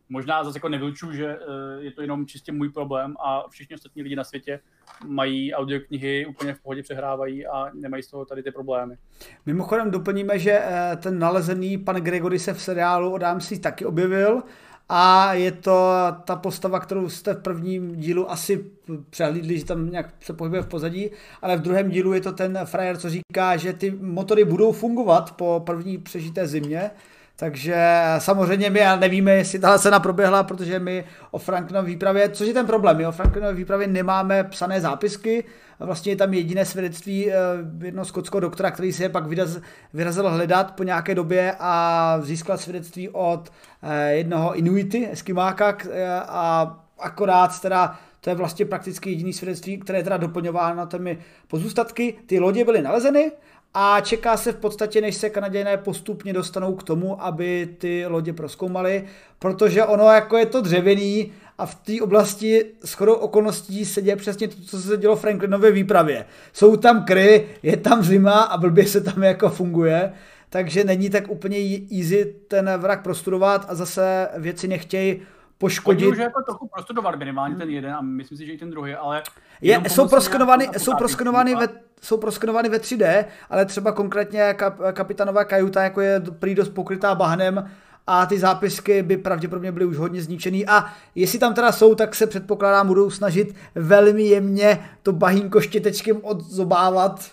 možná 0.09 0.43
zase 0.43 0.57
jako 0.57 0.69
nevyluču, 0.69 1.13
že 1.13 1.25
eh, 1.25 1.81
je 1.81 1.91
to 1.91 2.01
jenom 2.01 2.25
čistě 2.25 2.51
můj 2.51 2.69
problém 2.69 3.15
a 3.25 3.49
všichni 3.49 3.75
ostatní 3.75 4.03
lidi 4.03 4.15
na 4.15 4.23
světě 4.23 4.59
mají 5.07 5.53
audioknihy, 5.53 6.25
úplně 6.25 6.53
v 6.53 6.61
pohodě 6.61 6.83
přehrávají 6.83 7.47
a 7.47 7.69
nemají 7.73 8.03
z 8.03 8.09
toho 8.09 8.25
tady 8.25 8.43
ty 8.43 8.51
problémy. 8.51 8.97
Mimochodem 9.45 9.91
doplníme, 9.91 10.39
že 10.39 10.59
eh, 10.63 10.97
ten 10.97 11.19
nalezený 11.19 11.77
pan 11.77 11.95
Gregory 11.95 12.39
se 12.39 12.53
v 12.53 12.61
seriálu 12.61 13.13
od 13.13 13.23
AMC 13.23 13.59
taky 13.59 13.85
objevil 13.85 14.43
a 14.89 15.33
je 15.33 15.51
to 15.51 15.91
ta 16.25 16.35
postava, 16.35 16.79
kterou 16.79 17.09
jste 17.09 17.33
v 17.33 17.41
prvním 17.41 17.95
dílu 17.95 18.31
asi 18.31 18.65
přehlídli, 19.09 19.59
že 19.59 19.65
tam 19.65 19.89
nějak 19.89 20.13
se 20.21 20.33
pohybuje 20.33 20.61
v 20.61 20.67
pozadí, 20.67 21.09
ale 21.41 21.57
v 21.57 21.61
druhém 21.61 21.89
dílu 21.89 22.13
je 22.13 22.21
to 22.21 22.31
ten 22.31 22.59
frajer, 22.65 22.97
co 22.97 23.09
říká, 23.09 23.57
že 23.57 23.73
ty 23.73 23.91
motory 24.01 24.45
budou 24.45 24.71
fungovat 24.71 25.31
po 25.31 25.63
první 25.65 25.97
přežité 25.97 26.47
zimě, 26.47 26.91
takže 27.39 27.77
samozřejmě 28.17 28.69
my 28.69 28.81
nevíme, 28.99 29.31
jestli 29.31 29.59
tahle 29.59 29.79
cena 29.79 29.99
proběhla, 29.99 30.43
protože 30.43 30.79
my 30.79 31.03
o 31.31 31.37
Franklinově 31.37 31.87
výpravě, 31.87 32.29
což 32.29 32.47
je 32.47 32.53
ten 32.53 32.65
problém, 32.65 32.97
my 32.97 33.07
o 33.07 33.11
Franklinově 33.11 33.55
výpravě 33.55 33.87
nemáme 33.87 34.43
psané 34.43 34.81
zápisky, 34.81 35.43
vlastně 35.79 36.11
je 36.11 36.15
tam 36.15 36.33
jediné 36.33 36.65
svědectví 36.65 37.31
eh, 37.31 37.35
jednoho 37.81 38.05
skotského 38.05 38.39
doktora, 38.39 38.71
který 38.71 38.93
se 38.93 39.03
je 39.03 39.09
pak 39.09 39.27
vyraz, 39.27 39.57
vyrazil 39.93 40.29
hledat 40.29 40.75
po 40.75 40.83
nějaké 40.83 41.15
době 41.15 41.55
a 41.59 42.15
získal 42.21 42.57
svědectví 42.57 43.09
od 43.09 43.49
eh, 43.83 44.11
jednoho 44.11 44.55
Inuity, 44.55 45.07
Eskimáka 45.11 45.77
eh, 45.91 46.07
a 46.27 46.77
akorát 46.99 47.61
teda 47.61 47.99
to 48.21 48.29
je 48.29 48.35
vlastně 48.35 48.65
prakticky 48.65 49.09
jediný 49.09 49.33
svědectví, 49.33 49.77
které 49.77 49.99
je 49.99 50.03
teda 50.03 50.17
doplňováno 50.17 50.85
těmi 50.85 51.19
pozůstatky. 51.47 52.13
Ty 52.25 52.39
lodě 52.39 52.65
byly 52.65 52.81
nalezeny, 52.81 53.31
a 53.73 54.01
čeká 54.01 54.37
se 54.37 54.51
v 54.51 54.55
podstatě, 54.55 55.01
než 55.01 55.15
se 55.15 55.29
Kanaděné 55.29 55.77
postupně 55.77 56.33
dostanou 56.33 56.75
k 56.75 56.83
tomu, 56.83 57.23
aby 57.23 57.69
ty 57.77 58.05
lodě 58.07 58.33
proskoumali, 58.33 59.03
protože 59.39 59.85
ono 59.85 60.03
jako 60.11 60.37
je 60.37 60.45
to 60.45 60.61
dřevěný 60.61 61.31
a 61.57 61.65
v 61.65 61.75
té 61.75 62.01
oblasti 62.01 62.65
s 62.85 62.93
chodou 62.93 63.13
okolností 63.13 63.85
se 63.85 64.01
děje 64.01 64.15
přesně 64.15 64.47
to, 64.47 64.55
co 64.65 64.81
se 64.81 64.97
dělo 64.97 65.15
v 65.15 65.21
Franklinově 65.21 65.71
výpravě. 65.71 66.25
Jsou 66.53 66.75
tam 66.75 67.05
kry, 67.05 67.47
je 67.63 67.77
tam 67.77 68.03
zima 68.03 68.41
a 68.41 68.57
blbě 68.57 68.87
se 68.87 69.01
tam 69.01 69.23
jako 69.23 69.49
funguje, 69.49 70.13
takže 70.49 70.83
není 70.83 71.09
tak 71.09 71.31
úplně 71.31 71.57
easy 71.99 72.35
ten 72.47 72.71
vrak 72.77 73.03
prostudovat 73.03 73.65
a 73.69 73.75
zase 73.75 74.27
věci 74.37 74.67
nechtějí 74.67 75.21
poškodit. 75.59 76.05
Oni 76.05 76.11
už 76.11 76.17
jako 76.17 76.41
trochu 76.41 76.67
prostudovali 76.67 77.17
minimálně 77.17 77.55
ten 77.55 77.69
jeden 77.69 77.93
a 77.93 78.01
myslím 78.01 78.37
si, 78.37 78.45
že 78.45 78.53
i 78.53 78.57
ten 78.57 78.69
druhý, 78.69 78.93
ale... 78.93 79.23
Je, 79.61 79.81
jsou 79.87 80.07
proskenovány, 80.07 80.69
jsou 80.77 80.95
proskenovány 80.95 81.55
ve, 81.55 81.67
jsou 82.01 82.17
proskenovány 82.17 82.69
ve 82.69 82.77
3D, 82.77 83.25
ale 83.49 83.65
třeba 83.65 83.91
konkrétně 83.91 84.53
kap, 84.53 84.79
kapitánová 84.93 85.43
kajuta 85.43 85.83
jako 85.83 86.01
je 86.01 86.19
prý 86.39 86.55
dost 86.55 86.69
pokrytá 86.69 87.15
bahnem 87.15 87.69
a 88.07 88.25
ty 88.25 88.39
zápisky 88.39 89.03
by 89.03 89.17
pravděpodobně 89.17 89.71
byly 89.71 89.85
už 89.85 89.97
hodně 89.97 90.21
zničený 90.21 90.67
a 90.67 90.93
jestli 91.15 91.39
tam 91.39 91.53
teda 91.53 91.71
jsou, 91.71 91.95
tak 91.95 92.15
se 92.15 92.27
předpokládám 92.27 92.87
budou 92.87 93.09
snažit 93.09 93.55
velmi 93.75 94.23
jemně 94.23 94.89
to 95.03 95.13
bahínko 95.13 95.61
štětečkem 95.61 96.17
odzobávat, 96.21 97.31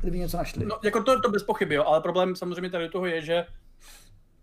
kdyby 0.00 0.18
něco 0.18 0.36
našli. 0.36 0.66
No, 0.66 0.78
jako 0.82 1.02
to, 1.02 1.20
to 1.20 1.28
bez 1.30 1.42
pochyby, 1.42 1.74
jo, 1.74 1.84
ale 1.84 2.00
problém 2.00 2.36
samozřejmě 2.36 2.70
tady 2.70 2.88
toho 2.88 3.06
je, 3.06 3.22
že 3.22 3.46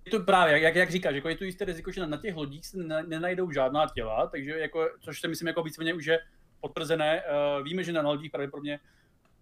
to 0.09 0.19
právě, 0.19 0.59
jak, 0.59 0.75
jak 0.75 0.91
říkáš, 0.91 1.15
jako 1.15 1.29
je 1.29 1.37
to 1.37 1.43
jisté 1.43 1.65
riziko, 1.65 1.91
že 1.91 2.01
na, 2.01 2.07
na 2.07 2.17
těch 2.17 2.35
lodích 2.35 2.65
se 2.65 2.77
nenajdou 3.07 3.51
žádná 3.51 3.87
těla, 3.95 4.27
takže 4.27 4.51
jako, 4.51 4.89
což 4.99 5.21
si 5.21 5.27
myslím 5.27 5.47
jako 5.47 5.63
víceméně 5.63 5.93
už 5.93 6.05
je 6.05 6.19
potvrzené. 6.61 7.23
Uh, 7.23 7.63
víme, 7.63 7.83
že 7.83 7.93
na 7.93 8.01
lodích 8.01 8.31
pravděpodobně 8.31 8.79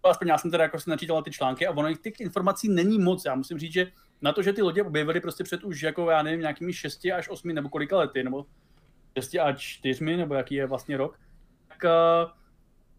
aspoň 0.03 0.27
já 0.27 0.37
jsem 0.37 0.51
teda 0.51 0.63
jako 0.63 0.79
si 0.79 0.89
načítal 0.89 1.23
ty 1.23 1.31
články 1.31 1.67
a 1.67 1.71
ono 1.71 1.93
těch 1.93 2.19
informací 2.19 2.69
není 2.69 2.99
moc. 2.99 3.25
Já 3.25 3.35
musím 3.35 3.59
říct, 3.59 3.73
že 3.73 3.91
na 4.21 4.33
to, 4.33 4.41
že 4.41 4.53
ty 4.53 4.61
lodě 4.61 4.83
objevily 4.83 5.19
prostě 5.19 5.43
před 5.43 5.63
už 5.63 5.81
jako 5.81 6.09
já 6.09 6.23
nevím, 6.23 6.39
nějakými 6.39 6.73
6 6.73 7.05
až 7.15 7.29
8 7.29 7.47
nebo 7.47 7.69
kolika 7.69 7.97
lety, 7.97 8.23
nebo 8.23 8.45
6 9.19 9.35
až 9.35 9.59
4, 9.59 10.17
nebo 10.17 10.33
jaký 10.35 10.55
je 10.55 10.65
vlastně 10.67 10.97
rok, 10.97 11.19
tak 11.67 11.83
uh, 11.83 12.31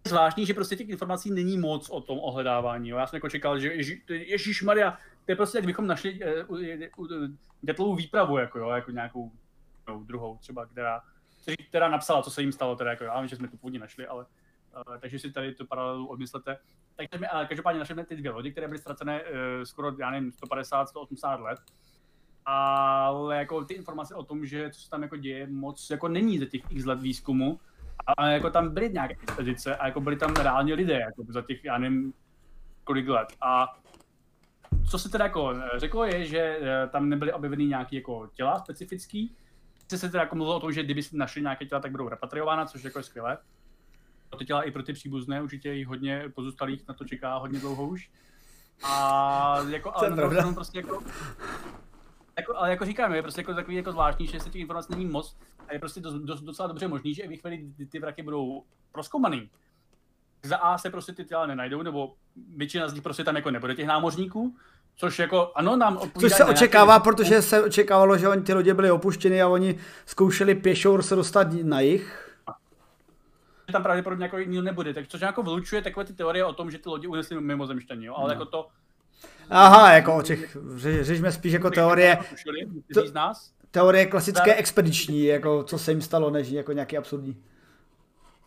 zvláštní, 0.08 0.46
že 0.46 0.54
prostě 0.54 0.76
těch 0.76 0.88
informací 0.88 1.30
není 1.30 1.58
moc 1.58 1.90
o 1.90 2.00
tom 2.00 2.18
ohledávání. 2.18 2.88
Jo. 2.88 2.98
Já 2.98 3.06
jsem 3.06 3.16
jako 3.16 3.28
čekal, 3.28 3.58
že 3.58 3.72
Ježí, 3.72 4.02
Ježíš 4.08 4.62
Maria, 4.62 4.98
to 5.26 5.32
je 5.32 5.36
prostě, 5.36 5.58
jak 5.58 5.66
bychom 5.66 5.86
našli 5.86 6.20
uh, 6.48 6.58
uh, 6.58 6.60
uh, 6.96 7.28
dětlovou 7.62 7.94
výpravu, 7.94 8.38
jako, 8.38 8.58
jo, 8.58 8.68
jako 8.68 8.90
nějakou 8.90 9.32
no, 9.88 10.04
druhou 10.04 10.38
třeba, 10.38 10.66
která, 10.66 11.00
která 11.68 11.88
napsala, 11.88 12.22
co 12.22 12.30
se 12.30 12.40
jim 12.40 12.52
stalo, 12.52 12.76
teda, 12.76 12.90
jako, 12.90 13.04
já 13.04 13.20
vím, 13.20 13.28
že 13.28 13.36
jsme 13.36 13.48
tu 13.48 13.56
původně 13.56 13.78
našli, 13.78 14.06
ale 14.06 14.26
uh, 14.86 14.98
takže 15.00 15.18
si 15.18 15.32
tady 15.32 15.54
tu 15.54 15.66
paralelu 15.66 16.06
odmyslete. 16.06 16.58
Takže 16.96 17.18
my, 17.18 17.26
ale 17.26 17.46
každopádně 17.46 17.78
našli 17.78 18.04
ty 18.04 18.16
dvě 18.16 18.30
lodi, 18.30 18.52
které 18.52 18.68
byly 18.68 18.78
ztracené 18.78 19.22
uh, 19.22 19.28
skoro, 19.64 19.92
já 19.98 20.10
nevím, 20.10 20.32
150, 20.32 20.88
180 20.88 21.40
let. 21.40 21.58
Ale 22.44 23.36
jako 23.36 23.64
ty 23.64 23.74
informace 23.74 24.14
o 24.14 24.22
tom, 24.22 24.46
že 24.46 24.70
co 24.70 24.80
se 24.80 24.90
tam 24.90 25.02
jako 25.02 25.16
děje, 25.16 25.46
moc 25.46 25.90
jako 25.90 26.08
není 26.08 26.38
ze 26.38 26.46
těch 26.46 26.62
x 26.70 26.84
let 26.84 27.00
výzkumu. 27.00 27.60
A 28.06 28.26
jako 28.26 28.50
tam 28.50 28.74
byly 28.74 28.90
nějaké 28.90 29.16
expedice 29.22 29.76
a 29.76 29.86
jako 29.86 30.00
byli 30.00 30.16
tam 30.16 30.34
reálně 30.34 30.74
lidé, 30.74 30.98
jako 30.98 31.24
za 31.28 31.42
těch, 31.42 31.64
já 31.64 31.78
nevím, 31.78 32.12
kolik 32.84 33.08
let. 33.08 33.28
A 33.40 33.80
co 34.90 34.98
se 34.98 35.08
teda 35.08 35.24
jako 35.24 35.54
řeklo 35.76 36.04
je, 36.04 36.24
že 36.24 36.58
eh, 36.62 36.88
tam 36.88 37.08
nebyly 37.08 37.32
objeveny 37.32 37.66
nějaké 37.66 37.96
jako 37.96 38.30
těla 38.32 38.58
specifický. 38.58 39.36
Se 39.88 39.98
se 39.98 40.10
teda 40.10 40.22
jako 40.22 40.36
mluvilo 40.36 40.56
o 40.56 40.60
tom, 40.60 40.72
že 40.72 40.82
kdyby 40.82 41.02
našli 41.12 41.42
nějaké 41.42 41.66
těla, 41.66 41.80
tak 41.80 41.90
budou 41.90 42.08
repatriována, 42.08 42.66
což 42.66 42.84
jako 42.84 42.98
je 42.98 43.02
skvělé. 43.02 43.38
To 44.28 44.36
ty 44.36 44.44
těla 44.44 44.62
i 44.62 44.70
pro 44.70 44.82
ty 44.82 44.92
příbuzné, 44.92 45.42
určitě 45.42 45.72
jich 45.72 45.86
hodně 45.86 46.24
pozůstalých 46.34 46.88
na 46.88 46.94
to 46.94 47.04
čeká 47.04 47.36
hodně 47.36 47.60
dlouho 47.60 47.86
už. 47.86 48.10
A 48.82 49.56
jako, 49.68 49.92
ale 49.96 50.10
na 50.10 50.52
prostě 50.52 50.78
jako, 50.78 51.02
jako, 52.40 52.56
ale 52.56 52.70
jako 52.70 52.84
říkám, 52.84 53.14
je 53.14 53.22
prostě 53.22 53.40
jako 53.40 53.54
takový 53.54 53.76
jako 53.76 53.92
zvláštní, 53.92 54.26
že 54.26 54.40
se 54.40 54.50
těch 54.50 54.60
informací 54.60 54.88
není 54.90 55.06
moc 55.06 55.36
a 55.68 55.72
je 55.72 55.78
prostě 55.78 56.00
dost, 56.00 56.14
dost, 56.14 56.40
docela 56.40 56.68
dobře 56.68 56.88
možný, 56.88 57.14
že 57.14 57.22
i 57.22 57.36
chvíli 57.36 57.66
ty, 57.76 57.86
ty 57.86 57.98
vraky 57.98 58.22
budou 58.22 58.62
proskoumaný, 58.92 59.50
za 60.42 60.56
A 60.56 60.78
se 60.78 60.90
prostě 60.90 61.12
ty 61.12 61.24
těla 61.24 61.46
nenajdou, 61.46 61.82
nebo 61.82 62.14
většina 62.56 62.88
z 62.88 62.94
nich 62.94 63.02
prostě 63.02 63.24
tam 63.24 63.36
jako 63.36 63.50
nebude 63.50 63.74
těch 63.74 63.86
námořníků, 63.86 64.56
Což 65.00 65.18
jako, 65.18 65.52
ano, 65.54 65.76
nám 65.76 65.98
Což 66.20 66.32
se 66.32 66.44
očekává, 66.44 66.92
nějaký... 66.92 67.04
protože 67.04 67.42
se 67.42 67.62
očekávalo, 67.62 68.18
že 68.18 68.28
oni 68.28 68.42
ty 68.42 68.54
lodě 68.54 68.74
byly 68.74 68.90
opuštěny 68.90 69.42
a 69.42 69.48
oni 69.48 69.78
zkoušeli 70.06 70.54
pěšou 70.54 71.02
se 71.02 71.16
dostat 71.16 71.48
na 71.62 71.80
jich. 71.80 72.36
Tam 73.72 73.82
pravděpodobně 73.82 74.24
jako 74.24 74.38
nikdo 74.38 74.62
nebude, 74.62 74.94
tak 74.94 75.08
což 75.08 75.20
jako 75.20 75.42
vylučuje 75.42 75.82
takové 75.82 76.06
ty 76.06 76.12
teorie 76.12 76.44
o 76.44 76.52
tom, 76.52 76.70
že 76.70 76.78
ty 76.78 76.88
lodi 76.88 77.06
unesly 77.06 77.36
zemštění, 77.66 78.04
jo? 78.04 78.14
ale 78.16 78.28
no. 78.28 78.32
jako 78.32 78.44
to... 78.44 78.68
Aha, 79.50 79.92
jako 79.92 80.16
o 80.16 80.22
těch, 80.22 80.56
řešíme 81.00 81.32
spíš 81.32 81.52
jako 81.52 81.70
teorie... 81.70 82.18
To? 82.94 83.00
Teorie 83.70 84.06
klasické 84.06 84.54
expediční, 84.54 85.24
jako 85.24 85.62
co 85.64 85.78
se 85.78 85.90
jim 85.90 86.02
stalo, 86.02 86.30
než 86.30 86.48
jako 86.48 86.72
nějaký 86.72 86.98
absurdní. 86.98 87.42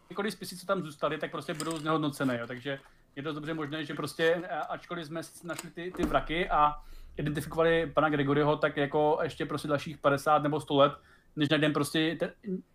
Jako 0.10 0.32
spisy, 0.32 0.58
co 0.58 0.66
tam 0.66 0.84
zůstaly, 0.84 1.18
tak 1.18 1.32
prostě 1.32 1.54
budou 1.54 1.78
znehodnocené, 1.78 2.40
jo? 2.40 2.48
takže 2.48 2.80
je 3.16 3.24
to 3.24 3.34
dobře 3.34 3.54
možné, 3.54 3.86
že 3.86 3.94
prostě, 3.94 4.42
ačkoliv 4.70 5.06
jsme 5.06 5.22
našli 5.44 5.70
ty, 5.70 5.94
ty 5.98 6.04
vraky 6.04 6.50
a 6.50 6.74
identifikovali 7.18 7.92
pana 7.94 8.10
Gregoryho, 8.10 8.58
tak 8.58 8.78
jako 8.78 9.20
ještě 9.24 9.46
prostě 9.46 9.68
dalších 9.68 9.98
50 9.98 10.44
nebo 10.44 10.60
100 10.60 10.78
let, 10.78 10.94
než 11.36 11.50
najdeme 11.50 11.74
prostě 11.74 12.16
ten, 12.20 12.32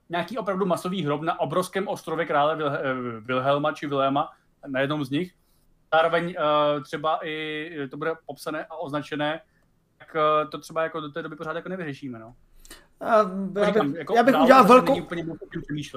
nějaký 0.08 0.38
opravdu 0.38 0.66
masový 0.66 1.04
hrob 1.04 1.22
na 1.22 1.40
obrovském 1.40 1.88
ostrově 1.88 2.26
krále 2.26 2.56
Vil- 2.56 2.78
Wilhelma 3.20 3.72
či 3.72 3.86
Viléma, 3.86 4.32
na 4.66 4.80
jednom 4.80 5.04
z 5.04 5.10
nich. 5.10 5.34
Zároveň 5.94 6.24
uh, 6.24 6.82
třeba 6.82 7.26
i 7.26 7.70
to 7.90 7.96
bude 7.96 8.14
popsané 8.26 8.64
a 8.64 8.76
označené, 8.76 9.40
tak 9.98 10.14
uh, 10.14 10.50
to 10.50 10.58
třeba 10.58 10.82
jako 10.82 11.00
do 11.00 11.08
té 11.08 11.22
doby 11.22 11.36
pořád 11.36 11.56
jako 11.56 11.68
nevyřešíme, 11.68 12.18
no. 12.18 12.34
Já, 13.00 13.30
já, 13.64 13.70
bych, 13.70 13.94
jako 13.96 14.14
já 14.14 14.22
bych 14.22 14.34
udělal 14.40 14.64
velkou, 14.64 15.06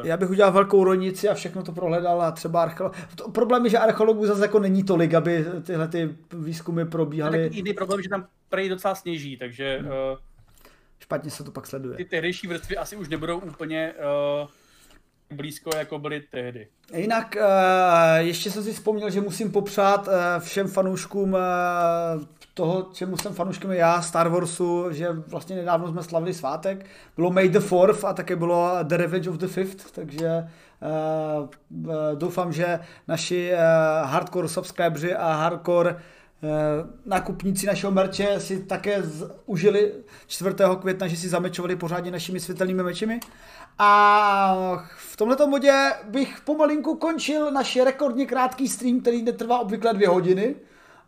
já 0.04 0.18
bych 0.18 0.30
udělal 0.30 0.52
velkou 0.52 0.84
ronici 0.84 1.30
a 1.30 1.34
všechno 1.34 1.64
to 1.64 1.72
prohledal 1.72 2.22
a 2.22 2.32
třeba 2.32 2.62
archeolog. 2.62 2.96
Problém 3.34 3.64
je, 3.64 3.70
že 3.70 3.78
archeologů 3.78 4.26
zase 4.26 4.42
jako 4.42 4.60
není 4.60 4.84
tolik, 4.84 5.14
aby 5.14 5.46
tyhle 5.64 5.88
ty 5.88 6.16
výzkumy 6.34 6.86
probíhaly. 6.86 7.44
Tak 7.44 7.56
jiný 7.56 7.74
problém, 7.74 8.02
že 8.02 8.10
tam 8.10 8.28
prej 8.50 8.70
docela 8.70 8.96
sněží, 8.96 9.38
takže 9.38 9.78
hmm. 9.78 9.88
uh, 9.88 9.94
špatně 11.00 11.32
se 11.32 11.44
to 11.44 11.52
pak 11.52 11.68
sleduje. 11.68 11.98
Ty 11.98 12.06
tehdejší 12.06 12.48
vrstvy 12.48 12.78
asi 12.78 12.96
už 12.96 13.10
nebudou 13.10 13.40
úplně 13.40 13.94
uh, 14.42 14.50
blízko, 15.32 15.70
jako 15.78 16.00
byly 16.00 16.22
tehdy. 16.32 16.68
Jinak 16.94 17.36
uh, 17.40 17.44
ještě 18.18 18.52
jsem 18.52 18.64
si 18.64 18.74
vzpomněl, 18.74 19.10
že 19.10 19.22
musím 19.22 19.52
popřát 19.52 20.08
uh, 20.08 20.14
všem 20.40 20.68
fanouškům 20.68 21.34
uh, 21.34 21.40
toho, 22.54 22.90
čemu 22.94 23.18
jsem 23.18 23.34
fanouškem 23.34 23.72
já, 23.72 24.02
Star 24.02 24.30
Warsu, 24.30 24.92
že 24.92 25.12
vlastně 25.12 25.56
nedávno 25.56 25.88
jsme 25.88 26.04
slavili 26.04 26.34
svátek. 26.34 26.86
Bylo 27.16 27.32
May 27.32 27.50
the 27.50 27.60
4th 27.60 28.08
a 28.08 28.14
také 28.14 28.36
bylo 28.36 28.78
The 28.84 28.98
Revenge 28.98 29.30
of 29.30 29.38
the 29.38 29.48
Fifth, 29.48 29.92
takže 29.92 30.48
doufám, 32.16 32.54
že 32.54 32.80
naši 33.08 33.52
hardcore 34.04 34.48
subscriberi 34.48 35.16
a 35.16 35.34
hardcore 35.34 35.96
nákupníci 37.06 37.66
našeho 37.66 37.92
merče 37.92 38.40
si 38.40 38.64
také 38.64 39.04
z, 39.04 39.32
užili 39.46 39.94
4. 40.28 40.56
května, 40.82 41.08
že 41.08 41.18
si 41.18 41.30
zamečovali 41.30 41.76
pořádně 41.76 42.12
našimi 42.12 42.40
světelnými 42.40 42.84
mečemi. 42.84 43.20
A 43.80 44.86
v 44.98 45.18
tomto 45.18 45.48
bodě 45.48 45.92
bych 46.10 46.42
pomalinku 46.46 46.96
končil 46.96 47.52
náš 47.52 47.76
rekordně 47.76 48.26
krátký 48.26 48.68
stream, 48.68 49.02
který 49.02 49.22
netrvá 49.22 49.60
obvykle 49.60 49.94
dvě 49.94 50.08
hodiny. 50.08 50.56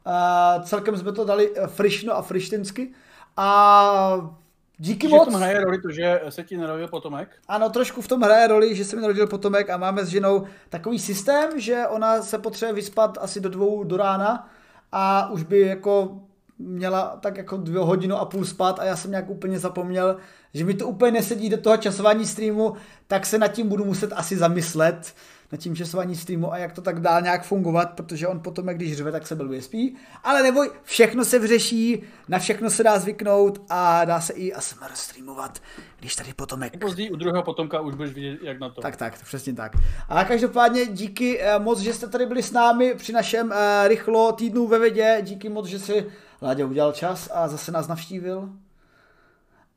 Uh, 0.05 0.63
celkem 0.63 0.97
jsme 0.97 1.11
to 1.11 1.25
dali 1.25 1.51
eh, 1.55 1.67
frišno 1.67 2.13
a 2.13 2.21
frištinsky. 2.21 2.93
A 3.37 4.31
díky 4.77 5.07
že 5.07 5.15
moc. 5.15 5.27
v 5.27 5.31
tom 5.31 5.41
hraje 5.41 5.61
roli 5.61 5.81
to, 5.81 5.91
že 5.91 6.21
se 6.29 6.43
ti 6.43 6.57
narodil 6.57 6.87
potomek? 6.87 7.29
Ano, 7.47 7.69
trošku 7.69 8.01
v 8.01 8.07
tom 8.07 8.21
hraje 8.21 8.47
roli, 8.47 8.75
že 8.75 8.85
se 8.85 8.95
mi 8.95 9.01
narodil 9.01 9.27
potomek 9.27 9.69
a 9.69 9.77
máme 9.77 10.05
s 10.05 10.07
ženou 10.07 10.43
takový 10.69 10.99
systém, 10.99 11.59
že 11.59 11.87
ona 11.87 12.21
se 12.21 12.37
potřebuje 12.37 12.73
vyspat 12.73 13.17
asi 13.21 13.39
do 13.39 13.49
dvou 13.49 13.83
do 13.83 13.97
rána 13.97 14.49
a 14.95 15.29
už 15.29 15.43
by 15.43 15.59
jako 15.59 16.19
měla 16.59 17.17
tak 17.21 17.37
jako 17.37 17.57
dvě 17.57 17.79
hodinu 17.79 18.15
a 18.17 18.25
půl 18.25 18.45
spát 18.45 18.79
a 18.79 18.85
já 18.85 18.95
jsem 18.95 19.11
nějak 19.11 19.29
úplně 19.29 19.59
zapomněl, 19.59 20.17
že 20.53 20.65
mi 20.65 20.73
to 20.73 20.87
úplně 20.87 21.11
nesedí 21.11 21.49
do 21.49 21.57
toho 21.57 21.77
časování 21.77 22.25
streamu, 22.25 22.73
tak 23.07 23.25
se 23.25 23.37
nad 23.37 23.47
tím 23.47 23.67
budu 23.69 23.85
muset 23.85 24.13
asi 24.15 24.37
zamyslet, 24.37 25.13
na 25.53 25.57
tím 25.57 25.75
časování 25.75 26.15
streamu 26.15 26.53
a 26.53 26.57
jak 26.57 26.73
to 26.73 26.81
tak 26.81 26.99
dá 26.99 27.19
nějak 27.19 27.43
fungovat, 27.43 27.93
protože 27.93 28.27
on 28.27 28.39
potom, 28.39 28.65
když 28.65 28.97
řve, 28.97 29.11
tak 29.11 29.27
se 29.27 29.35
blbě 29.35 29.61
spí. 29.61 29.95
Ale 30.23 30.43
neboj, 30.43 30.71
všechno 30.83 31.25
se 31.25 31.39
vyřeší, 31.39 32.03
na 32.27 32.39
všechno 32.39 32.69
se 32.69 32.83
dá 32.83 32.99
zvyknout 32.99 33.61
a 33.69 34.05
dá 34.05 34.21
se 34.21 34.33
i 34.33 34.53
ASMR 34.53 34.91
streamovat, 34.93 35.59
když 35.99 36.15
tady 36.15 36.33
potomek. 36.33 36.79
Později 36.79 37.11
u 37.11 37.15
druhého 37.15 37.43
potomka 37.43 37.79
už 37.79 37.95
budeš 37.95 38.13
vidět, 38.13 38.39
jak 38.41 38.59
na 38.59 38.69
to. 38.69 38.81
Tak, 38.81 38.95
tak, 38.95 39.21
přesně 39.23 39.53
tak. 39.53 39.71
A 40.09 40.23
každopádně 40.25 40.85
díky 40.85 41.41
eh, 41.41 41.59
moc, 41.59 41.79
že 41.79 41.93
jste 41.93 42.07
tady 42.07 42.25
byli 42.25 42.43
s 42.43 42.51
námi 42.51 42.95
při 42.95 43.13
našem 43.13 43.47
uh, 43.47 43.87
rychlo 43.87 44.31
týdnu 44.31 44.67
ve 44.67 44.79
vědě. 44.79 45.17
Díky 45.21 45.49
moc, 45.49 45.65
že 45.65 45.79
si 45.79 46.05
Láďa 46.41 46.65
udělal 46.65 46.91
čas 46.91 47.29
a 47.33 47.47
zase 47.47 47.71
nás 47.71 47.87
navštívil. 47.87 48.49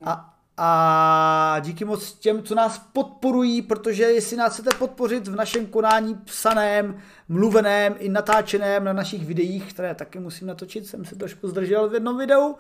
A, 0.05 0.36
a 0.59 1.57
díky 1.61 1.85
moc 1.85 2.13
těm, 2.13 2.43
co 2.43 2.55
nás 2.55 2.79
podporují, 2.93 3.63
protože 3.63 4.03
jestli 4.05 4.37
nás 4.37 4.53
chcete 4.53 4.77
podpořit 4.79 5.29
v 5.29 5.37
našem 5.37 5.67
konání 5.67 6.15
psaném, 6.15 6.97
mluveném 7.29 7.95
i 7.99 8.09
natáčeném 8.09 8.85
na 8.85 8.93
našich 8.93 9.27
videích, 9.27 9.73
které 9.73 9.95
taky 9.95 10.19
musím 10.19 10.47
natočit, 10.47 10.87
jsem 10.87 11.05
se 11.05 11.17
trošku 11.17 11.49
zdržel 11.49 11.89
v 11.89 11.95
jednom 11.95 12.19
videu, 12.19 12.55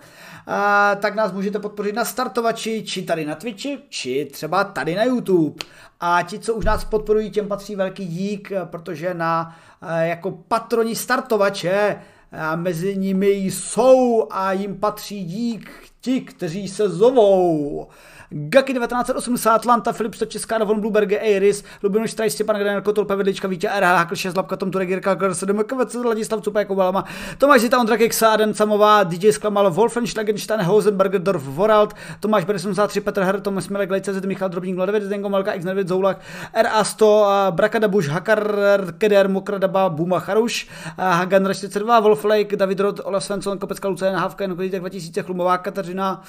a, 0.47 0.94
tak 0.94 1.14
nás 1.14 1.32
můžete 1.32 1.59
podpořit 1.59 1.94
na 1.94 2.05
startovači, 2.05 2.82
či 2.82 3.02
tady 3.02 3.24
na 3.24 3.35
Twitchi, 3.35 3.78
či 3.89 4.28
třeba 4.32 4.64
tady 4.64 4.94
na 4.94 5.05
YouTube. 5.05 5.64
A 6.01 6.23
ti, 6.23 6.39
co 6.39 6.55
už 6.55 6.64
nás 6.64 6.85
podporují, 6.85 7.31
těm 7.31 7.48
patří 7.48 7.77
velký 7.77 8.06
dík, 8.06 8.52
protože 8.64 9.14
na 9.14 9.56
jako 10.01 10.31
patroni 10.31 10.97
startovače 10.97 11.97
a 12.32 12.56
mezi 12.56 12.97
nimi 12.97 13.28
jsou 13.28 14.28
a 14.31 14.52
jim 14.52 14.77
patří 14.81 15.24
dík 15.24 15.70
ti, 16.07 16.20
kteří 16.20 16.69
se 16.69 16.89
zovou 16.89 17.87
Gaky 18.31 18.73
1980, 18.73 19.55
Atlanta, 19.55 19.93
Filip 19.93 20.15
Česká, 20.28 20.59
Davon 20.59 20.81
Blueberg, 20.81 21.12
Eiris, 21.12 21.65
Lubinoš 21.82 22.11
Straj, 22.11 22.31
Stěpan 22.31 22.57
Grenel, 22.57 22.82
Kotol, 22.82 23.05
Pevedlička, 23.05 23.48
Vítě, 23.48 23.69
RH, 23.78 23.97
Hakl 23.97 24.15
6, 24.15 24.36
Lapka, 24.36 24.57
Tom 24.57 24.70
Turek, 24.70 24.89
Jirka, 24.89 25.15
Garce, 25.15 25.47
KVC, 25.47 25.94
Ladislav 25.94 26.40
Cupa, 26.40 26.59
jako 26.59 26.74
Balama, 26.74 27.05
Tomáš 27.39 27.61
Zita, 27.61 27.81
Ondra 27.81 27.97
Keksáden, 27.97 28.55
Samová, 28.55 29.05
DJ 29.05 29.31
Sklamal, 29.32 29.70
Wolfenstein, 29.70 30.62
Hosenberger, 30.62 31.20
Dorf, 31.20 31.43
Voralt, 31.43 31.94
Tomáš 32.20 32.44
Beresun, 32.44 32.74
Petr 33.01 33.23
Her, 33.23 33.40
Tomáš 33.40 33.69
Milek, 33.69 33.90
Lejce, 33.90 34.20
Michal 34.27 34.48
Drobník, 34.48 34.77
Mladevěc, 34.77 35.05
Zdengo, 35.05 35.28
Malka, 35.28 35.53
X, 35.53 35.65
Nedvěd, 35.65 35.89
Zoulak, 35.89 36.20
RA100, 36.62 37.27
Brakada 37.51 37.89
Bush, 37.89 38.09
Hakar, 38.09 38.55
Keder, 38.98 39.28
Mokradaba, 39.28 39.89
Buma, 39.89 40.19
Charuš, 40.19 40.69
Hagan 40.98 41.55
42, 41.55 42.01
Wolf 42.01 42.24
Lake, 42.24 42.57
David 42.57 42.81
Rod, 42.81 43.01
Ola 43.05 43.20
Svensson, 43.20 43.59
Kopecka, 43.59 43.89
Lucena, 43.89 44.20
Havka, 44.20 44.44
Jen 44.44 44.57
2000, 44.57 45.23
Chlumová, 45.23 45.59
Kateřina, 45.59 46.23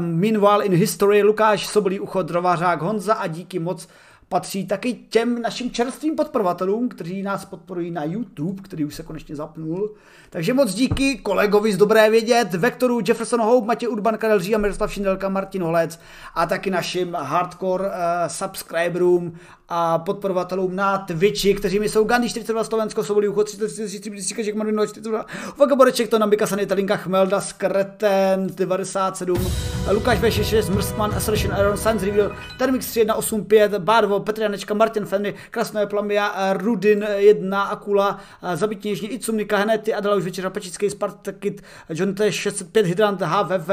Meanwhile 0.00 0.64
in 0.64 0.72
History, 0.72 1.22
Lukáš, 1.30 1.66
Sobolí 1.66 2.00
ucho, 2.00 2.22
Drovařák, 2.22 2.82
Honza 2.82 3.14
a 3.14 3.26
díky 3.26 3.58
moc 3.58 3.88
patří 4.28 4.66
taky 4.66 4.92
těm 4.94 5.42
našim 5.42 5.70
čerstvým 5.70 6.16
podporovatelům, 6.16 6.88
kteří 6.88 7.22
nás 7.22 7.44
podporují 7.44 7.90
na 7.90 8.04
YouTube, 8.04 8.62
který 8.62 8.84
už 8.84 8.94
se 8.94 9.02
konečně 9.02 9.36
zapnul. 9.36 9.94
Takže 10.30 10.54
moc 10.54 10.74
díky 10.74 11.18
kolegovi 11.18 11.72
z 11.72 11.76
Dobré 11.76 12.10
vědět, 12.10 12.54
Vektoru, 12.54 13.00
Jefferson 13.08 13.40
Hope, 13.40 13.66
Matěj 13.66 13.88
Urban, 13.88 14.18
Karel 14.18 14.40
Žija, 14.40 14.58
Miroslav 14.58 14.92
Šindelka, 14.92 15.28
Martin 15.28 15.62
Holec 15.62 16.00
a 16.34 16.46
taky 16.46 16.70
našim 16.70 17.14
hardcore 17.14 17.86
uh, 17.86 17.92
subscriberům 18.26 19.38
a 19.70 19.98
podporovatelům 19.98 20.76
na 20.76 20.98
Twitchi, 20.98 21.54
kteří 21.54 21.78
mi 21.78 21.88
jsou 21.88 22.04
Gandhi 22.04 22.28
42 22.28 22.64
Slovensko, 22.64 23.04
Sobolí 23.04 23.28
Ucho 23.28 23.44
33, 23.44 24.20
Říkaček 24.20 24.54
Marvin 24.54 24.80
42, 24.86 25.26
Uvaga 25.56 25.76
Boreček, 25.76 26.08
to 26.08 26.18
Nambika 26.18 26.46
Sanita, 26.46 26.74
Linka 26.74 26.96
Chmelda, 26.96 27.40
Skreten 27.40 28.46
97, 28.54 29.46
Lukáš 29.92 30.18
V66, 30.18 30.74
Mrskman, 30.74 31.14
Assertion 31.14 31.54
Iron, 31.60 31.76
Sans 31.76 32.02
Reveal, 32.02 32.32
Termix 32.58 32.86
3185, 32.86 33.78
Barvo, 33.78 34.20
Petr 34.20 34.42
Janečka, 34.42 34.74
Martin 34.74 35.06
Fenny, 35.06 35.34
Krasné 35.50 35.86
Plamia, 35.86 36.52
Rudin 36.52 37.06
1, 37.16 37.62
Akula, 37.62 38.18
Zabití 38.54 38.88
Něžně, 38.88 39.08
Icumnika, 39.08 39.56
Hnety, 39.56 39.94
Adela 39.94 40.16
už 40.16 40.24
večera, 40.24 40.50
Pečický, 40.50 40.90
Spartakit, 40.90 41.62
John 41.88 42.14
T. 42.14 42.32
605, 42.32 42.86
Hydrant, 42.86 43.22
HVV, 43.22 43.70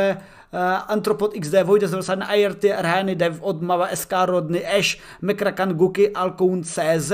Antropod 0.88 1.34
XD, 1.34 1.54
Vojda 1.64 1.88
Zvrsan, 1.88 2.24
IRT, 2.36 2.64
Rhany, 2.64 3.16
Dev, 3.16 3.42
Odmava, 3.42 3.88
SK 3.96 4.14
Rodny, 4.26 4.66
Ash, 4.66 4.98
Mekrakan, 5.22 5.74
Guki, 5.74 6.10
Alkoun, 6.14 6.64
CZ, 6.64 7.12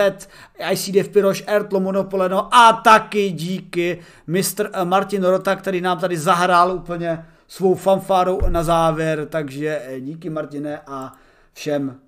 ICDF 0.72 1.10
Piroš, 1.10 1.44
Ertlo, 1.48 1.80
Monopoleno 1.80 2.56
a 2.56 2.74
taky 2.74 3.32
díky 3.32 4.00
Mr. 4.28 4.70
Martin 4.84 5.24
Rota, 5.24 5.56
který 5.56 5.82
nám 5.82 6.00
tady 6.00 6.18
zahrál 6.18 6.72
úplně 6.72 7.26
svou 7.48 7.76
fanfárou 7.76 8.40
na 8.50 8.64
závěr, 8.64 9.26
takže 9.26 9.82
eh, 9.84 10.00
díky 10.00 10.30
Martine 10.30 10.82
a 10.88 11.14
všem 11.54 12.00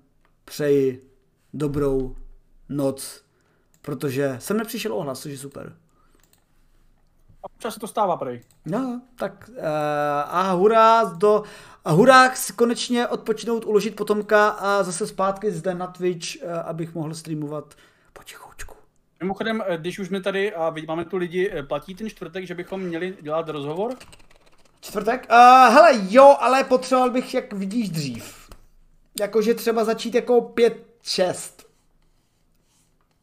přeji 0.44 1.10
dobrou 1.54 2.16
noc, 2.68 3.22
protože 3.82 4.36
jsem 4.38 4.56
nepřišel 4.56 4.94
ohlas, 4.94 5.20
což 5.20 5.32
je 5.32 5.38
super. 5.38 5.72
Občas 7.56 7.74
se 7.74 7.80
to 7.80 7.88
stává, 7.88 8.16
prej. 8.16 8.40
No, 8.66 9.00
tak 9.14 9.50
uh, 9.52 9.56
a 10.26 10.52
hurá 10.52 11.04
do... 11.04 11.42
A 11.84 11.90
hurá 11.90 12.34
si 12.34 12.52
konečně 12.52 13.06
odpočinout, 13.06 13.64
uložit 13.64 13.96
potomka 13.96 14.48
a 14.48 14.82
zase 14.82 15.06
zpátky 15.06 15.50
zde 15.52 15.74
na 15.74 15.86
Twitch, 15.86 16.26
uh, 16.42 16.50
abych 16.64 16.94
mohl 16.94 17.14
streamovat 17.14 17.74
potichoučku. 18.12 18.74
Mimochodem, 19.20 19.62
eh, 19.66 19.76
když 19.76 19.98
už 19.98 20.06
jsme 20.06 20.20
tady 20.20 20.54
a 20.54 20.74
máme 20.86 21.04
tu 21.04 21.16
lidi, 21.16 21.52
platí 21.68 21.94
ten 21.94 22.10
čtvrtek, 22.10 22.46
že 22.46 22.54
bychom 22.54 22.80
měli 22.80 23.16
dělat 23.20 23.48
rozhovor? 23.48 23.94
Čtvrtek? 24.80 25.26
Uh, 25.30 25.74
hele, 25.74 25.90
jo, 26.08 26.36
ale 26.40 26.64
potřeboval 26.64 27.10
bych, 27.10 27.34
jak 27.34 27.52
vidíš, 27.52 27.90
dřív. 27.90 28.50
Jakože 29.20 29.54
třeba 29.54 29.84
začít 29.84 30.14
jako 30.14 30.40
5-6 30.40 31.55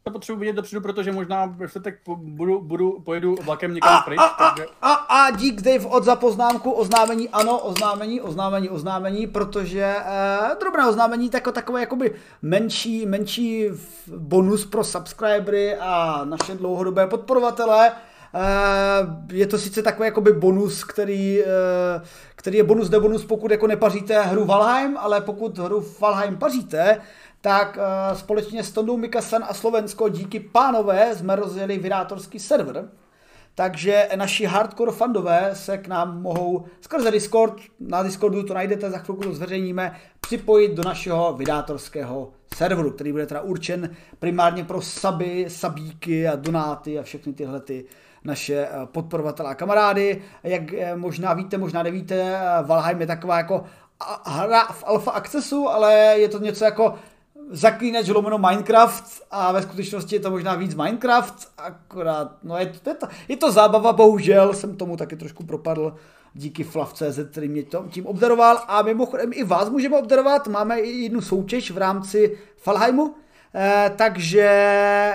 to 0.04 0.12
potřebuji 0.12 0.40
vidět 0.40 0.54
dopředu, 0.54 0.82
protože 0.82 1.12
možná 1.12 1.46
v 1.46 1.68
čtvrtek 1.68 2.00
budu, 2.16 2.62
budu, 2.62 3.02
pojedu 3.06 3.36
vlakem 3.44 3.74
někam 3.74 3.96
a, 3.96 4.02
pryč. 4.02 4.20
A, 4.20 4.24
a, 4.24 4.50
takže... 4.50 4.70
a, 4.82 4.94
a, 4.94 5.32
dík 5.32 5.62
Dave 5.62 5.86
od 5.86 6.04
za 6.04 6.16
poznámku, 6.16 6.72
oznámení, 6.72 7.30
ano, 7.30 7.60
oznámení, 7.60 8.22
oznámení, 8.22 8.70
oznámení, 8.70 9.28
protože 9.28 9.96
eh, 10.06 10.56
drobné 10.60 10.90
oznámení, 10.90 11.30
tako, 11.30 11.52
takové 11.52 11.80
jakoby 11.80 12.16
menší, 12.42 13.06
menší 13.06 13.70
bonus 14.18 14.66
pro 14.66 14.84
subscribery 14.84 15.76
a 15.76 16.22
naše 16.26 16.56
dlouhodobé 16.56 17.08
podporovatele. 17.08 17.92
Eh, 18.36 19.36
je 19.36 19.48
to 19.48 19.58
sice 19.58 19.82
takový 19.82 20.08
jakoby 20.08 20.34
bonus, 20.34 20.84
který, 20.84 21.42
eh, 21.42 22.02
který 22.36 22.58
je 22.58 22.64
bonus 22.64 22.90
de 22.90 23.00
bonus, 23.00 23.26
pokud 23.26 23.52
jako 23.52 23.68
nepaříte 23.68 24.22
hru 24.22 24.46
Valheim, 24.46 24.98
ale 24.98 25.22
pokud 25.22 25.58
hru 25.58 25.86
Valheim 26.00 26.38
paříte, 26.38 27.02
tak 27.44 27.78
uh, 27.78 28.18
společně 28.18 28.64
s 28.64 28.72
Tondou 28.72 28.98
Mikasan 28.98 29.46
a 29.50 29.54
Slovensko 29.54 30.10
díky 30.10 30.40
pánové 30.40 31.16
jsme 31.16 31.36
rozjeli 31.36 31.78
vydátorský 31.78 32.40
server, 32.40 32.90
takže 33.56 34.10
naši 34.16 34.46
hardcore 34.46 34.92
fandové 34.92 35.50
se 35.54 35.78
k 35.78 35.88
nám 35.88 36.22
mohou 36.22 36.66
skrze 36.82 37.12
Discord, 37.12 37.54
na 37.80 38.04
Discordu 38.04 38.44
to 38.44 38.54
najdete, 38.54 38.90
za 38.90 38.98
chvilku 38.98 39.24
to 39.24 39.34
zveřejníme, 39.34 39.96
připojit 40.22 40.74
do 40.74 40.84
našeho 40.84 41.34
vydátorského 41.34 42.32
serveru, 42.56 42.92
který 42.92 43.12
bude 43.12 43.26
teda 43.26 43.42
určen 43.42 43.96
primárně 44.20 44.64
pro 44.64 44.82
saby, 44.82 45.46
sabíky 45.48 46.28
a 46.28 46.36
donáty 46.36 47.00
a 47.00 47.04
všechny 47.04 47.34
tyhle 47.34 47.60
ty 47.60 47.86
naše 48.24 48.56
eh, 48.56 48.70
podporovatele 48.86 49.50
a 49.50 49.56
kamarády. 49.56 50.22
Jak 50.44 50.74
eh, 50.74 50.96
možná 50.96 51.34
víte, 51.34 51.58
možná 51.58 51.84
nevíte, 51.84 52.40
Valheim 52.62 53.02
je 53.02 53.08
taková 53.08 53.38
jako 53.38 53.64
hra 54.26 54.64
v 54.64 54.84
alfa 54.88 55.12
accessu, 55.12 55.70
ale 55.70 55.94
je 55.94 56.30
to 56.30 56.40
něco 56.40 56.66
jako 56.66 56.96
zaklínač 57.52 58.08
lomeno 58.08 58.38
Minecraft 58.38 59.22
a 59.32 59.52
ve 59.52 59.62
skutečnosti 59.62 60.16
je 60.16 60.20
to 60.20 60.32
možná 60.32 60.56
víc 60.56 60.76
Minecraft, 60.76 61.52
akorát, 61.58 62.38
no 62.44 62.58
je 62.58 62.66
to, 62.66 62.90
je 62.90 62.96
to, 62.96 63.08
je 63.28 63.38
to 63.38 63.52
zábava, 63.52 63.94
bohužel 63.94 64.54
jsem 64.54 64.76
tomu 64.76 64.98
taky 64.98 65.16
trošku 65.16 65.44
propadl 65.44 65.96
díky 66.34 66.64
Flav.cz, 66.64 67.20
který 67.32 67.48
mě 67.48 67.64
to, 67.64 67.86
tím 67.90 68.06
obdaroval. 68.06 68.64
A 68.68 68.82
mimochodem 68.82 69.32
i 69.34 69.44
vás 69.44 69.70
můžeme 69.70 69.98
obdarovat, 69.98 70.48
máme 70.48 70.80
i 70.80 70.90
jednu 70.90 71.22
soutěž 71.22 71.72
v 71.72 71.78
rámci 71.78 72.38
Falheimu, 72.58 73.16
Eh, 73.56 73.92
takže 73.96 74.42
eh, 74.42 75.14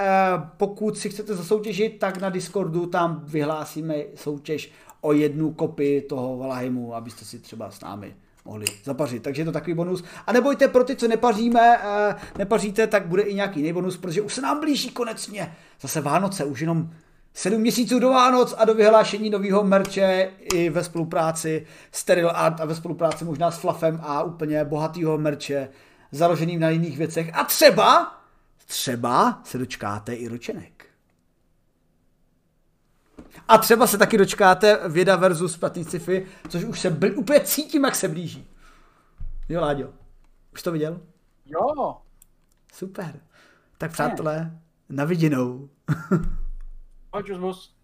pokud 0.56 0.98
si 0.98 1.10
chcete 1.10 1.34
zasoutěžit, 1.34 1.98
tak 1.98 2.20
na 2.20 2.30
Discordu 2.30 2.86
tam 2.86 3.20
vyhlásíme 3.24 3.94
soutěž 4.14 4.72
o 5.00 5.12
jednu 5.12 5.52
kopii 5.52 6.00
toho 6.00 6.36
Valheimu, 6.36 6.94
abyste 6.94 7.24
si 7.24 7.38
třeba 7.38 7.70
s 7.70 7.80
námi 7.80 8.16
mohli 8.48 8.66
zapařit. 8.84 9.22
Takže 9.22 9.42
je 9.42 9.46
to 9.46 9.52
takový 9.52 9.74
bonus. 9.74 10.04
A 10.26 10.32
nebojte, 10.32 10.68
pro 10.68 10.84
ty, 10.84 10.96
co 10.96 11.08
nepaříme, 11.08 11.78
eh, 11.82 12.14
nepaříte, 12.38 12.86
tak 12.86 13.06
bude 13.06 13.22
i 13.22 13.34
nějaký 13.34 13.60
jiný 13.60 13.72
bonus, 13.72 13.96
protože 13.96 14.22
už 14.22 14.34
se 14.34 14.40
nám 14.40 14.60
blíží 14.60 14.90
konecně. 14.90 15.54
Zase 15.80 16.00
Vánoce, 16.00 16.44
už 16.44 16.60
jenom 16.60 16.90
sedm 17.34 17.60
měsíců 17.60 17.98
do 17.98 18.10
Vánoc 18.10 18.54
a 18.58 18.64
do 18.64 18.74
vyhlášení 18.74 19.30
nového 19.30 19.64
merče 19.64 20.30
i 20.54 20.70
ve 20.70 20.84
spolupráci 20.84 21.66
Steril 21.92 22.30
Art 22.34 22.60
a 22.60 22.64
ve 22.64 22.74
spolupráci 22.74 23.24
možná 23.24 23.50
s 23.50 23.58
Fluffem 23.58 24.00
a 24.02 24.22
úplně 24.22 24.64
bohatýho 24.64 25.18
merče 25.18 25.68
založeným 26.12 26.60
na 26.60 26.70
jiných 26.70 26.98
věcech. 26.98 27.30
A 27.34 27.44
třeba, 27.44 28.18
třeba 28.66 29.40
se 29.44 29.58
dočkáte 29.58 30.14
i 30.14 30.28
ročenek. 30.28 30.77
A 33.48 33.58
třeba 33.58 33.86
se 33.86 33.98
taky 33.98 34.18
dočkáte 34.18 34.88
Věda 34.88 35.16
versus 35.16 35.56
Platný 35.56 35.84
sci-fi, 35.84 36.26
což 36.48 36.64
už 36.64 36.80
se 36.80 36.90
bl- 36.90 37.18
úplně 37.18 37.40
cítím, 37.40 37.84
jak 37.84 37.94
se 37.96 38.08
blíží. 38.08 38.46
Jo, 39.48 39.60
Láďo, 39.60 39.88
už 40.52 40.62
to 40.62 40.72
viděl? 40.72 41.00
Jo. 41.46 41.96
Super. 42.72 43.20
Tak 43.78 43.92
přátelé, 43.92 44.58
na 44.88 45.04
viděnou. 45.04 45.68
Pojď, 47.10 47.32
boss. 47.38 47.77